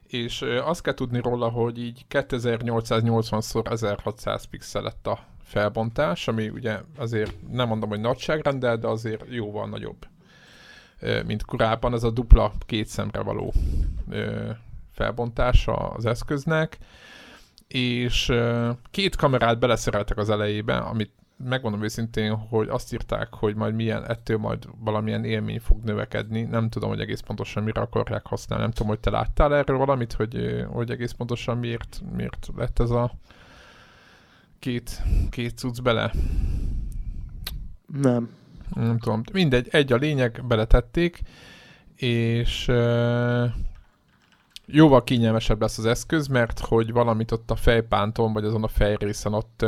És 0.07 0.41
azt 0.41 0.81
kell 0.81 0.93
tudni 0.93 1.21
róla, 1.21 1.49
hogy 1.49 1.79
így 1.79 2.05
2880x1600 2.09 4.43
pixel 4.49 4.81
lett 4.81 5.07
a 5.07 5.19
felbontás, 5.43 6.27
ami 6.27 6.49
ugye 6.49 6.79
azért 6.97 7.35
nem 7.51 7.67
mondom, 7.67 7.89
hogy 7.89 7.99
nagyságrendel, 7.99 8.77
de 8.77 8.87
azért 8.87 9.25
jóval 9.29 9.69
nagyobb, 9.69 10.07
mint 11.25 11.45
korábban. 11.45 11.93
Ez 11.93 12.03
a 12.03 12.11
dupla 12.11 12.53
két 12.65 12.87
szemre 12.87 13.21
való 13.21 13.53
felbontása 14.91 15.73
az 15.73 16.05
eszköznek, 16.05 16.77
és 17.67 18.33
két 18.91 19.15
kamerát 19.15 19.59
beleszereltek 19.59 20.17
az 20.17 20.29
elejébe, 20.29 20.77
amit 20.77 21.11
megmondom 21.37 21.83
őszintén, 21.83 22.35
hogy 22.35 22.67
azt 22.67 22.93
írták, 22.93 23.33
hogy 23.33 23.55
majd 23.55 23.75
milyen, 23.75 24.09
ettől 24.09 24.37
majd 24.37 24.67
valamilyen 24.79 25.23
élmény 25.23 25.59
fog 25.59 25.83
növekedni. 25.83 26.41
Nem 26.41 26.69
tudom, 26.69 26.89
hogy 26.89 26.99
egész 26.99 27.19
pontosan 27.19 27.63
mire 27.63 27.81
akarják 27.81 28.25
használni. 28.25 28.63
Nem 28.63 28.73
tudom, 28.73 28.87
hogy 28.87 28.99
te 28.99 29.09
láttál 29.09 29.55
erről 29.55 29.77
valamit, 29.77 30.13
hogy, 30.13 30.65
hogy 30.69 30.91
egész 30.91 31.11
pontosan 31.11 31.57
miért, 31.57 32.01
miért 32.15 32.49
lett 32.55 32.79
ez 32.79 32.89
a 32.89 33.11
két, 34.59 35.01
két 35.29 35.57
cucc 35.57 35.81
bele? 35.81 36.11
Nem. 38.01 38.29
Nem 38.73 38.97
tudom. 38.97 39.21
Mindegy, 39.33 39.67
egy 39.71 39.93
a 39.93 39.95
lényeg, 39.95 40.43
beletették, 40.47 41.21
és 41.95 42.71
jóval 44.65 45.03
kényelmesebb 45.03 45.61
lesz 45.61 45.77
az 45.77 45.85
eszköz, 45.85 46.27
mert 46.27 46.59
hogy 46.59 46.91
valamit 46.91 47.31
ott 47.31 47.51
a 47.51 47.55
fejpánton, 47.55 48.33
vagy 48.33 48.45
azon 48.45 48.63
a 48.63 48.67
fejrészen 48.67 49.33
ott 49.33 49.65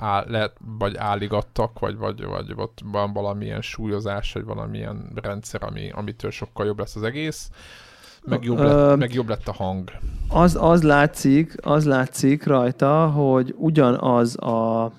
áll, 0.00 0.24
lehet, 0.28 0.56
vagy 0.78 0.96
álligattak, 0.96 1.78
vagy, 1.78 1.96
vagy, 1.96 2.24
vagy 2.24 2.52
ott 2.56 2.78
van 2.84 3.12
valamilyen 3.12 3.60
súlyozás, 3.60 4.32
vagy 4.32 4.44
valamilyen 4.44 5.12
rendszer, 5.22 5.62
ami, 5.62 5.90
amitől 5.90 6.30
sokkal 6.30 6.66
jobb 6.66 6.78
lesz 6.78 6.96
az 6.96 7.02
egész. 7.02 7.50
Meg 8.24 8.44
jobb, 8.44 8.58
lett, 8.58 8.98
meg 8.98 9.12
jobb 9.14 9.28
lett 9.28 9.48
a 9.48 9.52
hang. 9.52 9.90
Az, 10.28 10.56
az, 10.60 10.82
látszik, 10.82 11.54
az 11.62 11.84
látszik 11.84 12.46
rajta, 12.46 13.06
hogy 13.06 13.54
ugyanaz 13.56 14.38
a 14.38 14.92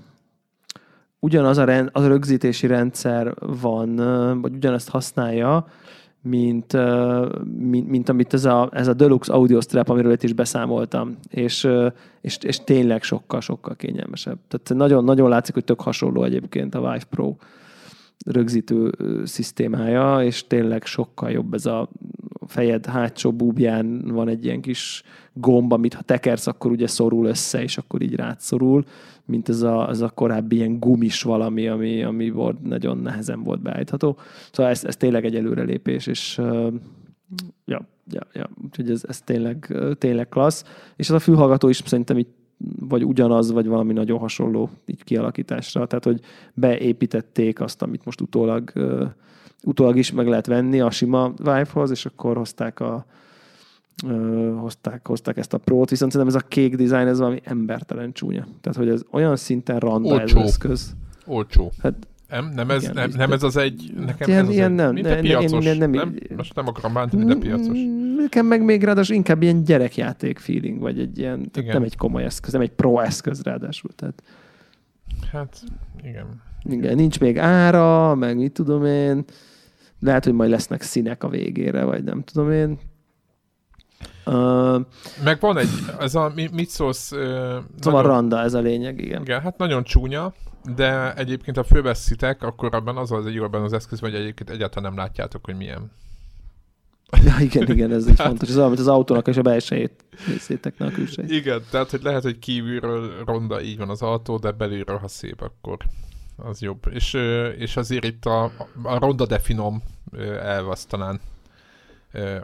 ugyanaz 1.20 1.58
a, 1.58 1.64
rend, 1.64 1.90
az 1.92 2.04
a 2.04 2.08
rögzítési 2.08 2.68
rendszer 2.68 3.34
van, 3.40 3.96
vagy 4.42 4.54
ugyanezt 4.54 4.90
használja, 4.90 5.68
mint, 6.24 6.78
mint, 7.58 7.90
mint 7.90 8.10
amit 8.10 8.34
ez 8.34 8.46
a, 8.46 8.70
ez 8.72 8.88
a 8.88 8.94
Deluxe 8.94 9.34
Audio 9.34 9.62
Strap, 9.62 9.90
amiről 9.90 10.12
itt 10.12 10.24
is 10.24 10.34
beszámoltam, 10.34 11.18
és, 11.30 11.68
és, 12.22 12.38
és 12.42 12.60
tényleg 12.60 13.04
sokkal-sokkal 13.04 13.76
kényelmesebb. 13.76 14.38
Tehát 14.48 14.74
nagyon, 14.74 15.04
nagyon 15.04 15.30
látszik, 15.30 15.54
hogy 15.54 15.64
tök 15.64 15.82
hasonló 15.82 16.24
egyébként 16.24 16.76
a 16.76 16.80
Vive 16.80 17.06
Pro 17.10 17.36
rögzítő 18.26 18.92
szisztémája, 19.24 20.24
és 20.24 20.48
tényleg 20.48 20.86
sokkal 20.86 21.32
jobb 21.32 21.54
ez 21.54 21.66
a 21.66 21.90
fejed 22.48 22.86
hátsó 22.86 23.32
búbján 23.32 24.02
van 24.08 24.28
egy 24.28 24.46
ilyen 24.46 24.62
kis 24.62 25.04
gomb, 25.34 25.72
amit 25.72 25.94
ha 25.94 26.02
tekersz, 26.02 26.48
akkor 26.48 26.72
ugye 26.72 26.88
szorul 26.88 27.26
össze, 27.26 27.62
és 27.62 27.78
akkor 27.78 28.02
így 28.02 28.16
rátszorul, 28.16 28.84
mint 29.26 29.50
ez 29.50 29.62
a, 29.62 29.90
ez 29.90 30.02
a 30.02 30.10
korábbi 30.10 30.56
ilyen 30.56 30.80
gumis 30.80 31.22
valami, 31.22 31.68
ami, 31.68 32.04
ami 32.04 32.30
volt, 32.30 32.64
nagyon 32.64 32.98
nehezen 32.98 33.44
volt 33.44 33.62
beállítható. 33.62 34.18
Szóval 34.52 34.72
ez, 34.72 34.84
ez 34.84 34.98
tényleg 34.98 35.26
egy 35.26 35.36
előrelépés, 35.36 36.08
és 36.08 36.38
uh, 36.38 36.74
ja, 37.66 37.88
ja, 38.10 38.28
ja, 38.34 38.50
úgyhogy 38.64 38.90
ez, 38.90 39.04
ez 39.08 39.22
tényleg, 39.22 39.78
tényleg 39.98 40.30
klassz. 40.30 40.64
És 40.96 41.10
ez 41.10 41.16
a 41.16 41.20
fülhallgató 41.20 41.70
is 41.70 41.82
szerintem 41.86 42.18
így 42.18 42.28
vagy 42.80 43.06
ugyanaz, 43.06 43.52
vagy 43.52 43.68
valami 43.68 43.94
nagyon 43.94 44.20
hasonló 44.20 44.70
így 44.86 45.04
kialakításra. 45.04 45.88
Tehát, 45.88 46.04
hogy 46.04 46.20
beépítették 46.54 47.62
azt, 47.62 47.82
amit 47.82 48.06
most 48.06 48.22
utólag, 48.22 48.72
utólag 49.64 49.98
is 49.98 50.12
meg 50.12 50.28
lehet 50.28 50.46
venni 50.46 50.80
a 50.80 50.92
sima 50.92 51.34
Vive-hoz, 51.38 51.92
és 51.92 52.06
akkor 52.06 52.38
hozták 52.38 52.80
a, 52.80 53.06
uh, 54.06 54.60
hozták, 54.60 55.08
hozták 55.08 55.38
ezt 55.38 55.54
a 55.54 55.58
prót, 55.58 55.90
viszont 55.90 56.12
szerintem 56.12 56.36
ez 56.36 56.44
a 56.44 56.48
kék 56.48 56.76
design, 56.76 57.08
ez 57.08 57.20
valami 57.20 57.42
embertelen 57.44 58.12
csúnya. 58.12 58.48
Tehát, 58.62 58.78
hogy 58.78 58.90
ez 58.90 59.02
olyan 59.12 59.36
szinten 59.36 59.80
randa 59.80 60.22
ez 60.22 60.36
az 60.36 60.44
eszköz. 60.44 60.96
Olcsó. 61.26 61.72
Hát, 61.82 61.94
nem, 62.30 62.52
nem, 62.56 62.70
ez, 62.70 62.90
nem, 62.94 63.12
nem 63.16 63.32
ez 63.32 63.44
az 63.44 63.58
egy, 63.58 63.94
nekem 64.06 64.30
ilyen, 64.30 64.42
ez 64.42 64.48
az 64.48 64.54
ilyen, 64.54 64.72
egy, 64.72 64.76
nem, 64.76 64.94
mint 64.94 65.20
piacos, 65.20 65.66
nem, 65.66 65.78
nem, 65.78 65.92
nem, 65.92 66.16
most 66.36 66.56
nem 66.56 66.68
akarom 66.68 66.94
bántani, 66.94 67.26
de 67.26 67.36
piacos. 67.36 67.78
Nekem 68.18 68.46
meg 68.46 68.64
még 68.64 68.84
ráadásul 68.84 69.16
inkább 69.16 69.42
ilyen 69.42 69.64
gyerekjáték 69.64 70.40
feeling, 70.40 70.80
vagy 70.80 71.00
egy 71.00 71.18
ilyen, 71.18 71.52
tehát 71.52 71.74
nem 71.74 71.84
egy 71.84 71.98
komoly 71.98 72.24
eszköz, 72.24 72.52
nem 72.52 72.62
egy 72.62 72.72
pro 72.72 73.00
eszköz 73.00 73.42
ráadásul. 73.42 73.92
Tehát, 73.96 74.24
hát, 75.32 75.62
igen. 76.04 76.42
Igen, 76.64 76.96
nincs 76.96 77.20
még 77.20 77.38
ára, 77.38 78.16
meg 78.16 78.38
mit 78.38 78.52
tudom 78.52 78.86
én. 78.86 79.24
Lehet, 80.04 80.24
hogy 80.24 80.34
majd 80.34 80.50
lesznek 80.50 80.82
színek 80.82 81.24
a 81.24 81.30
végére, 81.30 81.84
vagy 81.84 82.04
nem 82.04 82.24
tudom 82.24 82.52
én. 82.52 82.80
Uh, 84.26 84.82
Meg 85.24 85.40
van 85.40 85.58
egy, 85.58 85.70
ez 86.00 86.16
a, 86.16 86.32
mit 86.36 86.70
szólsz? 86.70 87.12
Uh, 87.12 87.20
szóval 87.20 88.02
nagyon, 88.02 88.04
randa, 88.04 88.40
ez 88.40 88.54
a 88.54 88.60
lényeg, 88.60 89.02
igen. 89.02 89.22
Igen, 89.22 89.42
hát 89.42 89.58
nagyon 89.58 89.84
csúnya, 89.84 90.34
de 90.76 91.14
egyébként 91.14 91.58
ha 91.58 91.64
fölveszitek, 91.64 92.44
akkor 92.44 92.76
abban 92.76 92.98
az 92.98 93.12
az 93.12 93.26
egy 93.26 93.38
abban 93.38 93.64
az 93.64 93.74
eszközben, 93.74 94.12
hogy 94.12 94.20
egyébként 94.20 94.50
egyáltalán 94.50 94.94
nem 94.94 95.04
látjátok, 95.04 95.46
hogy 95.46 95.56
milyen. 95.56 95.92
Ja, 97.26 97.36
igen, 97.40 97.72
igen, 97.72 97.92
ez 97.92 98.10
így 98.10 98.20
fontos. 98.20 98.50
Ez 98.50 98.58
olyan, 98.58 98.72
az 98.72 98.88
autónak 98.88 99.28
és 99.28 99.38
a 99.38 99.42
belsejét 99.42 100.06
nézzétek, 100.28 100.78
ne 100.78 100.86
a 100.86 100.92
külsejét. 100.92 101.32
Igen, 101.32 101.62
tehát, 101.72 101.90
hogy 101.90 102.02
lehet, 102.04 102.24
hogy 102.24 102.40
kívülről 102.40 103.24
ronda 103.26 103.62
így 103.62 103.78
van 103.78 103.90
az 103.90 104.02
autó, 104.02 104.38
de 104.38 104.52
belülről, 104.52 104.98
ha 104.98 105.08
szép, 105.08 105.42
akkor 105.42 105.78
az 106.36 106.62
jobb. 106.62 106.88
És, 106.92 107.14
és 107.58 107.78
azért 107.78 108.04
itt 108.04 108.26
a, 108.26 108.44
a 108.84 108.98
ronda 109.00 109.26
definom 109.26 109.84
elv 110.42 110.84
talán 110.88 111.20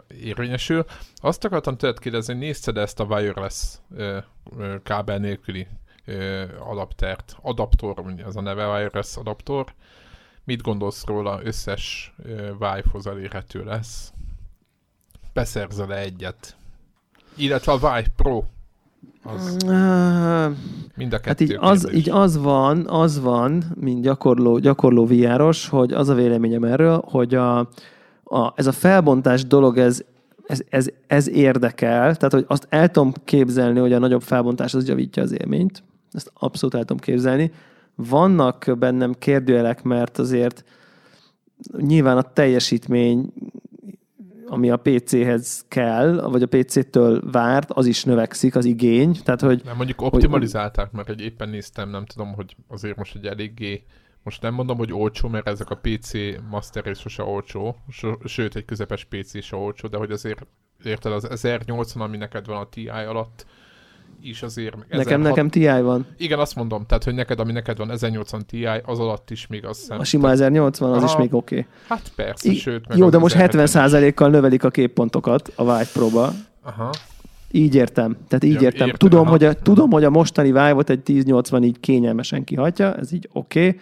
érvényesül. 0.08 0.84
Azt 1.16 1.44
akartam 1.44 1.76
tőled 1.76 1.98
kérdezni, 1.98 2.34
nézted 2.34 2.76
ezt 2.76 3.00
a 3.00 3.04
wireless 3.04 3.78
kábel 4.82 5.18
nélküli 5.18 5.66
adaptert, 6.58 7.36
adaptor, 7.42 8.14
az 8.24 8.36
a 8.36 8.40
neve 8.40 8.66
wireless 8.66 9.16
adaptor, 9.16 9.74
mit 10.44 10.62
gondolsz 10.62 11.04
róla, 11.04 11.40
összes 11.42 12.14
Vive-hoz 12.58 13.06
elérhető 13.06 13.64
lesz. 13.64 14.12
Beszerzel 15.32 15.94
egyet? 15.94 16.56
Illetve 17.36 17.72
a 17.72 17.76
Vive 17.76 18.12
Pro 18.16 18.44
az 19.22 19.56
uh, 19.66 20.56
mind 20.96 21.12
a 21.12 21.18
kettő 21.18 21.28
Hát 21.28 21.40
így 21.40 21.56
az, 21.60 21.92
így 21.92 22.10
az 22.10 22.38
van, 22.38 22.86
az 22.88 23.20
van, 23.20 23.64
mint 23.74 24.02
gyakorló, 24.02 24.58
gyakorló 24.58 25.06
viáros, 25.06 25.68
hogy 25.68 25.92
az 25.92 26.08
a 26.08 26.14
véleményem 26.14 26.64
erről, 26.64 27.02
hogy 27.04 27.34
a, 27.34 27.58
a, 28.24 28.52
ez 28.54 28.66
a 28.66 28.72
felbontás 28.72 29.46
dolog, 29.46 29.78
ez, 29.78 30.02
ez, 30.46 30.60
ez, 30.68 30.88
ez 31.06 31.28
érdekel, 31.28 32.16
tehát 32.16 32.32
hogy 32.32 32.44
azt 32.48 32.66
el 32.68 32.88
tudom 32.88 33.12
képzelni, 33.24 33.78
hogy 33.78 33.92
a 33.92 33.98
nagyobb 33.98 34.22
felbontás 34.22 34.74
az 34.74 34.88
javítja 34.88 35.22
az 35.22 35.32
élményt, 35.32 35.82
ezt 36.12 36.32
abszolút 36.34 36.74
el 36.74 36.80
tudom 36.80 36.98
képzelni. 36.98 37.52
Vannak 37.94 38.76
bennem 38.78 39.14
kérdőjelek, 39.18 39.82
mert 39.82 40.18
azért 40.18 40.64
nyilván 41.78 42.16
a 42.16 42.22
teljesítmény 42.22 43.32
ami 44.50 44.70
a 44.70 44.76
PC-hez 44.76 45.64
kell, 45.68 46.20
vagy 46.20 46.42
a 46.42 46.46
PC-től 46.46 47.30
várt, 47.30 47.70
az 47.70 47.86
is 47.86 48.04
növekszik, 48.04 48.56
az 48.56 48.64
igény. 48.64 49.16
Tehát, 49.24 49.40
hogy, 49.40 49.62
nem, 49.64 49.76
mondjuk 49.76 50.02
optimalizálták, 50.02 50.86
hogy, 50.88 50.96
mert 50.96 51.08
egy 51.08 51.20
éppen 51.20 51.48
néztem, 51.48 51.90
nem 51.90 52.04
tudom, 52.04 52.32
hogy 52.32 52.56
azért 52.68 52.96
most 52.96 53.16
egy 53.16 53.26
eléggé 53.26 53.84
most 54.22 54.42
nem 54.42 54.54
mondom, 54.54 54.76
hogy 54.76 54.92
olcsó, 54.92 55.28
mert 55.28 55.48
ezek 55.48 55.70
a 55.70 55.80
PC 55.82 56.12
Master 56.50 56.86
és 56.86 56.98
sose 56.98 57.22
olcsó, 57.22 57.76
sőt, 58.24 58.56
egy 58.56 58.64
közepes 58.64 59.04
PC 59.04 59.34
is 59.34 59.52
olcsó, 59.52 59.88
de 59.88 59.96
hogy 59.96 60.10
azért 60.10 60.46
érted, 60.84 61.12
az 61.12 61.30
1080, 61.30 62.02
ami 62.02 62.16
neked 62.16 62.46
van 62.46 62.56
a 62.56 62.68
TI 62.68 62.88
alatt, 62.88 63.46
is 64.22 64.42
azért... 64.42 64.76
Nekem, 64.88 65.20
nekem 65.20 65.48
TI 65.48 65.66
van. 65.66 66.06
Igen, 66.16 66.38
azt 66.38 66.54
mondom, 66.54 66.86
tehát, 66.86 67.04
hogy 67.04 67.14
neked, 67.14 67.40
ami 67.40 67.52
neked 67.52 67.76
van 67.76 67.90
1080 67.90 68.46
Ti, 68.46 68.66
az 68.66 68.98
alatt 68.98 69.30
is 69.30 69.46
még 69.46 69.64
azt 69.64 69.78
hiszem. 69.78 69.98
A 69.98 70.04
sima 70.04 70.30
1080, 70.30 70.90
az 70.92 71.02
Aha, 71.02 71.12
is 71.12 71.18
még 71.18 71.34
oké. 71.34 71.58
Okay. 71.58 71.66
Hát 71.88 72.12
persze, 72.16 72.50
I- 72.50 72.54
sőt... 72.54 72.88
Meg 72.88 72.98
jó, 72.98 73.08
de 73.08 73.18
most 73.18 73.36
70%-kal 73.38 74.28
növelik 74.30 74.64
a 74.64 74.70
képpontokat 74.70 75.52
a 75.56 75.62
Vive 75.62 75.86
Pro-ba. 75.92 76.32
Aha. 76.62 76.90
Így 77.50 77.74
értem. 77.74 78.16
Tehát 78.28 78.44
így 78.44 78.54
ja, 78.54 78.60
értem. 78.60 78.86
értem. 78.86 79.08
Tudom, 79.08 79.26
hogy 79.26 79.44
a, 79.44 79.52
tudom, 79.52 79.90
hogy 79.90 80.04
a 80.04 80.10
mostani 80.10 80.48
Vive-ot 80.48 80.90
egy 80.90 81.00
1080 81.04 81.62
így 81.62 81.80
kényelmesen 81.80 82.44
kihagyja, 82.44 82.94
ez 82.94 83.12
így 83.12 83.28
oké. 83.32 83.66
Okay. 83.66 83.80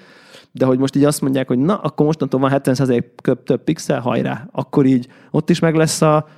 De 0.53 0.64
hogy 0.64 0.78
most 0.78 0.97
így 0.97 1.05
azt 1.05 1.20
mondják, 1.20 1.49
hogy 1.49 1.59
na, 1.59 1.76
akkor 1.76 2.07
mostantól 2.07 2.41
van 2.41 2.61
70% 2.64 3.03
több 3.45 3.64
pixel, 3.64 4.01
hajrá. 4.01 4.49
Akkor 4.53 4.86
így 4.86 5.09
ott 5.30 5.51
is 5.51 5.59
meg 5.59 5.74
lesz 5.74 6.03
a 6.03 6.28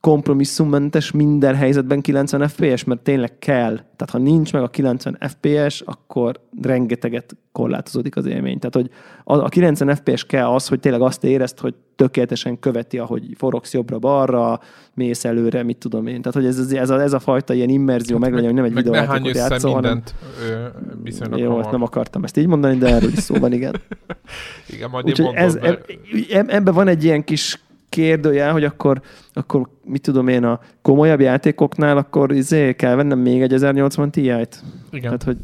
kompromisszummentes 0.00 1.10
minden 1.10 1.54
helyzetben 1.54 2.00
90 2.00 2.48
FPS, 2.48 2.84
mert 2.84 3.00
tényleg 3.00 3.38
kell. 3.38 3.74
Tehát 3.74 4.10
ha 4.10 4.18
nincs 4.18 4.52
meg 4.52 4.62
a 4.62 4.68
90 4.68 5.18
FPS, 5.20 5.80
akkor 5.80 6.40
rengeteget 6.62 7.36
korlátozódik 7.52 8.16
az 8.16 8.26
élmény. 8.26 8.58
Tehát, 8.58 8.74
hogy 8.74 8.90
a 9.24 9.48
90 9.48 9.94
FPS 9.94 10.26
kell 10.26 10.46
az, 10.46 10.68
hogy 10.68 10.80
tényleg 10.80 11.00
azt 11.00 11.24
érezt, 11.24 11.58
hogy 11.58 11.74
tökéletesen 11.96 12.58
követi, 12.58 12.98
ahogy 12.98 13.22
forogsz 13.36 13.72
jobbra-balra, 13.72 14.60
mész 14.94 15.24
előre, 15.24 15.62
mit 15.62 15.76
tudom 15.76 16.06
én. 16.06 16.22
Tehát, 16.22 16.34
hogy 16.34 16.46
ez, 16.46 16.72
ez, 16.72 16.90
a, 16.90 17.00
ez 17.00 17.12
a 17.12 17.18
fajta 17.18 17.54
ilyen 17.54 17.68
immerzió 17.68 18.16
hát 18.16 18.24
meg 18.24 18.32
legyen, 18.32 18.46
hogy 18.46 18.56
nem 18.56 18.64
egy 18.64 18.74
videójátékot 18.74 19.34
játszol, 19.34 19.72
hanem... 19.72 20.02
Mindent, 21.02 21.40
Jó, 21.40 21.56
hát 21.56 21.70
nem 21.70 21.82
akartam 21.82 22.24
ezt 22.24 22.36
így 22.36 22.46
mondani, 22.46 22.76
de 22.76 22.86
erről 22.86 23.10
is 23.10 23.18
szó 23.18 23.34
van, 23.34 23.52
igen. 23.52 23.74
igen, 24.74 24.90
majd 24.90 25.06
Úgyhogy 25.06 25.34
ez, 25.34 25.54
mert... 25.54 25.90
ebben 26.30 26.74
van 26.74 26.88
egy 26.88 27.04
ilyen 27.04 27.24
kis 27.24 27.58
kérdőjel, 27.90 28.52
hogy 28.52 28.64
akkor, 28.64 29.00
akkor 29.32 29.68
mit 29.84 30.02
tudom 30.02 30.28
én, 30.28 30.44
a 30.44 30.60
komolyabb 30.82 31.20
játékoknál 31.20 31.96
akkor 31.96 32.32
izé 32.32 32.74
kell 32.74 32.94
vennem 32.94 33.18
még 33.18 33.42
egy 33.42 33.52
1080 33.52 34.10
Ti-t? 34.10 34.62
Igen, 34.90 35.18
tehát, 35.18 35.22
hogy, 35.22 35.36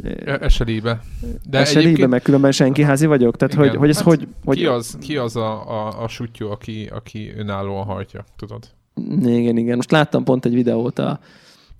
SLI-be. 0.51 1.01
De 1.49 1.65
SLI-be, 1.65 1.81
egyébként... 1.81 2.11
meg 2.11 2.23
különben 2.23 2.53
senki 2.53 2.83
házi 2.83 3.07
vagyok? 3.07 3.37
Tehát, 3.37 3.55
hogy, 3.55 3.77
hogy 3.77 3.89
ez 3.89 3.97
hát 3.97 4.05
hogy, 4.05 4.29
hogy... 4.45 4.57
Ki 4.57 4.67
az, 4.67 4.97
ki 5.01 5.17
az 5.17 5.37
a, 5.37 5.71
a, 5.71 6.03
a 6.03 6.09
sutyó, 6.09 6.51
aki, 6.51 6.91
aki 6.95 7.33
önállóan 7.37 7.85
hajtja, 7.85 8.25
tudod? 8.37 8.65
Igen, 9.25 9.57
igen. 9.57 9.77
Most 9.77 9.91
láttam 9.91 10.25
pont 10.25 10.45
egy 10.45 10.55
videót, 10.55 10.99
a, 10.99 11.19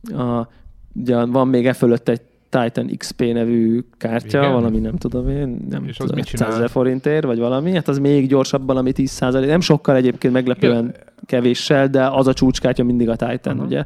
a, 0.03 0.49
ugye 0.95 1.25
van 1.25 1.49
még 1.49 1.67
e 1.67 1.73
fölött 1.73 2.09
egy 2.09 2.21
Titan 2.49 2.91
XP 2.97 3.21
nevű 3.21 3.85
kártya, 3.97 4.39
Igen. 4.39 4.53
valami 4.53 4.79
nem 4.79 4.97
tudom 4.97 5.29
én, 5.29 5.67
nem 5.71 5.85
és 5.85 5.97
tudom, 5.97 6.23
100 6.23 6.55
ezer 6.55 6.71
forintért, 6.71 7.25
vagy 7.25 7.39
valami, 7.39 7.75
hát 7.75 7.89
az 7.89 7.99
még 7.99 8.29
gyorsabban, 8.29 8.67
valami 8.67 8.93
10 8.93 9.11
százalék, 9.11 9.49
nem 9.49 9.61
sokkal 9.61 9.97
egyébként 9.97 10.33
meglepően 10.33 10.85
Igen. 10.85 10.95
kevéssel, 11.27 11.89
de 11.89 12.07
az 12.07 12.27
a 12.27 12.33
csúcskártya 12.33 12.85
mindig 12.85 13.09
a 13.09 13.17
Titan, 13.17 13.53
uh-huh. 13.53 13.67
ugye? 13.67 13.85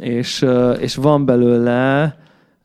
És, 0.00 0.46
és 0.78 0.94
van 0.94 1.24
belőle 1.24 2.16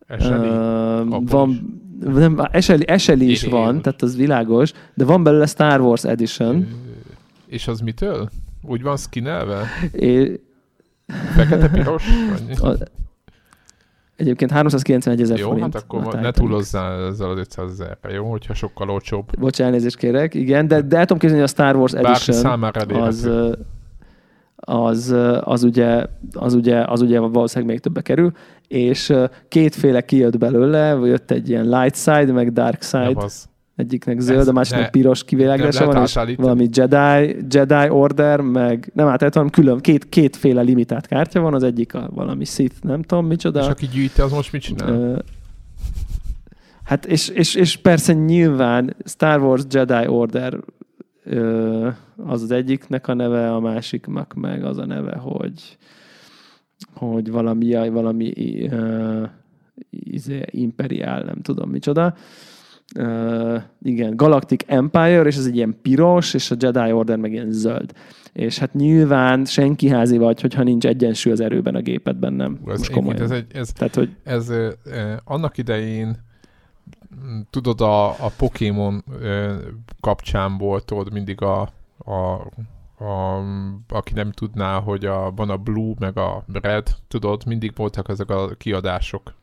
uh, 0.09 1.25
van, 1.25 1.81
nem, 1.99 2.47
eseli, 2.51 2.87
eseli 2.87 3.29
is 3.29 3.43
van, 3.43 3.81
tehát 3.81 4.01
az 4.01 4.15
világos, 4.15 4.71
de 4.93 5.05
van 5.05 5.23
belőle 5.23 5.45
Star 5.45 5.81
Wars 5.81 6.03
Edition. 6.03 6.67
És 7.45 7.67
az 7.67 7.79
mitől? 7.79 8.29
Úgy 8.61 8.81
van 8.81 8.97
skinelve? 8.97 9.65
É... 9.91 10.39
Fekete-piros? 11.35 12.03
Egyébként 14.15 14.51
391 14.51 15.21
ezer 15.21 15.39
forint. 15.39 15.57
Jó, 15.57 15.63
hát 15.63 15.75
akkor 15.75 16.21
ne 16.21 16.31
túlozzál 16.31 17.05
ezzel 17.05 17.29
az 17.29 17.37
500 17.37 17.69
ezerre, 17.69 18.09
jó? 18.13 18.29
Hogyha 18.29 18.53
sokkal 18.53 18.89
olcsóbb. 18.89 19.39
Bocs, 19.39 19.61
elnézést 19.61 19.97
kérek, 19.97 20.33
igen, 20.33 20.67
de, 20.67 20.81
de 20.81 20.97
el 20.97 21.05
tudom 21.05 21.17
képzelni, 21.17 21.43
hogy 21.43 21.51
a 21.51 21.53
Star 21.53 21.75
Wars 21.75 21.93
Edition 21.93 22.63
az, 22.87 23.29
az, 24.55 25.15
az, 25.41 25.63
ugye, 25.63 26.05
az, 26.33 26.53
ugye, 26.53 26.83
az 26.83 27.01
ugye 27.01 27.19
valószínűleg 27.19 27.69
még 27.69 27.79
többe 27.79 28.01
kerül, 28.01 28.31
és 28.67 29.13
kétféle 29.47 30.01
kijött 30.01 30.37
belőle, 30.37 30.99
jött 31.03 31.31
egy 31.31 31.49
ilyen 31.49 31.69
light 31.69 31.95
side, 31.95 32.31
meg 32.31 32.53
dark 32.53 32.81
side. 32.81 33.03
Nem 33.03 33.17
az. 33.17 33.51
Egyiknek 33.75 34.19
zöld, 34.19 34.39
Ez, 34.39 34.47
a 34.47 34.51
másiknak 34.51 34.91
piros 34.91 35.23
kiviláglása 35.23 35.85
van, 35.85 36.03
és 36.03 36.19
valami 36.35 36.67
Jedi, 36.71 37.37
Jedi 37.49 37.89
Order, 37.89 38.41
meg 38.41 38.91
nem 38.93 39.07
átállt, 39.07 39.33
hanem 39.33 39.49
külön, 39.49 39.79
két, 39.79 40.09
kétféle 40.09 40.61
limitált 40.61 41.07
kártya 41.07 41.39
van, 41.39 41.53
az 41.53 41.63
egyik 41.63 41.93
a 41.93 42.09
valami 42.13 42.45
Sith, 42.45 42.75
nem 42.81 43.01
tudom 43.01 43.25
micsoda. 43.25 43.61
És 43.61 43.67
aki 43.67 43.87
gyűjti, 43.87 44.21
az 44.21 44.31
most 44.31 44.51
mit 44.51 44.61
csinál? 44.61 44.91
Uh, 44.91 45.19
hát 46.83 47.05
és, 47.05 47.27
és, 47.27 47.55
és 47.55 47.77
persze 47.77 48.13
nyilván 48.13 48.95
Star 49.05 49.41
Wars 49.41 49.63
Jedi 49.69 50.07
Order 50.07 50.59
uh, 51.25 51.93
az 52.25 52.41
az 52.41 52.51
egyiknek 52.51 53.07
a 53.07 53.13
neve, 53.13 53.53
a 53.53 53.59
másiknak 53.59 54.33
meg 54.33 54.63
az 54.63 54.77
a 54.77 54.85
neve, 54.85 55.15
hogy 55.15 55.77
hogy 56.93 57.31
valami, 57.31 57.89
valami 57.89 58.33
uh, 58.71 59.29
izé, 59.89 60.43
imperiál, 60.49 61.23
nem 61.23 61.41
tudom 61.41 61.69
micsoda. 61.69 62.15
Uh, 62.99 63.61
igen, 63.81 64.15
Galactic 64.15 64.63
Empire, 64.67 65.21
és 65.21 65.37
ez 65.37 65.45
egy 65.45 65.55
ilyen 65.55 65.77
piros, 65.81 66.33
és 66.33 66.51
a 66.51 66.55
Jedi 66.59 66.91
Order 66.91 67.17
meg 67.17 67.31
ilyen 67.31 67.51
zöld. 67.51 67.91
És 68.33 68.59
hát 68.59 68.73
nyilván 68.73 69.45
senki 69.45 69.89
házi 69.89 70.17
vagy, 70.17 70.41
hogyha 70.41 70.63
nincs 70.63 70.85
egyensúly 70.85 71.31
az 71.31 71.39
erőben 71.39 71.75
a 71.75 71.81
gépedben, 71.81 72.33
nem? 72.33 72.59
Ez, 72.67 72.77
Most 72.77 72.91
komolyan. 72.91 73.21
Ez, 73.21 73.31
egy, 73.31 73.45
ez, 73.53 73.71
Tehát, 73.71 73.95
hogy... 73.95 74.15
ez 74.23 74.49
eh, 74.49 74.73
annak 75.23 75.57
idején 75.57 76.17
tudod, 77.49 77.81
a, 77.81 78.09
a 78.09 78.31
Pokémon 78.37 79.03
eh, 79.21 79.55
kapcsán 79.99 80.57
volt 80.57 80.91
ott 80.91 81.11
mindig 81.11 81.41
a, 81.41 81.61
a 81.97 82.47
a, 83.03 83.43
aki 83.87 84.13
nem 84.13 84.31
tudná, 84.31 84.79
hogy 84.79 85.05
a, 85.05 85.31
van 85.31 85.49
a 85.49 85.57
Blue, 85.57 85.93
meg 85.99 86.17
a 86.17 86.43
Red, 86.61 86.95
tudod, 87.07 87.45
mindig 87.45 87.71
voltak 87.75 88.09
ezek 88.09 88.29
a 88.29 88.47
kiadások, 88.47 89.33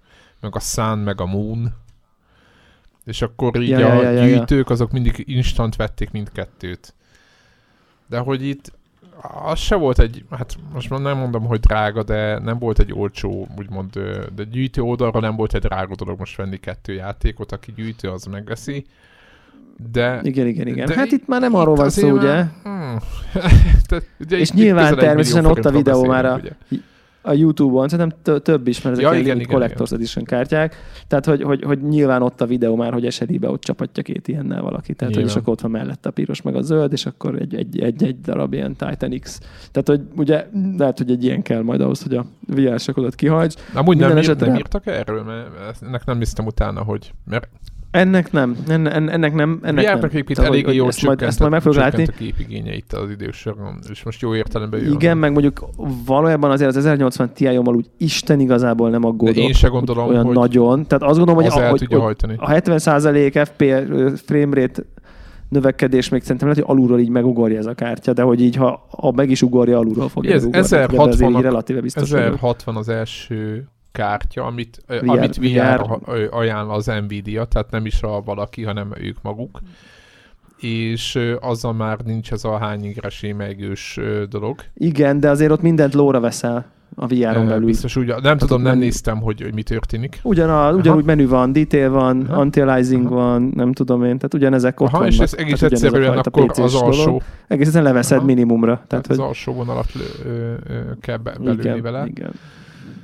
meg 0.41 0.57
a 0.57 0.61
Sun, 0.61 0.99
meg 0.99 1.20
a 1.20 1.26
Moon, 1.26 1.74
és 3.05 3.22
akkor 3.22 3.62
így 3.62 3.68
ja, 3.68 3.98
a 3.98 4.03
ja, 4.03 4.11
ja, 4.11 4.24
gyűjtők 4.24 4.68
ja. 4.68 4.74
azok 4.74 4.92
mindig 4.92 5.24
instant 5.26 5.76
vették 5.76 6.11
mindkettőt. 6.11 6.94
De 8.07 8.18
hogy 8.18 8.46
itt 8.46 8.72
az 9.44 9.59
se 9.59 9.74
volt 9.74 9.98
egy, 9.98 10.24
hát 10.30 10.57
most 10.72 10.90
már 10.90 11.01
nem 11.01 11.18
mondom, 11.18 11.44
hogy 11.44 11.61
drága, 11.61 12.03
de 12.03 12.38
nem 12.38 12.59
volt 12.59 12.78
egy 12.78 12.92
olcsó, 12.92 13.48
úgymond, 13.59 13.98
de 14.34 14.44
gyűjtő 14.51 14.82
oldalra 14.82 15.20
nem 15.20 15.36
volt 15.36 15.55
egy 15.55 15.61
drága 15.61 15.94
dolog 15.94 16.18
most 16.18 16.36
venni 16.36 16.61
kettő 16.61 16.92
játékot, 16.92 17.53
aki 17.53 17.72
gyűjtő, 17.76 18.09
az 18.09 18.24
megveszi. 18.24 18.84
De, 19.92 20.20
igen, 20.22 20.46
igen, 20.46 20.66
igen. 20.66 20.86
De 20.86 20.94
hát 20.94 21.11
itt 21.11 21.26
már 21.26 21.40
nem 21.40 21.55
arról 21.55 21.74
van 21.74 21.90
szó, 21.90 22.11
ugye? 22.11 22.44
Hmm. 22.62 22.98
de, 23.88 24.01
ugye 24.20 24.38
és 24.38 24.53
nyilván 24.53 24.96
természetesen 24.96 25.51
ott 25.51 25.64
a 25.64 25.70
videó 25.70 26.05
már 26.05 26.24
a, 26.24 26.34
ugye? 26.34 26.80
A 27.23 27.33
YouTube-on, 27.33 27.89
szerintem 27.89 28.41
több 28.43 28.66
is, 28.68 28.83
mert 28.83 28.99
ezek 28.99 29.12
ja, 29.12 29.18
igen, 29.18 29.41
igen, 29.41 29.61
Collector's 29.61 29.87
igen. 29.87 29.95
Edition 29.95 30.25
kártyák. 30.25 30.77
Tehát, 31.07 31.27
hogy, 31.27 31.43
hogy, 31.43 31.62
hogy, 31.62 31.83
nyilván 31.83 32.23
ott 32.23 32.41
a 32.41 32.47
videó 32.47 32.77
már, 32.77 32.93
hogy 32.93 33.07
eseribe 33.07 33.49
ott 33.49 33.62
csapatja 33.62 34.03
két 34.03 34.29
ilyennel 34.29 34.62
valaki. 34.62 34.95
Tehát, 34.95 35.14
hogy 35.14 35.25
és 35.25 35.37
akkor 35.37 35.53
ott 35.53 35.61
van 35.61 35.71
mellett 35.71 36.07
a 36.07 36.11
piros 36.11 36.43
meg 36.43 36.55
a 36.55 36.62
zöld, 36.62 36.93
és 36.93 37.07
akkor 37.07 37.35
egy, 37.35 37.55
egy, 37.55 37.81
egy, 37.81 38.05
egy 38.05 38.21
darab 38.21 38.53
ilyen 38.53 38.77
Titan 38.77 39.18
X. 39.18 39.41
Tehát, 39.71 39.89
hogy 39.89 40.01
ugye 40.16 40.47
lehet, 40.77 40.99
hogy 40.99 41.11
egy 41.11 41.25
ilyen 41.25 41.43
kell 41.43 41.62
majd 41.62 41.81
ahhoz, 41.81 42.03
hogy 42.03 42.16
a 42.16 42.27
VR-sokodat 42.47 43.14
kihajts. 43.14 43.55
Amúgy 43.75 43.97
nem, 43.97 44.16
esetre... 44.16 44.47
nem 44.47 44.57
írtak 44.57 44.87
erről, 44.87 45.23
mert 45.23 45.83
ennek 45.83 46.05
nem 46.05 46.18
néztem 46.18 46.47
utána, 46.47 46.83
hogy 46.83 47.12
mert 47.25 47.49
ennek 47.91 48.32
nem, 48.32 48.57
en, 48.68 48.86
ennek 48.86 49.34
nem. 49.34 49.59
Ennek 49.62 49.84
Jártak 49.84 50.12
nem. 50.12 50.24
Tehát, 50.24 50.51
elég 50.51 50.66
jól 50.66 50.88
ezt 50.88 51.03
majd, 51.03 51.22
ezt 51.22 51.38
majd 51.38 51.51
meg 51.51 51.62
fogjuk 51.62 51.82
látni. 51.82 52.03
a 52.03 52.12
képigénye 52.18 52.74
itt 52.74 52.93
az 52.93 53.11
idősorban, 53.11 53.78
és 53.91 54.03
most 54.03 54.20
jó 54.20 54.34
értelemben 54.34 54.80
jön. 54.80 54.93
Igen, 54.93 55.18
meg 55.18 55.32
mondjuk 55.32 55.68
valójában 56.07 56.51
azért 56.51 56.68
az 56.68 56.76
1080 56.76 57.32
ti 57.32 57.57
úgy 57.57 57.91
Isten 57.97 58.41
igazából 58.41 58.91
nem 58.91 59.05
aggódok. 59.05 59.34
De 59.34 59.41
én 59.41 59.53
se 59.53 59.68
gondolom, 59.68 60.09
olyan 60.09 60.24
hogy 60.24 60.34
nagyon. 60.34 60.86
Tehát 60.86 61.03
azt 61.03 61.18
gondolom, 61.18 61.43
hogy, 61.43 61.47
az 61.47 61.57
a, 61.57 61.68
hogy, 61.68 61.86
hogy 61.88 62.34
a 62.36 62.51
70% 62.51 63.49
FPS 63.55 64.20
frame 64.24 64.61
rate 64.61 64.82
növekedés 65.49 66.09
még 66.09 66.22
szerintem 66.22 66.49
lehet, 66.49 66.64
hogy 66.64 66.76
alulról 66.76 67.01
így 67.01 67.09
megugorja 67.09 67.59
ez 67.59 67.66
a 67.66 67.74
kártya, 67.74 68.12
de 68.12 68.22
hogy 68.22 68.41
így, 68.41 68.57
ha, 68.57 68.86
ha 68.91 69.12
meg 69.12 69.30
is 69.30 69.43
ugorja, 69.43 69.78
alulról 69.78 70.09
fogja 70.09 70.34
ez, 70.34 70.49
1060, 70.51 71.34
a, 71.34 71.41
relatíve 71.41 71.80
biztos 71.80 72.12
1060 72.12 72.76
az 72.76 72.88
első 72.88 73.68
kártya, 73.93 74.45
amit 74.45 74.82
VR, 74.86 75.09
amit 75.09 75.36
VR, 75.36 75.80
VR 75.80 76.28
ajánl 76.30 76.70
az 76.70 76.86
Nvidia, 76.86 77.45
tehát 77.45 77.70
nem 77.70 77.86
is 77.86 78.03
a 78.03 78.22
valaki, 78.24 78.64
hanem 78.64 78.93
ők 79.01 79.22
maguk 79.22 79.61
és 80.62 81.18
azzal 81.41 81.72
már 81.72 81.99
nincs 82.05 82.32
ez 82.32 82.45
a 82.45 82.59
hány 82.59 82.84
ingres 82.84 83.22
émegős 83.22 84.01
dolog. 84.28 84.61
Igen, 84.74 85.20
de 85.20 85.30
azért 85.30 85.51
ott 85.51 85.62
mindent 85.62 85.95
lóra 85.95 86.20
veszel 86.20 86.66
a 86.95 87.07
VR-on 87.07 87.47
belül. 87.47 87.66
Biztos 87.66 87.97
úgy, 87.97 88.14
nem 88.22 88.38
tudom, 88.38 88.62
nem 88.62 88.78
néztem, 88.78 89.20
hogy, 89.20 89.43
hogy 89.43 89.55
mi 89.55 89.62
történik. 89.62 90.20
Ugyan, 90.22 90.74
ugyanúgy 90.74 91.05
menü 91.05 91.28
van, 91.28 91.53
detail 91.53 91.91
van, 91.91 92.26
Aha. 92.28 92.41
anti-aliasing 92.41 93.07
Aha. 93.07 93.14
van, 93.14 93.53
nem 93.55 93.72
tudom 93.72 94.05
én, 94.05 94.16
tehát 94.16 94.34
ugyanezek 94.34 94.80
ott 94.80 94.88
Aha, 94.88 94.99
vannak. 94.99 95.12
és 95.12 95.18
ez 95.18 95.34
egész 95.34 95.62
egyszerűen 95.62 96.18
akkor 96.18 96.51
az 96.51 96.74
alsó... 96.74 97.05
Dolog. 97.05 97.22
Egész 97.47 97.66
egyszerűen 97.66 97.93
leveszed 97.93 98.16
Aha. 98.16 98.26
minimumra. 98.26 98.72
Tehát, 98.72 98.88
tehát 98.88 99.07
hogy... 99.07 99.18
az 99.18 99.24
alsó 99.24 99.53
vonalat 99.53 99.93
lő, 99.93 100.05
ö, 100.24 100.53
ö, 100.72 100.80
kell 101.01 101.16
be, 101.16 101.32
belőni 101.38 101.61
igen, 101.61 101.82
vele. 101.82 102.07
Igen. 102.07 102.32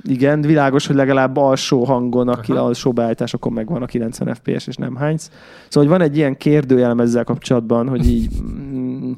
Igen, 0.03 0.41
világos, 0.41 0.87
hogy 0.87 0.95
legalább 0.95 1.37
alsó 1.37 1.83
hangon, 1.83 2.27
aki 2.27 2.51
Aha. 2.51 2.65
alsó 2.65 2.91
beállításokon 2.91 3.53
megvan 3.53 3.81
a 3.81 3.85
90 3.85 4.35
FPS, 4.35 4.67
és 4.67 4.75
nem 4.75 4.95
hánysz. 4.95 5.31
Szóval 5.69 5.89
hogy 5.89 5.99
van 5.99 6.07
egy 6.07 6.17
ilyen 6.17 6.37
kérdőjelem 6.37 6.99
ezzel 6.99 7.23
kapcsolatban, 7.23 7.89
hogy 7.89 8.09
így 8.09 8.29
mm, 8.41 9.11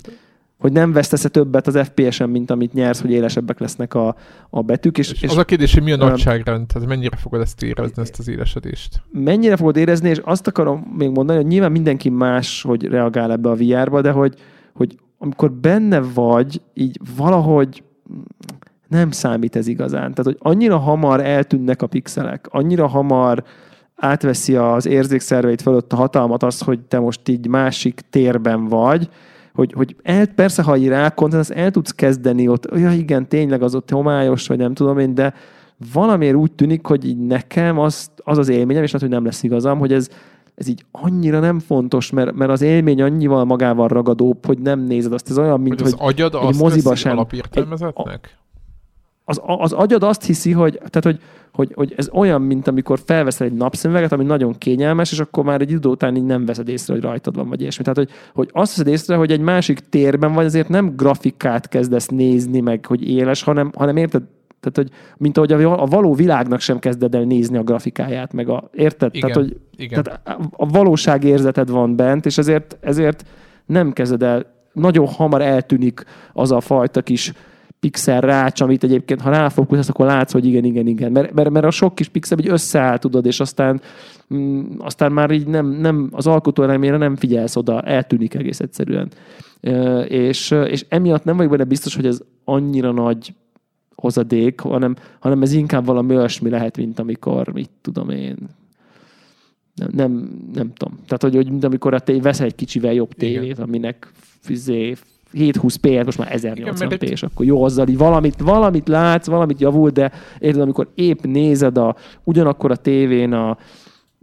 hogy 0.59 0.71
nem 0.71 0.91
vesztesz 0.91 1.25
többet 1.31 1.67
az 1.67 1.79
FPS-en, 1.93 2.29
mint 2.29 2.51
amit 2.51 2.73
nyersz, 2.73 3.01
hogy 3.01 3.11
élesebbek 3.11 3.59
lesznek 3.59 3.93
a, 3.93 4.15
a 4.49 4.61
betűk. 4.61 4.97
És, 4.97 5.11
és, 5.11 5.21
és 5.21 5.29
az 5.29 5.37
a 5.37 5.45
kérdés, 5.45 5.73
hogy 5.73 5.83
mi 5.83 5.91
a 5.91 5.97
nagyságrend, 5.97 6.67
tehát 6.67 6.87
mennyire 6.87 7.15
fogod 7.15 7.41
ezt 7.41 7.63
érezni, 7.63 8.01
ezt 8.01 8.19
az 8.19 8.27
élesedést? 8.27 9.01
Mennyire 9.11 9.55
fogod 9.55 9.75
érezni, 9.75 10.09
és 10.09 10.17
azt 10.23 10.47
akarom 10.47 10.79
még 10.97 11.09
mondani, 11.09 11.39
hogy 11.39 11.47
nyilván 11.47 11.71
mindenki 11.71 12.09
más, 12.09 12.61
hogy 12.61 12.83
reagál 12.83 13.31
ebbe 13.31 13.49
a 13.49 13.55
VR-ba, 13.55 14.01
de 14.01 14.11
hogy, 14.11 14.35
hogy 14.73 14.97
amikor 15.17 15.51
benne 15.51 15.99
vagy, 15.99 16.61
így 16.73 16.99
valahogy 17.15 17.83
nem 18.89 19.11
számít 19.11 19.55
ez 19.55 19.67
igazán. 19.67 20.13
Tehát, 20.13 20.23
hogy 20.23 20.37
annyira 20.39 20.77
hamar 20.77 21.25
eltűnnek 21.25 21.81
a 21.81 21.87
pixelek, 21.87 22.47
annyira 22.49 22.87
hamar 22.87 23.43
átveszi 23.95 24.55
az 24.55 24.85
érzékszerveit 24.85 25.61
fölött 25.61 25.93
a 25.93 25.95
hatalmat 25.95 26.43
az, 26.43 26.61
hogy 26.61 26.79
te 26.79 26.99
most 26.99 27.27
így 27.27 27.47
másik 27.47 28.01
térben 28.09 28.67
vagy, 28.67 29.09
hogy, 29.53 29.73
hogy 29.73 29.95
el, 30.03 30.25
persze, 30.25 30.61
ha 30.61 30.77
így 30.77 30.87
rákoncentrálsz, 30.87 31.63
el 31.63 31.71
tudsz 31.71 31.91
kezdeni 31.91 32.47
ott, 32.47 32.67
ja 32.75 32.91
igen, 32.91 33.27
tényleg 33.27 33.61
az 33.61 33.75
ott 33.75 33.91
homályos, 33.91 34.47
vagy 34.47 34.57
nem 34.57 34.73
tudom 34.73 34.97
én, 34.97 35.13
de 35.13 35.33
valamiért 35.93 36.35
úgy 36.35 36.51
tűnik, 36.51 36.85
hogy 36.85 37.05
így 37.05 37.17
nekem 37.17 37.79
az, 37.79 38.11
az 38.23 38.37
az 38.37 38.49
élményem, 38.49 38.83
és 38.83 38.91
lehet, 38.91 39.07
hogy 39.07 39.17
nem 39.17 39.25
lesz 39.25 39.43
igazam, 39.43 39.79
hogy 39.79 39.93
ez, 39.93 40.09
ez 40.55 40.67
így 40.67 40.85
annyira 40.91 41.39
nem 41.39 41.59
fontos, 41.59 42.11
mert, 42.11 42.35
mert 42.35 42.51
az 42.51 42.61
élmény 42.61 43.01
annyival 43.01 43.45
magával 43.45 43.87
ragadóbb, 43.87 44.45
hogy 44.45 44.59
nem 44.59 44.79
nézed 44.79 45.13
azt. 45.13 45.29
Ez 45.29 45.37
olyan, 45.37 45.59
mint 45.59 45.81
hogy, 45.81 45.91
hogy 45.91 45.99
az 45.99 46.07
agyad 46.07 46.35
egy 46.35 46.47
azt 46.47 46.59
moziba 46.59 46.95
sem. 46.95 47.11
alapértelmezetnek? 47.11 48.37
Az, 49.29 49.41
az 49.43 49.71
agyad 49.71 50.03
azt 50.03 50.25
hiszi, 50.25 50.51
hogy, 50.51 50.73
tehát, 50.73 51.03
hogy, 51.03 51.19
hogy, 51.53 51.71
hogy 51.75 51.93
ez 51.97 52.09
olyan, 52.11 52.41
mint 52.41 52.67
amikor 52.67 52.99
felveszel 53.05 53.47
egy 53.47 53.53
napszemüveget, 53.53 54.11
ami 54.11 54.23
nagyon 54.23 54.57
kényelmes, 54.57 55.11
és 55.11 55.19
akkor 55.19 55.43
már 55.43 55.61
egy 55.61 55.71
idő 55.71 55.89
után 55.89 56.15
így 56.15 56.25
nem 56.25 56.45
veszed 56.45 56.67
észre, 56.67 56.93
hogy 56.93 57.03
rajtad 57.03 57.35
van, 57.35 57.49
vagy 57.49 57.61
ilyesmi. 57.61 57.83
Tehát, 57.83 57.97
hogy, 57.97 58.09
hogy 58.33 58.49
azt 58.51 58.75
veszed 58.75 58.93
észre, 58.93 59.15
hogy 59.15 59.31
egy 59.31 59.39
másik 59.39 59.79
térben 59.79 60.33
vagy, 60.33 60.45
azért 60.45 60.69
nem 60.69 60.95
grafikát 60.95 61.69
kezdesz 61.69 62.07
nézni, 62.07 62.59
meg 62.59 62.85
hogy 62.85 63.09
éles, 63.09 63.43
hanem, 63.43 63.71
hanem 63.75 63.97
érted, 63.97 64.23
tehát, 64.59 64.77
hogy 64.77 64.89
mint 65.17 65.37
ahogy 65.37 65.51
a, 65.51 65.81
a 65.81 65.85
való 65.85 66.13
világnak 66.13 66.59
sem 66.59 66.79
kezded 66.79 67.15
el 67.15 67.23
nézni 67.23 67.57
a 67.57 67.63
grafikáját, 67.63 68.33
meg 68.33 68.49
a, 68.49 68.69
érted? 68.73 69.15
Igen, 69.15 69.31
tehát, 69.31 69.47
hogy, 69.47 69.59
igen. 69.77 70.03
tehát 70.03 70.21
a 70.51 70.65
valóság 70.65 71.23
érzeted 71.23 71.69
van 71.69 71.95
bent, 71.95 72.25
és 72.25 72.37
ezért, 72.37 72.77
ezért 72.81 73.25
nem 73.65 73.93
kezded 73.93 74.23
el, 74.23 74.45
nagyon 74.73 75.07
hamar 75.07 75.41
eltűnik 75.41 76.03
az 76.33 76.51
a 76.51 76.59
fajta 76.59 77.01
kis 77.01 77.33
pixel 77.79 78.21
rács, 78.21 78.61
amit 78.61 78.83
egyébként, 78.83 79.21
ha 79.21 79.29
ráfókuszálsz, 79.29 79.89
akkor 79.89 80.05
látsz, 80.05 80.31
hogy 80.31 80.45
igen, 80.45 80.63
igen, 80.63 80.87
igen. 80.87 81.11
Mert, 81.11 81.33
mert, 81.33 81.49
mert 81.49 81.65
a 81.65 81.71
sok 81.71 81.95
kis 81.95 82.07
pixel 82.07 82.39
így 82.39 82.49
összeáll, 82.49 82.97
tudod, 82.97 83.25
és 83.25 83.39
aztán, 83.39 83.81
mm, 84.33 84.61
aztán 84.77 85.11
már 85.11 85.31
így 85.31 85.47
nem, 85.47 85.67
nem 85.67 86.09
az 86.11 86.27
alkotó 86.27 86.63
elemére 86.63 86.97
nem 86.97 87.15
figyelsz 87.15 87.55
oda, 87.55 87.81
eltűnik 87.81 88.33
egész 88.33 88.59
egyszerűen. 88.59 89.09
E, 89.61 89.99
és, 90.01 90.51
és 90.51 90.85
emiatt 90.89 91.23
nem 91.23 91.35
vagyok 91.35 91.51
benne 91.51 91.63
biztos, 91.63 91.95
hogy 91.95 92.05
ez 92.05 92.21
annyira 92.43 92.91
nagy 92.91 93.33
hozadék, 93.95 94.59
hanem, 94.59 94.95
hanem 95.19 95.41
ez 95.41 95.53
inkább 95.53 95.85
valami 95.85 96.15
olyasmi 96.15 96.49
lehet, 96.49 96.77
mint 96.77 96.99
amikor, 96.99 97.53
mit 97.53 97.69
tudom 97.81 98.09
én, 98.09 98.37
nem, 99.75 99.89
nem, 99.93 100.11
nem 100.53 100.73
tudom. 100.73 100.99
Tehát, 101.05 101.21
hogy, 101.21 101.35
hogy 101.35 101.49
mint 101.49 101.63
amikor 101.63 101.93
a 101.93 101.99
tév, 101.99 102.21
veszel 102.21 102.45
egy 102.45 102.55
kicsivel 102.55 102.93
jobb 102.93 103.13
tévét, 103.13 103.51
Igen. 103.51 103.63
aminek 103.63 104.11
fizé, 104.39 104.95
720p, 105.33 106.05
most 106.05 106.17
már 106.17 106.39
1080p, 106.41 107.01
és 107.01 107.23
akkor 107.23 107.45
jó, 107.45 107.63
azzal 107.63 107.87
így 107.87 107.97
valamit, 107.97 108.41
valamit 108.41 108.87
látsz, 108.87 109.27
valamit 109.27 109.59
javul, 109.59 109.89
de 109.89 110.11
érted, 110.39 110.61
amikor 110.61 110.87
épp 110.95 111.23
nézed 111.23 111.77
a, 111.77 111.95
ugyanakkor 112.23 112.71
a 112.71 112.75
tévén 112.75 113.33
a 113.33 113.57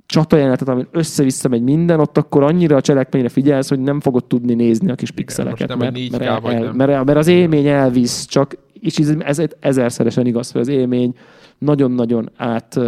csatajelenetet, 0.07 0.69
amin 0.69 0.89
össze-vissza 0.91 1.49
megy 1.49 1.63
minden, 1.63 2.01
ott 2.01 2.19
akkor 2.19 2.43
annyira 2.43 2.77
a 2.77 2.81
cselekményre 2.81 3.29
figyelsz, 3.29 3.69
hogy 3.69 3.81
nem 3.81 4.01
fogod 4.01 4.25
tudni 4.25 4.55
nézni 4.55 4.91
a 4.91 4.95
kis 4.95 5.11
pixeleket, 5.11 5.61
Igen, 5.61 5.79
mert, 5.79 6.11
mert, 6.11 6.23
el, 6.23 6.53
el, 6.53 6.73
mert, 6.73 7.05
mert 7.05 7.19
az 7.19 7.27
élmény 7.27 7.67
elvisz, 7.67 8.27
csak, 8.27 8.57
és 8.81 8.97
ez, 8.97 9.15
ez 9.19 9.49
ezerszeresen 9.61 10.27
igaz, 10.27 10.51
hogy 10.51 10.61
az 10.61 10.69
élmény 10.69 11.15
nagyon-nagyon 11.59 12.31
át 12.37 12.79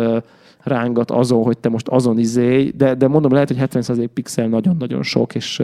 rángat 0.62 1.10
azon, 1.10 1.42
hogy 1.42 1.58
te 1.58 1.68
most 1.68 1.88
azon 1.88 2.18
izé, 2.18 2.68
de, 2.68 2.94
de 2.94 3.08
mondom, 3.08 3.32
lehet, 3.32 3.48
hogy 3.48 3.58
70% 3.60 4.08
pixel 4.14 4.48
nagyon-nagyon 4.48 5.02
sok, 5.02 5.34
és 5.34 5.62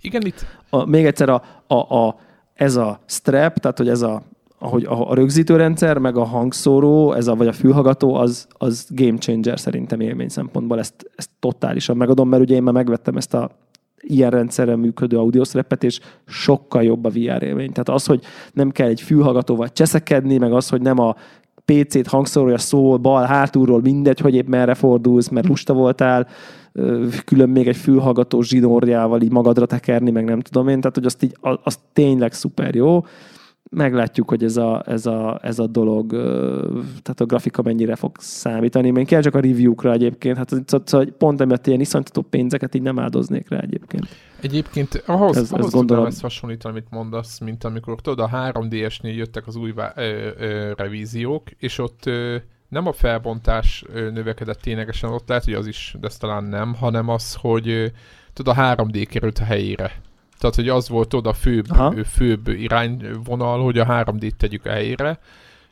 igen, 0.00 0.26
itt... 0.26 0.46
A, 0.70 0.84
még 0.84 1.04
egyszer 1.04 1.28
a, 1.28 1.42
a, 1.66 1.74
a, 1.74 2.16
ez 2.54 2.76
a 2.76 3.00
strap, 3.06 3.58
tehát 3.58 3.78
hogy 3.78 3.88
ez 3.88 4.02
a 4.02 4.22
ahogy 4.58 4.84
a, 4.84 5.10
a 5.10 5.14
rögzítőrendszer, 5.14 5.98
meg 5.98 6.16
a 6.16 6.24
hangszóró, 6.24 7.12
ez 7.12 7.26
a, 7.26 7.34
vagy 7.34 7.46
a 7.46 7.52
fülhallgató, 7.52 8.14
az, 8.14 8.46
az 8.52 8.86
game 8.90 9.18
changer 9.18 9.60
szerintem 9.60 10.00
élmény 10.00 10.28
szempontból. 10.28 10.78
Ezt, 10.78 11.10
ezt 11.16 11.30
totálisan 11.40 11.96
megadom, 11.96 12.28
mert 12.28 12.42
ugye 12.42 12.54
én 12.54 12.62
már 12.62 12.74
megvettem 12.74 13.16
ezt 13.16 13.34
a 13.34 13.50
ilyen 14.06 14.30
rendszerrel 14.30 14.76
működő 14.76 15.18
audioszrepet, 15.18 15.84
és 15.84 16.00
sokkal 16.26 16.82
jobb 16.82 17.04
a 17.04 17.08
VR 17.08 17.42
élmény. 17.42 17.70
Tehát 17.70 17.88
az, 17.88 18.06
hogy 18.06 18.24
nem 18.52 18.70
kell 18.70 18.88
egy 18.88 19.00
fülhallgatóval 19.00 19.68
cseszekedni, 19.68 20.38
meg 20.38 20.52
az, 20.52 20.68
hogy 20.68 20.80
nem 20.80 20.98
a 20.98 21.16
PC-t 21.64 22.06
hangszórója 22.06 22.58
szól, 22.58 22.96
bal, 22.96 23.24
hátulról, 23.24 23.80
mindegy, 23.80 24.20
hogy 24.20 24.34
épp 24.34 24.48
merre 24.48 24.74
fordulsz, 24.74 25.28
mert 25.28 25.48
lusta 25.48 25.72
voltál, 25.72 26.28
külön 27.24 27.48
még 27.48 27.68
egy 27.68 27.76
fülhallgató 27.76 28.42
zsinórjával 28.42 29.20
így 29.20 29.32
magadra 29.32 29.66
tekerni, 29.66 30.10
meg 30.10 30.24
nem 30.24 30.40
tudom 30.40 30.68
én, 30.68 30.80
tehát 30.80 30.96
hogy 30.96 31.06
azt 31.06 31.22
így, 31.22 31.36
az 31.62 31.78
tényleg 31.92 32.32
szuper 32.32 32.74
jó. 32.74 33.04
Meglátjuk, 33.70 34.28
hogy 34.28 34.44
ez 34.44 34.56
a, 34.56 34.82
ez 34.86 35.06
a, 35.06 35.38
ez 35.42 35.58
a 35.58 35.66
dolog, 35.66 36.10
tehát 37.02 37.20
a 37.20 37.24
grafika 37.24 37.62
mennyire 37.62 37.96
fog 37.96 38.16
számítani. 38.18 38.92
Én 38.98 39.06
kell 39.06 39.22
csak 39.22 39.34
a 39.34 39.40
review-kra 39.40 39.92
egyébként, 39.92 40.36
hát 40.36 40.50
szóval 40.84 41.06
pont 41.06 41.40
emiatt 41.40 41.66
ilyen 41.66 41.80
iszonytató 41.80 42.22
pénzeket 42.22 42.74
így 42.74 42.82
nem 42.82 42.98
áldoznék 42.98 43.48
rá 43.48 43.58
egyébként. 43.58 44.08
Egyébként 44.40 45.02
ahhoz, 45.06 45.36
ez, 45.36 45.52
ahhoz 45.52 45.66
ez 45.66 45.72
gondolom... 45.72 46.06
ezt 46.06 46.20
hasonlítani, 46.20 46.74
amit 46.74 46.90
mondasz, 46.90 47.38
mint 47.38 47.64
amikor 47.64 48.00
tudod, 48.00 48.30
a 48.32 48.52
3DS-nél 48.52 49.14
jöttek 49.14 49.46
az 49.46 49.56
új 49.56 49.72
vá- 49.72 49.98
ö, 49.98 50.28
ö, 50.38 50.72
revíziók, 50.76 51.50
és 51.58 51.78
ott 51.78 52.06
ö, 52.06 52.36
nem 52.68 52.86
a 52.86 52.92
felbontás 52.92 53.84
növekedett 53.92 54.60
ténylegesen, 54.60 55.10
ott 55.10 55.28
lehet, 55.28 55.44
hogy 55.44 55.54
az 55.54 55.66
is, 55.66 55.96
de 56.00 56.06
ez 56.06 56.16
talán 56.16 56.44
nem, 56.44 56.74
hanem 56.74 57.08
az, 57.08 57.34
hogy 57.40 57.92
tudod, 58.32 58.58
a 58.58 58.60
3D 58.76 59.06
került 59.10 59.38
a 59.38 59.44
helyére. 59.44 59.92
Tehát, 60.44 60.58
hogy 60.58 60.68
az 60.68 60.88
volt 60.88 61.14
oda 61.14 61.30
a 61.30 61.32
főbb, 61.32 61.66
főbb 62.06 62.48
irányvonal, 62.48 63.62
hogy 63.62 63.78
a 63.78 63.86
3D-t 63.86 64.36
tegyük 64.36 64.66
helyére, 64.66 65.18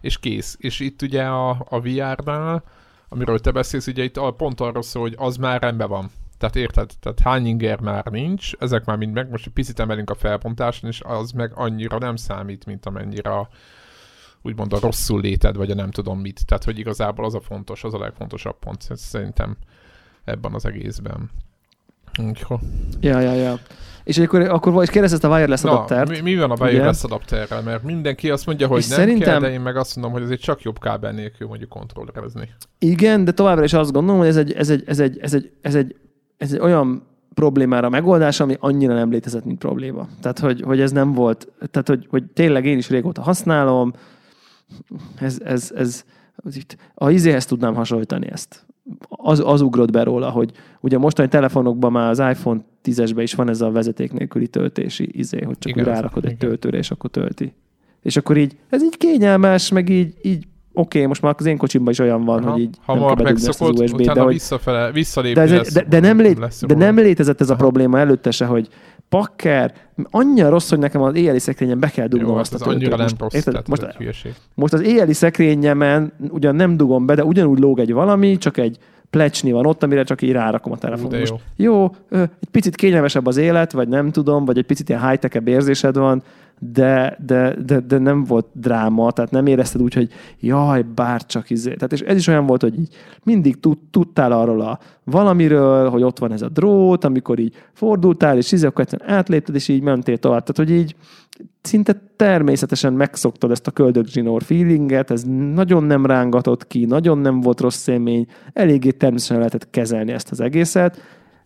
és 0.00 0.18
kész. 0.18 0.56
És 0.60 0.80
itt 0.80 1.02
ugye 1.02 1.22
a, 1.22 1.66
a 1.68 1.80
VR-nál, 1.80 2.64
amiről 3.08 3.38
te 3.38 3.50
beszélsz, 3.50 3.86
ugye 3.86 4.02
itt 4.02 4.20
pont 4.36 4.60
arról 4.60 4.82
szól, 4.82 5.02
hogy 5.02 5.14
az 5.18 5.36
már 5.36 5.62
rendben 5.62 5.88
van. 5.88 6.10
Tehát 6.38 6.56
érted? 6.56 6.90
Tehát 7.00 7.20
hány 7.20 7.46
inger 7.46 7.80
már 7.80 8.04
nincs, 8.04 8.52
ezek 8.58 8.84
már 8.84 8.96
mind 8.96 9.12
meg, 9.12 9.30
most 9.30 9.46
egy 9.46 9.52
picit 9.52 9.80
emelünk 9.80 10.10
a 10.10 10.14
felbontáson, 10.14 10.90
és 10.90 11.00
az 11.04 11.30
meg 11.30 11.52
annyira 11.54 11.98
nem 11.98 12.16
számít, 12.16 12.66
mint 12.66 12.86
amennyire 12.86 13.30
a, 13.30 13.48
úgymond 14.42 14.72
a 14.72 14.78
rosszul 14.80 15.20
léted, 15.20 15.56
vagy 15.56 15.70
a 15.70 15.74
nem 15.74 15.90
tudom 15.90 16.20
mit. 16.20 16.46
Tehát, 16.46 16.64
hogy 16.64 16.78
igazából 16.78 17.24
az 17.24 17.34
a 17.34 17.40
fontos, 17.40 17.84
az 17.84 17.94
a 17.94 17.98
legfontosabb 17.98 18.58
pont 18.58 18.88
szerintem 18.94 19.56
ebben 20.24 20.54
az 20.54 20.66
egészben. 20.66 21.30
Úgyhogy. 22.18 22.58
Ja, 23.00 23.20
ja, 23.20 23.32
ja. 23.32 23.58
És 24.04 24.18
akkor, 24.18 24.40
akkor 24.40 24.82
is 24.82 24.90
kérdezz 24.90 25.12
ezt 25.12 25.24
a 25.24 25.28
wireless 25.28 25.64
adaptert. 25.64 26.10
Mi, 26.10 26.20
mi 26.20 26.36
van 26.36 26.50
a 26.50 26.54
wireless 26.64 27.04
adapterrel? 27.04 27.62
Mert 27.62 27.82
mindenki 27.82 28.30
azt 28.30 28.46
mondja, 28.46 28.66
hogy 28.66 28.78
és 28.78 28.88
nem 28.88 28.98
szerintem... 28.98 29.28
kell, 29.28 29.40
de 29.40 29.50
én 29.50 29.60
meg 29.60 29.76
azt 29.76 29.96
mondom, 29.96 30.14
hogy 30.14 30.22
azért 30.22 30.40
csak 30.40 30.62
jobb 30.62 30.78
kábel 30.78 31.12
nélkül 31.12 31.46
mondjuk 31.48 31.70
kontrollerezni. 31.70 32.48
Igen, 32.78 33.24
de 33.24 33.32
továbbra 33.32 33.64
is 33.64 33.72
azt 33.72 33.92
gondolom, 33.92 34.20
hogy 34.20 34.28
ez 34.28 34.36
egy, 34.36 34.52
ez 34.52 34.70
egy, 34.70 34.82
ez 34.86 35.00
egy, 35.00 35.18
ez 35.20 35.34
egy, 35.34 35.52
ez 35.60 35.74
egy, 35.74 35.96
ez 36.36 36.52
egy 36.52 36.60
olyan 36.60 37.06
problémára 37.34 37.88
megoldás, 37.88 38.40
ami 38.40 38.56
annyira 38.60 38.94
nem 38.94 39.10
létezett, 39.10 39.44
mint 39.44 39.58
probléma. 39.58 40.08
Tehát, 40.20 40.38
hogy, 40.38 40.60
hogy 40.60 40.80
ez 40.80 40.92
nem 40.92 41.12
volt, 41.12 41.48
tehát, 41.70 41.88
hogy, 41.88 42.06
hogy 42.10 42.24
tényleg 42.24 42.66
én 42.66 42.78
is 42.78 42.88
régóta 42.88 43.22
használom, 43.22 43.92
ez, 45.18 45.40
ez, 45.44 45.72
ez, 45.76 46.04
ez 46.44 46.56
itt, 46.56 46.76
a 46.94 47.10
izéhez 47.10 47.46
tudnám 47.46 47.74
hasonlítani 47.74 48.30
ezt. 48.30 48.66
Az, 49.08 49.42
az 49.44 49.60
ugrott 49.60 49.90
be 49.90 50.02
róla, 50.02 50.30
hogy 50.30 50.52
ugye 50.80 50.98
mostani 50.98 51.28
telefonokban 51.28 51.92
már 51.92 52.10
az 52.10 52.18
iPhone 52.18 52.60
10-esben 52.84 53.20
is 53.22 53.34
van 53.34 53.48
ez 53.48 53.60
a 53.60 53.70
vezeték 53.70 54.12
nélküli 54.12 54.48
töltési 54.48 55.08
izé, 55.12 55.40
hogy 55.40 55.58
csak 55.58 55.72
igen, 55.72 55.84
rárakod 55.84 56.24
egy 56.24 56.36
töltőre, 56.36 56.78
és 56.78 56.90
akkor 56.90 57.10
tölti. 57.10 57.52
És 58.02 58.16
akkor 58.16 58.36
így, 58.36 58.56
ez 58.68 58.82
így 58.82 58.96
kényelmes, 58.96 59.70
meg 59.70 59.88
így, 59.88 60.14
így 60.22 60.46
oké, 60.74 60.98
okay, 60.98 61.06
most 61.06 61.22
már 61.22 61.34
az 61.38 61.46
én 61.46 61.56
kocsimban 61.56 61.92
is 61.92 61.98
olyan 61.98 62.24
van, 62.24 62.42
Aha. 62.42 62.52
hogy 62.52 62.60
így 62.60 62.76
Hamar 62.84 63.16
nem 63.16 63.24
megszokott, 63.24 63.78
USB, 63.78 64.00
utána 64.00 64.14
de 64.14 64.20
hogy, 64.20 64.32
visszafele, 64.32 64.92
visszalépni 64.92 65.44
de, 65.44 65.58
ez, 65.58 65.72
de, 65.72 65.84
de, 65.88 66.00
nem 66.00 66.20
lét, 66.20 66.66
de 66.66 66.74
nem 66.74 66.96
létezett 66.96 67.40
ez 67.40 67.50
a 67.50 67.56
probléma 67.56 67.98
előtte 67.98 68.30
se, 68.30 68.44
hogy 68.44 68.68
pakker, 69.08 69.74
annyira 70.10 70.48
rossz, 70.48 70.70
hogy 70.70 70.78
nekem 70.78 71.02
az 71.02 71.14
éjjeli 71.14 71.38
szekrényen 71.38 71.78
be 71.78 71.88
kell 71.88 72.06
dugnom 72.06 72.30
Jó, 72.30 72.36
azt 72.36 72.54
a 72.54 72.58
töltőt. 72.58 72.96
Most, 72.96 73.14
rossz, 73.18 73.34
érted? 73.34 73.68
Most, 73.68 73.86
most 74.54 74.72
az 74.72 74.82
éjjeli 74.82 75.12
szekrényemen 75.12 76.12
ugyan 76.28 76.54
nem 76.54 76.76
dugom 76.76 77.06
be, 77.06 77.14
de 77.14 77.24
ugyanúgy 77.24 77.58
lóg 77.58 77.78
egy 77.78 77.92
valami, 77.92 78.36
csak 78.36 78.56
egy 78.56 78.78
plecsni 79.10 79.52
van 79.52 79.66
ott, 79.66 79.82
amire 79.82 80.02
csak 80.02 80.22
így 80.22 80.32
rárakom 80.32 80.72
a 80.72 80.76
telefon. 80.76 81.18
Most 81.18 81.34
jó. 81.56 81.90
jó, 82.10 82.18
egy 82.18 82.48
picit 82.50 82.74
kényelmesebb 82.74 83.26
az 83.26 83.36
élet, 83.36 83.72
vagy 83.72 83.88
nem 83.88 84.10
tudom, 84.10 84.44
vagy 84.44 84.58
egy 84.58 84.66
picit 84.66 84.88
ilyen 84.88 85.08
high-tech 85.08 85.42
érzésed 85.44 85.96
van, 85.96 86.22
de, 86.70 87.16
de, 87.26 87.54
de, 87.64 87.80
de, 87.80 87.98
nem 87.98 88.24
volt 88.24 88.46
dráma, 88.52 89.10
tehát 89.10 89.30
nem 89.30 89.46
érezted 89.46 89.82
úgy, 89.82 89.94
hogy 89.94 90.08
jaj, 90.40 90.82
bár 90.94 91.26
csak 91.26 91.50
izé. 91.50 91.74
Tehát 91.74 91.92
és 91.92 92.00
ez 92.00 92.16
is 92.16 92.26
olyan 92.26 92.46
volt, 92.46 92.62
hogy 92.62 92.78
így 92.78 92.94
mindig 93.24 93.60
tud, 93.60 93.78
tudtál 93.90 94.32
arról 94.32 94.60
a 94.60 94.78
valamiről, 95.04 95.88
hogy 95.88 96.02
ott 96.02 96.18
van 96.18 96.32
ez 96.32 96.42
a 96.42 96.48
drót, 96.48 97.04
amikor 97.04 97.38
így 97.38 97.54
fordultál, 97.72 98.36
és 98.36 98.52
izé, 98.52 98.66
akkor 98.66 98.80
egyszerűen 98.80 99.18
átlépted, 99.18 99.54
és 99.54 99.68
így 99.68 99.82
mentél 99.82 100.18
tovább. 100.18 100.42
Tehát, 100.44 100.70
hogy 100.70 100.78
így 100.78 100.96
szinte 101.62 102.02
természetesen 102.16 102.92
megszoktad 102.92 103.50
ezt 103.50 103.66
a 103.66 103.70
köldögzsinór 103.70 104.42
feelinget, 104.42 105.10
ez 105.10 105.24
nagyon 105.54 105.84
nem 105.84 106.06
rángatott 106.06 106.66
ki, 106.66 106.84
nagyon 106.84 107.18
nem 107.18 107.40
volt 107.40 107.60
rossz 107.60 107.86
élmény, 107.86 108.26
eléggé 108.52 108.90
természetesen 108.90 109.38
lehetett 109.38 109.70
kezelni 109.70 110.12
ezt 110.12 110.30
az 110.30 110.40
egészet, 110.40 111.00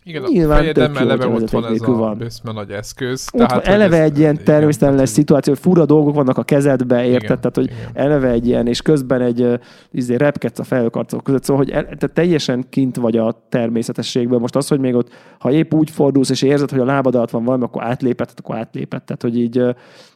igen, 0.07 0.23
Nyilván 0.27 0.57
a 0.57 0.61
fejedem 0.61 0.97
eleve 0.97 1.27
ott 1.27 1.49
van 1.49 1.65
ez 1.65 1.81
a 1.81 1.91
van. 1.91 2.23
nagy 2.53 2.71
eszköz. 2.71 3.29
Ott 3.31 3.47
tehát, 3.47 3.67
eleve 3.67 4.01
egy 4.01 4.19
ilyen 4.19 4.43
természetlen 4.43 5.05
szituáció, 5.05 5.53
hogy 5.53 5.61
fura 5.61 5.85
dolgok 5.85 6.15
vannak 6.15 6.37
a 6.37 6.43
kezedbe, 6.43 7.05
érted? 7.05 7.23
Igen, 7.23 7.39
tehát, 7.39 7.55
hogy 7.55 7.65
igen. 7.65 7.91
eleve 7.93 8.29
egy 8.29 8.47
ilyen, 8.47 8.67
és 8.67 8.81
közben 8.81 9.21
egy 9.21 9.59
izé, 9.91 10.15
repkedsz 10.15 10.59
a 10.59 10.63
felhőkarcok 10.63 11.23
között, 11.23 11.43
szóval, 11.43 11.63
hogy 11.63 11.73
el, 11.73 11.83
tehát 11.83 12.11
teljesen 12.13 12.65
kint 12.69 12.95
vagy 12.95 13.17
a 13.17 13.45
természetességből. 13.49 14.39
Most 14.39 14.55
az, 14.55 14.67
hogy 14.67 14.79
még 14.79 14.95
ott, 14.95 15.09
ha 15.39 15.51
épp 15.51 15.73
úgy 15.73 15.89
fordulsz, 15.89 16.29
és 16.29 16.41
érzed, 16.41 16.69
hogy 16.69 16.79
a 16.79 16.85
lábad 16.85 17.15
alatt 17.15 17.29
van 17.29 17.43
valami, 17.43 17.63
akkor 17.63 17.83
átlépett, 17.83 18.39
akkor 18.39 18.55
átlépett. 18.55 19.05
Tehát, 19.05 19.21
hogy 19.21 19.37
így 19.37 19.63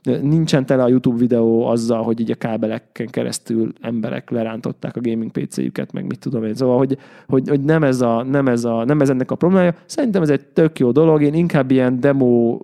nincsen 0.03 0.65
tele 0.65 0.83
a 0.83 0.87
YouTube 0.87 1.17
videó 1.17 1.65
azzal, 1.65 2.03
hogy 2.03 2.19
így 2.19 2.31
a 2.31 2.35
kábeleken 2.35 3.07
keresztül 3.07 3.73
emberek 3.81 4.29
lerántották 4.29 4.95
a 4.95 5.01
gaming 5.01 5.31
PC-jüket, 5.31 5.91
meg 5.91 6.05
mit 6.05 6.19
tudom 6.19 6.43
én. 6.43 6.55
Szóval, 6.55 6.77
hogy, 6.77 6.97
hogy, 7.27 7.49
hogy 7.49 7.61
nem, 7.61 7.83
ez 7.83 8.01
a, 8.01 8.23
nem, 8.23 8.47
ez 8.47 8.63
a, 8.63 8.83
nem 8.83 9.01
ez 9.01 9.09
ennek 9.09 9.31
a 9.31 9.35
problémája, 9.35 9.75
Szerintem 9.85 10.21
ez 10.21 10.29
egy 10.29 10.45
tök 10.45 10.79
jó 10.79 10.91
dolog, 10.91 11.21
én 11.21 11.33
inkább 11.33 11.71
ilyen 11.71 11.99
demo 11.99 12.59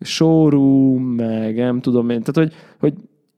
showroom, 0.00 1.02
meg 1.02 1.56
nem 1.56 1.80
tudom 1.80 2.10
én, 2.10 2.22
tehát 2.22 2.50
hogy, 2.50 2.58
hogy 2.78 2.94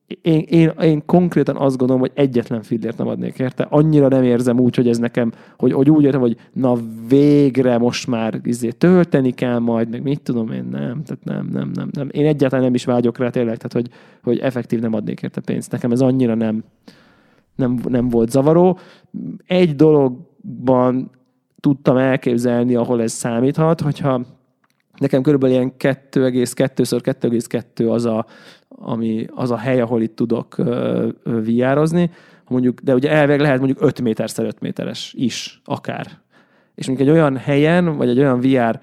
én, 0.07 0.41
én, 0.41 0.73
én 0.83 1.03
konkrétan 1.07 1.57
azt 1.57 1.77
gondolom, 1.77 2.03
hogy 2.03 2.13
egyetlen 2.15 2.63
fillért 2.63 2.99
nem 2.99 3.09
adnék 3.09 3.39
érte. 3.39 3.67
Annyira 3.71 4.09
nem 4.09 4.23
érzem 4.23 4.61
úgy, 4.61 4.77
hogy 4.77 4.89
ez 4.89 4.99
nekem, 4.99 5.33
hogy, 5.59 5.73
hogy 5.73 5.91
úgy 5.91 6.05
értem, 6.05 6.21
hogy 6.21 6.37
na 6.53 6.77
végre 7.09 7.79
most 7.79 8.07
már 8.07 8.41
izé, 8.43 8.71
tölteni 8.71 9.31
kell 9.31 9.59
majd, 9.59 9.89
meg 9.89 10.03
mit 10.03 10.21
tudom 10.21 10.53
én, 10.53 10.65
nem, 10.65 11.03
tehát 11.03 11.25
nem, 11.25 11.49
nem, 11.53 11.71
nem, 11.75 11.89
nem. 11.93 12.09
Én 12.11 12.27
egyáltalán 12.27 12.65
nem 12.65 12.75
is 12.75 12.85
vágyok 12.85 13.19
rá 13.19 13.31
tényleg, 13.31 13.57
tehát 13.57 13.73
hogy, 13.73 13.89
hogy 14.23 14.39
effektív 14.39 14.81
nem 14.81 14.95
adnék 14.95 15.23
érte 15.23 15.41
pénzt. 15.41 15.73
Nekem 15.73 15.93
ez 15.93 16.01
annyira 16.01 16.35
nem, 16.35 16.65
nem, 17.55 17.79
nem 17.89 18.09
volt 18.09 18.31
zavaró. 18.31 18.79
Egy 19.47 19.77
dologban 19.77 21.11
tudtam 21.61 21.97
elképzelni, 21.97 22.75
ahol 22.75 23.03
ez 23.03 23.13
számíthat, 23.13 23.81
hogyha 23.81 24.21
nekem 24.99 25.22
körülbelül 25.22 25.57
ilyen 25.57 25.72
2,2x2,2 25.78 27.90
az 27.90 28.05
a, 28.05 28.26
ami, 28.68 29.26
az 29.34 29.51
a 29.51 29.57
hely, 29.57 29.80
ahol 29.80 30.03
itt 30.03 30.16
tudok 30.16 30.57
viározni, 31.42 32.11
mondjuk, 32.49 32.80
de 32.80 32.95
ugye 32.95 33.11
elvég 33.11 33.40
lehet 33.40 33.59
mondjuk 33.59 33.82
5 33.82 34.01
méter 34.01 34.28
5 34.38 34.61
méteres 34.61 35.14
is, 35.16 35.61
akár. 35.64 36.07
És 36.74 36.86
mondjuk 36.86 37.09
egy 37.09 37.14
olyan 37.14 37.36
helyen, 37.36 37.97
vagy 37.97 38.09
egy 38.09 38.18
olyan 38.18 38.40
VR 38.40 38.80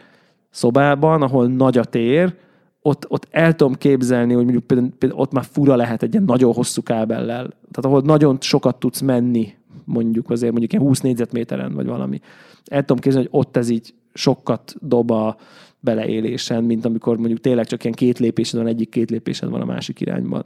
szobában, 0.49 1.22
ahol 1.22 1.47
nagy 1.47 1.78
a 1.78 1.84
tér, 1.84 2.34
ott, 2.82 3.05
ott 3.09 3.28
el 3.30 3.55
tudom 3.55 3.74
képzelni, 3.74 4.34
hogy 4.34 4.43
mondjuk 4.43 4.64
például, 4.64 4.91
például 4.97 5.22
ott 5.22 5.32
már 5.32 5.45
fura 5.51 5.76
lehet 5.76 6.03
egy 6.03 6.14
ilyen 6.14 6.26
nagyon 6.26 6.53
hosszú 6.53 6.84
kábellel. 6.84 7.47
Tehát 7.47 7.86
ahol 7.86 8.01
nagyon 8.01 8.38
sokat 8.39 8.80
tudsz 8.80 9.01
menni, 9.01 9.53
mondjuk 9.86 10.30
azért 10.30 10.51
mondjuk 10.51 10.74
ilyen 10.74 10.86
20 10.86 10.99
négyzetméteren, 10.99 11.74
vagy 11.74 11.86
valami 11.86 12.20
el 12.66 12.80
tudom 12.80 13.01
képzelni, 13.01 13.28
hogy 13.32 13.39
ott 13.39 13.57
ez 13.57 13.70
így 13.70 13.93
sokat 14.14 14.76
dob 14.80 15.12
a 15.12 15.36
beleélésen, 15.82 16.64
mint 16.64 16.86
amikor 16.86 17.18
mondjuk 17.18 17.40
tényleg 17.40 17.66
csak 17.66 17.84
ilyen 17.84 17.96
két 17.96 18.20
lépésed 18.20 18.60
van, 18.60 18.68
egyik 18.68 18.90
két 18.90 19.10
lépésed 19.10 19.50
van 19.50 19.62
a 19.62 19.66
másik 19.66 20.00
irányban. 20.00 20.44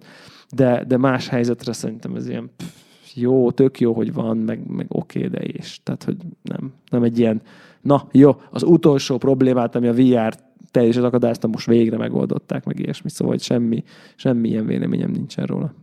De, 0.55 0.83
de 0.87 0.97
más 0.97 1.27
helyzetre 1.27 1.73
szerintem 1.73 2.15
ez 2.15 2.27
ilyen 2.27 2.49
pff, 2.57 2.83
jó, 3.15 3.51
tök 3.51 3.79
jó, 3.79 3.93
hogy 3.93 4.13
van, 4.13 4.37
meg, 4.37 4.67
meg 4.67 4.85
oké, 4.89 5.25
okay, 5.25 5.29
de 5.29 5.45
és. 5.45 5.79
Tehát, 5.83 6.03
hogy 6.03 6.17
nem, 6.41 6.73
nem 6.89 7.03
egy 7.03 7.19
ilyen, 7.19 7.41
na 7.81 8.07
jó, 8.11 8.35
az 8.49 8.63
utolsó 8.63 9.17
problémát, 9.17 9.75
ami 9.75 9.87
a 9.87 9.93
VR 9.93 10.35
teljesen 10.71 11.03
akadályozta, 11.03 11.47
most 11.47 11.67
végre 11.67 11.97
megoldották, 11.97 12.65
meg 12.65 12.79
ilyesmi, 12.79 13.09
szóval 13.09 13.33
hogy 13.33 13.43
semmi, 13.43 13.83
semmi 14.15 14.49
ilyen 14.49 14.65
véleményem 14.65 15.11
nincsen 15.11 15.45
róla. 15.45 15.73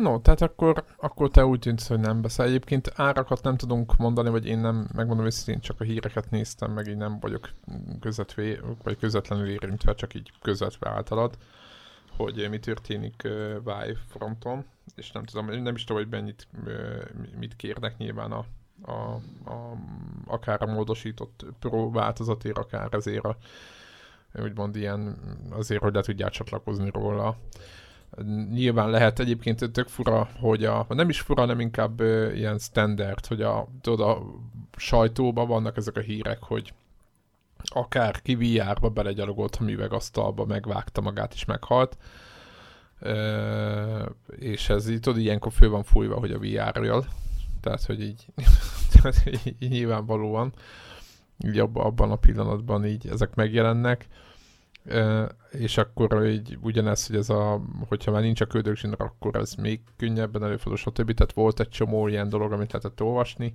No, 0.00 0.20
tehát 0.20 0.40
akkor, 0.40 0.84
akkor 0.96 1.30
te 1.30 1.46
úgy 1.46 1.58
tűnsz, 1.58 1.88
hogy 1.88 2.00
nem 2.00 2.20
beszél. 2.20 2.44
Egyébként 2.44 2.92
árakat 2.94 3.42
nem 3.42 3.56
tudunk 3.56 3.96
mondani, 3.96 4.30
vagy 4.30 4.46
én 4.46 4.58
nem, 4.58 4.88
megmondom 4.94 5.26
őszintén, 5.26 5.60
csak 5.60 5.80
a 5.80 5.84
híreket 5.84 6.30
néztem, 6.30 6.72
meg 6.72 6.86
így 6.86 6.96
nem 6.96 7.20
vagyok 7.20 7.50
közvetve, 8.00 8.58
vagy 8.82 8.98
közvetlenül 8.98 9.48
érintve, 9.48 9.94
csak 9.94 10.14
így 10.14 10.32
közvetve 10.42 10.90
általad, 10.90 11.38
hogy 12.16 12.46
mi 12.50 12.58
történik 12.58 13.22
uh, 13.24 13.30
Vive 13.64 13.98
fronton, 14.06 14.64
és 14.96 15.10
nem 15.10 15.24
tudom, 15.24 15.62
nem 15.62 15.74
is 15.74 15.84
tudom, 15.84 16.02
hogy 16.02 16.10
mennyit, 16.10 16.46
uh, 16.66 17.02
mit 17.38 17.56
kérnek 17.56 17.96
nyilván 17.96 18.32
a, 18.32 18.44
a, 18.82 18.92
a, 19.50 19.76
akár 20.26 20.62
a 20.62 20.72
módosított 20.72 21.44
Pro 21.58 21.90
változatért, 21.90 22.58
akár 22.58 22.88
ezért 22.90 23.24
a 23.24 23.36
úgymond 24.34 24.76
ilyen, 24.76 25.18
azért, 25.50 25.82
hogy 25.82 25.94
le 25.94 26.00
tudják 26.00 26.30
csatlakozni 26.30 26.90
róla 26.90 27.36
Nyilván 28.50 28.90
lehet 28.90 29.18
egyébként 29.18 29.72
tök 29.72 29.88
fura, 29.88 30.28
hogy 30.40 30.64
a, 30.64 30.86
nem 30.88 31.08
is 31.08 31.20
fura, 31.20 31.44
nem 31.44 31.60
inkább 31.60 32.00
uh, 32.00 32.32
ilyen 32.34 32.58
standard, 32.58 33.26
hogy 33.26 33.42
a, 33.42 33.68
tudod, 33.80 34.08
a 34.08 34.22
sajtóban 34.76 35.48
vannak 35.48 35.76
ezek 35.76 35.96
a 35.96 36.00
hírek, 36.00 36.42
hogy 36.42 36.72
akár 37.64 38.22
ki 38.22 38.34
VR-ba 38.34 38.88
belegyalogolt 38.88 39.56
a 39.60 39.64
művegasztalba, 39.64 40.44
megvágta 40.44 41.00
magát 41.00 41.34
és 41.34 41.44
meghalt. 41.44 41.96
Uh, 43.00 44.06
és 44.38 44.68
ez 44.68 44.88
így, 44.88 45.00
tudod, 45.00 45.20
ilyenkor 45.20 45.52
fő 45.52 45.68
van 45.68 45.82
fújva, 45.82 46.18
hogy 46.18 46.32
a 46.32 46.38
VR-jal. 46.38 47.04
Tehát, 47.60 47.84
hogy 47.84 48.02
így, 48.02 48.26
tehát, 48.92 49.22
így 49.58 49.70
nyilvánvalóan 49.70 50.52
így 51.44 51.58
abban 51.58 52.10
a 52.10 52.16
pillanatban 52.16 52.86
így 52.86 53.06
ezek 53.06 53.34
megjelennek 53.34 54.06
és 55.50 55.78
akkor 55.78 56.26
így 56.26 56.58
ugyanez, 56.60 57.06
hogy 57.06 57.16
ez 57.16 57.28
a, 57.28 57.60
hogyha 57.88 58.10
már 58.10 58.22
nincs 58.22 58.40
a 58.40 58.46
köldögzsinór, 58.46 58.96
akkor 58.98 59.36
ez 59.36 59.54
még 59.54 59.80
könnyebben 59.96 60.44
előfordul, 60.44 60.76
stb. 60.76 61.14
Tehát 61.14 61.32
volt 61.32 61.60
egy 61.60 61.68
csomó 61.68 62.08
ilyen 62.08 62.28
dolog, 62.28 62.52
amit 62.52 62.72
lehetett 62.72 63.02
olvasni. 63.02 63.54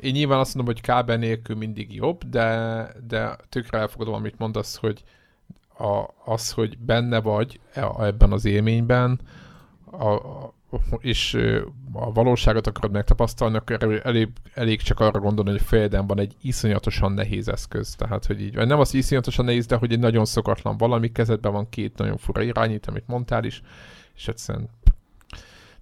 Én 0.00 0.12
nyilván 0.12 0.38
azt 0.38 0.54
mondom, 0.54 0.74
hogy 0.74 0.82
kábel 0.82 1.16
nélkül 1.16 1.56
mindig 1.56 1.94
jobb, 1.94 2.24
de, 2.24 2.88
de 3.06 3.36
tökre 3.48 3.78
elfogadom, 3.78 4.14
amit 4.14 4.38
mondasz, 4.38 4.76
hogy 4.76 5.04
a, 5.78 6.04
az, 6.24 6.52
hogy 6.52 6.78
benne 6.78 7.20
vagy 7.20 7.60
e, 7.72 7.90
ebben 7.98 8.32
az 8.32 8.44
élményben, 8.44 9.20
a, 9.90 10.06
a, 10.06 10.54
és 10.98 11.38
a 11.92 12.12
valóságot 12.12 12.66
akarod 12.66 12.92
megtapasztalni, 12.92 13.56
akkor 13.56 14.00
elég, 14.04 14.28
elég 14.54 14.82
csak 14.82 15.00
arra 15.00 15.20
gondolni, 15.20 15.50
hogy 15.50 15.60
a 15.60 15.64
fejeden 15.64 16.06
van 16.06 16.18
egy 16.18 16.34
iszonyatosan 16.42 17.12
nehéz 17.12 17.48
eszköz. 17.48 17.94
Tehát, 17.94 18.26
hogy 18.26 18.40
így, 18.40 18.54
nem 18.54 18.80
az 18.80 18.94
iszonyatosan 18.94 19.44
nehéz, 19.44 19.66
de 19.66 19.76
hogy 19.76 19.92
egy 19.92 19.98
nagyon 19.98 20.24
szokatlan 20.24 20.76
valami, 20.76 21.12
kezedben 21.12 21.52
van 21.52 21.68
két 21.68 21.98
nagyon 21.98 22.16
fura 22.16 22.42
irányít, 22.42 22.86
amit 22.86 23.06
mondtál 23.06 23.44
is, 23.44 23.62
és 24.14 24.28
egyszerűen 24.28 24.68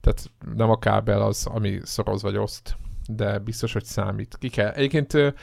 tehát 0.00 0.30
nem 0.56 0.70
a 0.70 0.78
kábel 0.78 1.22
az, 1.22 1.46
ami 1.46 1.80
szoroz 1.82 2.22
vagy 2.22 2.36
oszt, 2.36 2.76
de 3.06 3.38
biztos, 3.38 3.72
hogy 3.72 3.84
számít. 3.84 4.36
Ki 4.38 4.48
kell. 4.48 4.70
Egyébként 4.70 5.34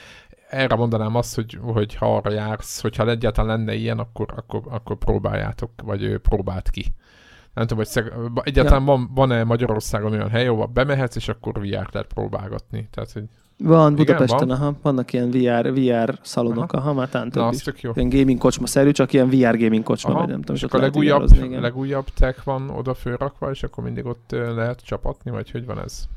erre 0.49 0.75
mondanám 0.75 1.15
azt, 1.15 1.35
hogy, 1.35 1.57
hogy 1.61 1.95
ha 1.95 2.15
arra 2.15 2.31
jársz, 2.31 2.81
hogyha 2.81 3.09
egyáltalán 3.09 3.57
lenne 3.57 3.73
ilyen, 3.73 3.99
akkor, 3.99 4.33
akkor, 4.35 4.61
akkor 4.69 4.97
próbáljátok, 4.97 5.71
vagy 5.83 6.17
próbált 6.17 6.69
ki 6.69 6.93
nem 7.53 7.67
tudom, 7.67 7.77
hogy 7.77 7.87
szeg... 7.87 8.13
egyáltalán 8.43 8.79
ja. 8.79 8.85
van, 8.85 9.09
van-e 9.13 9.43
Magyarországon 9.43 10.11
olyan 10.11 10.29
hely, 10.29 10.47
ahol 10.47 10.65
bemehetsz, 10.65 11.15
és 11.15 11.29
akkor 11.29 11.53
VR-t 11.53 11.93
lehet 11.93 12.13
próbálgatni. 12.13 12.87
Tehát, 12.91 13.11
hogy 13.11 13.23
van, 13.63 13.95
Budapesten, 13.95 14.47
van? 14.47 14.49
aha, 14.49 14.75
vannak 14.81 15.13
ilyen 15.13 15.29
VR, 15.31 15.73
VR 15.73 16.19
szalonok, 16.21 16.73
aha, 16.73 16.83
aha 16.83 16.93
már 16.93 17.09
tán 17.09 17.29
több 17.29 17.51
is. 17.51 17.65
Jó. 17.81 17.91
Ilyen 17.95 18.09
gaming 18.09 18.37
kocsma-szerű, 18.37 18.91
csak 18.91 19.13
ilyen 19.13 19.29
VR 19.29 19.57
gaming 19.57 19.83
kocsma, 19.83 20.09
aha. 20.09 20.19
vagy 20.19 20.29
nem 20.29 20.39
tudom. 20.39 20.55
És 20.55 20.63
akkor 20.63 20.79
a 20.79 20.83
legújabb, 20.83 21.51
legújabb 21.61 22.05
tech 22.17 22.43
van 22.43 22.69
oda 22.69 22.93
fölrakva, 22.93 23.49
és 23.49 23.63
akkor 23.63 23.83
mindig 23.83 24.05
ott 24.05 24.35
lehet 24.55 24.81
csapatni, 24.85 25.31
vagy 25.31 25.51
hogy 25.51 25.65
van 25.65 25.79
ez? 25.79 26.07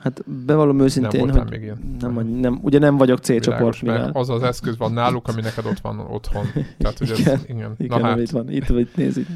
Hát 0.00 0.24
bevallom 0.44 0.80
őszintén, 0.80 1.26
nem 1.26 1.38
hogy 1.38 1.50
még 1.50 1.62
ilyen. 1.62 1.96
Nem, 2.00 2.26
nem, 2.26 2.58
ugye 2.62 2.78
nem 2.78 2.96
vagyok 2.96 3.18
C-csoport, 3.18 3.82
mivel... 3.82 4.10
Az 4.12 4.28
az 4.28 4.42
eszköz 4.42 4.76
van 4.76 4.92
náluk, 4.92 5.28
ami 5.28 5.40
neked 5.40 5.66
ott 5.66 5.78
van 5.78 5.98
otthon. 5.98 6.44
Tehát, 6.78 6.98
hogy 6.98 7.18
igen, 7.18 7.34
ez, 7.34 7.44
igen, 7.46 7.74
igen 7.78 8.00
Na 8.00 8.06
hát. 8.06 8.18
itt 8.18 8.30
van, 8.30 8.50
itt, 8.50 8.68
itt 8.68 8.96
nézik. 8.96 9.26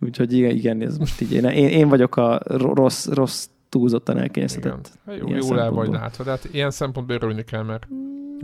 Úgyhogy 0.00 0.32
igen, 0.32 0.50
igen, 0.50 0.82
ez 0.82 0.98
most 0.98 1.20
így 1.20 1.32
én, 1.32 1.44
én, 1.44 1.88
vagyok 1.88 2.16
a 2.16 2.40
rossz, 2.44 3.06
rossz 3.06 3.46
túlzottan 3.68 4.18
elkényeztetett. 4.18 4.98
Hát 5.06 5.18
jó, 5.18 5.28
jól 5.28 5.60
el 5.60 5.70
vagy 5.70 5.88
látva, 5.88 6.24
de 6.24 6.30
hát 6.30 6.48
ilyen 6.52 6.70
szempontból 6.70 7.16
örülni 7.16 7.44
kell, 7.44 7.62
mert, 7.62 7.86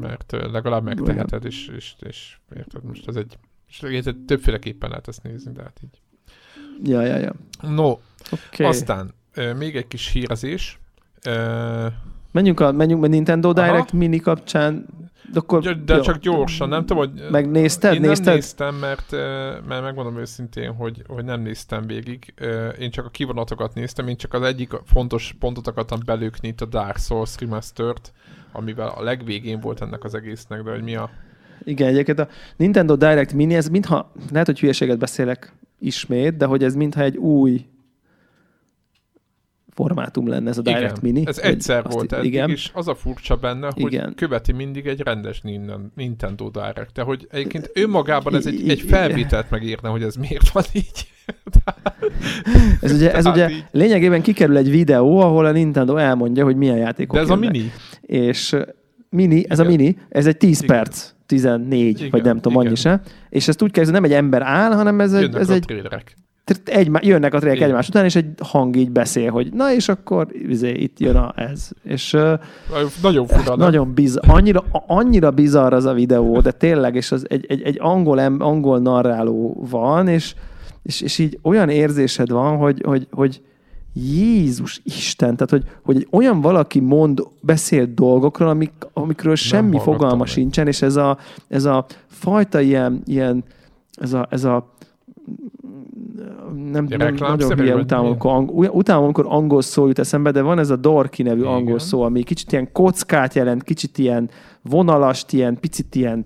mert 0.01 0.37
legalább 0.53 0.83
megteheted, 0.83 1.45
és, 1.45 1.71
és, 1.77 1.95
és 1.99 2.39
érted, 2.57 2.85
most 2.85 3.09
ez 3.09 3.17
egy, 3.17 3.39
és 3.69 4.03
többféleképpen 4.27 4.89
lehet 4.89 5.09
ezt 5.09 5.23
nézni, 5.23 5.53
de 5.53 5.63
hát 5.63 5.81
így. 5.85 6.01
Ja, 6.91 7.01
ja, 7.01 7.17
ja. 7.17 7.35
No, 7.61 7.99
okay. 8.31 8.67
aztán 8.67 9.15
még 9.57 9.77
egy 9.77 9.89
kis 9.89 10.09
hírezés. 10.09 10.80
Menjünk 12.33 12.61
a, 12.61 12.73
menjünk 12.73 13.05
a 13.05 13.07
Nintendo 13.07 13.53
Direct 13.53 13.89
Aha. 13.89 13.97
mini 13.97 14.19
kapcsán. 14.19 14.87
De, 15.33 15.39
akkor, 15.39 15.63
de, 15.63 15.75
de 15.85 16.01
csak 16.01 16.19
gyorsan, 16.19 16.69
nem 16.69 16.87
tudom, 16.87 16.97
hogy... 16.97 17.11
Megnézted? 17.31 17.95
Én 17.95 18.01
nézted? 18.01 18.25
nem 18.25 18.35
néztem, 18.35 18.75
mert, 18.75 19.11
mert 19.69 19.83
megmondom 19.83 20.19
őszintén, 20.19 20.75
hogy, 20.75 21.03
hogy 21.07 21.25
nem 21.25 21.41
néztem 21.41 21.87
végig. 21.87 22.35
Én 22.79 22.91
csak 22.91 23.05
a 23.05 23.09
kivonatokat 23.09 23.75
néztem, 23.75 24.09
én 24.09 24.17
csak 24.17 24.35
az 24.35 24.43
egyik 24.43 24.73
fontos 24.85 25.35
pontot 25.39 25.67
akartam 25.67 26.01
belőkni 26.05 26.49
itt 26.49 26.61
a 26.61 26.65
Dark 26.65 26.99
Souls 26.99 27.35
Remastered, 27.39 28.13
amivel 28.53 28.89
a 28.89 29.03
legvégén 29.03 29.61
volt 29.61 29.83
ennek 29.83 30.05
az 30.05 30.15
egésznek, 30.15 30.63
de 30.63 30.71
hogy 30.71 30.83
mi 30.83 30.95
a... 30.95 31.11
Igen, 31.65 31.89
egyébként 31.89 32.19
a 32.19 32.29
Nintendo 32.57 32.97
Direct 32.97 33.33
Mini, 33.33 33.55
ez 33.55 33.69
mintha, 33.69 34.13
lehet, 34.31 34.47
hogy 34.47 34.61
hülyeséget 34.61 34.99
beszélek 34.99 35.53
ismét, 35.79 36.37
de 36.37 36.45
hogy 36.45 36.65
ez 36.65 36.75
mintha 36.75 37.03
egy 37.03 37.17
új 37.17 37.67
formátum 39.81 40.29
lenne 40.29 40.51
ez 40.51 40.59
a 40.59 40.63
Direct 40.63 40.83
igen, 40.83 41.13
Mini. 41.13 41.27
ez 41.27 41.39
egyszer 41.39 41.85
volt 41.91 42.13
eddig, 42.13 42.33
igen. 42.33 42.51
és 42.51 42.71
az 42.75 42.89
a 42.89 42.95
furcsa 42.95 43.37
benne, 43.37 43.71
hogy 43.75 43.93
igen. 43.93 44.15
követi 44.15 44.53
mindig 44.53 44.87
egy 44.87 45.01
rendes 45.01 45.43
Nintendo 45.95 46.49
Direct, 46.49 46.93
de 46.93 47.03
hogy 47.03 47.27
egyébként 47.31 47.71
önmagában 47.75 48.35
ez 48.35 48.47
egy, 48.47 48.69
egy 48.69 48.81
felvételt 48.81 49.51
megírna, 49.51 49.91
hogy 49.91 50.03
ez 50.03 50.15
miért 50.15 50.49
van 50.49 50.65
így. 50.73 51.09
ez 52.81 52.93
ugye, 52.93 53.15
ez 53.15 53.27
ugye 53.27 53.51
lényegében 53.71 54.23
kikerül 54.23 54.57
egy 54.57 54.71
videó, 54.71 55.19
ahol 55.19 55.45
a 55.45 55.51
Nintendo 55.51 55.97
elmondja, 55.97 56.45
hogy 56.45 56.57
milyen 56.57 56.77
játékok 56.77 57.15
De 57.15 57.23
ez 57.23 57.29
jönnek. 57.29 57.49
a 57.49 57.53
mini. 57.53 57.71
És 58.01 58.57
mini, 59.09 59.45
ez 59.49 59.59
igen. 59.59 59.73
a 59.73 59.77
mini, 59.77 59.97
ez 60.09 60.27
egy 60.27 60.37
10 60.37 60.63
igen. 60.63 60.77
perc, 60.77 61.11
14, 61.27 61.89
igen, 61.89 62.11
vagy 62.11 62.23
nem 62.23 62.37
tudom, 62.37 62.53
igen. 62.53 62.67
annyi 62.67 62.77
se. 62.77 63.01
És 63.29 63.49
ezt 63.49 63.63
úgy 63.63 63.71
kell, 63.71 63.85
hogy 63.85 63.93
nem 63.93 64.05
egy 64.05 64.13
ember 64.13 64.43
áll, 64.43 64.73
hanem 64.73 65.01
ez, 65.01 65.13
egy, 65.13 65.35
ez 65.35 65.51
egy, 65.51 65.65
trélerek 65.65 66.17
egy, 66.65 66.91
jönnek 67.01 67.35
a 67.35 67.39
trének 67.39 67.61
egymás 67.61 67.89
után, 67.89 68.05
és 68.05 68.17
egy 68.17 68.27
hang 68.43 68.77
így 68.77 68.91
beszél, 68.91 69.31
hogy 69.31 69.53
na 69.53 69.73
és 69.73 69.89
akkor 69.89 70.27
izé, 70.49 70.71
itt 70.71 71.01
jön 71.01 71.17
a, 71.17 71.33
ez. 71.37 71.69
És, 71.83 72.17
nagyon 73.03 73.27
fura. 73.27 73.57
Nagyon 73.57 73.95
biz, 73.95 74.17
annyira, 74.17 74.65
annyira 74.87 75.31
bizarr 75.31 75.73
az 75.73 75.85
a 75.85 75.93
videó, 75.93 76.41
de 76.41 76.51
tényleg, 76.51 76.95
és 76.95 77.13
az 77.13 77.27
egy, 77.29 77.47
egy, 77.49 77.63
egy 77.63 77.77
angol, 77.81 78.19
angol 78.19 78.79
narráló 78.79 79.67
van, 79.71 80.09
és, 80.09 80.35
és, 80.83 81.01
és 81.01 81.19
így 81.19 81.39
olyan 81.43 81.69
érzésed 81.69 82.31
van, 82.31 82.57
hogy, 82.57 82.83
hogy, 82.87 83.07
hogy 83.11 83.43
Jézus 83.93 84.81
Isten, 84.85 85.37
tehát 85.37 85.51
hogy, 85.51 85.65
hogy 85.83 86.09
olyan 86.11 86.41
valaki 86.41 86.81
mond, 86.81 87.23
beszél 87.41 87.87
dolgokról, 87.95 88.49
amik, 88.49 88.73
amikről 88.93 89.35
semmi 89.35 89.79
fogalma 89.79 90.17
meg. 90.17 90.27
sincsen, 90.27 90.67
és 90.67 90.83
ez 90.83 90.97
a, 90.97 91.19
ez 91.49 91.65
a 91.65 91.87
fajta 92.07 92.61
ilyen, 92.61 93.03
ilyen 93.07 93.45
ez 94.01 94.13
a, 94.13 94.27
ez 94.31 94.45
a 94.45 94.75
nem, 96.71 96.87
nem 96.89 97.15
nagyon 97.19 97.59
hülye 97.59 97.75
utálom, 97.75 98.07
amikor, 98.07 98.31
angol, 98.33 98.69
utálom, 98.69 99.05
amikor 99.05 99.27
angol 99.29 99.63
szó 99.63 99.87
jut 99.87 99.99
eszembe, 99.99 100.31
de 100.31 100.43
van 100.43 100.59
ez 100.59 100.71
a 100.71 100.77
Dorki 100.77 101.23
nevű 101.23 101.41
Igen. 101.41 101.53
angol 101.53 101.79
szó, 101.79 102.03
ami 102.03 102.23
kicsit 102.23 102.53
ilyen 102.53 102.73
kockát 102.73 103.35
jelent, 103.35 103.63
kicsit 103.63 103.99
ilyen 103.99 104.31
vonalast, 104.63 105.33
ilyen 105.33 105.61
picit 105.61 105.95
ilyen 105.95 106.25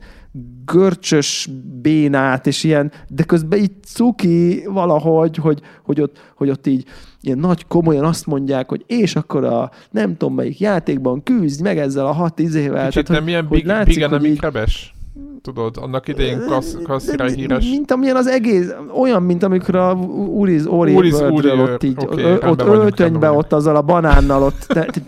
görcsös 0.64 1.48
bénát, 1.82 2.46
és 2.46 2.64
ilyen, 2.64 2.92
de 3.08 3.22
közben 3.22 3.58
így 3.58 3.72
cuki 3.82 4.64
valahogy, 4.66 5.36
hogy, 5.36 5.60
hogy, 5.82 6.00
ott, 6.00 6.32
hogy 6.36 6.50
ott 6.50 6.66
így 6.66 6.84
ilyen 7.20 7.38
nagy 7.38 7.66
komolyan 7.66 8.04
azt 8.04 8.26
mondják, 8.26 8.68
hogy 8.68 8.84
és 8.86 9.16
akkor 9.16 9.44
a 9.44 9.70
nem 9.90 10.16
tudom 10.16 10.34
melyik 10.34 10.60
játékban 10.60 11.22
küzdj 11.22 11.62
meg 11.62 11.78
ezzel 11.78 12.06
a 12.06 12.12
hat 12.12 12.38
izével. 12.38 12.88
Kicsit 12.88 13.06
tehát, 13.06 13.08
nem 13.08 13.22
hogy, 13.22 13.30
ilyen 13.30 13.48
big, 13.48 13.66
látszik, 13.66 13.94
big, 13.94 14.08
nem 14.08 14.24
így, 14.24 14.40
tudod, 15.42 15.76
annak 15.76 16.08
idején 16.08 16.46
kassz, 16.46 16.76
kasszira 16.82 17.24
híres. 17.26 17.68
Mint 17.68 17.90
amilyen 17.90 18.16
az 18.16 18.26
egész, 18.26 18.74
olyan, 19.00 19.22
mint 19.22 19.42
amikor 19.42 19.74
a 19.74 19.92
Uriz 19.94 20.66
Ori 20.66 20.94
Uriz, 20.94 21.20
Uri, 21.20 21.50
ott 21.50 21.82
így, 21.82 21.96
okay, 21.98 22.22
ö, 22.22 22.48
ott 22.48 22.62
öltönybe, 22.62 23.30
ott 23.30 23.52
azzal 23.52 23.76
a 23.76 23.82
banánnal 23.82 24.42
ott, 24.42 24.58
tehát, 24.60 25.00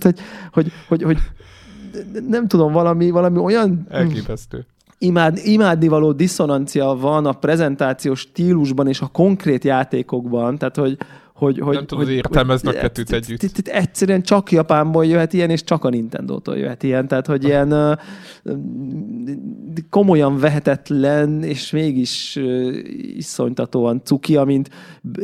hogy, 0.00 0.20
hogy, 0.52 0.72
hogy, 0.88 1.02
hogy 1.02 1.18
nem 2.28 2.46
tudom, 2.48 2.72
valami, 2.72 3.10
valami 3.10 3.38
olyan... 3.38 3.86
Elképesztő. 3.88 4.66
Imád, 4.98 5.38
imádnivaló 5.42 6.12
diszonancia 6.12 6.96
van 7.00 7.26
a 7.26 7.32
prezentációs 7.32 8.20
stílusban 8.20 8.88
és 8.88 9.00
a 9.00 9.06
konkrét 9.06 9.64
játékokban, 9.64 10.58
tehát 10.58 10.76
hogy, 10.76 10.96
hogy, 11.40 11.58
hogy, 11.58 11.74
nem 11.74 11.86
tudod 11.86 12.08
értelmezni 12.08 12.68
a 12.68 12.72
kettőt 12.72 13.12
együtt. 13.12 13.68
Egyszerűen 13.68 14.22
csak 14.22 14.52
Japánból 14.52 15.06
jöhet 15.06 15.32
ilyen, 15.32 15.50
és 15.50 15.64
csak 15.64 15.84
a 15.84 15.88
Nintendo-tól 15.88 16.56
jöhet 16.56 16.82
ilyen, 16.82 17.08
tehát 17.08 17.26
hogy 17.26 17.44
ilyen 17.44 17.98
komolyan 19.90 20.38
vehetetlen, 20.38 21.42
és 21.42 21.70
mégis 21.70 22.38
iszonytatóan 23.16 24.00
cuki, 24.04 24.36
amint 24.36 24.70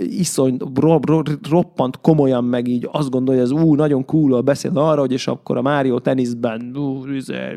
iszony, 0.08 0.56
ro, 0.74 0.98
ro, 1.06 1.22
roppant 1.50 2.00
komolyan 2.00 2.44
meg 2.44 2.68
így 2.68 2.88
azt 2.92 3.10
gondolja, 3.10 3.40
hogy 3.40 3.50
az 3.50 3.62
ú, 3.62 3.74
nagyon 3.74 4.04
cool 4.04 4.40
beszél 4.40 4.70
arra, 4.74 5.00
hogy 5.00 5.12
és 5.12 5.26
akkor 5.26 5.56
a 5.56 5.62
Mario 5.62 5.98
teniszben 5.98 6.72
ú, 6.76 7.04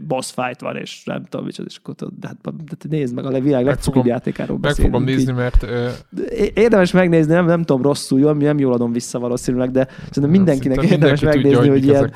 boss 0.08 0.32
fight 0.32 0.62
van, 0.62 0.76
és 0.76 1.02
nem 1.06 1.26
tudom, 1.30 1.48
és, 1.48 1.60
és 1.66 1.80
akkor 1.84 1.96
de, 2.20 2.28
hát, 2.28 2.38
de 2.42 2.76
nézd 2.90 3.16
meg, 3.16 3.26
a 3.26 3.40
világ 3.40 3.66
legcukibb 3.66 4.06
játékáról 4.06 4.58
Meg 4.62 4.76
fogom 4.76 5.04
nézni, 5.04 5.32
mert... 5.32 5.64
Uh... 5.64 5.70
Érdemes 6.54 6.92
megnézni, 6.92 7.34
nem, 7.34 7.46
nem 7.46 7.64
tudom 7.64 7.82
rosszul, 7.82 8.20
jó, 8.20 8.34
nem 8.50 8.60
jól 8.60 8.74
adom 8.74 8.92
vissza 8.92 9.20
valószínűleg, 9.20 9.72
de 9.72 9.88
szerintem 10.06 10.32
mindenkinek 10.32 10.80
Szinte 10.80 10.94
érdemes 10.94 11.22
mindenki 11.22 11.48
megnézni, 11.48 11.70
tudja, 11.70 11.72
hogy, 11.72 11.82
hogy 11.82 11.90
ilyen, 11.90 12.14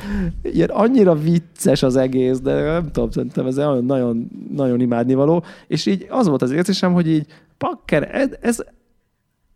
ilyen, 0.55 0.69
annyira 0.69 1.15
vicces 1.15 1.83
az 1.83 1.95
egész, 1.95 2.39
de 2.39 2.61
nem 2.61 2.91
tudom, 2.91 3.11
szerintem 3.11 3.45
ez 3.45 3.55
nagyon, 3.55 3.85
nagyon, 3.85 4.29
nagyon 4.55 4.79
imádnivaló. 4.79 5.43
És 5.67 5.85
így 5.85 6.05
az 6.09 6.27
volt 6.27 6.41
az 6.41 6.51
érzésem, 6.51 6.93
hogy 6.93 7.07
így 7.07 7.25
pakker, 7.57 8.09
ez, 8.15 8.29
ez 8.41 8.57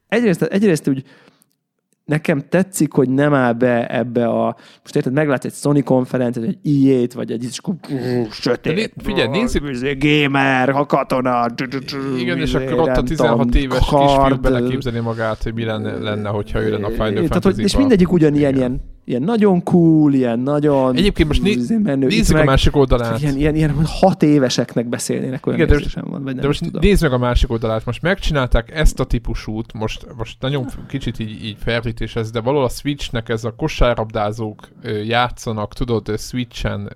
egyrészt, 0.07 0.41
egyrészt 0.41 0.87
úgy 0.87 1.03
nekem 2.07 2.41
tetszik, 2.49 2.93
hogy 2.93 3.09
nem 3.09 3.33
áll 3.33 3.53
be 3.53 3.87
ebbe 3.87 4.27
a... 4.27 4.55
Most 4.81 4.95
érted, 4.95 5.13
meglátsz 5.13 5.45
egy 5.45 5.53
Sony 5.53 5.83
konferenciát, 5.83 6.45
egy 6.45 6.89
EA-t, 6.89 7.13
vagy 7.13 7.31
egy 7.31 7.43
és 7.43 7.59
sötét, 8.31 8.93
figyelj, 8.97 9.27
nézzük. 9.27 9.63
Gamer, 9.99 10.69
ha 10.69 10.85
katona. 10.85 11.45
Igen, 12.17 12.37
és 12.37 12.53
akkor 12.53 12.79
ott 12.79 12.97
a 12.97 13.03
16 13.03 13.55
éves 13.55 13.79
kisfiú 13.79 14.35
beleképzeli 14.41 14.99
magát, 14.99 15.43
hogy 15.43 15.53
mi 15.53 15.63
lenne, 15.63 15.97
lenne 15.97 16.29
hogyha 16.29 16.61
ő 16.61 16.71
lenne 16.71 16.85
a 16.85 16.89
Final 16.89 17.25
Fantasy-ba. 17.27 17.61
És 17.61 17.77
mindegyik 17.77 18.11
ugyanilyen 18.11 18.55
ilyen 18.55 18.81
ilyen 19.07 19.21
nagyon 19.21 19.63
cool, 19.63 20.13
ilyen 20.13 20.39
nagyon 20.39 20.95
Egyébként 20.95 21.27
most 21.27 21.41
né- 21.41 21.83
menő. 21.83 22.07
nézzük 22.07 22.35
meg, 22.35 22.43
a 22.43 22.49
másik 22.49 22.75
oldalát. 22.75 23.21
Ilyen, 23.21 23.37
ilyen, 23.37 23.55
ilyen 23.55 23.85
hat 23.85 24.23
éveseknek 24.23 24.89
beszélnének, 24.89 25.45
olyan 25.45 25.59
Igen, 25.59 25.71
de 25.71 25.83
most, 25.83 25.99
van, 25.99 26.23
vagy 26.23 26.35
de 26.35 26.47
most 26.47 26.63
tudom. 26.63 26.81
nézd 26.81 27.01
meg 27.01 27.13
a 27.13 27.17
másik 27.17 27.51
oldalát. 27.51 27.85
Most 27.85 28.01
megcsinálták 28.01 28.71
ezt 28.75 28.99
a 28.99 29.03
típusút, 29.03 29.73
most, 29.73 30.05
most 30.17 30.37
nagyon 30.39 30.67
kicsit 30.87 31.19
így, 31.19 31.45
így 31.45 31.55
felrítés 31.59 32.15
ez, 32.15 32.31
de 32.31 32.41
valahol 32.41 32.65
a 32.65 32.69
Switchnek 32.69 33.29
ez 33.29 33.43
a 33.43 33.51
kosárlabdázók 33.55 34.67
játszanak, 35.05 35.73
tudod, 35.73 36.19
Switchen 36.19 36.91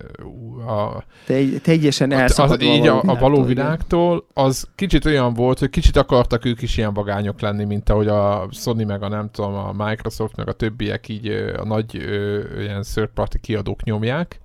a... 0.67 1.03
Te, 1.25 1.43
teljesen 1.63 2.11
elszakadva 2.11 2.65
Így 2.65 2.87
a, 2.87 3.01
a 3.05 3.15
való 3.15 3.43
világtól, 3.43 4.25
az 4.33 4.67
kicsit 4.75 5.05
olyan 5.05 5.33
volt, 5.33 5.59
hogy 5.59 5.69
kicsit 5.69 5.97
akartak 5.97 6.45
ők 6.45 6.61
is 6.61 6.77
ilyen 6.77 6.93
vagányok 6.93 7.41
lenni, 7.41 7.63
mint 7.63 7.89
ahogy 7.89 8.07
a 8.07 8.47
Sony 8.51 8.85
meg 8.85 9.03
a 9.03 9.07
nem 9.07 9.29
tudom, 9.31 9.53
a 9.53 9.73
Microsoft 9.77 10.35
meg 10.35 10.47
a 10.47 10.53
többiek 10.53 11.07
így 11.09 11.27
a 11.57 11.65
nagy 11.65 12.00
ö, 12.01 12.61
ilyen 12.61 12.81
third 12.81 13.09
party 13.09 13.37
kiadók 13.37 13.83
nyomják, 13.83 14.39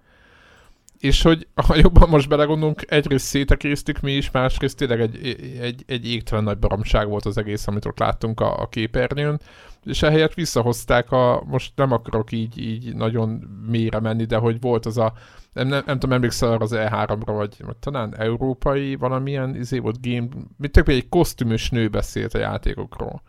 és 0.99 1.23
hogy 1.23 1.47
ha 1.55 1.77
jobban 1.77 2.09
most 2.09 2.29
belegondolunk, 2.29 2.85
egyrészt 2.89 3.27
szétekésztük 3.27 4.01
mi 4.01 4.13
is, 4.13 4.31
másrészt 4.31 4.77
tényleg 4.77 5.01
egy, 5.01 5.37
egy, 5.61 5.85
egy 5.87 6.11
égtelen 6.11 6.45
nagy 6.45 6.59
baromság 6.59 7.09
volt 7.09 7.25
az 7.25 7.39
egész, 7.39 7.67
amit 7.67 7.85
ott 7.85 7.99
láttunk 7.99 8.41
a, 8.41 8.61
a 8.61 8.69
képernyőn, 8.69 9.41
és 9.85 10.03
ehelyett 10.03 10.35
visszahozták 10.35 11.11
a, 11.13 11.43
most 11.47 11.73
nem 11.75 11.93
akarok 11.93 12.33
így, 12.33 12.59
így 12.59 12.95
nagyon 12.95 13.31
mélyre 13.67 14.01
menni, 14.01 14.25
de 14.25 14.37
hogy 14.37 14.61
volt 14.61 14.87
az 14.87 14.99
a, 14.99 15.13
nem, 15.53 15.69
nem, 15.69 15.83
nem 15.87 15.99
tudom, 15.99 16.17
emlékszel 16.17 16.53
arra 16.53 16.65
az 16.65 16.75
E3-ra, 16.75 17.23
vagy, 17.25 17.57
vagy 17.65 17.77
talán 17.77 18.17
európai 18.17 18.95
valamilyen 18.95 19.57
izé 19.57 19.79
volt 19.79 20.01
game, 20.01 20.27
mit 20.57 20.73
tök 20.73 20.89
egy 20.89 21.09
kosztümös 21.09 21.71
nő 21.71 21.89
beszélt 21.89 22.35
a 22.35 22.39
játékokról 22.39 23.23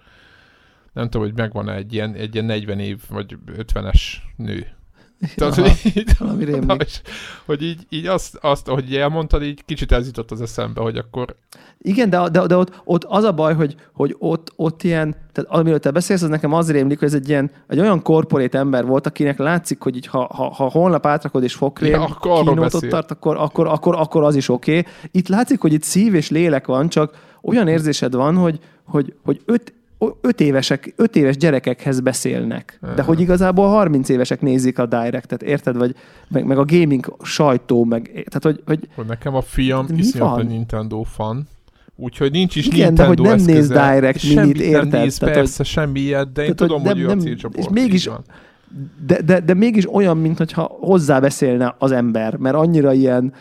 nem 0.98 1.10
tudom, 1.10 1.28
hogy 1.28 1.36
megvan 1.36 1.70
egy 1.70 1.94
ilyen, 1.94 2.14
egy 2.14 2.34
ilyen 2.34 2.46
40 2.46 2.80
év 2.80 3.00
vagy 3.10 3.38
50-es 3.58 4.02
nő. 4.36 4.68
Tehát, 5.36 5.56
hogy 5.56 5.72
így, 5.84 6.18
valami 6.20 6.44
na, 6.44 6.76
és, 6.76 7.02
hogy 7.46 7.62
így, 7.62 7.86
így 7.90 8.06
azt, 8.06 8.36
azt, 8.42 8.68
ahogy 8.68 8.96
elmondtad, 8.96 9.44
így 9.44 9.66
kicsit 9.66 9.92
ez 9.92 10.06
jutott 10.06 10.32
az 10.32 10.42
eszembe, 10.42 10.82
hogy 10.82 10.98
akkor... 10.98 11.36
Igen, 11.78 12.10
de, 12.10 12.30
de, 12.30 12.46
de 12.46 12.56
ott, 12.56 12.82
ott, 12.84 13.04
az 13.04 13.24
a 13.24 13.32
baj, 13.32 13.54
hogy, 13.54 13.76
hogy 13.94 14.16
ott, 14.20 14.54
ott 14.56 14.84
ilyen, 14.84 15.16
tehát 15.32 15.52
amiről 15.52 15.80
te 15.80 15.92
beszélsz, 15.92 16.22
az 16.22 16.30
nekem 16.30 16.54
az 16.54 16.72
rémlik, 16.72 17.00
hogy 17.00 17.08
ez 17.08 17.14
egy, 17.14 17.30
ilyen, 17.30 17.52
egy 17.68 17.80
olyan 17.80 18.02
korporét 18.02 18.56
ember 18.56 18.86
volt, 18.86 19.08
akinek 19.08 19.38
látszik, 19.38 19.82
hogy 19.82 19.96
így, 19.96 20.08
ha, 20.08 20.34
ha, 20.34 20.54
ha 20.54 20.70
holnap 20.70 21.06
átrakod 21.06 21.44
és 21.44 21.54
fokrém 21.54 21.92
ja, 21.92 22.18
kínótot 22.44 22.88
tart, 22.88 23.12
akkor, 23.12 23.38
akkor, 23.38 23.68
akkor, 23.68 23.96
akkor 23.96 24.24
az 24.24 24.36
is 24.36 24.50
oké. 24.50 24.78
Okay. 24.78 24.92
Itt 25.12 25.28
látszik, 25.28 25.62
hogy 25.62 25.74
itt 25.74 25.84
szív 25.84 26.16
és 26.16 26.30
lélek 26.30 26.68
van, 26.68 26.90
csak 26.90 27.36
olyan 27.42 27.68
érzésed 27.68 28.16
van, 28.16 28.36
hogy, 28.36 28.60
hogy, 28.84 29.14
hogy 29.24 29.42
öt, 29.46 29.74
öt, 30.22 30.42
évesek, 30.42 30.94
öt 30.96 31.16
éves 31.16 31.38
gyerekekhez 31.38 32.00
beszélnek. 32.00 32.80
De 32.96 33.02
hogy 33.02 33.20
igazából 33.20 33.68
30 33.68 34.10
évesek 34.10 34.42
nézik 34.42 34.80
a 34.80 34.86
Directet, 34.86 35.44
érted? 35.44 35.78
Vagy 35.78 35.96
meg, 36.28 36.46
meg 36.46 36.58
a 36.58 36.66
gaming 36.66 37.16
sajtó, 37.24 37.84
meg, 37.84 38.04
tehát 38.12 38.44
hogy... 38.44 38.62
Hogy, 38.66 38.88
hogy 38.96 39.06
nekem 39.06 39.36
a 39.36 39.42
fiam 39.42 39.86
iszonyat 39.96 40.38
a 40.38 40.44
Nintendo 40.44 41.04
fan, 41.04 41.48
Úgyhogy 42.00 42.32
nincs 42.32 42.56
is 42.56 42.68
Igen, 42.68 42.88
Nintendo 42.88 43.24
de 43.24 43.30
hogy 43.30 43.38
nem 43.38 43.46
néz 43.46 43.68
Direct 43.68 44.24
minit, 44.24 44.60
érted? 44.60 44.92
Nem 44.92 45.02
néz, 45.02 45.18
tehát, 45.18 45.36
persze, 45.36 45.58
hogy, 45.58 45.66
semmi 45.66 46.00
ilyet, 46.00 46.32
de 46.32 46.42
én 46.44 46.56
tehát, 46.56 46.56
tudom, 46.56 46.82
hogy, 46.82 47.06
nem, 47.06 47.18
hogy 47.18 47.28
ő 47.28 47.36
a 47.42 47.50
És 47.58 47.66
mégis, 47.72 48.10
de, 49.06 49.22
de, 49.22 49.40
de 49.40 49.54
mégis 49.54 49.94
olyan, 49.94 50.18
mintha 50.18 50.62
hozzá 50.80 51.20
beszélne 51.20 51.76
az 51.80 51.92
ember, 51.92 52.36
mert 52.36 52.56
annyira 52.56 52.94
ilyen, 52.94 53.34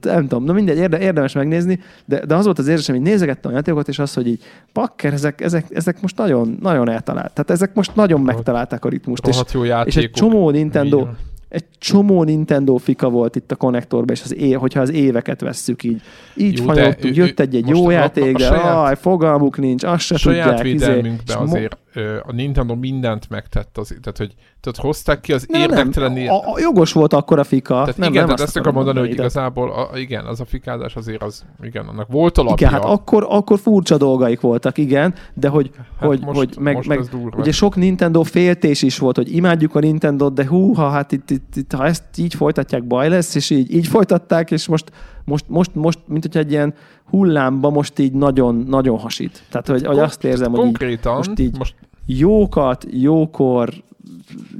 nem 0.00 0.26
tudom, 0.28 0.44
na 0.44 0.52
mindegy, 0.52 0.78
érdemes 0.78 1.32
megnézni, 1.32 1.80
de, 2.04 2.26
de 2.26 2.34
az 2.34 2.44
volt 2.44 2.58
az 2.58 2.68
érzésem, 2.68 2.94
hogy 2.94 3.04
nézegettem 3.04 3.50
a 3.50 3.54
játékokat, 3.54 3.88
és 3.88 3.98
az, 3.98 4.14
hogy 4.14 4.26
így 4.26 4.42
pakker, 4.72 5.12
ezek, 5.12 5.40
ezek, 5.40 5.66
ezek 5.70 6.00
most 6.00 6.16
nagyon, 6.16 6.58
nagyon 6.60 6.88
eltalált. 6.88 7.32
Tehát 7.32 7.50
ezek 7.50 7.74
most 7.74 7.94
nagyon 7.94 8.20
megtalálták 8.20 8.84
a 8.84 8.88
ritmust. 8.88 9.26
És, 9.26 9.40
és 9.84 9.96
egy 9.96 10.10
csomó 10.10 10.50
Nintendo, 10.50 10.98
Milyen 10.98 11.16
egy 11.54 11.64
csomó 11.78 12.22
Nintendo 12.22 12.76
fika 12.76 13.10
volt 13.10 13.36
itt 13.36 13.52
a 13.52 13.56
konnektorban, 13.56 14.14
és 14.14 14.22
az 14.22 14.34
é, 14.34 14.52
hogyha 14.52 14.80
az 14.80 14.90
éveket 14.90 15.40
vesszük 15.40 15.82
így. 15.82 16.00
Így 16.36 16.58
jó, 16.58 16.64
fanyoltuk, 16.64 17.16
jött 17.16 17.40
egy-egy 17.40 17.68
jó 17.68 17.90
játék, 17.90 18.36
de 18.36 18.48
aj, 18.48 18.96
fogalmuk 18.96 19.58
nincs, 19.58 19.84
azt 19.84 20.04
se 20.04 20.16
saját 20.16 20.56
tudják. 20.56 20.58
Saját 20.58 20.88
védelmünkbe 20.88 21.32
izé, 21.32 21.42
azért 21.42 21.76
a 22.22 22.32
Nintendo 22.32 22.74
mindent 22.74 23.28
megtett, 23.28 23.78
az, 23.78 23.86
tehát 23.88 24.18
hogy 24.18 24.34
tehát 24.64 24.78
hozták 24.78 25.20
ki 25.20 25.32
az 25.32 25.46
nem, 25.48 25.60
érdektelen... 25.60 26.12
Nem. 26.12 26.28
A, 26.28 26.36
a, 26.36 26.58
jogos 26.58 26.92
volt 26.92 27.12
akkor 27.12 27.38
a 27.38 27.44
fika. 27.44 27.74
Tehát 27.74 27.96
nem, 27.96 28.10
igen, 28.10 28.26
nem 28.26 28.34
tehát 28.34 28.48
ezt 28.48 28.56
akarom 28.56 28.74
mondani, 28.74 28.98
hogy 28.98 29.10
igazából 29.10 29.72
a, 29.72 29.98
igen, 29.98 30.24
az 30.24 30.40
a 30.40 30.44
fikázás 30.44 30.96
azért 30.96 31.22
az, 31.22 31.44
igen, 31.62 31.86
annak 31.86 32.08
volt 32.10 32.38
alapja. 32.38 32.66
Igen, 32.66 32.80
hát 32.80 32.90
akkor, 32.90 33.26
akkor 33.28 33.58
furcsa 33.58 33.96
dolgaik 33.96 34.40
voltak, 34.40 34.78
igen, 34.78 35.14
de 35.34 35.48
hogy, 35.48 35.70
hát 35.76 36.08
hogy, 36.08 36.20
most, 36.20 36.38
hogy 36.38 36.56
meg, 36.58 36.74
most 36.74 36.88
meg 36.88 37.00
ugye 37.36 37.52
sok 37.52 37.76
Nintendo 37.76 38.22
féltés 38.22 38.82
is 38.82 38.98
volt, 38.98 39.16
hogy 39.16 39.34
imádjuk 39.34 39.74
a 39.74 39.78
Nintendo, 39.78 40.28
de 40.28 40.46
hú, 40.46 40.74
ha 40.74 40.88
hát 40.88 41.12
itt, 41.12 41.30
itt, 41.30 41.56
itt, 41.56 41.72
ha 41.72 41.86
ezt 41.86 42.04
így 42.16 42.34
folytatják, 42.34 42.86
baj 42.86 43.08
lesz, 43.08 43.34
és 43.34 43.50
így, 43.50 43.74
így 43.74 43.86
folytatták, 43.86 44.50
és 44.50 44.66
most, 44.66 44.90
most, 45.24 45.44
most, 45.48 45.74
most 45.74 45.98
mint 46.06 46.22
hogyha 46.22 46.38
egy 46.38 46.50
ilyen 46.50 46.74
hullámba 47.04 47.70
most 47.70 47.98
így 47.98 48.12
nagyon, 48.12 48.54
nagyon 48.54 48.98
hasít. 48.98 49.42
Tehát, 49.50 49.66
hogy, 49.66 49.86
hogy 49.86 49.98
azt 49.98 50.24
érzem, 50.24 50.52
hogy 50.52 50.82
így, 50.82 51.00
most 51.04 51.38
így 51.38 51.58
most... 51.58 51.74
jókat, 52.06 52.86
jókor, 52.90 53.72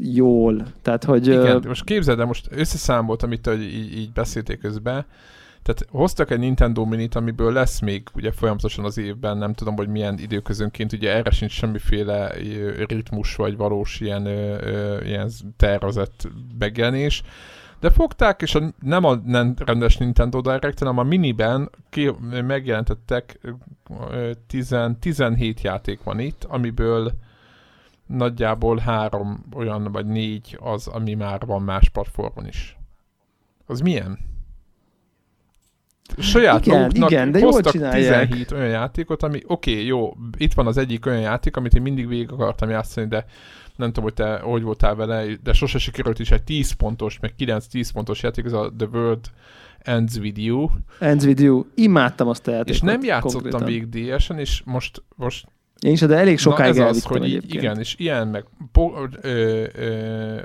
jól. 0.01 0.67
Tehát, 0.83 1.05
hogy... 1.05 1.27
Igen, 1.27 1.65
most 1.67 1.85
képzeld 1.85 2.19
el, 2.21 2.27
most 2.27 2.49
összeszámolt, 2.51 3.23
amit 3.23 3.51
így, 3.55 3.99
így 3.99 4.13
beszélték 4.13 4.59
közben, 4.59 5.07
tehát 5.65 5.87
hoztak 5.91 6.31
egy 6.31 6.39
Nintendo 6.39 6.85
Minit, 6.85 7.15
amiből 7.15 7.53
lesz 7.53 7.81
még 7.81 8.03
ugye 8.15 8.33
folyamatosan 8.33 8.85
az 8.85 8.99
évben, 8.99 9.39
nem 9.39 9.53
tudom, 9.53 9.77
hogy 9.77 9.89
milyen 9.89 10.19
időközönként, 10.19 10.93
ugye 10.93 11.15
erre 11.15 11.31
sincs 11.31 11.53
semmiféle 11.53 12.33
ritmus, 12.89 13.37
vagy 13.37 13.57
valós 13.57 14.01
ilyen, 14.01 14.27
ilyen 15.05 15.31
tervezett 15.57 16.29
megjelenés, 16.59 17.23
de 17.85 17.91
fogták, 17.91 18.43
és 18.43 18.55
a, 18.55 18.61
nem 18.81 19.05
a 19.05 19.15
nem 19.15 19.55
rendes 19.59 19.97
Nintendo 19.97 20.41
Direct, 20.41 20.79
hanem 20.79 20.99
a 20.99 21.03
miniben 21.03 21.71
ki, 21.91 22.11
megjelentettek 22.47 23.41
10, 24.47 24.77
17 25.01 25.61
játék 25.61 26.03
van 26.03 26.19
itt, 26.19 26.45
amiből 26.45 27.13
nagyjából 28.07 28.77
három 28.77 29.45
olyan, 29.55 29.93
vagy 29.93 30.07
négy 30.07 30.59
az, 30.61 30.87
ami 30.87 31.15
már 31.15 31.47
van 31.47 31.63
más 31.63 31.89
platformon 31.89 32.47
is. 32.47 32.77
Az 33.67 33.81
milyen? 33.81 34.19
Saját 36.19 36.67
igen, 36.67 36.81
maguknak 36.81 37.11
igen, 37.11 37.31
de 37.31 37.41
hoztak 37.41 37.91
17 37.91 38.53
olyan 38.53 38.69
játékot, 38.69 39.23
ami 39.23 39.41
oké, 39.47 39.73
okay, 39.73 39.87
jó, 39.87 40.17
itt 40.37 40.55
van 40.55 40.67
az 40.67 40.77
egyik 40.77 41.07
olyan 41.07 41.21
játék, 41.21 41.57
amit 41.57 41.75
én 41.75 41.83
mindig 41.83 42.09
végig 42.09 42.33
akartam 42.33 42.71
játszani, 42.71 43.07
de 43.07 43.25
nem 43.77 43.89
tudom, 43.89 44.05
hogy 44.05 44.15
te 44.15 44.39
hogy 44.39 44.63
voltál 44.63 44.95
vele, 44.95 45.25
de 45.43 45.53
sose 45.53 45.79
sikerült 45.79 46.19
is 46.19 46.31
egy 46.31 46.43
10 46.43 46.73
pontos, 46.73 47.19
meg 47.21 47.35
9-10 47.39 47.89
pontos 47.93 48.23
játék, 48.23 48.45
ez 48.45 48.53
a 48.53 48.73
The 48.79 48.87
World 48.93 49.25
Ends 49.79 50.17
With 50.17 50.39
You. 50.43 50.69
Ends 50.99 51.25
With 51.25 51.43
You. 51.43 51.65
Imádtam 51.75 52.29
azt 52.29 52.47
a 52.49 52.51
játékot. 52.51 52.75
És 52.75 52.81
nem 52.81 53.03
játszottam 53.03 53.51
konkrétan. 53.51 53.65
végig 53.91 54.15
DS-en, 54.15 54.39
és 54.39 54.63
most, 54.65 55.03
most 55.17 55.47
én 55.81 55.93
is, 55.93 56.01
de 56.01 56.17
elég 56.17 56.39
sokáig 56.39 56.75
Na 56.75 56.87
ez 56.87 56.97
az, 56.97 57.05
hogy 57.05 57.29
így, 57.29 57.55
igen, 57.55 57.79
és 57.79 57.95
ilyen 57.99 58.29
meg 58.29 58.45
po, 58.73 58.93
ö, 59.21 59.65
ö, 59.75 60.41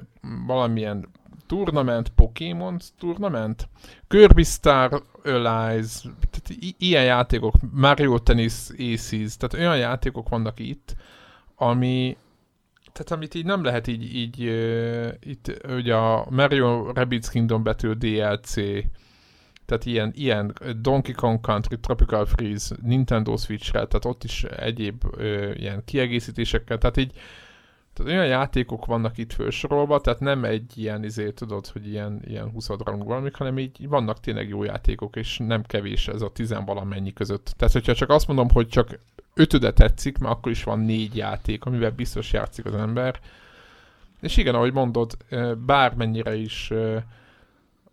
valamilyen 0.48 1.08
tournament, 1.48 2.10
Pokémon 2.10 2.78
tournament, 3.00 3.70
Kirby 4.08 4.44
Star 4.44 5.04
Allies, 5.24 6.02
tehát 6.02 6.50
i- 6.60 6.76
ilyen 6.78 7.04
játékok, 7.04 7.54
Mario 7.72 8.20
Tennis 8.20 8.54
Aces, 8.78 9.38
tehát 9.38 9.54
olyan 9.54 9.78
játékok 9.78 10.30
vannak 10.30 10.60
itt, 10.60 10.96
ami 11.56 12.18
tehát 12.92 13.12
amit 13.12 13.36
így 13.36 13.46
nem 13.46 13.64
lehet 13.64 13.88
így, 13.88 14.16
így 14.16 14.44
uh, 14.44 15.08
itt 15.20 15.62
ugye 15.70 15.96
a 15.96 16.28
Mario 16.30 16.92
Rabbids 16.92 17.30
Kingdom 17.30 17.64
betű 17.64 17.92
DLC, 17.92 18.54
tehát 19.66 19.86
ilyen, 19.86 20.12
ilyen 20.16 20.54
Donkey 20.82 21.14
Kong 21.14 21.40
Country, 21.42 21.80
Tropical 21.80 22.26
Freeze, 22.26 22.76
Nintendo 22.82 23.38
Switch-re, 23.38 23.86
tehát 23.86 24.06
ott 24.06 24.24
is 24.24 24.44
egyéb 24.44 25.04
ö, 25.18 25.52
ilyen 25.54 25.82
kiegészítésekkel, 25.86 26.78
tehát 26.78 26.98
így 26.98 27.12
tehát 28.00 28.14
olyan 28.14 28.28
játékok 28.28 28.86
vannak 28.86 29.18
itt 29.18 29.34
felsorolva, 29.34 30.02
tehát 30.02 30.20
nem 30.20 30.44
egy 30.44 30.78
ilyen, 30.78 31.04
izé, 31.04 31.32
tudod, 31.32 31.68
hogy 31.68 31.88
ilyen, 31.88 32.22
ilyen 32.26 32.52
20 32.52 32.68
rang 32.68 33.06
valamik, 33.06 33.36
hanem 33.36 33.60
így 33.60 33.88
vannak 33.88 34.20
tényleg 34.20 34.48
jó 34.50 34.64
játékok, 34.64 35.16
és 35.16 35.38
nem 35.38 35.64
kevés 35.64 36.08
ez 36.08 36.22
a 36.22 36.32
tizenvalamennyi 36.32 37.14
között. 37.14 37.54
Tehát, 37.58 37.74
hogyha 37.74 37.94
csak 37.94 38.10
azt 38.10 38.28
mondom, 38.28 38.50
hogy 38.50 38.68
csak 38.68 39.00
ötöde 39.34 39.74
tetszik, 39.74 40.18
mert 40.18 40.34
akkor 40.34 40.52
is 40.52 40.64
van 40.64 40.80
négy 40.80 41.16
játék, 41.16 41.66
amivel 41.66 41.92
biztos 41.92 42.34
játszik 42.34 42.66
az 42.66 42.76
ember. 42.76 43.20
És 44.22 44.38
igen, 44.38 44.56
ahogy 44.56 44.74
mondod, 44.74 45.18
bármennyire 45.66 46.36
is 46.36 46.74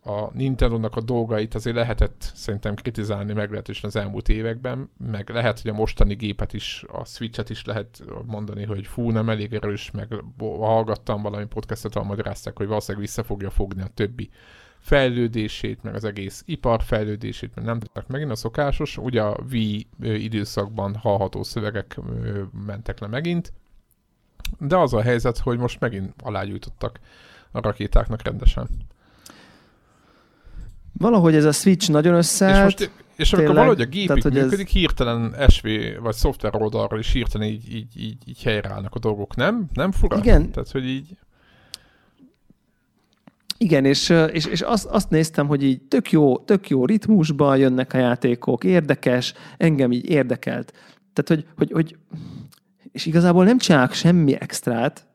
a 0.07 0.30
Nintendo-nak 0.32 0.96
a 0.96 1.00
dolgait 1.00 1.54
azért 1.54 1.76
lehetett 1.76 2.30
szerintem 2.34 2.74
kritizálni 2.74 3.32
meglehetősen 3.32 3.84
az 3.84 3.96
elmúlt 3.96 4.28
években, 4.28 4.90
meg 4.98 5.28
lehet, 5.28 5.61
hogy 5.61 5.70
a 5.70 5.74
mostani 5.74 6.14
gépet 6.14 6.52
is, 6.52 6.84
a 6.88 7.04
Switch-et 7.04 7.50
is 7.50 7.64
lehet 7.64 8.02
mondani, 8.26 8.64
hogy 8.64 8.86
fú, 8.86 9.11
nem 9.11 9.28
elég 9.28 9.52
erős, 9.52 9.90
meg 9.90 10.14
hallgattam 10.38 11.22
valami 11.22 11.46
podcastot, 11.46 11.94
ahol 11.94 12.09
magyarázták, 12.09 12.57
hogy 12.57 12.66
valószínűleg 12.66 13.07
vissza 13.07 13.22
fogja 13.24 13.50
fogni 13.50 13.82
a 13.82 13.90
többi 13.94 14.30
fejlődését, 14.78 15.82
meg 15.82 15.94
az 15.94 16.04
egész 16.04 16.42
ipar 16.46 16.82
fejlődését, 16.82 17.54
mert 17.54 17.66
nem 17.66 17.78
tudtak 17.78 18.07
megint 18.07 18.30
a 18.30 18.34
szokásos, 18.34 18.96
ugye 18.96 19.22
a 19.22 19.38
Wii 19.50 19.86
időszakban 20.00 20.94
hallható 20.94 21.42
szövegek 21.42 22.00
mentek 22.66 22.98
le 22.98 23.07
megint, 23.07 23.52
de 24.59 24.76
az 24.76 24.94
a 24.94 25.02
helyzet, 25.02 25.38
hogy 25.38 25.59
most 25.59 25.80
megint 25.80 26.14
alágyújtottak 26.22 27.00
a 27.50 27.61
rakétáknak 27.61 28.22
rendesen 28.22 28.68
valahogy 30.99 31.34
ez 31.34 31.44
a 31.44 31.53
switch 31.53 31.90
nagyon 31.90 32.14
összeállt. 32.14 32.80
És, 32.80 32.86
most, 32.86 33.05
és 33.16 33.32
amikor 33.32 33.55
valahogy 33.55 33.80
a 33.80 33.84
gépig 33.84 34.22
tehát, 34.22 34.42
működik, 34.42 34.66
ez... 34.66 34.72
hirtelen 34.72 35.34
SV 35.49 35.68
vagy 36.03 36.14
szoftver 36.14 36.57
oldalról 36.57 36.99
is 36.99 37.12
hirtelen 37.12 37.49
így, 37.49 37.74
így, 37.74 38.01
így, 38.01 38.16
így 38.24 38.42
helyreállnak 38.42 38.94
a 38.94 38.99
dolgok, 38.99 39.36
nem? 39.36 39.66
Nem 39.72 39.92
fura? 39.92 40.16
Igen. 40.16 40.51
Tehát, 40.51 40.70
hogy 40.70 40.88
így... 40.88 41.16
Igen, 43.59 43.84
és, 43.84 44.09
és, 44.32 44.44
és 44.44 44.61
azt, 44.61 44.84
azt 44.84 45.11
néztem, 45.11 45.47
hogy 45.47 45.62
így 45.62 45.82
tök 45.82 46.11
jó, 46.11 46.38
tök 46.38 46.68
jó 46.68 46.84
ritmusban 46.84 47.57
jönnek 47.57 47.92
a 47.92 47.99
játékok, 47.99 48.64
érdekes, 48.64 49.34
engem 49.57 49.92
így 49.92 50.09
érdekelt. 50.09 50.72
Tehát, 51.12 51.28
hogy, 51.28 51.47
hogy, 51.57 51.70
hogy 51.72 51.97
és 52.92 53.07
igazából 53.07 53.44
nem 53.44 53.59
csinálok 53.59 53.92
semmi 53.92 54.40
extrát, 54.40 55.07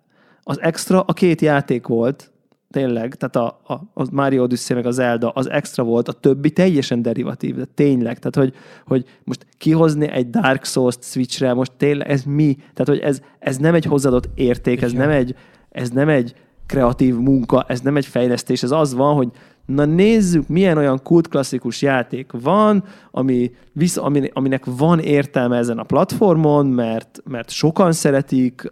az 0.43 0.61
extra 0.61 1.01
a 1.01 1.13
két 1.13 1.41
játék 1.41 1.87
volt, 1.87 2.31
tényleg, 2.71 3.15
tehát 3.15 3.35
a, 3.35 3.73
a, 3.73 4.01
a 4.01 4.07
Mario 4.11 4.43
Odyssey 4.43 4.75
meg 4.75 4.85
az 4.85 4.95
Zelda 4.95 5.29
az 5.29 5.49
extra 5.49 5.83
volt, 5.83 6.07
a 6.07 6.11
többi 6.13 6.51
teljesen 6.51 7.01
derivatív, 7.01 7.55
de 7.55 7.65
tényleg, 7.65 8.19
tehát 8.19 8.35
hogy, 8.35 8.53
hogy 8.85 9.05
most 9.23 9.45
kihozni 9.57 10.07
egy 10.07 10.29
Dark 10.29 10.65
Souls-t 10.65 11.03
Switchre, 11.03 11.53
most 11.53 11.71
tényleg 11.77 12.09
ez 12.09 12.23
mi? 12.23 12.55
Tehát, 12.55 12.87
hogy 12.87 12.99
ez, 12.99 13.21
ez 13.39 13.57
nem 13.57 13.73
egy 13.73 13.85
hozzáadott 13.85 14.29
érték, 14.35 14.81
ez 14.81 14.91
nem 14.91 15.09
egy, 15.09 15.35
ez 15.69 15.89
nem 15.89 16.09
egy 16.09 16.33
kreatív 16.65 17.15
munka, 17.15 17.65
ez 17.67 17.79
nem 17.79 17.95
egy 17.95 18.05
fejlesztés, 18.05 18.63
ez 18.63 18.71
az 18.71 18.93
van, 18.93 19.15
hogy 19.15 19.29
na 19.65 19.85
nézzük, 19.85 20.47
milyen 20.47 20.77
olyan 20.77 20.99
kult 21.03 21.27
klasszikus 21.27 21.81
játék 21.81 22.31
van, 22.41 22.83
ami, 23.11 23.51
visz, 23.73 23.97
ami, 23.97 24.29
aminek 24.33 24.65
van 24.65 24.99
értelme 24.99 25.57
ezen 25.57 25.77
a 25.77 25.83
platformon, 25.83 26.65
mert, 26.65 27.21
mert 27.29 27.49
sokan 27.49 27.91
szeretik, 27.91 28.71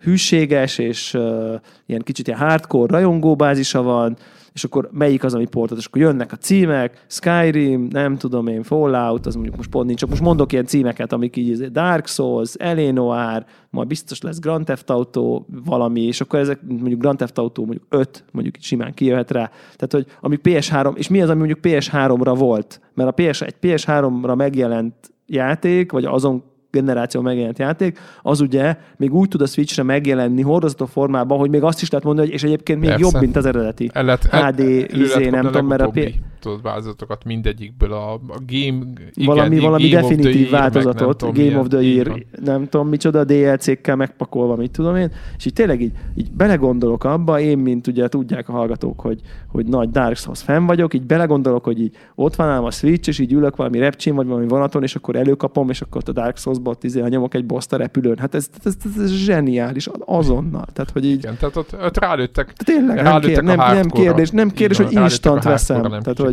hűséges, 0.00 0.78
és 0.78 1.14
uh, 1.14 1.54
ilyen 1.86 2.02
kicsit 2.02 2.26
ilyen 2.26 2.38
hardcore 2.38 2.92
rajongóbázisa 2.92 3.82
van, 3.82 4.16
és 4.52 4.64
akkor 4.64 4.88
melyik 4.92 5.24
az, 5.24 5.34
ami 5.34 5.46
portot, 5.46 5.78
és 5.78 5.84
akkor 5.84 6.00
jönnek 6.00 6.32
a 6.32 6.36
címek, 6.36 7.04
Skyrim, 7.06 7.88
nem 7.90 8.16
tudom 8.16 8.46
én, 8.46 8.62
Fallout, 8.62 9.26
az 9.26 9.34
mondjuk 9.34 9.56
most 9.56 9.70
pont 9.70 9.86
nincs, 9.86 9.98
csak 9.98 10.08
most 10.08 10.22
mondok 10.22 10.52
ilyen 10.52 10.64
címeket, 10.64 11.12
amik 11.12 11.36
így 11.36 11.70
Dark 11.70 12.06
Souls, 12.06 12.54
Eleanor, 12.54 13.44
majd 13.70 13.88
biztos 13.88 14.20
lesz 14.20 14.38
Grand 14.38 14.64
Theft 14.64 14.90
Auto 14.90 15.44
valami, 15.64 16.00
és 16.00 16.20
akkor 16.20 16.38
ezek 16.38 16.60
mondjuk 16.66 17.00
Grand 17.00 17.16
Theft 17.16 17.38
Auto 17.38 17.64
mondjuk 17.64 17.86
5, 17.88 18.24
mondjuk 18.32 18.56
itt 18.56 18.62
simán 18.62 18.94
kijöhet 18.94 19.30
rá. 19.30 19.50
Tehát, 19.76 19.92
hogy 19.92 20.06
ami 20.20 20.38
PS3, 20.42 20.96
és 20.96 21.08
mi 21.08 21.22
az, 21.22 21.28
ami 21.28 21.38
mondjuk 21.38 21.58
PS3-ra 21.62 22.34
volt? 22.38 22.80
Mert 22.94 23.18
a 23.18 23.22
PS, 23.22 23.40
egy 23.40 23.54
PS3-ra 23.62 24.36
megjelent 24.36 24.94
játék, 25.26 25.92
vagy 25.92 26.04
azon 26.04 26.42
generáció 26.70 27.20
megjelent 27.20 27.58
játék, 27.58 27.98
az 28.22 28.40
ugye 28.40 28.76
még 28.96 29.14
úgy 29.14 29.28
tud 29.28 29.40
a 29.40 29.46
Switchre 29.46 29.82
megjelenni 29.82 30.42
hordozható 30.42 30.86
formában, 30.86 31.38
hogy 31.38 31.50
még 31.50 31.62
azt 31.62 31.82
is 31.82 31.90
lehet 31.90 32.04
mondani, 32.04 32.26
hogy 32.26 32.36
és 32.36 32.42
egyébként 32.42 32.80
még 32.80 32.88
Persze. 32.88 33.04
jobb, 33.04 33.20
mint 33.20 33.36
az 33.36 33.46
eredeti. 33.46 33.90
El 33.92 34.04
lehet, 34.04 34.24
HD, 34.24 34.58
izé, 34.92 35.28
nem 35.28 35.44
tudom, 35.44 35.66
mert 35.66 35.82
a... 35.82 35.88
P- 35.88 36.14
tudod, 36.40 36.62
változatokat 36.62 37.24
mindegyikből, 37.24 37.92
a, 37.92 38.12
a 38.12 38.38
game, 38.46 38.84
igen, 39.14 39.26
valami, 39.26 39.58
valami 39.58 39.88
game 39.88 40.00
definitív 40.00 40.50
változatot, 40.50 41.20
Game 41.20 41.32
Game 41.32 41.58
of 41.58 41.68
the 41.68 41.80
Year, 41.80 42.24
nem 42.44 42.68
tudom 42.68 42.88
micsoda, 42.88 43.24
DLC-kkel 43.24 43.96
megpakolva, 43.96 44.56
mit 44.56 44.70
tudom 44.70 44.96
én, 44.96 45.12
és 45.36 45.46
így 45.46 45.52
tényleg 45.52 45.80
így, 45.80 45.92
így 46.14 46.30
belegondolok 46.30 47.04
abba, 47.04 47.40
én, 47.40 47.58
mint 47.58 47.86
ugye 47.86 48.08
tudják 48.08 48.48
a 48.48 48.52
hallgatók, 48.52 49.00
hogy, 49.00 49.20
hogy 49.46 49.66
nagy 49.66 49.90
Dark 49.90 50.16
Souls 50.16 50.42
fan 50.42 50.66
vagyok, 50.66 50.94
így 50.94 51.02
belegondolok, 51.02 51.64
hogy 51.64 51.80
így 51.80 51.96
ott 52.14 52.34
van 52.34 52.48
ám 52.48 52.64
a 52.64 52.70
Switch, 52.70 53.08
és 53.08 53.18
így 53.18 53.32
ülök 53.32 53.56
valami 53.56 53.78
repcsén, 53.78 54.14
vagy 54.14 54.26
valami 54.26 54.48
vonaton, 54.48 54.82
és 54.82 54.94
akkor 54.94 55.16
előkapom, 55.16 55.70
és 55.70 55.80
akkor 55.80 56.02
a 56.06 56.12
Dark 56.12 56.36
Souls-ba 56.36 56.74
izé, 56.80 57.02
nyomok 57.08 57.34
egy 57.34 57.46
boszt 57.46 57.72
a 57.72 57.76
repülőn. 57.76 58.18
Hát 58.18 58.34
ez, 58.34 58.48
ez, 58.64 58.74
ez, 58.84 59.02
ez 59.02 59.10
zseniális, 59.10 59.88
azonnal. 60.04 60.66
Tehát, 60.72 60.90
hogy 60.90 61.04
így... 61.04 61.18
Igen, 61.18 61.36
tehát 61.38 61.56
ott, 61.56 61.76
ott 61.82 61.98
rálőttek, 61.98 62.52
tényleg, 62.52 62.96
rálőttek 62.96 63.42
nem, 63.42 63.58
kér, 63.58 63.66
nem, 63.66 63.74
nem 63.74 63.88
kérdés, 63.88 64.30
nem 64.30 64.50
kérdés, 64.50 64.76
hogy 64.76 64.92
instant 64.92 65.42
veszem. 65.42 65.82
Tehát, 65.82 66.18
hogy 66.18 66.29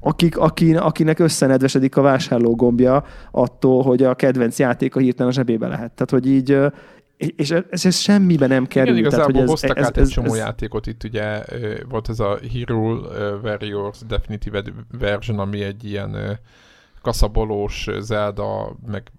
akik, 0.00 0.38
aki, 0.38 0.76
akinek 0.76 1.18
összenedvesedik 1.18 1.96
a 1.96 2.00
vásárló 2.00 2.54
gombja 2.54 3.04
attól, 3.30 3.82
hogy 3.82 4.02
a 4.02 4.14
kedvenc 4.14 4.58
játéka 4.58 5.00
hirtelen 5.00 5.30
a 5.32 5.34
zsebébe 5.34 5.68
lehet. 5.68 5.92
Tehát, 5.92 6.10
hogy 6.10 6.26
így 6.26 6.58
és 7.16 7.50
ez, 7.50 7.84
ez 7.84 7.96
semmiben 7.96 8.48
nem 8.48 8.66
kerül. 8.66 8.96
Igen, 8.96 9.10
tehát, 9.10 9.24
hogy 9.24 9.36
ez, 9.36 9.48
hoztak 9.48 9.78
ez, 9.78 9.84
át 9.84 9.96
ez, 9.96 10.06
egy 10.06 10.12
csomó 10.12 10.32
ez, 10.32 10.36
játékot, 10.36 10.86
itt 10.86 11.04
ugye 11.04 11.42
volt 11.88 12.08
ez 12.08 12.20
a 12.20 12.38
Hero 12.52 12.94
Warriors 13.42 13.98
Definitive 14.06 14.62
Version, 14.98 15.38
ami 15.38 15.62
egy 15.62 15.84
ilyen 15.84 16.38
kaszabolós 17.02 17.88
Zelda 18.00 18.76
meg 18.86 19.12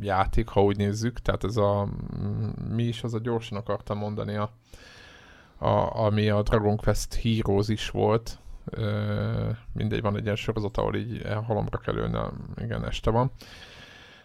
játék, 0.00 0.48
ha 0.48 0.62
úgy 0.62 0.76
nézzük, 0.76 1.18
tehát 1.18 1.44
ez 1.44 1.56
a 1.56 1.88
mi 2.74 2.82
is 2.82 3.02
az 3.02 3.14
a 3.14 3.18
gyorsan 3.18 3.58
akartam 3.58 3.98
mondani, 3.98 4.36
a, 4.36 4.50
a, 5.58 6.00
ami 6.04 6.28
a 6.28 6.42
Dragon 6.42 6.76
Quest 6.76 7.14
Heroes 7.14 7.68
is 7.68 7.90
volt, 7.90 8.38
mindegy, 9.72 10.00
van 10.00 10.16
egy 10.16 10.24
ilyen 10.24 10.36
sorozat, 10.36 10.76
ahol 10.76 10.94
így 10.94 11.22
halomra 11.46 11.78
kerülne, 11.78 12.30
igen, 12.56 12.86
este 12.86 13.10
van. 13.10 13.30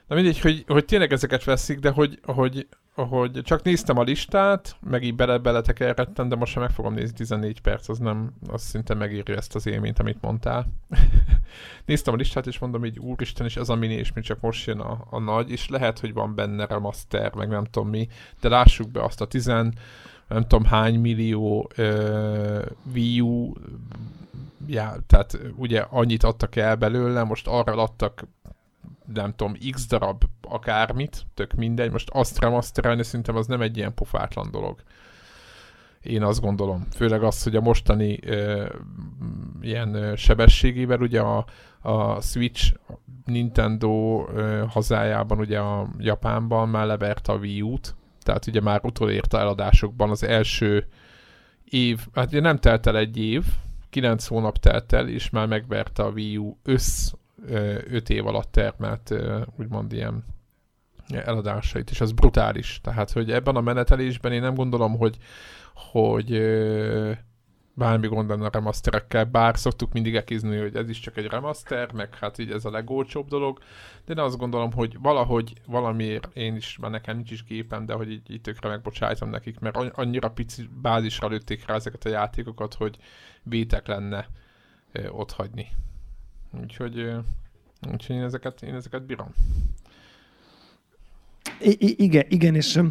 Na 0.08 0.16
mindegy, 0.16 0.40
hogy, 0.40 0.64
hogy 0.68 0.86
tényleg 0.86 1.12
ezeket 1.12 1.44
veszik, 1.44 1.80
de 1.80 1.90
hogy, 1.90 2.20
hogy, 2.24 2.68
hogy 2.94 3.42
csak 3.44 3.64
néztem 3.64 3.98
a 3.98 4.04
listát, 4.04 4.76
meg 4.90 5.04
így 5.04 5.16
bele 5.16 5.38
beletekerettem, 5.38 6.30
de 6.30 6.36
most 6.36 6.52
sem 6.52 6.62
meg 6.62 6.72
fogom 6.72 6.94
nézni 6.94 7.16
14 7.16 7.62
perc, 7.62 7.90
az 7.90 7.98
nem, 7.98 8.34
az 8.48 8.62
szinte 8.62 8.94
megéri 8.94 9.34
ezt 9.34 9.56
az 9.56 9.68
élményt, 9.68 10.00
amit 10.00 10.22
mondtál. 10.22 10.66
néztem 11.86 12.14
a 12.14 12.18
listát, 12.18 12.48
és 12.48 12.60
mondom 12.60 12.86
így, 12.86 13.00
úristen, 13.00 13.46
és 13.46 13.56
ez 13.56 13.70
a 13.70 13.76
mini, 13.76 13.94
és 13.94 14.14
mi 14.14 14.22
csak 14.22 14.40
most 14.40 14.68
jön 14.68 14.80
a, 14.80 15.06
a 15.10 15.20
nagy, 15.20 15.52
és 15.52 15.70
lehet, 15.70 16.00
hogy 16.00 16.14
van 16.14 16.36
benne 16.36 16.66
remaster, 16.66 17.34
meg 17.34 17.48
nem 17.48 17.64
tudom 17.64 17.90
mi, 17.90 18.08
de 18.42 18.50
lássuk 18.50 18.92
be 18.92 19.04
azt 19.04 19.22
a 19.22 19.28
10 19.28 19.48
nem 20.28 20.42
tudom 20.42 20.64
hány 20.64 21.00
millió 21.00 21.70
uh, 21.78 22.66
Wii 22.94 23.22
U 23.22 23.54
já, 24.68 24.96
tehát 25.08 25.40
ugye 25.56 25.80
annyit 25.90 26.24
adtak 26.24 26.56
el 26.56 26.76
belőle, 26.76 27.24
most 27.24 27.48
arra 27.48 27.74
adtak 27.74 28.28
nem 29.14 29.34
tudom, 29.36 29.54
x 29.72 29.88
darab 29.88 30.24
akármit, 30.42 31.26
tök 31.34 31.54
mindegy, 31.54 31.92
most 31.92 32.10
azt 32.10 32.40
remasterelni 32.40 33.04
szerintem 33.04 33.36
az 33.36 33.48
nem 33.48 33.62
egy 33.62 33.78
ilyen 33.78 33.94
pofátlan 33.94 34.52
dolog. 34.52 34.84
Én 36.02 36.24
azt 36.24 36.42
gondolom. 36.42 36.88
Főleg 36.96 37.24
az, 37.24 37.44
hogy 37.44 37.56
a 37.56 37.62
mostani 37.62 38.20
ö, 38.26 38.66
ilyen 39.62 39.94
ö, 39.94 40.16
sebességével 40.16 41.02
ugye 41.02 41.22
a, 41.22 41.46
a 41.82 42.22
Switch 42.22 42.74
Nintendo 43.26 44.26
ö, 44.34 44.64
hazájában, 44.68 45.40
ugye 45.40 45.60
a 45.60 45.88
Japánban 45.98 46.70
már 46.70 46.86
leverte 46.86 47.32
a 47.32 47.38
Wii 47.38 47.62
U-t, 47.62 47.96
tehát 48.24 48.48
ugye 48.48 48.62
már 48.62 48.80
utolérte 48.84 49.38
eladásokban 49.38 50.10
az 50.10 50.24
első 50.24 50.88
év, 51.70 52.00
hát 52.14 52.28
ugye 52.28 52.40
nem 52.40 52.58
telt 52.58 52.88
el 52.88 52.98
egy 52.98 53.18
év, 53.18 53.44
9 53.90 54.26
hónap 54.28 54.58
telt 54.58 54.94
el, 54.94 55.08
és 55.08 55.30
már 55.30 55.48
megverte 55.48 56.04
a 56.04 56.10
Wii 56.10 56.38
U 56.38 56.58
össz 56.64 57.12
5 57.46 58.10
év 58.10 58.28
alatt 58.28 58.52
termelt 58.52 59.14
úgymond 59.58 59.94
ilyen 59.94 60.24
eladásait, 61.08 61.90
és 61.90 62.02
az 62.02 62.12
brutális. 62.12 62.80
Tehát, 62.84 63.12
hogy 63.12 63.32
ebben 63.32 63.56
a 63.56 63.62
menetelésben 63.62 64.32
én 64.32 64.42
nem 64.42 64.54
gondolom, 64.54 64.98
hogy, 64.98 65.18
hogy 65.74 66.32
bármi 67.74 68.08
gond 68.08 68.30
lenne 68.30 68.46
a 68.46 68.50
remasterekkel, 68.52 69.26
bár 69.26 69.58
szoktuk 69.58 69.94
mindig 69.94 70.16
ekizni, 70.16 70.58
hogy 70.58 70.76
ez 70.76 70.90
is 70.90 71.00
csak 71.00 71.18
egy 71.18 71.26
remaster, 71.26 71.92
meg 71.92 72.16
hát 72.16 72.38
így 72.38 72.52
ez 72.52 72.66
a 72.66 72.72
legolcsóbb 72.72 73.28
dolog, 73.28 73.60
de 74.06 74.14
én 74.14 74.20
azt 74.20 74.38
gondolom, 74.38 74.72
hogy 74.72 74.98
valahogy 75.00 75.54
valamiért 75.66 76.28
én 76.34 76.56
is, 76.56 76.78
már 76.78 76.92
nekem 76.92 77.16
nincs 77.16 77.32
is 77.32 77.44
gépem, 77.44 77.86
de 77.86 77.94
hogy 77.94 78.12
így, 78.12 78.32
így 78.32 78.42
tökre 78.42 78.70
megbocsájtom 78.70 79.30
nekik, 79.30 79.60
mert 79.60 79.76
annyira 79.76 80.30
pici 80.30 80.70
bázisra 80.82 81.28
lőtték 81.28 81.66
rá 81.66 81.76
ezeket 81.76 82.06
a 82.06 82.10
játékokat, 82.10 82.74
hogy 82.74 82.98
vétek 83.44 83.88
lenne 83.88 84.28
ott 85.10 85.32
hagyni. 85.32 85.68
Úgyhogy, 86.62 87.12
úgyhogy 87.92 88.16
én, 88.16 88.24
ezeket, 88.24 88.62
én 88.62 88.74
ezeket 88.74 89.06
bírom. 89.06 89.28
I- 91.60 92.04
igen, 92.04 92.26
igen, 92.28 92.56
és, 92.56 92.82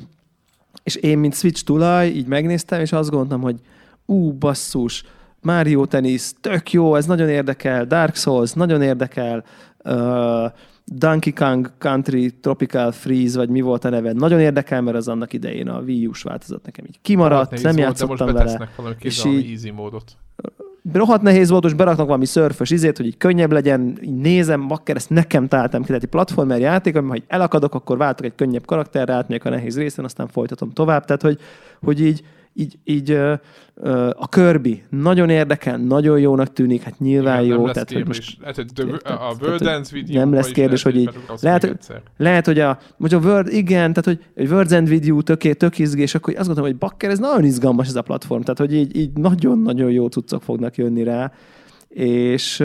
és 0.83 0.95
én, 0.95 1.19
mint 1.19 1.35
Switch 1.35 1.65
tulaj, 1.65 2.07
így 2.07 2.27
megnéztem, 2.27 2.81
és 2.81 2.93
azt 2.93 3.11
gondoltam, 3.11 3.41
hogy 3.41 3.61
ú, 4.07 4.33
basszus, 4.33 5.05
Mario 5.41 5.87
Tennis, 5.87 6.31
tök 6.41 6.73
jó, 6.73 6.95
ez 6.95 7.07
nagyon 7.07 7.29
érdekel, 7.29 7.85
Dark 7.85 8.15
Souls, 8.15 8.53
nagyon 8.53 8.83
érdekel, 8.83 9.45
uh, 9.85 10.53
Donkey 10.85 11.33
Kong 11.33 11.71
Country 11.79 12.31
Tropical 12.41 12.93
Freeze, 12.93 13.39
vagy 13.39 13.49
mi 13.49 13.61
volt 13.61 13.85
a 13.85 13.89
neve, 13.89 14.13
nagyon 14.13 14.41
érdekel, 14.41 14.81
mert 14.81 14.97
az 14.97 15.09
annak 15.09 15.33
idején 15.33 15.69
a 15.69 15.81
Wii 15.81 16.07
U-s 16.07 16.23
változat 16.23 16.65
nekem 16.65 16.85
így. 16.85 16.99
Kimaradt, 17.03 17.63
nem 17.63 17.77
játszottam 17.77 18.27
de 18.27 18.33
most 18.33 18.53
vele. 18.53 18.71
valami 18.77 18.95
és 19.01 19.25
így, 19.25 19.51
easy 19.51 19.71
módot. 19.71 20.17
Rohadt 20.93 21.23
nehéz 21.23 21.51
volt, 21.51 21.63
most 21.63 21.77
beraknak 21.77 22.07
valami 22.07 22.25
szörfös 22.25 22.71
izét, 22.71 22.97
hogy 22.97 23.07
így 23.07 23.17
könnyebb 23.17 23.53
legyen, 23.53 23.99
így 24.03 24.17
nézem, 24.17 24.69
bakker, 24.69 24.97
ezt 24.97 25.11
nekem 25.11 25.49
találtam 25.49 25.81
ki, 25.81 25.87
tehát 25.87 26.03
egy 26.03 26.09
platformer 26.09 26.61
játék, 26.61 26.97
ami 26.97 27.09
ha 27.09 27.17
elakadok, 27.27 27.75
akkor 27.75 27.97
váltok 27.97 28.27
egy 28.27 28.35
könnyebb 28.35 28.67
karakterre, 28.67 29.13
átmegyek 29.13 29.45
a 29.45 29.49
nehéz 29.49 29.79
részen, 29.79 30.05
aztán 30.05 30.29
folytatom 30.29 30.71
tovább, 30.71 31.05
tehát 31.05 31.23
hogy, 31.23 31.39
hogy 31.81 32.01
így, 32.01 32.25
így, 32.55 32.79
így 32.85 33.13
uh, 33.13 33.33
uh, 33.75 34.11
a 34.17 34.29
Kirby 34.29 34.83
nagyon 34.91 35.31
érdekel, 35.31 35.77
nagyon 35.77 36.19
jónak 36.19 36.53
tűnik, 36.53 36.83
hát 36.83 36.99
nyilván 36.99 37.45
Igen, 37.45 37.59
jó. 37.59 37.71
Tehát, 37.71 37.93
hogy 37.93 38.07
most, 38.07 38.39
lehet, 38.41 38.57
hogy 38.57 39.01
a 39.05 39.35
World 39.41 39.63
Dance 39.63 39.93
Video 39.93 40.19
Nem 40.19 40.33
lesz 40.33 40.51
kérdés, 40.51 40.83
hogy 40.83 40.97
így, 40.97 41.11
lehet, 41.41 41.93
lehet, 42.17 42.47
hogy 42.47 42.59
a, 42.59 42.79
hogy 42.99 43.15
a 43.15 43.19
World, 43.19 43.53
igen, 43.53 43.93
tehát, 43.93 44.05
hogy 44.05 44.25
egy 44.35 44.51
World 44.51 44.73
End 44.73 44.89
Video 44.89 45.23
tök, 45.23 45.41
tök 45.57 45.79
izgés, 45.79 46.15
akkor 46.15 46.35
azt 46.37 46.47
gondolom, 46.47 46.71
hogy 46.71 46.79
bakker, 46.79 47.11
ez 47.11 47.19
nagyon 47.19 47.45
izgalmas 47.45 47.89
ez 47.89 47.97
a 47.97 48.03
platform, 48.03 48.41
tehát, 48.43 48.59
hogy 48.59 48.75
így, 48.75 48.97
így 48.97 49.13
nagyon-nagyon 49.13 49.91
jó 49.91 50.07
cuccok 50.07 50.43
fognak 50.43 50.77
jönni 50.77 51.03
rá, 51.03 51.33
és 51.89 52.65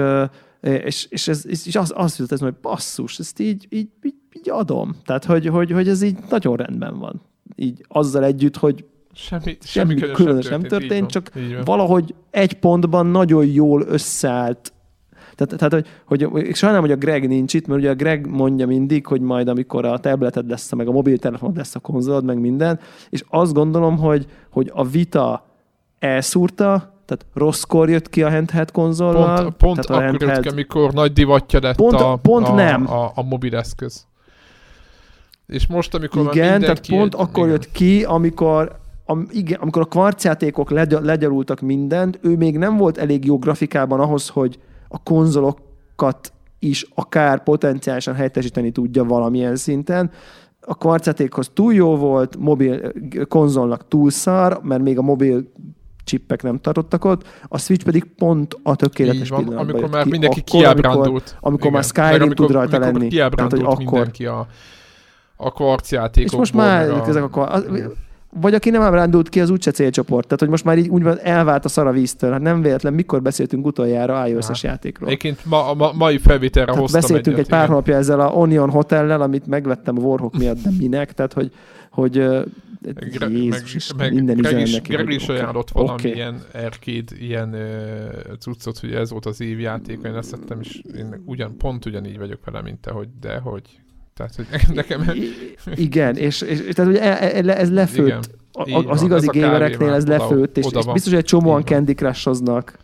és, 0.61 1.07
és, 1.09 1.27
ez, 1.27 1.45
és 1.47 1.76
az, 1.76 1.93
azt 1.95 2.18
jutott 2.18 2.34
ez, 2.34 2.39
hogy 2.39 2.55
basszus, 2.61 3.19
ezt 3.19 3.39
így, 3.39 3.68
így, 3.69 3.89
így, 4.03 4.15
így 4.34 4.49
adom. 4.49 4.95
Tehát, 5.05 5.26
hogy, 5.26 5.47
hogy, 5.47 5.72
hogy 5.72 5.88
ez 5.88 6.01
így 6.01 6.18
nagyon 6.30 6.55
rendben 6.55 6.99
van. 6.99 7.22
Így 7.55 7.85
azzal 7.88 8.23
együtt, 8.23 8.57
hogy 8.57 8.85
Semmi, 9.18 9.57
semmi, 9.61 9.98
semmi 9.98 10.11
különös 10.11 10.48
nem 10.48 10.61
történt, 10.61 10.89
történt 10.89 11.10
csak 11.10 11.31
valahogy 11.65 12.15
egy 12.31 12.53
pontban 12.53 13.06
nagyon 13.06 13.45
jól 13.45 13.81
összeállt 13.81 14.72
tehát, 15.35 15.57
tehát 15.57 15.88
hogy, 16.06 16.23
hogy 16.23 16.56
sajnálom, 16.56 16.85
hogy 16.85 16.94
a 16.94 16.99
Greg 16.99 17.27
nincs 17.27 17.53
itt, 17.53 17.68
mert 17.68 17.80
ugye 17.80 17.89
a 17.89 17.95
Greg 17.95 18.30
mondja 18.30 18.68
mindig, 18.68 19.06
hogy 19.06 19.22
majd 19.22 19.48
amikor 19.48 19.85
a 19.85 19.98
tableted 19.98 20.49
lesz, 20.49 20.73
meg 20.73 20.88
a 20.88 20.91
mobiltelefonod 20.91 21.57
lesz 21.57 21.76
a 21.76 21.80
konzolod, 21.80 22.23
meg 22.23 22.39
minden, 22.39 22.80
és 23.10 23.23
azt 23.30 23.53
gondolom, 23.53 23.98
hogy, 23.98 24.26
hogy 24.49 24.72
a 24.73 24.84
vita 24.84 25.45
elszúrta, 25.99 26.94
tehát 27.06 27.26
rosszkor 27.34 27.89
jött 27.89 28.10
ki 28.10 28.23
a 28.23 28.30
handheld 28.30 28.72
konzollal. 28.72 29.41
Pont, 29.41 29.56
pont 29.56 29.80
akkor 29.80 30.03
handheld... 30.03 30.35
jött 30.35 30.41
ki, 30.41 30.49
amikor 30.49 30.94
nagy 30.94 31.14
divatja 31.14 31.60
lett 31.61 31.76
pont, 31.76 31.94
a, 31.94 32.15
pont 32.22 32.48
a, 32.48 32.53
nem. 32.53 32.91
A, 32.91 33.11
a, 33.15 33.22
mobileszköz. 33.23 34.06
És 35.48 35.68
most, 35.68 35.94
amikor 35.94 36.35
Igen, 36.35 36.61
tehát 36.61 36.88
pont 36.88 37.14
egy, 37.14 37.19
akkor 37.22 37.48
igen. 37.48 37.49
jött 37.49 37.72
ki, 37.72 38.03
amikor 38.03 38.80
am, 39.09 39.27
igen, 39.31 39.59
amikor 39.59 39.81
a 39.81 39.85
kvarcjátékok 39.85 40.69
legy- 40.69 40.99
legyarultak 41.01 41.59
mindent, 41.59 42.19
ő 42.21 42.35
még 42.35 42.57
nem 42.57 42.77
volt 42.77 42.97
elég 42.97 43.25
jó 43.25 43.38
grafikában 43.38 43.99
ahhoz, 43.99 44.27
hogy 44.27 44.59
a 44.88 45.03
konzolokat 45.03 46.34
is 46.59 46.85
akár 46.95 47.43
potenciálisan 47.43 48.15
helyettesíteni 48.15 48.71
tudja 48.71 49.03
valamilyen 49.03 49.55
szinten. 49.55 50.11
a 50.61 50.75
kvarcjátékhoz 50.75 51.51
túl 51.53 51.73
jó 51.73 51.95
volt, 51.95 52.38
mobil 52.39 52.91
konzolnak 53.27 53.88
túl 53.88 54.09
szar, 54.09 54.59
mert 54.63 54.81
még 54.81 54.97
a 54.97 55.01
mobil 55.01 55.51
csippek 56.03 56.43
nem 56.43 56.57
tartottak 56.57 57.05
ott, 57.05 57.27
a 57.47 57.57
Switch 57.57 57.85
pedig 57.85 58.03
pont 58.17 58.57
a 58.63 58.75
tökéletes 58.75 59.29
van, 59.29 59.43
pillanatban 59.43 59.75
Amikor 59.75 59.89
már 59.89 60.03
ki. 60.03 60.09
mindenki 60.09 60.39
akkor, 60.47 60.61
kiábrándult. 60.61 61.07
Amikor, 61.07 61.38
amikor 61.41 61.71
már 61.71 61.84
Skyrim 61.84 62.21
amikor, 62.21 62.35
tud 62.35 62.51
rajta 62.51 62.75
amikor 62.75 62.99
lenni. 63.01 63.07
Tehát, 63.09 63.51
hogy 63.51 63.61
akkor... 63.61 63.77
mindenki 63.77 64.25
a, 64.25 64.47
a 65.35 65.51
kvarcjátékokból. 65.51 66.45
És 66.45 66.51
most 66.51 66.53
már 66.53 66.89
a... 66.89 67.07
ezek 67.07 67.35
a, 67.35 67.55
a, 67.55 67.61
vagy 68.30 68.54
aki 68.54 68.70
nem 68.70 68.82
ábrándult 68.82 69.30
ki, 69.30 69.41
az 69.41 69.49
úgyse 69.49 69.72
célcsoport. 69.72 70.24
Tehát, 70.24 70.40
hogy 70.40 70.49
most 70.49 70.64
már 70.64 70.78
így 70.78 70.88
úgy 70.88 71.08
elvált 71.24 71.66
a 71.66 71.70
szar 71.70 71.88
a 71.88 71.91
víztől. 71.91 72.32
Hát 72.32 72.41
nem 72.41 72.62
véletlen, 72.62 72.94
mikor 72.94 73.22
beszéltünk 73.22 73.66
utoljára 73.66 74.28
iOS-es 74.28 74.62
hát. 74.62 74.72
játékról. 74.72 75.08
Egyébként 75.08 75.45
ma, 75.45 75.74
ma, 75.74 75.91
mai 75.94 76.18
felvételre 76.18 76.66
Tehát 76.66 76.82
hoztam 76.82 77.02
Beszéltünk 77.02 77.38
egy 77.38 77.48
pár 77.48 77.70
napja 77.70 77.95
ezzel 77.95 78.20
a 78.20 78.32
Onion 78.32 78.70
Hotellel, 78.70 79.22
amit 79.22 79.48
megvettem 79.48 79.98
a 79.98 80.02
Warhawk 80.02 80.38
miatt, 80.38 80.62
de 80.62 80.70
minek. 80.78 81.14
Tehát, 81.14 81.34
hogy, 81.34 81.52
hogy 81.91 82.16
Jézus, 83.30 83.94
meg, 83.98 84.14
minden 84.14 84.38
Greg 84.38 84.60
is, 84.60 84.82
Greg 84.82 85.10
is 85.10 85.28
ajánlott 85.28 85.70
valami 85.70 85.91
okay. 85.91 86.12
ilyen 86.12 86.41
arcade, 86.54 87.16
ilyen 87.20 87.54
uh, 87.54 88.38
cuccot, 88.40 88.78
hogy 88.78 88.91
ez 88.91 89.10
volt 89.10 89.26
az 89.26 89.41
évjáték, 89.41 89.99
én 90.06 90.16
ezt 90.16 90.32
tettem, 90.32 90.60
és 90.62 90.82
én 90.98 91.22
ugyan, 91.26 91.58
pont 91.58 91.86
ugyanígy 91.86 92.18
vagyok 92.18 92.40
vele, 92.45 92.62
mint 92.62 92.80
te, 92.80 92.91
hogy 92.91 93.08
de, 93.20 93.38
hogy 93.38 93.82
tehát, 94.18 94.35
hogy 94.35 94.48
nekem... 94.76 95.11
Igen, 95.76 96.15
és, 96.15 96.41
és, 96.41 96.60
és 96.60 96.73
tehát, 96.73 96.91
hogy 96.91 97.02
e, 97.02 97.18
e, 97.22 97.49
e, 97.49 97.60
ez 97.60 97.72
lefőtt. 97.72 98.30
Igen, 98.65 98.85
a, 98.85 98.91
az 98.91 99.02
igazi 99.02 99.27
gamereknél 99.31 99.94
ez 99.94 100.07
lefőtt, 100.07 100.57
és, 100.57 100.65
és 100.65 100.72
biztos, 100.72 101.03
hogy 101.03 101.22
egy 101.22 101.26
csomóan 101.26 101.64
Candy 101.64 101.94
Crush-oznak. 101.94 102.77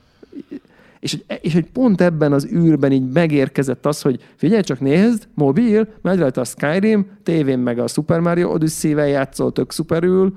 És, 0.99 1.18
és 1.41 1.53
hogy 1.53 1.65
pont 1.65 2.01
ebben 2.01 2.34
az 2.34 2.47
űrben 2.51 2.91
így 2.91 3.11
megérkezett 3.11 3.85
az, 3.85 4.01
hogy 4.01 4.19
figyelj 4.35 4.61
csak 4.61 4.80
nézd, 4.80 5.27
mobil, 5.34 5.88
megy 6.01 6.19
rajta 6.19 6.41
a 6.41 6.45
Skyrim, 6.45 7.07
tévén 7.23 7.60
meg 7.60 7.80
a 7.80 7.88
Super 7.88 8.19
Mario 8.19 8.51
Odyssey-vel 8.51 9.07
játszol 9.07 9.51
tök 9.51 9.72
szuperül, 9.72 10.34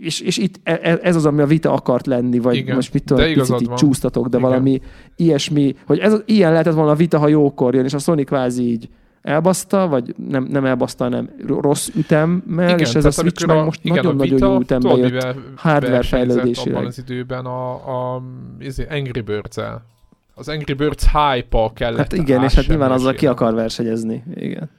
és, 0.00 0.20
és 0.20 0.36
itt 0.36 0.68
ez 1.02 1.16
az, 1.16 1.26
ami 1.26 1.40
a 1.40 1.46
vita 1.46 1.72
akart 1.72 2.06
lenni, 2.06 2.38
vagy 2.38 2.56
Igen, 2.56 2.74
most 2.74 2.92
mit 2.92 3.04
tudom, 3.04 3.32
picit 3.32 3.60
így 3.60 3.74
csúsztatok, 3.74 4.28
de 4.28 4.36
Igen. 4.36 4.50
valami 4.50 4.80
ilyesmi, 5.16 5.76
hogy 5.86 5.98
ez, 5.98 6.14
ilyen 6.24 6.50
lehetett 6.50 6.74
volna 6.74 6.90
a 6.90 6.94
vita, 6.94 7.18
ha 7.18 7.28
jókor 7.28 7.74
jön, 7.74 7.84
és 7.84 7.94
a 7.94 7.98
Sony 7.98 8.24
kvázi 8.24 8.62
így 8.62 8.88
elbaszta, 9.28 9.88
vagy 9.88 10.14
nem, 10.28 10.44
nem 10.44 10.64
elbaszta, 10.64 11.04
hanem 11.04 11.30
rossz 11.46 11.88
ütemmel, 11.94 12.68
igen, 12.68 12.78
és 12.78 12.94
ez 12.94 13.04
a 13.04 13.10
Switch 13.10 13.46
meg 13.46 13.64
most 13.64 13.84
nagyon-nagyon 13.84 14.38
jó 14.38 14.60
ütembe 14.60 14.96
jött 14.96 15.36
hardware 15.56 16.02
fejlődésére. 16.02 16.76
Abban 16.76 16.86
az 16.86 16.98
időben 16.98 17.46
a, 17.46 18.14
a, 18.14 18.22
izé, 18.58 18.86
Angry 18.90 19.20
birds 19.20 19.56
-el. 19.56 19.84
Az 20.34 20.48
Angry 20.48 20.72
Birds 20.72 21.04
hype-a 21.12 21.72
kellett 21.72 21.98
Hát 21.98 22.12
igen, 22.12 22.42
és 22.42 22.54
hát 22.54 22.66
nyilván 22.66 22.90
azzal 22.90 23.14
ki 23.14 23.26
akar 23.26 23.54
versenyezni. 23.54 24.24
Igen. 24.34 24.70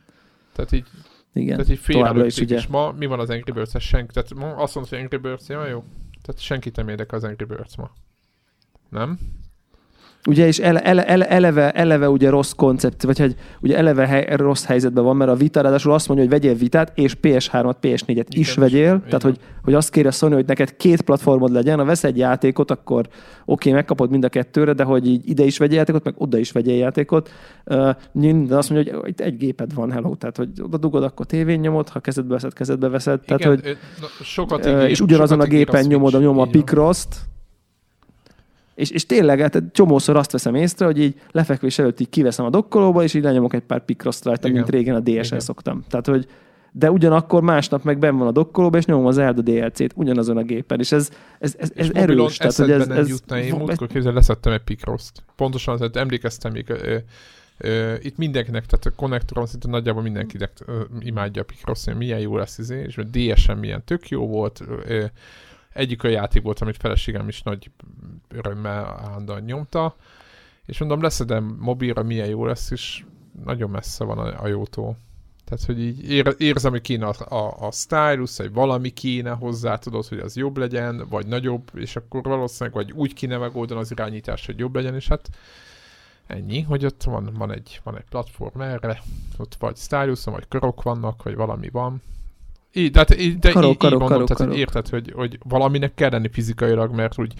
Tehát 0.56 0.72
így 0.72 0.86
igen. 1.34 1.56
Tehát 1.56 1.72
így 1.72 1.80
félrelőtték, 1.80 2.50
és 2.50 2.68
ma 2.68 2.92
mi 2.92 3.06
van 3.06 3.20
az 3.20 3.30
Angry 3.30 3.52
birds 3.52 3.74
-es? 3.74 3.84
Senki. 3.84 4.14
Tehát 4.14 4.34
ma 4.34 4.64
azt 4.64 4.76
mondod, 4.76 4.94
hogy 4.94 5.02
Angry 5.02 5.18
Birds, 5.18 5.48
ja, 5.48 5.68
jó. 5.68 5.84
Tehát 6.22 6.42
senkit 6.42 6.76
nem 6.76 6.90
érdekel 6.90 7.18
az 7.18 7.24
Angry 7.24 7.46
Birds 7.46 7.76
ma. 7.76 7.92
Nem? 8.90 9.20
Ugye, 10.28 10.48
és 10.48 10.60
ele, 10.60 10.80
ele, 10.80 11.06
ele, 11.06 11.28
eleve, 11.28 11.72
eleve 11.72 12.10
ugye 12.10 12.30
rossz 12.30 12.52
koncept, 12.52 13.04
vagy 13.04 13.20
hogy 13.20 13.36
ugye 13.62 13.78
eleve 13.78 14.08
hely, 14.08 14.28
rossz 14.36 14.66
helyzetben 14.66 15.04
van, 15.04 15.16
mert 15.16 15.32
a 15.32 15.36
vita 15.36 15.62
ráadásul 15.62 15.94
azt 15.94 16.08
mondja, 16.08 16.26
hogy 16.26 16.40
vegyél 16.40 16.56
vitát, 16.56 16.92
és 16.96 17.16
PS3-at, 17.22 17.76
PS4-et 17.82 18.26
is 18.30 18.54
vegyél, 18.54 18.84
igen. 18.84 19.04
tehát 19.06 19.22
hogy, 19.22 19.38
hogy 19.64 19.74
azt 19.74 19.90
kérje 19.90 20.12
Sony, 20.12 20.34
hogy 20.34 20.46
neked 20.46 20.76
két 20.78 21.02
platformod 21.02 21.52
legyen, 21.52 21.78
ha 21.78 21.86
vesz 21.86 22.04
egy 22.04 22.18
játékot, 22.18 22.72
akkor 22.72 23.00
oké, 23.00 23.12
okay, 23.46 23.72
megkapod 23.72 24.10
mind 24.10 24.24
a 24.24 24.30
kettőre, 24.30 24.74
de 24.74 24.84
hogy 24.84 25.08
így 25.08 25.30
ide 25.30 25.44
is 25.44 25.58
vegyél 25.58 25.78
játékot, 25.78 26.04
meg 26.04 26.14
oda 26.18 26.38
is 26.38 26.52
vegyél 26.52 26.78
játékot. 26.78 27.30
Uh, 27.66 27.90
de 28.48 28.56
azt 28.56 28.70
mondja, 28.70 28.98
hogy 29.00 29.10
itt 29.10 29.20
egy 29.20 29.38
géped 29.38 29.74
van, 29.74 29.92
hello, 29.92 30.16
tehát 30.16 30.38
hogy 30.38 30.50
oda 30.62 30.78
dugod, 30.78 31.04
akkor 31.04 31.26
tévén 31.26 31.60
nyomod, 31.60 31.90
ha 31.90 32.00
kezedbe 32.00 32.34
veszed, 32.34 32.54
kezedbe 32.54 32.88
veszed. 32.88 33.20
Tehát, 33.20 33.42
igen, 33.42 33.60
hogy, 33.64 33.78
sokat 34.22 34.66
ígér, 34.66 34.90
és 34.90 35.02
ugyanazon 35.02 35.40
a 35.40 35.46
gépen 35.46 35.86
nyomod 35.86 36.14
a 36.14 36.20
nyom 36.20 36.40
a 36.40 36.46
Picross-t, 36.46 37.29
és, 38.80 38.90
és 38.90 39.06
tényleg, 39.06 39.40
hát 39.40 39.64
csomószor 39.72 40.16
azt 40.16 40.32
veszem 40.32 40.56
észre, 40.56 40.86
hogy 40.86 41.00
így 41.00 41.16
lefekvés 41.32 41.80
előtt 41.80 42.00
így 42.00 42.10
kiveszem 42.10 42.46
a 42.46 42.50
dokkolóba, 42.50 43.04
és 43.04 43.14
így 43.14 43.24
lenyomok 43.24 43.54
egy 43.54 43.62
pár 43.62 43.86
pikroszt 43.86 44.26
rajta, 44.26 44.48
Igen. 44.48 44.60
mint 44.60 44.70
régen 44.70 44.96
a 44.96 45.00
DS-en 45.00 45.40
szoktam. 45.40 45.84
Tehát, 45.90 46.06
hogy 46.06 46.28
de 46.72 46.92
ugyanakkor 46.92 47.42
másnap 47.42 47.84
meg 47.84 48.00
benn 48.00 48.18
van 48.18 48.28
a 48.28 48.32
dokkolóba, 48.32 48.78
és 48.78 48.86
nyomom 48.86 49.06
az 49.06 49.18
Elda 49.18 49.42
DLC-t 49.42 49.92
ugyanazon 49.96 50.38
a 50.38 50.42
gépen, 50.42 50.80
és 50.80 50.92
ez, 50.92 51.10
ez, 51.40 51.56
ez, 51.60 51.72
ez 51.76 51.90
erős. 51.94 52.38
Tehát, 52.38 52.56
hogy 52.56 52.72
ez, 52.72 52.88
ez, 52.88 53.10
jutna. 53.10 53.40
Én 53.40 53.56
múltkor 53.56 53.88
képzel 53.88 54.14
leszettem 54.14 54.54
egy 54.54 54.64
pikroszt. 54.64 55.24
Pontosan, 55.36 55.78
tehát 55.78 55.96
emlékeztem 55.96 56.52
még, 56.52 56.70
ö, 56.70 56.96
ö, 57.58 57.94
itt 58.02 58.18
mindenkinek, 58.18 58.66
tehát 58.66 58.86
a 58.86 58.92
konnektoron 58.96 59.46
szinte 59.46 59.68
nagyjából 59.68 60.02
mindenkinek 60.02 60.52
ö, 60.66 60.82
imádja 61.00 61.42
a 61.42 61.46
pikroszt, 61.46 61.94
milyen 61.94 62.20
jó 62.20 62.38
lesz, 62.38 62.58
izé, 62.58 62.84
és 62.88 62.98
a 62.98 63.04
DS-en 63.04 63.58
milyen 63.58 63.82
tök 63.86 64.10
jó 64.10 64.28
volt, 64.28 64.64
ö, 64.88 65.04
egyik 65.74 66.04
a 66.04 66.08
játék 66.08 66.44
volt, 66.44 66.60
amit 66.60 66.78
feleségem 66.78 67.28
is 67.28 67.42
nagy 67.42 67.72
örömmel 68.28 68.86
állandóan 68.86 69.42
nyomta, 69.42 69.96
és 70.66 70.80
mondom, 70.80 71.02
leszedem 71.02 71.58
mobilra, 71.60 72.04
milyen 72.04 72.28
jó 72.28 72.46
lesz, 72.46 72.72
és 72.72 73.04
nagyon 73.44 73.70
messze 73.70 74.04
van 74.04 74.18
a, 74.18 74.44
a 74.44 74.48
jótól. 74.48 74.98
Tehát, 75.46 75.66
hogy 75.66 75.80
így 75.80 76.12
ér, 76.12 76.36
érzem, 76.38 76.72
hogy 76.72 76.82
kéne 76.82 77.08
a, 77.08 77.36
a, 77.36 77.68
a 77.68 77.72
stylus, 77.72 78.38
vagy 78.38 78.54
valami 78.54 78.90
kéne 78.90 79.32
hozzá, 79.32 79.78
tudod, 79.78 80.06
hogy 80.06 80.20
az 80.20 80.36
jobb 80.36 80.58
legyen, 80.58 81.08
vagy 81.10 81.28
nagyobb, 81.28 81.70
és 81.76 81.96
akkor 81.96 82.22
valószínűleg 82.24 82.74
vagy 82.74 82.92
úgy 82.92 83.14
kéne 83.14 83.38
megoldani 83.38 83.80
az 83.80 83.92
irányítás, 83.92 84.46
hogy 84.46 84.60
jobb 84.60 84.76
legyen, 84.76 84.96
és 84.96 85.08
hát 85.08 85.30
ennyi, 86.28 86.62
hogy 86.62 86.86
ott 86.86 87.04
van, 87.04 87.30
van, 87.38 87.52
egy, 87.52 87.80
van 87.84 87.98
egy 87.98 88.06
platform 88.10 88.62
erre, 88.62 89.02
ott 89.38 89.56
vagy 89.60 89.76
stylus 89.76 90.24
vagy 90.24 90.48
körök 90.48 90.84
vannak, 90.84 91.24
vagy 91.24 91.36
valami 91.36 91.70
van, 91.70 92.02
így, 92.74 92.92
tehát, 92.92 93.20
így, 93.20 93.40
de 93.40 93.52
karok, 93.52 93.72
így, 93.72 93.78
karok, 93.78 93.94
így 93.94 94.00
mondom, 94.00 94.08
karok, 94.08 94.28
tehát, 94.28 94.44
karok. 94.44 94.58
érted, 94.58 94.88
hogy, 94.88 95.12
hogy 95.16 95.40
valaminek 95.44 95.94
kell 95.94 96.10
lenni 96.10 96.30
fizikailag, 96.32 96.96
mert 96.96 97.20
úgy 97.20 97.34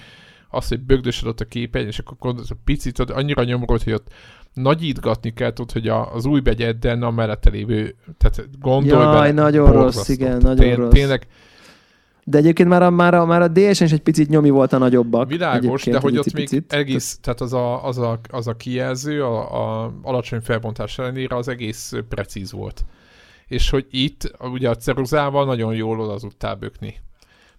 az, 0.50 0.68
hogy 0.68 0.80
bögdösödött 0.80 1.40
a 1.40 1.46
képen, 1.46 1.86
és 1.86 2.00
akkor 2.00 2.36
a 2.38 2.54
picit 2.64 2.98
hogy 2.98 3.12
annyira 3.12 3.44
nyomorult, 3.44 3.84
hogy 3.84 3.94
ott 3.94 4.08
nagyítgatni 4.54 5.34
kell, 5.34 5.54
tudod, 5.54 5.72
hogy 5.72 5.88
a, 5.88 6.14
az 6.14 6.26
új 6.26 6.40
begyedden 6.40 7.04
a 7.04 7.12
mellette 7.12 7.50
lévő, 7.50 7.96
tehát 8.18 8.60
gondolj 8.60 9.04
Jaj, 9.04 9.14
bele, 9.14 9.32
nagyon 9.32 9.72
rossz, 9.72 10.10
igen, 10.10 10.38
nagyon 10.38 10.56
Tény, 10.56 10.76
rossz. 10.76 10.94
Tényleg, 10.94 11.28
de 12.24 12.38
egyébként 12.38 12.70
már 12.70 12.84
a, 12.84 12.90
már 12.90 13.14
a, 13.14 13.26
már 13.26 13.42
a 13.42 13.48
DSN 13.48 13.84
is 13.84 13.92
egy 13.92 14.02
picit 14.02 14.30
nyomi 14.30 14.50
volt 14.50 14.74
a 14.74 14.78
nagyobbak. 14.78 15.30
Világos, 15.30 15.84
de 15.84 16.00
hogy 16.00 16.18
ott 16.18 16.34
még 16.34 16.64
egész, 16.68 17.18
tehát 17.22 17.42
az 17.42 17.54
a, 17.54 17.86
az 17.86 17.98
a, 17.98 18.20
az 18.30 18.48
a 18.48 18.56
kijelző, 18.56 19.24
a, 19.24 19.84
a 19.84 19.94
alacsony 20.02 20.40
felbontás 20.40 20.98
ellenére 20.98 21.36
az 21.36 21.48
egész 21.48 21.94
precíz 22.10 22.52
volt 22.52 22.86
és 23.50 23.70
hogy 23.70 23.88
itt 23.90 24.32
ugye 24.40 24.70
a 24.70 24.76
ceruzával 24.76 25.46
nagyon 25.46 25.76
jól 25.76 26.00
oda 26.00 26.20
tudtál 26.20 26.56
bökni. 26.56 27.00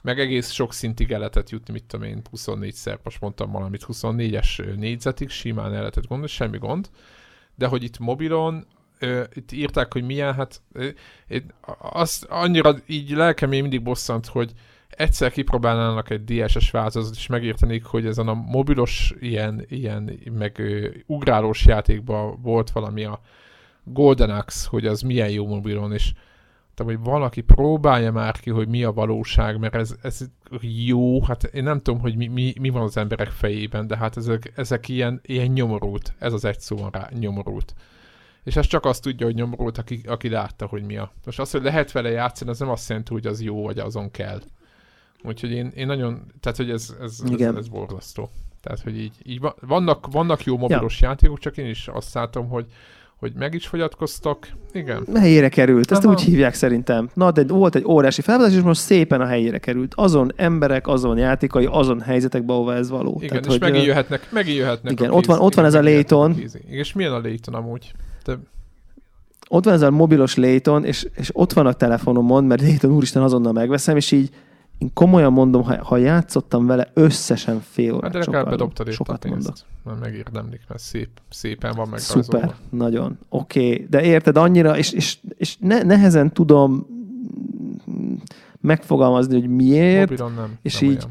Meg 0.03 0.21
egész 0.21 0.51
sok 0.51 0.73
szintig 0.73 1.13
el 1.13 1.19
lehetett 1.19 1.51
jutni, 1.51 1.73
mit 1.73 1.85
tudom 1.85 2.07
én, 2.07 2.23
24-szer, 2.37 2.99
most 3.03 3.21
mondtam 3.21 3.51
valamit, 3.51 3.85
24-es 3.89 4.77
négyzetig 4.77 5.29
simán 5.29 5.73
el 5.73 5.79
lehetett 5.79 6.07
gondolni, 6.07 6.33
semmi 6.33 6.59
gond. 6.59 6.91
De 7.55 7.67
hogy 7.67 7.83
itt 7.83 7.99
mobilon, 7.99 8.67
itt 9.35 9.53
írták, 9.53 9.93
hogy 9.93 10.05
milyen, 10.05 10.35
hát 10.35 10.63
ö, 10.73 10.89
azt 11.79 12.25
annyira 12.25 12.75
így 12.87 13.11
lelkem 13.11 13.49
mindig 13.49 13.83
bosszant, 13.83 14.27
hogy 14.27 14.53
egyszer 14.89 15.31
kipróbálnának 15.31 16.11
egy 16.11 16.25
DSS 16.25 16.71
változatot, 16.71 17.17
és 17.17 17.27
megértenék, 17.27 17.85
hogy 17.85 18.07
ezen 18.07 18.29
a 18.29 18.35
mobilos 18.35 19.15
ilyen, 19.21 19.65
ilyen 19.69 20.21
meg 20.33 20.59
ö, 20.59 20.89
ugrálós 21.07 21.67
játékban 21.67 22.43
volt 22.43 22.71
valami 22.71 23.05
a 23.05 23.21
Golden 23.85 24.31
Axe, 24.31 24.69
hogy 24.69 24.87
az 24.87 25.01
milyen 25.01 25.31
jó 25.31 25.47
mobilon, 25.47 25.93
és 25.93 26.13
tehát, 26.75 26.95
hogy 26.95 27.05
valaki 27.05 27.41
próbálja 27.41 28.13
már 28.13 28.41
ki, 28.41 28.51
hogy 28.51 28.69
mi 28.69 28.85
a 28.85 28.93
valóság, 28.93 29.59
mert 29.59 29.75
ez, 29.75 29.95
ez 30.03 30.31
jó, 30.61 31.23
hát 31.23 31.45
én 31.45 31.63
nem 31.63 31.81
tudom, 31.81 32.01
hogy 32.01 32.17
mi, 32.17 32.27
mi, 32.27 32.55
mi 32.61 32.69
van 32.69 32.83
az 32.83 32.97
emberek 32.97 33.29
fejében, 33.29 33.87
de 33.87 33.97
hát 33.97 34.17
ezek, 34.17 34.53
ezek 34.57 34.89
ilyen, 34.89 35.21
ilyen 35.23 35.47
nyomorult, 35.47 36.15
ez 36.19 36.33
az 36.33 36.45
egy 36.45 36.61
szó 36.61 36.77
van 36.77 36.91
rá, 36.91 37.09
nyomorult. 37.19 37.75
És 38.45 38.57
ez 38.57 38.67
csak 38.67 38.85
azt 38.85 39.03
tudja, 39.03 39.27
hogy 39.27 39.35
nyomorult, 39.35 39.79
aki, 39.79 40.01
aki 40.07 40.29
látta, 40.29 40.67
hogy 40.67 40.83
mi 40.83 40.97
a. 40.97 41.13
Most 41.25 41.41
az, 41.41 41.51
hogy 41.51 41.63
lehet 41.63 41.93
vele 41.93 42.11
játszani, 42.11 42.51
az 42.51 42.59
nem 42.59 42.69
azt 42.69 42.89
jelenti, 42.89 43.13
hogy 43.13 43.27
az 43.27 43.43
jó, 43.43 43.63
vagy 43.63 43.79
azon 43.79 44.11
kell. 44.11 44.41
Úgyhogy 45.23 45.51
én, 45.51 45.73
én 45.75 45.87
nagyon, 45.87 46.33
tehát 46.41 46.59
hogy 46.59 46.71
ez, 46.71 46.95
ez, 47.01 47.23
ez, 47.25 47.41
ez, 47.41 47.55
ez 47.55 47.69
borzasztó. 47.69 48.31
Tehát, 48.61 48.81
hogy 48.81 48.99
így, 48.99 49.15
így 49.23 49.41
vannak, 49.61 50.07
vannak 50.11 50.45
jó 50.45 50.57
mobilos 50.57 51.01
ja. 51.01 51.09
játékok, 51.09 51.39
csak 51.39 51.57
én 51.57 51.67
is 51.67 51.89
azt 51.89 52.15
látom, 52.15 52.49
hogy 52.49 52.67
hogy 53.21 53.33
meg 53.39 53.55
is 53.55 53.67
fogyatkoztak. 53.67 54.49
Igen. 54.73 55.07
Helyére 55.15 55.49
került, 55.49 55.91
ezt 55.91 56.05
Aha. 56.05 56.13
úgy 56.13 56.21
hívják 56.21 56.55
szerintem. 56.55 57.09
Na, 57.15 57.31
de 57.31 57.45
volt 57.45 57.75
egy 57.75 57.85
óriási 57.85 58.21
felvázás, 58.21 58.55
és 58.55 58.63
most 58.63 58.81
szépen 58.81 59.21
a 59.21 59.27
helyére 59.27 59.59
került. 59.59 59.93
Azon 59.95 60.33
emberek, 60.37 60.87
azon 60.87 61.19
játékai, 61.19 61.69
azon 61.71 62.01
helyzetekben, 62.01 62.57
ahova 62.57 62.75
ez 62.75 62.91
való. 62.91 63.15
Igen, 63.17 63.29
Tehát, 63.29 63.45
és 63.45 63.51
hogy, 63.51 63.61
megint 63.61 63.85
jöhetnek, 63.85 64.29
megint 64.31 64.57
jöhetnek 64.57 64.93
Igen, 64.93 65.11
ott 65.11 65.25
van, 65.25 65.39
ott 65.39 65.55
van 65.55 65.65
ez 65.65 65.75
a 65.75 65.83
Layton. 65.83 66.37
És 66.67 66.93
milyen 66.93 67.13
a 67.13 67.21
Layton 67.21 67.55
amúgy? 67.55 67.93
Te... 68.23 68.39
Ott 69.49 69.65
van 69.65 69.75
ez 69.75 69.83
a 69.83 69.91
mobilos 69.91 70.35
Layton, 70.37 70.85
és, 70.85 71.07
és 71.15 71.31
ott 71.33 71.53
van 71.53 71.67
a 71.67 71.73
telefonomon, 71.73 72.45
mert 72.45 72.63
Layton 72.63 72.91
úristen 72.91 73.23
azonnal 73.23 73.53
megveszem, 73.53 73.97
és 73.97 74.13
így 74.13 74.31
én 74.81 74.91
komolyan 74.95 75.33
mondom, 75.33 75.63
ha, 75.63 75.85
ha 75.85 75.97
játszottam 75.97 76.67
vele, 76.67 76.91
összesen 76.95 77.61
fél 77.61 77.95
órát. 77.95 78.03
Hát 78.03 78.13
de 78.13 78.19
legalább 78.19 78.49
bedobtad 78.49 78.93
sokat 78.93 79.29
mondok. 79.29 79.55
Mert 79.85 80.01
megérdemlik, 80.01 80.61
mert 80.69 80.81
szép, 80.81 81.09
szépen 81.29 81.75
van 81.77 81.89
meg. 81.89 81.99
Szuper, 81.99 82.55
nagyon. 82.71 83.19
Oké, 83.29 83.73
okay. 83.73 83.87
de 83.91 84.03
érted 84.03 84.37
annyira, 84.37 84.77
és, 84.77 84.93
és, 84.93 85.19
és 85.37 85.57
ne, 85.61 85.83
nehezen 85.83 86.33
tudom 86.33 86.87
megfogalmazni, 88.61 89.41
hogy 89.41 89.51
miért. 89.51 90.11
Mobilon 90.11 90.33
nem. 90.33 90.59
És 90.63 90.81
nem 90.81 90.91
így 90.91 91.07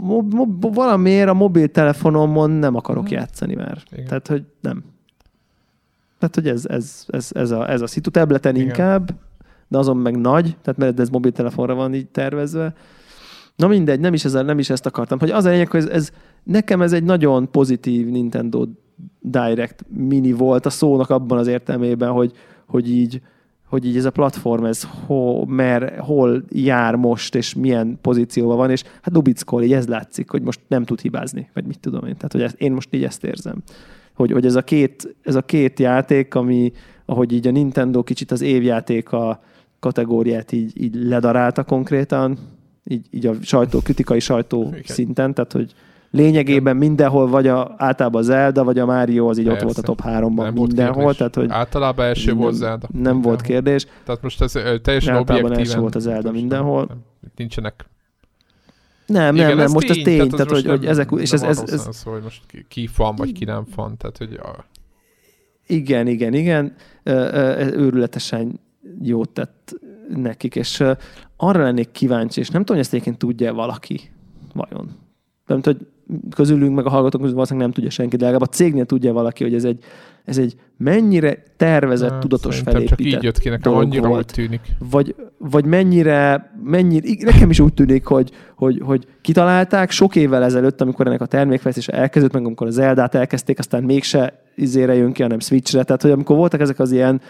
mo- 0.00 0.32
mo- 0.32 0.74
valamiért 0.74 1.28
a 1.28 1.34
mobiltelefonomon 1.34 2.50
nem 2.50 2.74
akarok 2.74 3.08
hmm. 3.08 3.16
játszani 3.16 3.54
már. 3.54 3.82
Igen. 3.92 4.04
Tehát, 4.04 4.26
hogy 4.26 4.44
nem. 4.60 4.84
Tehát, 6.18 6.34
hogy 6.34 6.48
ez, 6.48 6.66
ez, 6.66 7.04
ez, 7.08 7.30
ez, 7.34 7.50
a, 7.50 7.70
ez 7.70 7.80
a 7.80 7.86
szitu. 7.86 8.10
Tableten 8.10 8.54
Igen. 8.54 8.66
inkább, 8.66 9.14
de 9.68 9.78
azon 9.78 9.96
meg 9.96 10.18
nagy, 10.18 10.56
tehát 10.62 10.78
mert 10.78 11.00
ez 11.00 11.08
mobiltelefonra 11.08 11.74
van 11.74 11.94
így 11.94 12.06
tervezve. 12.06 12.74
Na 13.56 13.66
mindegy, 13.66 14.00
nem 14.00 14.14
is, 14.14 14.24
ezzel, 14.24 14.42
nem 14.42 14.58
is 14.58 14.70
ezt 14.70 14.86
akartam. 14.86 15.18
Hogy 15.18 15.30
az 15.30 15.44
a 15.44 15.50
lényeg, 15.50 15.70
hogy 15.70 15.80
ez, 15.80 15.88
ez, 15.88 16.10
nekem 16.42 16.82
ez 16.82 16.92
egy 16.92 17.04
nagyon 17.04 17.50
pozitív 17.50 18.06
Nintendo 18.06 18.66
Direct 19.20 19.84
mini 19.88 20.32
volt 20.32 20.66
a 20.66 20.70
szónak 20.70 21.10
abban 21.10 21.38
az 21.38 21.46
értelmében, 21.46 22.10
hogy, 22.10 22.32
hogy 22.66 22.90
így, 22.90 23.20
hogy 23.68 23.86
így 23.86 23.96
ez 23.96 24.04
a 24.04 24.10
platform, 24.10 24.64
ez 24.64 24.88
ho, 25.06 25.44
mer, 25.44 25.98
hol 25.98 26.44
jár 26.48 26.94
most, 26.94 27.34
és 27.34 27.54
milyen 27.54 27.98
pozícióban 28.02 28.56
van, 28.56 28.70
és 28.70 28.82
hát 28.82 29.12
Dubickol, 29.12 29.62
így 29.62 29.72
ez 29.72 29.86
látszik, 29.86 30.30
hogy 30.30 30.42
most 30.42 30.60
nem 30.68 30.84
tud 30.84 31.00
hibázni, 31.00 31.50
vagy 31.54 31.66
mit 31.66 31.80
tudom 31.80 32.06
én. 32.06 32.14
Tehát, 32.14 32.32
hogy 32.32 32.42
ezt, 32.42 32.60
én 32.60 32.72
most 32.72 32.94
így 32.94 33.04
ezt 33.04 33.24
érzem. 33.24 33.62
Hogy, 34.14 34.32
hogy 34.32 34.46
ez, 34.46 34.54
a 34.54 34.62
két, 34.62 35.16
ez 35.22 35.34
a 35.34 35.42
két 35.42 35.78
játék, 35.78 36.34
ami, 36.34 36.72
ahogy 37.04 37.32
így 37.32 37.46
a 37.46 37.50
Nintendo 37.50 38.02
kicsit 38.02 38.30
az 38.30 38.40
évjátéka 38.40 39.40
kategóriát 39.80 40.52
így, 40.52 40.82
így 40.82 40.94
ledarálta 40.94 41.64
konkrétan, 41.64 42.38
így, 42.84 43.06
így 43.10 43.26
a 43.26 43.34
sajtó, 43.42 43.80
kritikai 43.80 44.20
sajtó 44.20 44.66
Igen. 44.68 44.82
szinten, 44.84 45.34
tehát 45.34 45.52
hogy 45.52 45.74
lényegében 46.10 46.76
mindenhol 46.76 47.28
vagy 47.28 47.46
a, 47.46 47.74
általában 47.76 48.20
a 48.20 48.24
Zelda, 48.24 48.64
vagy 48.64 48.78
a 48.78 48.86
Mario 48.86 49.28
az 49.28 49.38
így 49.38 49.44
Persze. 49.44 49.66
ott 49.66 49.72
volt 49.72 49.88
a 49.88 49.94
top 49.94 50.00
3-ban 50.04 50.54
mindenhol. 50.54 51.14
Tehát, 51.14 51.34
hogy 51.34 51.50
általában 51.50 52.06
első 52.06 52.30
nem, 52.30 52.36
volt 52.36 52.54
Zelda. 52.54 52.88
Nem 52.90 52.90
mindenhol. 52.92 53.22
volt 53.22 53.40
kérdés. 53.40 53.86
Tehát 54.04 54.22
most 54.22 54.42
ez 54.42 54.52
teljesen 54.52 55.14
általában 55.14 55.34
objektíven. 55.34 55.58
első 55.58 55.80
volt 55.80 55.94
a 55.94 55.98
Zelda 55.98 56.30
mindenhol. 56.30 56.84
Nem, 56.88 56.98
nincsenek 57.36 57.86
nem, 59.06 59.34
Igen, 59.34 59.46
nem, 59.46 59.56
nem, 59.56 59.70
most 59.70 59.86
tény, 59.86 59.98
ez 59.98 60.04
tény, 60.04 60.16
tehát, 60.16 60.30
tehát 60.30 60.50
hogy, 60.50 60.66
hogy 60.66 60.86
ezek, 60.86 61.10
és 61.16 61.32
ez, 61.32 61.42
ez, 61.42 61.58
ez, 61.66 61.86
ez, 61.88 62.02
hogy 62.02 62.22
most 62.22 62.42
ki, 62.46 62.64
ki 62.68 62.86
fan, 62.86 63.14
vagy 63.16 63.32
ki 63.32 63.44
nem 63.44 63.64
fan, 63.64 63.96
tehát 63.96 64.18
hogy 64.18 64.34
a... 64.42 64.64
Igen, 65.66 66.06
igen, 66.06 66.34
igen, 66.34 66.74
őrületesen 67.72 68.60
jót 69.02 69.28
tett 69.28 69.74
nekik, 70.14 70.56
és 70.56 70.84
arra 71.36 71.62
lennék 71.62 71.90
kíváncsi, 71.90 72.40
és 72.40 72.48
nem 72.48 72.60
tudom, 72.60 72.76
hogy 72.76 72.84
ezt 72.84 72.94
egyébként 72.94 73.18
tudja 73.18 73.54
valaki, 73.54 74.00
vajon. 74.54 74.88
Nem 75.46 75.60
tudom, 75.60 75.78
hogy 75.78 75.86
közülünk, 76.34 76.74
meg 76.74 76.86
a 76.86 76.90
hallgatók 76.90 77.20
közül 77.20 77.34
valószínűleg 77.34 77.68
nem 77.68 77.76
tudja 77.76 77.90
senki, 77.90 78.16
de 78.16 78.24
legalább 78.24 78.48
a 78.48 78.52
cégnél 78.52 78.84
tudja 78.84 79.12
valaki, 79.12 79.42
hogy 79.42 79.54
ez 79.54 79.64
egy, 79.64 79.84
ez 80.24 80.38
egy 80.38 80.56
mennyire 80.76 81.42
tervezett, 81.56 82.10
hát, 82.10 82.20
tudatos 82.20 82.58
felépített 82.58 82.88
csak 82.88 83.06
így 83.06 83.22
jött 83.22 83.38
ki 83.38 83.48
nekem, 83.48 83.72
annyira 83.72 84.08
volt. 84.08 84.30
úgy 84.30 84.44
tűnik. 84.44 84.60
Vagy, 84.90 85.14
vagy 85.38 85.64
mennyire, 85.64 86.52
mennyire, 86.64 87.08
nekem 87.20 87.50
is 87.50 87.60
úgy 87.60 87.74
tűnik, 87.74 88.04
hogy, 88.04 88.30
hogy, 88.54 88.80
hogy 88.84 89.06
kitalálták 89.20 89.90
sok 89.90 90.16
évvel 90.16 90.44
ezelőtt, 90.44 90.80
amikor 90.80 91.06
ennek 91.06 91.20
a 91.20 91.26
termékfejlesztése 91.26 91.92
elkezdődött, 91.92 92.36
meg 92.36 92.46
amikor 92.46 92.66
az 92.66 92.78
Eldát 92.78 93.14
elkezdték, 93.14 93.58
aztán 93.58 93.82
mégse 93.82 94.42
izére 94.54 94.94
jön 94.94 95.12
ki, 95.12 95.22
hanem 95.22 95.40
Switchre, 95.40 95.82
tehát 95.82 96.02
hogy 96.02 96.10
amikor 96.10 96.36
voltak 96.36 96.60
ezek 96.60 96.78
az 96.78 96.92
ilyen 96.92 97.20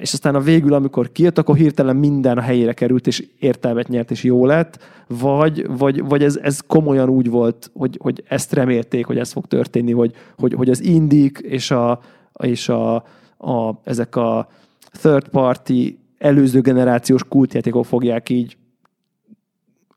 és 0.00 0.12
aztán 0.12 0.34
a 0.34 0.40
végül, 0.40 0.72
amikor 0.72 1.12
kijött, 1.12 1.38
akkor 1.38 1.56
hirtelen 1.56 1.96
minden 1.96 2.38
a 2.38 2.40
helyére 2.40 2.72
került, 2.72 3.06
és 3.06 3.26
értelmet 3.38 3.88
nyert, 3.88 4.10
és 4.10 4.22
jó 4.22 4.46
lett, 4.46 4.78
vagy, 5.06 5.66
vagy, 5.78 6.04
vagy 6.04 6.22
ez, 6.22 6.38
ez 6.42 6.60
komolyan 6.66 7.08
úgy 7.08 7.30
volt, 7.30 7.70
hogy, 7.74 7.98
hogy 8.02 8.24
ezt 8.28 8.52
remélték, 8.52 9.06
hogy 9.06 9.18
ez 9.18 9.32
fog 9.32 9.46
történni, 9.46 9.92
hogy, 9.92 10.12
hogy, 10.36 10.52
hogy 10.52 10.70
az 10.70 10.82
indik 10.82 11.38
és, 11.38 11.70
a, 11.70 12.00
és 12.42 12.68
a, 12.68 12.94
a, 13.38 13.80
ezek 13.84 14.16
a 14.16 14.48
third 14.92 15.28
party 15.28 15.98
előző 16.18 16.60
generációs 16.60 17.24
kultjátékok 17.24 17.84
fogják 17.84 18.28
így 18.28 18.56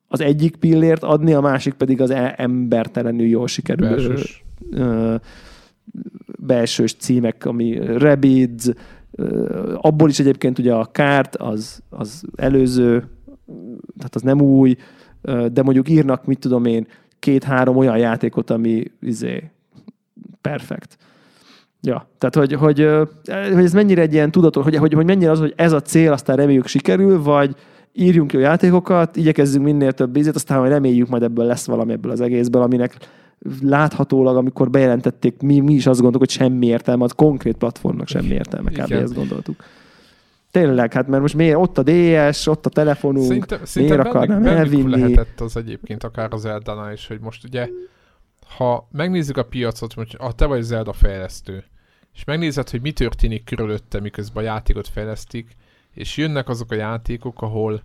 az 0.08 0.22
egyik 0.22 0.56
pillért 0.56 1.04
adni, 1.04 1.34
a 1.34 1.42
másik 1.42 1.74
pedig 1.74 2.02
az 2.02 2.10
e- 2.10 2.34
embertelenül 2.38 3.26
jól 3.26 3.48
sikerül 3.48 3.88
belsős, 3.88 4.44
belsős 6.40 6.94
címek, 6.94 7.46
ami 7.46 7.80
Rabbids, 7.98 8.70
Abból 9.76 10.10
is 10.10 10.20
egyébként 10.20 10.60
ugye 10.60 10.74
a 10.74 10.86
kárt 10.86 11.36
az, 11.36 11.82
az 11.90 12.24
előző, 12.36 13.08
tehát 13.98 14.16
az 14.16 14.22
nem 14.22 14.42
új, 14.42 14.76
de 15.52 15.64
mondjuk 15.64 15.90
írnak, 15.90 16.26
mit 16.26 16.40
tudom 16.40 16.66
én, 16.66 16.88
két-három 17.20 17.78
olyan 17.78 17.98
játékot, 17.98 18.50
ami 18.50 18.84
izé, 19.02 19.52
perfekt. 20.42 20.98
Ja, 21.82 22.08
tehát 22.18 22.36
hogy, 22.36 22.54
hogy, 22.54 22.90
hogy 23.54 23.64
ez 23.64 23.74
mennyire 23.74 24.02
egy 24.02 24.14
ilyen 24.14 24.32
tudatos, 24.32 24.64
hogy, 24.64 24.76
hogy, 24.76 24.94
hogy 24.94 25.06
mennyire 25.06 25.32
az, 25.32 25.40
hogy 25.40 25.54
ez 25.56 25.72
a 25.72 25.82
cél, 25.82 26.12
aztán 26.12 26.36
reméljük 26.36 26.68
sikerül, 26.68 27.22
vagy 27.22 27.56
írjunk 27.94 28.34
jó 28.34 28.40
játékokat, 28.40 29.16
igyekezzünk 29.16 29.66
minél 29.66 29.92
több 29.92 30.18
ízét, 30.18 30.36
aztán 30.36 30.60
majd 30.60 30.72
reméljük, 30.72 31.08
majd 31.08 31.24
ebből 31.24 31.46
lesz 31.46 31.66
valami 31.66 31.92
ebből 31.92 32.12
az 32.12 32.22
egészből, 32.22 32.62
aminek 32.62 32.98
láthatólag, 33.62 34.38
amikor 34.38 34.70
bejelentették, 34.70 35.42
mi, 35.42 35.60
mi 35.60 35.74
is 35.74 35.86
azt 35.86 36.02
gondoltuk, 36.02 36.30
hogy 36.30 36.40
semmi 36.40 36.66
értelme, 36.66 37.04
az 37.04 37.12
konkrét 37.12 37.58
platformnak 37.58 38.08
semmi 38.08 38.28
értelme, 38.28 38.72
kb. 38.72 38.92
ezt 38.92 39.14
gondoltuk. 39.14 39.64
Tényleg, 40.52 40.94
hát 40.94 41.08
mert 41.08 41.22
most 41.22 41.34
miért 41.34 41.58
ott 41.58 41.78
a 41.78 41.84
DS, 41.84 42.48
ott 42.48 42.66
a 42.66 42.70
telefonunk, 42.70 43.32
szinte, 43.32 43.60
szinte 43.64 43.94
miért 43.94 44.08
akarnám 44.08 44.46
elvinni? 44.46 44.90
lehetett 44.90 45.42
az 45.42 45.58
egyébként 45.58 46.04
akár 46.04 46.34
az 46.34 46.46
Eldana 46.46 46.92
is, 46.92 47.08
hogy 47.08 47.20
most 47.20 47.44
ugye, 47.44 47.70
ha 48.58 48.88
megnézzük 48.92 49.38
a 49.38 49.44
piacot, 49.44 49.94
hogy 49.94 50.16
ha 50.20 50.32
te 50.32 50.46
vagy 50.46 50.62
Zelda 50.62 50.94
fejlesztő, 50.94 51.64
és 52.14 52.24
megnézed, 52.24 52.70
hogy 52.70 52.82
mi 52.82 52.92
történik 52.92 53.44
körülötte, 53.44 54.00
miközben 54.00 54.44
a 54.44 54.48
játékot 54.48 54.88
fejlesztik, 54.88 55.56
és 55.94 56.18
jönnek 56.18 56.50
azok 56.50 56.72
a 56.72 56.76
játékok, 56.76 57.42
ahol 57.42 57.84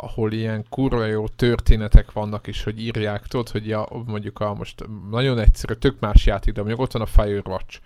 ahol 0.00 0.32
ilyen 0.32 0.64
kurva 0.68 1.04
jó 1.04 1.28
történetek 1.28 2.12
vannak, 2.12 2.46
és 2.46 2.62
hogy 2.62 2.82
írják, 2.82 3.26
tudod, 3.26 3.48
hogy 3.48 3.66
ja, 3.66 3.88
mondjuk 4.06 4.40
a 4.40 4.54
most 4.54 4.84
nagyon 5.10 5.38
egyszerű, 5.38 5.74
tök 5.74 6.00
más 6.00 6.26
játék, 6.26 6.54
de 6.54 6.60
mondjuk 6.60 6.80
ott 6.80 6.92
van 6.92 7.02
a 7.02 7.06
Firewatch. 7.06 7.80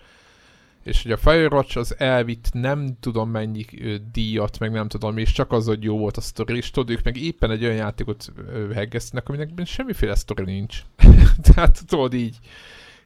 És 0.82 1.02
hogy 1.02 1.12
a 1.12 1.16
Firewatch 1.16 1.76
az 1.76 1.98
elvitt 1.98 2.48
nem 2.52 2.97
tudom 3.01 3.30
mennyi 3.30 3.64
díjat, 4.12 4.59
meg 4.59 4.72
nem 4.72 4.89
tudom, 4.89 5.18
és 5.18 5.32
csak 5.32 5.52
az, 5.52 5.66
hogy 5.66 5.82
jó 5.82 5.98
volt 5.98 6.16
a 6.16 6.20
sztori, 6.20 6.56
és 6.56 6.70
tudod, 6.70 6.90
ők 6.90 7.02
meg 7.02 7.16
éppen 7.16 7.51
egy 7.51 7.64
olyan 7.64 7.76
játékot 7.76 8.32
heggesztenek, 8.74 9.28
aminek 9.28 9.66
semmiféle 9.66 10.14
sztori 10.14 10.44
nincs. 10.44 10.82
Tehát 11.52 11.86
tudod 11.86 12.14
így. 12.14 12.36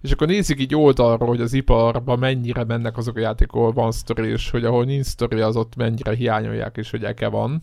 És 0.01 0.13
akkor 0.13 0.27
nézzük 0.27 0.61
így 0.61 0.75
oldalról, 0.75 1.29
hogy 1.29 1.41
az 1.41 1.53
iparban 1.53 2.19
mennyire 2.19 2.65
mennek 2.65 2.97
azok 2.97 3.17
a 3.17 3.21
játékok, 3.21 3.57
ahol 3.61 3.73
van 3.73 3.93
sztori, 3.93 4.29
és 4.29 4.51
hogy 4.51 4.65
ahol 4.65 4.85
nincs 4.85 5.07
sztori, 5.07 5.41
az 5.41 5.57
ott 5.57 5.77
mennyire 5.77 6.15
hiányolják, 6.15 6.77
és 6.77 6.91
hogy 6.91 7.05
eke 7.05 7.29
van 7.29 7.63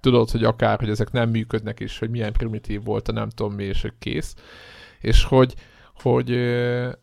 tudod, 0.00 0.30
hogy 0.30 0.44
akár, 0.44 0.78
hogy 0.78 0.90
ezek 0.90 1.10
nem 1.10 1.30
működnek, 1.30 1.80
és 1.80 1.98
hogy 1.98 2.10
milyen 2.10 2.32
primitív 2.32 2.84
volt 2.84 3.08
a 3.08 3.12
nem 3.12 3.28
tudom 3.28 3.52
mi, 3.52 3.64
és 3.64 3.82
hogy 3.82 3.94
kész. 3.98 4.34
És 5.00 5.24
hogy, 5.24 5.54
hogy, 6.02 6.38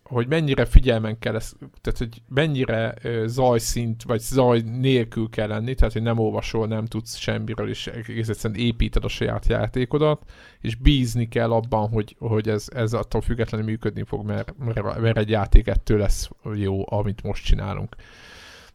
hogy 0.03 0.27
mennyire 0.27 0.65
figyelmen 0.65 1.19
kell 1.19 1.35
ezt, 1.35 1.55
tehát 1.81 1.97
hogy 1.97 2.21
mennyire 2.29 2.93
zajszint, 3.25 4.03
vagy 4.03 4.19
zaj 4.19 4.59
nélkül 4.59 5.29
kell 5.29 5.47
lenni, 5.47 5.75
tehát 5.75 5.93
hogy 5.93 6.01
nem 6.01 6.19
olvasol, 6.19 6.67
nem 6.67 6.85
tudsz 6.85 7.15
semmiről, 7.15 7.69
és 7.69 7.87
egész 7.87 8.29
egyszerűen 8.29 8.59
építed 8.59 9.03
a 9.03 9.07
saját 9.07 9.47
játékodat, 9.47 10.31
és 10.61 10.75
bízni 10.75 11.27
kell 11.27 11.51
abban, 11.51 11.89
hogy, 11.89 12.15
hogy 12.19 12.49
ez, 12.49 12.67
ez 12.75 12.93
attól 12.93 13.21
függetlenül 13.21 13.65
működni 13.65 14.03
fog, 14.03 14.25
mert, 14.25 14.53
mert 14.99 15.17
egy 15.17 15.29
játék 15.29 15.67
ettől 15.67 15.97
lesz 15.97 16.29
jó, 16.55 16.91
amit 16.91 17.23
most 17.23 17.45
csinálunk. 17.45 17.95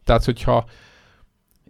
Tehát, 0.03 0.25
hogyha 0.25 0.65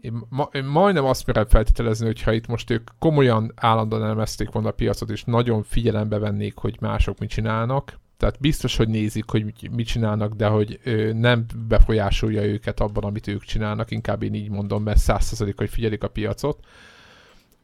én, 0.04 0.22
ma, 0.30 0.50
én 0.52 0.64
majdnem 0.64 1.06
azt 1.06 1.26
merem 1.26 1.46
feltételezni, 1.46 2.06
hogyha 2.06 2.34
itt 2.34 2.48
most 2.48 2.70
ők 2.70 2.90
komolyan 3.00 3.52
állandóan 3.56 4.04
elemezték 4.04 4.52
volna 4.52 4.70
a 4.70 4.74
piacot, 4.74 5.10
és 5.10 5.24
nagyon 5.24 5.64
figyelembe 5.64 6.18
vennék, 6.18 6.58
hogy 6.58 6.78
mások 6.80 7.20
mit 7.20 7.30
csinálnak, 7.30 8.00
tehát 8.18 8.40
biztos, 8.40 8.78
hogy 8.78 8.88
nézik, 8.90 9.30
hogy 9.30 9.70
mit 9.72 9.88
csinálnak, 9.88 10.34
de 10.34 10.48
hogy 10.48 10.80
ö, 10.84 11.14
nem 11.14 11.46
befolyásolja 11.68 12.44
őket 12.44 12.80
abban, 12.80 13.04
amit 13.04 13.28
ők 13.28 13.44
csinálnak, 13.44 13.92
inkább 13.92 14.24
én 14.24 14.34
így 14.34 14.50
mondom, 14.50 14.84
mert 14.84 14.98
százszerzalék, 14.98 15.58
hogy 15.58 15.70
figyelik 15.70 16.04
a 16.04 16.08
piacot. 16.08 16.66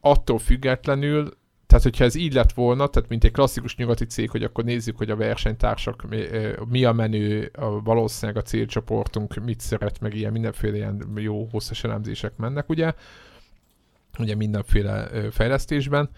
Attól 0.00 0.38
függetlenül 0.38 1.38
tehát, 1.70 1.84
hogyha 1.84 2.04
ez 2.04 2.14
így 2.14 2.32
lett 2.32 2.52
volna, 2.52 2.86
tehát 2.86 3.08
mint 3.08 3.24
egy 3.24 3.32
klasszikus 3.32 3.76
nyugati 3.76 4.04
cég, 4.04 4.30
hogy 4.30 4.42
akkor 4.42 4.64
nézzük, 4.64 4.96
hogy 4.96 5.10
a 5.10 5.16
versenytársak 5.16 6.08
mi, 6.08 6.24
mi 6.68 6.84
a 6.84 6.92
menő, 6.92 7.50
a, 7.54 7.82
valószínűleg 7.82 8.42
a 8.42 8.46
célcsoportunk 8.46 9.34
mit 9.34 9.60
szeret, 9.60 10.00
meg 10.00 10.14
ilyen 10.14 10.32
mindenféle 10.32 10.76
ilyen 10.76 11.12
jó 11.16 11.48
hosszas 11.50 11.84
elemzések 11.84 12.36
mennek, 12.36 12.68
ugye, 12.68 12.92
ugye 14.18 14.34
mindenféle 14.34 15.08
fejlesztésben. 15.30 16.10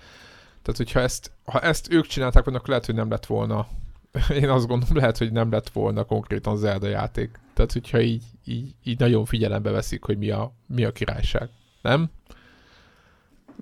Tehát, 0.63 0.77
hogyha 0.77 1.01
ezt, 1.01 1.33
ha 1.45 1.61
ezt 1.61 1.93
ők 1.93 2.07
csinálták 2.07 2.47
akkor 2.47 2.69
lehet, 2.69 2.87
hogy 2.87 2.95
nem 2.95 3.11
lett 3.11 3.27
volna 3.27 3.67
én 4.41 4.49
azt 4.49 4.67
gondolom, 4.67 4.97
lehet, 4.97 5.19
hogy 5.19 5.33
nem 5.33 5.51
lett 5.51 5.69
volna 5.69 6.05
konkrétan 6.05 6.57
Zelda 6.57 6.89
játék. 6.89 7.39
Tehát, 7.55 7.73
hogyha 7.73 8.01
így, 8.01 8.23
így, 8.45 8.75
így 8.85 8.99
nagyon 8.99 9.25
figyelembe 9.25 9.71
veszik, 9.71 10.05
hogy 10.05 10.19
mi 10.19 10.31
a, 10.31 10.53
mi 10.67 10.85
a 10.85 10.93
királyság. 10.93 11.49
Nem? 11.83 12.11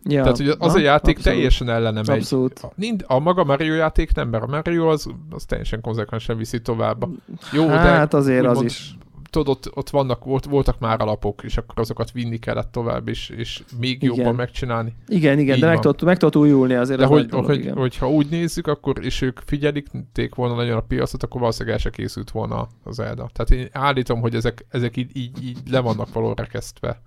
Ja, 0.05 0.23
Tehát, 0.23 0.37
hogy 0.37 0.49
az 0.49 0.73
na, 0.73 0.79
a 0.79 0.83
játék 0.83 1.17
abszolút. 1.17 1.39
teljesen 1.39 1.69
ellene 1.69 2.03
megy. 2.07 2.19
Abszolút. 2.19 2.59
A, 2.59 3.15
a 3.15 3.19
maga 3.19 3.45
Mario 3.45 3.75
játék 3.75 4.15
nem, 4.15 4.29
mert 4.29 4.43
a 4.43 4.47
Mario 4.47 4.89
az, 4.89 5.07
az 5.31 5.45
teljesen 5.45 5.81
konzekvensen 5.81 6.37
viszi 6.37 6.61
tovább. 6.61 7.05
Jó, 7.53 7.69
hát 7.69 8.11
de 8.11 8.17
azért 8.17 8.47
az 8.47 8.63
is 8.63 8.95
tudod, 9.31 9.49
ott, 9.49 9.77
ott 9.77 9.91
vannak, 9.91 10.25
volt, 10.25 10.45
voltak 10.45 10.79
már 10.79 11.01
alapok, 11.01 11.43
és 11.43 11.57
akkor 11.57 11.79
azokat 11.79 12.13
vinni 12.13 12.39
kellett 12.39 12.73
tovább, 12.73 13.09
és, 13.09 13.29
és 13.29 13.63
még 13.79 14.03
igen. 14.03 14.15
jobban 14.15 14.35
megcsinálni. 14.35 14.93
Igen, 15.09 15.39
igen, 15.39 15.55
Így 15.55 15.61
de 15.61 15.67
meg 15.67 15.81
tudott, 15.81 16.03
meg 16.03 16.17
tudott 16.17 16.37
újulni 16.37 16.75
azért. 16.75 16.99
De 16.99 17.07
hogy, 17.07 17.27
dolog, 17.27 17.47
hogy, 17.47 17.71
hogyha 17.75 18.11
úgy 18.11 18.27
nézzük, 18.31 18.67
akkor, 18.67 19.05
és 19.05 19.21
ők 19.21 19.39
figyelik 19.45 19.89
volna 20.35 20.55
nagyon 20.55 20.77
a 20.77 20.81
piacot, 20.81 21.23
akkor 21.23 21.41
valószínűleg 21.41 21.75
el 21.75 21.81
se 21.81 21.91
készült 21.91 22.31
volna 22.31 22.69
az 22.85 22.95
Zelda. 22.95 23.31
Tehát 23.33 23.51
én 23.51 23.69
állítom, 23.73 24.21
hogy 24.21 24.35
ezek, 24.35 24.67
ezek 24.69 24.97
így, 24.97 25.17
így, 25.17 25.45
így 25.45 25.59
le 25.71 25.81
vannak 25.81 26.13
való 26.13 26.33
rekesztve. 26.37 27.01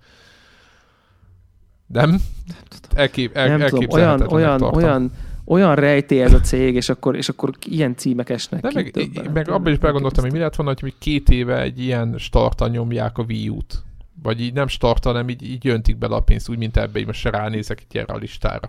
Nem? 1.86 2.20
Elkép, 2.94 3.36
el, 3.36 3.56
nem 3.56 3.68
tudom. 3.68 3.86
Olyan, 3.90 4.20
olyan, 4.20 4.62
olyan, 4.62 5.12
olyan 5.44 5.74
rejtély 5.74 6.22
ez 6.22 6.32
a 6.32 6.40
cég, 6.40 6.74
és 6.74 6.88
akkor, 6.88 7.16
és 7.16 7.28
akkor 7.28 7.50
ilyen 7.66 7.96
címek 7.96 8.28
esnek 8.28 8.60
De 8.60 8.68
ki 8.68 8.74
meg, 8.74 8.90
többen, 8.90 9.32
meg 9.32 9.48
abban 9.48 9.72
is 9.72 9.78
belegondoltam, 9.78 10.22
hogy 10.24 10.32
mi 10.32 10.38
lett 10.38 10.54
volna, 10.54 10.74
hogy 10.80 10.94
két 10.98 11.28
éve 11.28 11.60
egy 11.60 11.80
ilyen 11.80 12.14
starta 12.18 12.68
nyomják 12.68 13.18
a 13.18 13.24
Wii 13.28 13.48
U-t. 13.48 13.82
Vagy 14.22 14.40
így 14.40 14.52
nem 14.52 14.66
starta, 14.66 15.08
hanem 15.08 15.28
így, 15.28 15.42
így 15.42 15.64
jöntik 15.64 15.96
bele 15.98 16.14
a 16.14 16.20
pénzt, 16.20 16.48
úgy, 16.48 16.58
mint 16.58 16.76
ebbe, 16.76 16.98
így 16.98 17.06
most 17.06 17.24
ránézek 17.24 17.80
itt 17.80 17.94
erre 17.94 18.14
a 18.14 18.16
listára. 18.16 18.68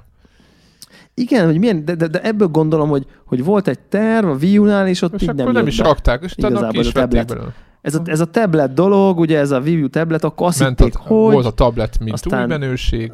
Igen, 1.13 1.45
hogy 1.45 1.59
milyen, 1.59 1.85
de, 1.85 1.95
de, 1.95 2.07
de 2.07 2.21
ebből 2.21 2.47
gondolom, 2.47 2.89
hogy, 2.89 3.05
hogy 3.25 3.43
volt 3.43 3.67
egy 3.67 3.79
terv 3.79 4.27
a 4.27 4.35
Wii 4.41 4.57
U-nál, 4.57 4.87
és 4.87 5.01
ott 5.01 5.13
és 5.13 5.21
így 5.21 5.33
nem 5.33 5.51
nem 5.51 5.67
is 5.67 5.77
be. 5.77 5.83
rakták, 5.83 6.23
és 6.23 6.33
igazából 6.35 6.81
is 6.81 6.87
a 6.87 6.91
tablet. 6.91 7.37
Ez 7.85 7.95
a, 7.95 8.01
ez 8.05 8.19
a 8.19 8.25
tablet 8.25 8.73
dolog, 8.73 9.19
ugye 9.19 9.39
ez 9.39 9.51
a 9.51 9.59
Wii 9.59 9.81
U 9.81 9.89
tablet, 9.89 10.23
akkor 10.23 10.47
azt 10.47 10.59
Ment 10.59 10.79
hitték, 10.79 10.97
a, 10.97 11.01
hogy... 11.01 11.33
Volt 11.33 11.45
a 11.45 11.51
tablet, 11.51 11.99
mint 11.99 12.13
aztán, 12.13 12.41
új 12.41 12.47
menőség 12.47 13.11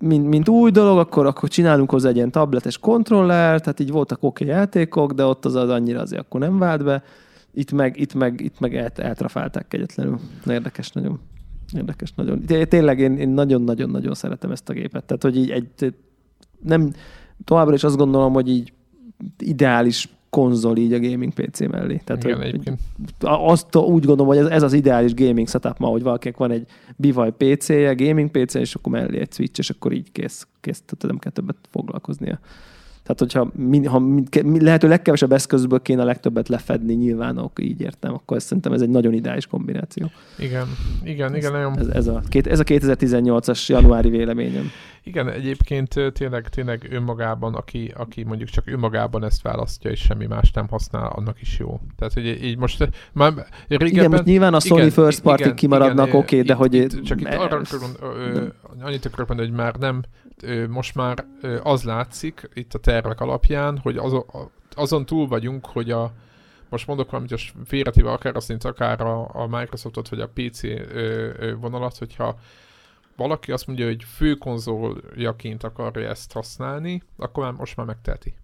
mint, 0.00 0.28
mint 0.28 0.48
új 0.48 0.70
dolog, 0.70 0.98
akkor, 0.98 1.26
akkor 1.26 1.48
csinálunk 1.48 1.90
hozzá 1.90 2.08
egy 2.08 2.16
ilyen 2.16 2.30
tabletes 2.30 2.78
kontroller, 2.78 3.60
tehát 3.60 3.80
így 3.80 3.90
voltak 3.90 4.22
oké 4.22 4.44
okay 4.44 4.56
játékok, 4.56 5.12
de 5.12 5.24
ott 5.24 5.44
az, 5.44 5.54
az 5.54 5.68
annyira 5.68 6.00
azért 6.00 6.22
akkor 6.22 6.40
nem 6.40 6.58
vált 6.58 6.84
be. 6.84 7.02
Itt 7.52 7.72
meg, 7.72 8.00
itt 8.00 8.14
meg, 8.14 8.40
itt 8.40 8.60
meg 8.60 8.76
el, 8.76 8.90
eltrafálták 8.94 9.68
kegyetlenül. 9.68 10.18
Érdekes 10.46 10.90
nagyon. 10.90 11.20
Érdekes 11.74 12.12
nagyon. 12.14 12.44
Tényleg 12.68 12.98
én, 12.98 13.16
én 13.16 13.28
nagyon-nagyon-nagyon 13.28 14.14
szeretem 14.14 14.50
ezt 14.50 14.68
a 14.68 14.72
gépet. 14.72 15.04
Tehát, 15.04 15.22
hogy 15.22 15.36
így 15.36 15.50
egy, 15.50 15.94
nem, 16.62 16.92
továbbra 17.44 17.74
is 17.74 17.84
azt 17.84 17.96
gondolom, 17.96 18.32
hogy 18.32 18.48
így 18.48 18.72
ideális 19.38 20.08
konzol 20.30 20.76
így 20.76 20.92
a 20.92 21.00
gaming 21.00 21.32
PC 21.32 21.60
mellé. 21.60 22.00
Tehát, 22.04 22.24
Igen, 22.24 22.36
hogy, 22.36 22.46
egyébként. 22.46 22.80
azt 23.20 23.76
úgy 23.76 24.04
gondolom, 24.04 24.26
hogy 24.26 24.36
ez, 24.36 24.46
ez 24.46 24.62
az 24.62 24.72
ideális 24.72 25.14
gaming 25.14 25.48
setup 25.48 25.78
ma, 25.78 25.88
hogy 25.88 26.02
valakinek 26.02 26.36
van 26.36 26.50
egy 26.50 26.66
bivaj 26.96 27.32
PC-je, 27.36 27.94
gaming 27.94 28.30
PC, 28.30 28.54
és 28.54 28.74
akkor 28.74 28.92
mellé 28.92 29.18
egy 29.18 29.32
Switch, 29.32 29.58
és 29.58 29.70
akkor 29.70 29.92
így 29.92 30.12
kész, 30.12 30.46
kész 30.60 30.82
tehát 30.86 31.06
nem 31.06 31.18
kell 31.18 31.32
többet 31.32 31.56
foglalkoznia. 31.70 32.38
Tehát, 33.14 33.32
hogyha 33.32 33.64
min, 33.68 33.86
ha 33.86 33.98
min, 33.98 34.26
lehető 34.62 34.88
legkevesebb 34.88 35.32
eszközből 35.32 35.82
kéne 35.82 36.02
a 36.02 36.04
legtöbbet 36.04 36.48
lefedni, 36.48 36.94
nyilván 36.94 37.36
akkor 37.36 37.64
így 37.64 37.80
értem, 37.80 38.14
akkor 38.14 38.42
szerintem 38.42 38.72
ez 38.72 38.80
egy 38.80 38.88
nagyon 38.88 39.12
ideális 39.12 39.46
kombináció. 39.46 40.10
Igen, 40.38 40.66
igen, 41.04 41.36
igen. 41.36 41.54
Ez, 41.54 41.86
ez, 41.86 41.94
ez, 41.94 42.06
a, 42.06 42.22
ez 42.44 42.58
a 42.58 42.64
2018-as 42.64 43.66
januári 43.66 44.10
véleményem. 44.10 44.70
Igen, 45.02 45.28
egyébként 45.28 45.94
tényleg, 46.12 46.48
tényleg 46.48 46.88
önmagában, 46.90 47.54
aki, 47.54 47.92
aki 47.96 48.24
mondjuk 48.24 48.48
csak 48.48 48.66
önmagában 48.66 49.24
ezt 49.24 49.42
választja, 49.42 49.90
és 49.90 50.00
semmi 50.00 50.26
más 50.26 50.52
nem 50.52 50.68
használ, 50.68 51.12
annak 51.14 51.40
is 51.40 51.58
jó. 51.58 51.80
Tehát, 51.96 52.12
hogy 52.12 52.26
így 52.26 52.58
most 52.58 52.88
már 53.12 53.32
régebben... 53.68 53.88
Igen, 53.88 54.10
most 54.10 54.24
nyilván 54.24 54.54
a 54.54 54.60
Sony 54.60 54.78
igen, 54.78 54.90
First 54.90 55.20
Party 55.20 55.54
kimaradnak, 55.54 56.06
oké, 56.06 56.16
okay, 56.16 56.42
de 56.42 56.54
hogy... 56.54 56.74
Itt, 56.74 57.02
csak 57.02 57.20
itt 57.20 57.26
arra 57.26 57.60
annyit 58.80 59.04
akarok 59.06 59.28
mondani, 59.28 59.48
hogy 59.48 59.58
már 59.58 59.74
nem 59.74 60.02
most 60.68 60.94
már 60.94 61.26
az 61.62 61.82
látszik 61.82 62.48
itt 62.54 62.74
a 62.74 62.78
tervek 62.78 63.20
alapján, 63.20 63.78
hogy 63.78 63.96
azon, 63.96 64.24
azon 64.74 65.06
túl 65.06 65.28
vagyunk, 65.28 65.66
hogy 65.66 65.90
a 65.90 66.12
most 66.68 66.86
mondok 66.86 67.10
valamit, 67.10 67.30
és 67.30 67.52
félretéve 67.64 68.12
akár 68.12 68.36
azt 68.36 68.48
nincs, 68.48 68.64
akár 68.64 69.00
a, 69.00 69.34
a 69.34 69.46
Microsoftot, 69.46 70.08
vagy 70.08 70.20
a 70.20 70.30
PC 70.34 70.60
vonalat, 71.60 71.98
hogyha 71.98 72.38
valaki 73.16 73.52
azt 73.52 73.66
mondja, 73.66 73.86
hogy 73.86 74.04
főkonzoljaként 74.04 75.62
akarja 75.62 76.08
ezt 76.08 76.32
használni, 76.32 77.02
akkor 77.16 77.44
már 77.44 77.52
most 77.52 77.76
már 77.76 77.86
megteheti. 77.86 78.34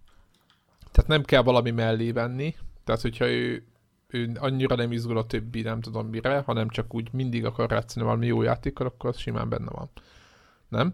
Tehát 0.92 1.10
nem 1.10 1.22
kell 1.22 1.42
valami 1.42 1.70
mellé 1.70 2.10
venni, 2.12 2.54
tehát 2.84 3.00
hogyha 3.00 3.28
ő, 3.28 3.64
ő 4.06 4.32
annyira 4.38 4.74
nem 4.74 4.92
izgul 4.92 5.18
a 5.18 5.26
többi, 5.26 5.62
nem 5.62 5.80
tudom 5.80 6.06
mire, 6.06 6.42
hanem 6.46 6.68
csak 6.68 6.94
úgy 6.94 7.12
mindig 7.12 7.44
akar 7.44 7.70
játszani 7.70 8.06
valami 8.06 8.26
jó 8.26 8.42
játékkal, 8.42 8.86
akkor 8.86 9.10
az 9.10 9.18
simán 9.18 9.48
benne 9.48 9.70
van. 9.70 9.90
Nem? 10.68 10.92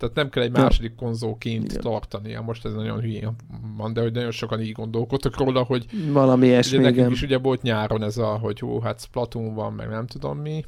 Tehát 0.00 0.14
nem 0.14 0.28
kell 0.28 0.42
egy 0.42 0.50
második 0.52 0.94
konzolként 0.94 1.64
Igen. 1.64 1.80
tartania. 1.80 2.40
Most 2.40 2.64
ez 2.64 2.72
nagyon 2.72 3.00
hülyén 3.00 3.30
van, 3.76 3.92
de 3.92 4.00
hogy 4.00 4.12
nagyon 4.12 4.30
sokan 4.30 4.60
így 4.60 4.72
gondolkodtak 4.72 5.38
róla, 5.38 5.62
hogy 5.62 5.86
valami 6.12 6.46
ilyesmi, 6.46 6.78
ugye 6.78 6.90
nekünk 6.90 7.10
is 7.10 7.22
ugye 7.22 7.38
volt 7.38 7.62
nyáron 7.62 8.02
ez 8.02 8.16
a, 8.16 8.26
hogy 8.26 8.60
hú, 8.60 8.80
hát 8.80 9.00
Splatoon 9.00 9.54
van, 9.54 9.72
meg 9.72 9.88
nem 9.88 10.06
tudom 10.06 10.38
mi, 10.38 10.64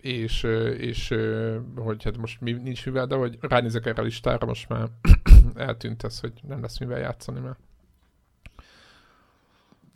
és, 0.00 0.42
és 0.78 1.14
hogy 1.76 2.04
hát 2.04 2.16
most 2.16 2.40
mi, 2.40 2.52
nincs 2.52 2.84
mivel, 2.84 3.06
de 3.06 3.14
hogy 3.14 3.38
ránézek 3.40 3.86
erre 3.86 4.00
a 4.00 4.04
listára, 4.04 4.46
most 4.46 4.68
már 4.68 4.88
eltűnt 5.66 6.02
ez, 6.02 6.20
hogy 6.20 6.32
nem 6.48 6.60
lesz 6.60 6.78
mivel 6.78 6.98
játszani, 6.98 7.40
mert 7.40 7.58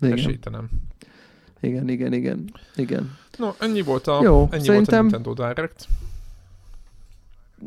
igen. 0.00 0.12
esélytelen. 0.12 0.70
Igen, 1.60 1.88
igen, 1.88 2.12
igen, 2.12 2.52
igen. 2.76 3.16
No, 3.38 3.50
ennyi 3.58 3.82
volt 3.82 4.06
a, 4.06 4.22
Jó, 4.22 4.48
ennyi 4.50 4.64
szerintem... 4.64 5.08
volt 5.08 5.12
a 5.12 5.16
Nintendo 5.16 5.32
Direct. 5.32 5.88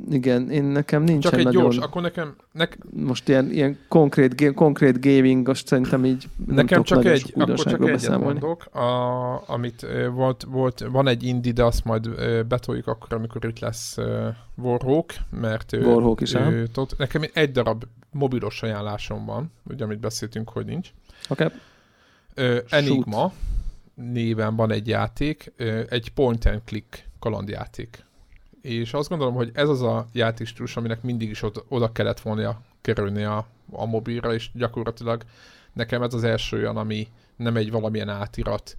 Igen, 0.10 0.52
én 0.52 0.64
nekem 0.64 1.04
nincsen 1.04 1.32
Csak 1.32 1.40
egy 1.40 1.46
nagyon... 1.46 1.64
gyors, 1.64 1.78
akkor 1.78 2.02
nekem... 2.02 2.36
Nek... 2.52 2.78
Most 2.92 3.28
ilyen, 3.28 3.52
ilyen 3.52 3.78
konkrét, 3.88 4.54
konkrét 4.54 5.02
gaming, 5.02 5.48
most 5.48 5.68
szerintem 5.68 6.06
így 6.06 6.30
Nekem 6.46 6.84
csak 6.84 7.06
egy, 7.06 7.34
akkor 7.38 7.66
csak 7.66 7.88
egyet 7.88 8.20
mondok, 8.20 8.66
a, 8.76 9.50
amit 9.50 9.86
volt, 10.12 10.44
volt, 10.44 10.86
van 10.92 11.08
egy 11.08 11.24
indie, 11.24 11.52
de 11.52 11.64
azt 11.64 11.86
majd 11.86 12.10
betoljuk 12.46 12.88
akkor, 12.88 13.14
amikor 13.14 13.46
itt 13.46 13.60
lesz 13.60 13.98
Warhawk, 14.56 15.14
mert 15.30 15.72
Warhawk 15.72 16.22
is 16.22 16.34
ő, 16.34 16.68
tot, 16.68 16.98
nekem 16.98 17.22
egy 17.34 17.52
darab 17.52 17.84
mobilos 18.12 18.62
ajánlásom 18.62 19.26
van, 19.26 19.52
ugye 19.70 19.84
amit 19.84 20.00
beszéltünk, 20.00 20.50
hogy 20.50 20.66
nincs. 20.66 20.90
Oké. 21.30 21.44
Okay. 21.44 22.60
Enigma 22.70 23.18
Shoot. 23.18 23.34
néven 24.12 24.56
van 24.56 24.72
egy 24.72 24.88
játék, 24.88 25.54
egy 25.90 26.12
point 26.14 26.46
and 26.46 26.62
click 26.66 27.08
kalandjáték 27.20 28.08
és 28.70 28.94
azt 28.94 29.10
gondolom, 29.10 29.34
hogy 29.34 29.52
ez 29.54 29.70
az 29.70 29.82
a 29.82 30.06
játékstílus, 30.14 30.78
aminek 30.78 31.02
mindig 31.02 31.30
is 31.30 31.44
oda, 31.44 31.64
oda 31.68 31.92
kellett 31.92 32.20
volna 32.20 32.62
kerülni 32.82 33.24
a, 33.24 33.48
a 33.72 33.86
mobilra, 33.86 34.34
és 34.34 34.50
gyakorlatilag 34.54 35.24
nekem 35.74 36.02
ez 36.02 36.14
az 36.14 36.24
első 36.24 36.58
olyan, 36.58 36.78
ami 36.78 37.08
nem 37.36 37.56
egy 37.56 37.72
valamilyen 37.72 38.10
átirat, 38.10 38.78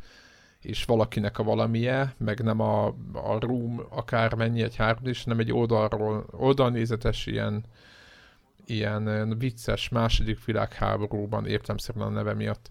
és 0.61 0.85
valakinek 0.85 1.39
a 1.39 1.43
valamije, 1.43 2.15
meg 2.19 2.43
nem 2.43 2.61
a, 2.61 2.87
a 3.13 3.39
room 3.39 3.83
akármennyi 3.91 4.63
egy 4.63 4.77
három 4.77 5.07
is, 5.07 5.25
nem 5.25 5.39
egy 5.39 5.53
oldalról, 5.53 6.27
oldalnézetes 6.31 7.27
ilyen, 7.27 7.65
ilyen 8.67 9.35
vicces 9.39 9.89
második 9.89 10.45
világháborúban, 10.45 11.47
értem 11.47 11.77
szépen 11.77 12.03
a 12.03 12.09
neve 12.09 12.35
miatt, 12.35 12.71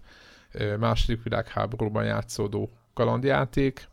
második 0.80 1.24
világháborúban 1.24 2.04
játszódó 2.04 2.70
kalandjáték, 2.94 3.88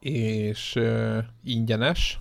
és 0.00 0.74
uh, 0.76 1.18
ingyenes. 1.44 2.20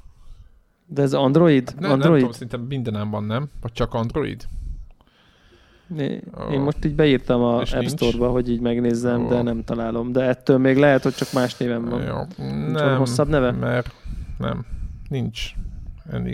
De 0.85 1.01
ez 1.01 1.13
Android? 1.13 1.73
Nem, 1.79 1.91
Android? 1.91 2.09
nem 2.09 2.17
tudom, 2.19 2.31
szerintem 2.31 2.61
mindenem 2.61 3.09
van, 3.09 3.23
nem? 3.23 3.49
Vagy 3.61 3.71
csak 3.71 3.93
Android? 3.93 4.47
Én, 5.97 6.21
oh. 6.33 6.53
én 6.53 6.59
most 6.59 6.85
így 6.85 6.95
beírtam 6.95 7.41
a 7.41 7.59
App 7.59 7.87
Store-ba, 7.87 8.29
hogy 8.29 8.49
így 8.49 8.59
megnézzem, 8.59 9.23
oh. 9.23 9.29
de 9.29 9.41
nem 9.41 9.63
találom. 9.63 10.11
De 10.11 10.21
ettől 10.21 10.57
még 10.57 10.77
lehet, 10.77 11.03
hogy 11.03 11.13
csak 11.13 11.33
más 11.33 11.57
néven 11.57 11.85
van. 11.89 12.01
Jó. 12.01 12.45
Nem, 12.71 12.97
hosszabb 12.97 13.27
neve? 13.27 13.51
mert 13.51 13.93
nem, 14.37 14.65
nincs. 15.09 15.51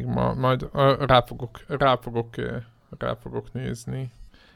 ma, 0.06 0.34
Majd 0.34 0.70
rá 1.00 1.22
fogok, 1.22 1.60
rá 1.68 1.96
fogok, 1.96 2.36
rá 2.98 3.16
fogok 3.22 3.54
nézni. 3.54 4.12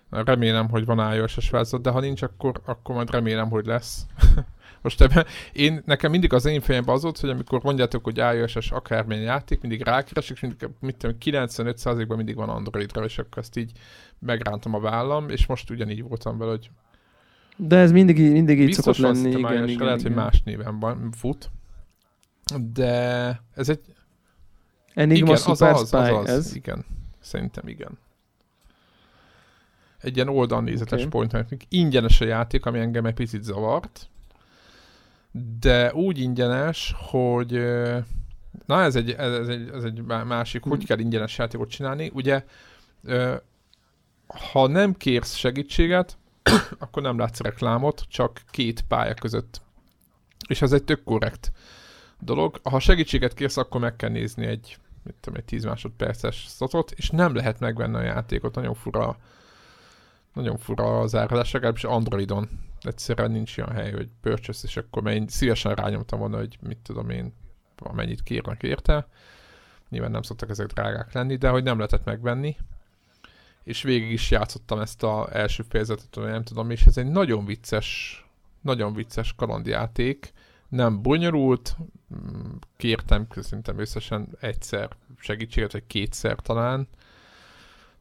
Remélem, 0.09 0.69
hogy 0.69 0.85
van 0.85 1.13
iOS-es 1.13 1.49
változat, 1.49 1.81
de 1.81 1.89
ha 1.89 1.99
nincs, 1.99 2.21
akkor, 2.21 2.61
akkor 2.65 2.95
majd 2.95 3.11
remélem, 3.11 3.49
hogy 3.49 3.65
lesz. 3.65 4.05
Most 4.81 5.01
ebben, 5.01 5.25
én, 5.53 5.81
nekem 5.85 6.11
mindig 6.11 6.33
az 6.33 6.45
én 6.45 6.61
fejemben 6.61 6.95
az 6.95 7.03
volt, 7.03 7.19
hogy 7.19 7.29
amikor 7.29 7.63
mondjátok, 7.63 8.03
hogy 8.03 8.17
iOS-es 8.17 8.71
akármilyen 8.71 9.23
játék, 9.23 9.61
mindig 9.61 9.81
rákeresik, 9.81 10.41
mindig, 10.41 10.69
mit 10.79 10.95
tudom, 10.95 11.15
95%-ban 11.25 12.17
mindig 12.17 12.35
van 12.35 12.49
Androidra, 12.49 13.03
és 13.03 13.17
akkor 13.17 13.37
ezt 13.37 13.57
így 13.57 13.71
megrántam 14.19 14.73
a 14.73 14.79
vállam, 14.79 15.29
és 15.29 15.45
most 15.45 15.69
ugyanígy 15.69 16.03
voltam 16.03 16.37
vele, 16.37 16.51
hogy 16.51 16.69
de 17.61 17.75
ez 17.77 17.91
mindig, 17.91 18.31
mindig 18.31 18.59
így 18.59 18.73
szokott 18.73 18.97
lenni. 18.97 19.29
Igen, 19.29 19.39
igen, 19.39 19.67
igen, 19.67 19.85
lehet, 19.85 19.99
igen. 19.99 20.13
hogy 20.13 20.23
más 20.23 20.43
néven 20.43 20.79
van, 20.79 21.11
fut. 21.11 21.51
De 22.73 23.41
ez 23.55 23.69
egy... 23.69 23.79
Enigma 24.93 25.25
igen, 25.25 25.37
Super 25.37 25.71
az, 25.71 25.81
az, 25.81 25.93
az, 25.93 26.09
az, 26.09 26.29
ez? 26.29 26.55
Igen, 26.55 26.85
szerintem 27.19 27.67
igen. 27.67 27.97
Egy 29.99 30.15
ilyen 30.15 30.29
oldalnézetes 30.29 31.05
okay. 31.05 31.27
point, 31.27 31.67
ingyenes 31.69 32.21
a 32.21 32.25
játék, 32.25 32.65
ami 32.65 32.79
engem 32.79 33.05
egy 33.05 33.13
picit 33.13 33.43
zavart, 33.43 34.09
de 35.59 35.93
úgy 35.93 36.19
ingyenes, 36.19 36.95
hogy 36.97 37.61
Na, 38.69 38.81
ez 38.81 38.95
egy, 38.95 39.11
ez 39.11 39.47
egy, 39.47 39.69
ez 39.73 39.83
egy 39.83 40.01
másik, 40.03 40.63
hogy 40.63 40.85
kell 40.85 40.99
ingyenes 40.99 41.37
játékot 41.37 41.69
csinálni. 41.69 42.11
Ugye, 42.13 42.43
ha 44.51 44.67
nem 44.67 44.93
kérsz 44.93 45.35
segítséget, 45.35 46.17
akkor 46.79 47.01
nem 47.01 47.17
látsz 47.17 47.39
reklámot, 47.39 48.03
csak 48.09 48.41
két 48.51 48.81
pálya 48.81 49.13
között. 49.13 49.61
És 50.47 50.61
ez 50.61 50.71
egy 50.71 50.83
tök 50.83 51.03
korrekt 51.03 51.51
dolog. 52.19 52.59
Ha 52.63 52.79
segítséget 52.79 53.33
kérsz, 53.33 53.57
akkor 53.57 53.81
meg 53.81 53.95
kell 53.95 54.09
nézni 54.09 54.45
egy, 54.45 54.77
mit 55.03 55.15
tudom, 55.19 55.39
egy 55.39 55.45
10 55.45 55.63
másodperces 55.63 56.45
szotot, 56.47 56.91
és 56.91 57.09
nem 57.09 57.35
lehet 57.35 57.59
megvenni 57.59 57.95
a 57.95 58.01
játékot. 58.01 58.55
Nagyon 58.55 58.73
fura, 58.73 59.17
nagyon 60.33 60.57
fura 60.57 60.99
az 60.99 61.15
árazás, 61.15 61.51
legalábbis 61.51 61.83
Androidon. 61.83 62.49
Egyszerűen 62.81 63.31
nincs 63.31 63.57
olyan 63.57 63.71
hely, 63.71 63.91
hogy 63.91 64.09
purchase, 64.21 64.67
és 64.67 64.77
akkor 64.77 65.07
én 65.07 65.27
szívesen 65.27 65.75
rányomtam 65.75 66.19
volna, 66.19 66.37
hogy 66.37 66.57
mit 66.61 66.77
tudom 66.77 67.09
én, 67.09 67.33
amennyit 67.77 68.23
kérnek 68.23 68.63
érte. 68.63 69.07
Nyilván 69.89 70.11
nem 70.11 70.21
szoktak 70.21 70.49
ezek 70.49 70.67
drágák 70.67 71.13
lenni, 71.13 71.35
de 71.35 71.49
hogy 71.49 71.63
nem 71.63 71.77
lehetett 71.77 72.05
megvenni. 72.05 72.57
És 73.63 73.81
végig 73.81 74.11
is 74.11 74.31
játszottam 74.31 74.79
ezt 74.79 75.03
az 75.03 75.31
első 75.31 75.63
fejezetet, 75.69 76.15
vagy 76.15 76.31
nem 76.31 76.43
tudom, 76.43 76.69
és 76.69 76.85
ez 76.85 76.97
egy 76.97 77.09
nagyon 77.09 77.45
vicces, 77.45 78.23
nagyon 78.61 78.93
vicces 78.93 79.33
kalandjáték. 79.35 80.33
Nem 80.69 81.01
bonyolult, 81.01 81.77
kértem 82.77 83.27
szerintem 83.29 83.79
összesen 83.79 84.37
egyszer 84.39 84.89
segítséget, 85.17 85.71
vagy 85.71 85.87
kétszer 85.87 86.35
talán 86.35 86.87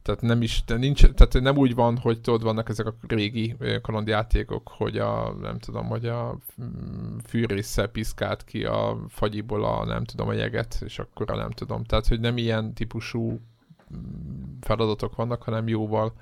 tehát 0.09 0.23
nem 0.23 0.41
is, 0.41 0.63
nincs, 0.65 1.05
tehát 1.05 1.39
nem 1.39 1.57
úgy 1.57 1.75
van, 1.75 1.97
hogy 1.97 2.21
tudod, 2.21 2.43
vannak 2.43 2.69
ezek 2.69 2.85
a 2.85 2.93
régi 3.07 3.55
kalandjátékok, 3.81 4.71
hogy 4.77 4.97
a, 4.97 5.33
nem 5.41 5.59
tudom, 5.59 5.87
hogy 5.87 6.05
a 6.05 6.37
mm, 6.61 7.17
fűrészsel 7.25 7.87
piszkált 7.87 8.43
ki 8.43 8.65
a 8.65 8.97
fagyiból 9.09 9.63
a, 9.63 9.85
nem 9.85 10.03
tudom, 10.03 10.27
a 10.27 10.33
jeget, 10.33 10.81
és 10.85 10.99
akkor 10.99 11.31
a 11.31 11.35
nem 11.35 11.51
tudom. 11.51 11.83
Tehát, 11.83 12.07
hogy 12.07 12.19
nem 12.19 12.37
ilyen 12.37 12.73
típusú 12.73 13.29
mm, 13.29 14.57
feladatok 14.61 15.15
vannak, 15.15 15.43
hanem 15.43 15.67
jóval 15.67 16.13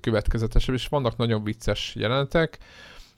következetesebb, 0.00 0.74
és 0.74 0.88
vannak 0.88 1.16
nagyon 1.16 1.44
vicces 1.44 1.94
jelenetek 1.94 2.58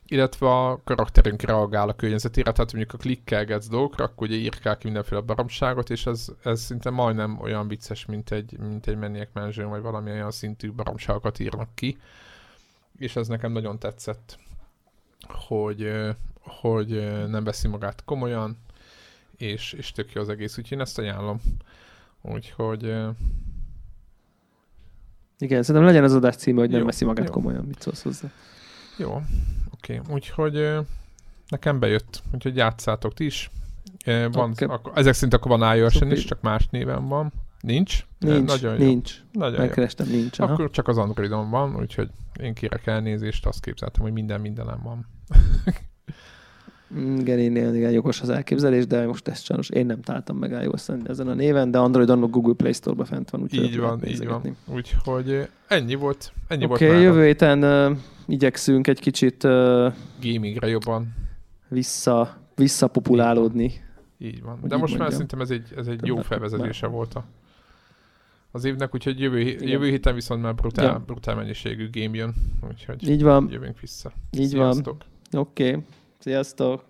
illetve 0.06 0.46
a 0.46 0.80
karakterünk 0.84 1.42
reagál 1.42 1.88
a 1.88 1.94
környezetére, 1.94 2.52
tehát 2.52 2.72
mondjuk 2.72 2.94
a 2.94 3.02
klikkelgetsz 3.02 3.68
dolgokra, 3.68 4.04
akkor 4.04 4.26
ugye 4.26 4.36
írkál 4.36 4.76
ki 4.76 4.84
mindenféle 4.86 5.20
baromságot, 5.20 5.90
és 5.90 6.06
ez, 6.06 6.28
ez 6.42 6.60
szinte 6.60 6.90
majdnem 6.90 7.40
olyan 7.40 7.68
vicces, 7.68 8.06
mint 8.06 8.30
egy, 8.30 8.58
mint 8.58 8.86
egy 8.86 8.96
Maniac 8.96 9.28
Mansion, 9.32 9.68
vagy 9.70 9.82
valami 9.82 10.10
olyan 10.10 10.30
szintű 10.30 10.72
baromságokat 10.72 11.38
írnak 11.38 11.68
ki. 11.74 11.98
És 12.98 13.16
ez 13.16 13.28
nekem 13.28 13.52
nagyon 13.52 13.78
tetszett, 13.78 14.38
hogy, 15.28 15.92
hogy 16.40 16.88
nem 17.28 17.44
veszi 17.44 17.68
magát 17.68 18.04
komolyan, 18.04 18.58
és, 19.36 19.72
és 19.72 19.92
tök 19.92 20.12
jó 20.12 20.20
az 20.20 20.28
egész, 20.28 20.58
úgyhogy 20.58 20.72
én 20.72 20.80
ezt 20.80 20.98
ajánlom. 20.98 21.40
Úgyhogy... 22.22 22.82
Igen, 25.38 25.62
szerintem 25.62 25.84
legyen 25.84 26.04
az 26.04 26.14
adás 26.14 26.36
címe, 26.36 26.60
hogy 26.60 26.70
nem 26.70 26.80
jó, 26.80 26.86
veszi 26.86 27.04
magát 27.04 27.26
jó. 27.26 27.32
komolyan, 27.32 27.64
mit 27.64 27.80
szólsz 27.80 28.02
hozzá. 28.02 28.30
Jó, 28.96 29.22
oké. 29.84 29.98
Okay. 29.98 30.14
Úgyhogy 30.14 30.78
nekem 31.48 31.78
bejött, 31.78 32.22
úgyhogy 32.34 32.56
játszátok 32.56 33.14
ti 33.14 33.24
is. 33.24 33.50
Van, 34.32 34.50
okay. 34.50 34.68
akkor, 34.68 34.92
ezek 34.94 35.14
szerint 35.14 35.34
akkor 35.34 35.58
van 35.58 35.76
ios 35.76 36.00
is, 36.00 36.24
csak 36.24 36.40
más 36.40 36.68
néven 36.70 37.08
van. 37.08 37.32
Nincs? 37.60 38.06
Nincs, 38.18 38.48
Nagyon 38.48 38.76
nincs. 38.76 39.22
Jó. 39.32 39.40
Nagyon 39.40 39.60
Megkerestem, 39.60 40.06
jó. 40.10 40.14
nincs. 40.16 40.38
Aha. 40.38 40.52
Akkor 40.52 40.70
csak 40.70 40.88
az 40.88 40.98
Androidon 40.98 41.50
van, 41.50 41.76
úgyhogy 41.76 42.08
én 42.40 42.54
kérek 42.54 42.86
elnézést, 42.86 43.46
azt 43.46 43.60
képzeltem, 43.60 44.02
hogy 44.02 44.12
minden 44.12 44.40
mindenem 44.40 44.80
van. 44.82 45.06
Mm, 46.94 47.18
igen, 47.18 47.38
én 47.38 47.74
igen, 47.74 47.90
jogos 47.90 48.20
az 48.20 48.28
elképzelés, 48.28 48.86
de 48.86 49.06
most 49.06 49.28
ezt 49.28 49.44
sajnos 49.44 49.68
én 49.68 49.86
nem 49.86 50.02
találtam 50.02 50.36
meg 50.36 50.62
ios 50.62 50.88
ezen 51.06 51.28
a 51.28 51.34
néven, 51.34 51.70
de 51.70 51.78
Androidon 51.78 52.22
a 52.22 52.26
Google 52.26 52.54
Play 52.54 52.72
Store-ba 52.72 53.04
fent 53.04 53.30
van. 53.30 53.40
Úgy 53.40 53.54
így 53.54 53.78
van, 53.78 54.06
így 54.06 54.26
van. 54.26 54.56
Úgyhogy 54.66 55.48
ennyi 55.68 55.94
volt. 55.94 56.32
Ennyi 56.48 56.64
okay, 56.64 56.88
volt 56.88 57.02
jövő 57.02 57.24
héten 57.24 57.64
uh, 57.64 57.96
igyekszünk 58.26 58.86
egy 58.86 59.00
kicsit 59.00 59.44
uh, 59.44 59.92
gamingre 60.22 60.68
jobban 60.68 61.14
vissza, 61.68 62.36
visszapopulálódni. 62.54 63.72
Így 64.18 64.42
van. 64.42 64.58
De 64.62 64.76
most 64.76 64.80
mondjam. 64.80 65.00
már 65.00 65.10
szerintem 65.10 65.40
ez 65.40 65.50
egy, 65.50 65.72
ez 65.76 65.86
egy 65.86 66.06
jó 66.06 66.16
felvezetése 66.16 66.86
volt 66.86 67.14
a, 67.14 67.24
az 68.50 68.64
évnek, 68.64 68.94
úgyhogy 68.94 69.20
jövő, 69.20 69.40
jövő 69.40 69.88
héten 69.88 70.14
viszont 70.14 70.42
már 70.42 70.54
brutál, 70.54 70.84
ja. 70.84 71.02
brutál 71.06 71.34
mennyiségű 71.34 71.88
game 71.92 72.16
jön. 72.16 72.34
Úgyhogy 72.70 73.08
így 73.08 73.22
van. 73.22 73.48
jövünk 73.50 73.80
vissza. 73.80 74.12
Így 74.30 74.48
Sziasztok. 74.48 75.04
van. 75.30 75.40
Oké. 75.40 75.68
Okay. 75.68 75.84
Sziasztok! 76.18 76.84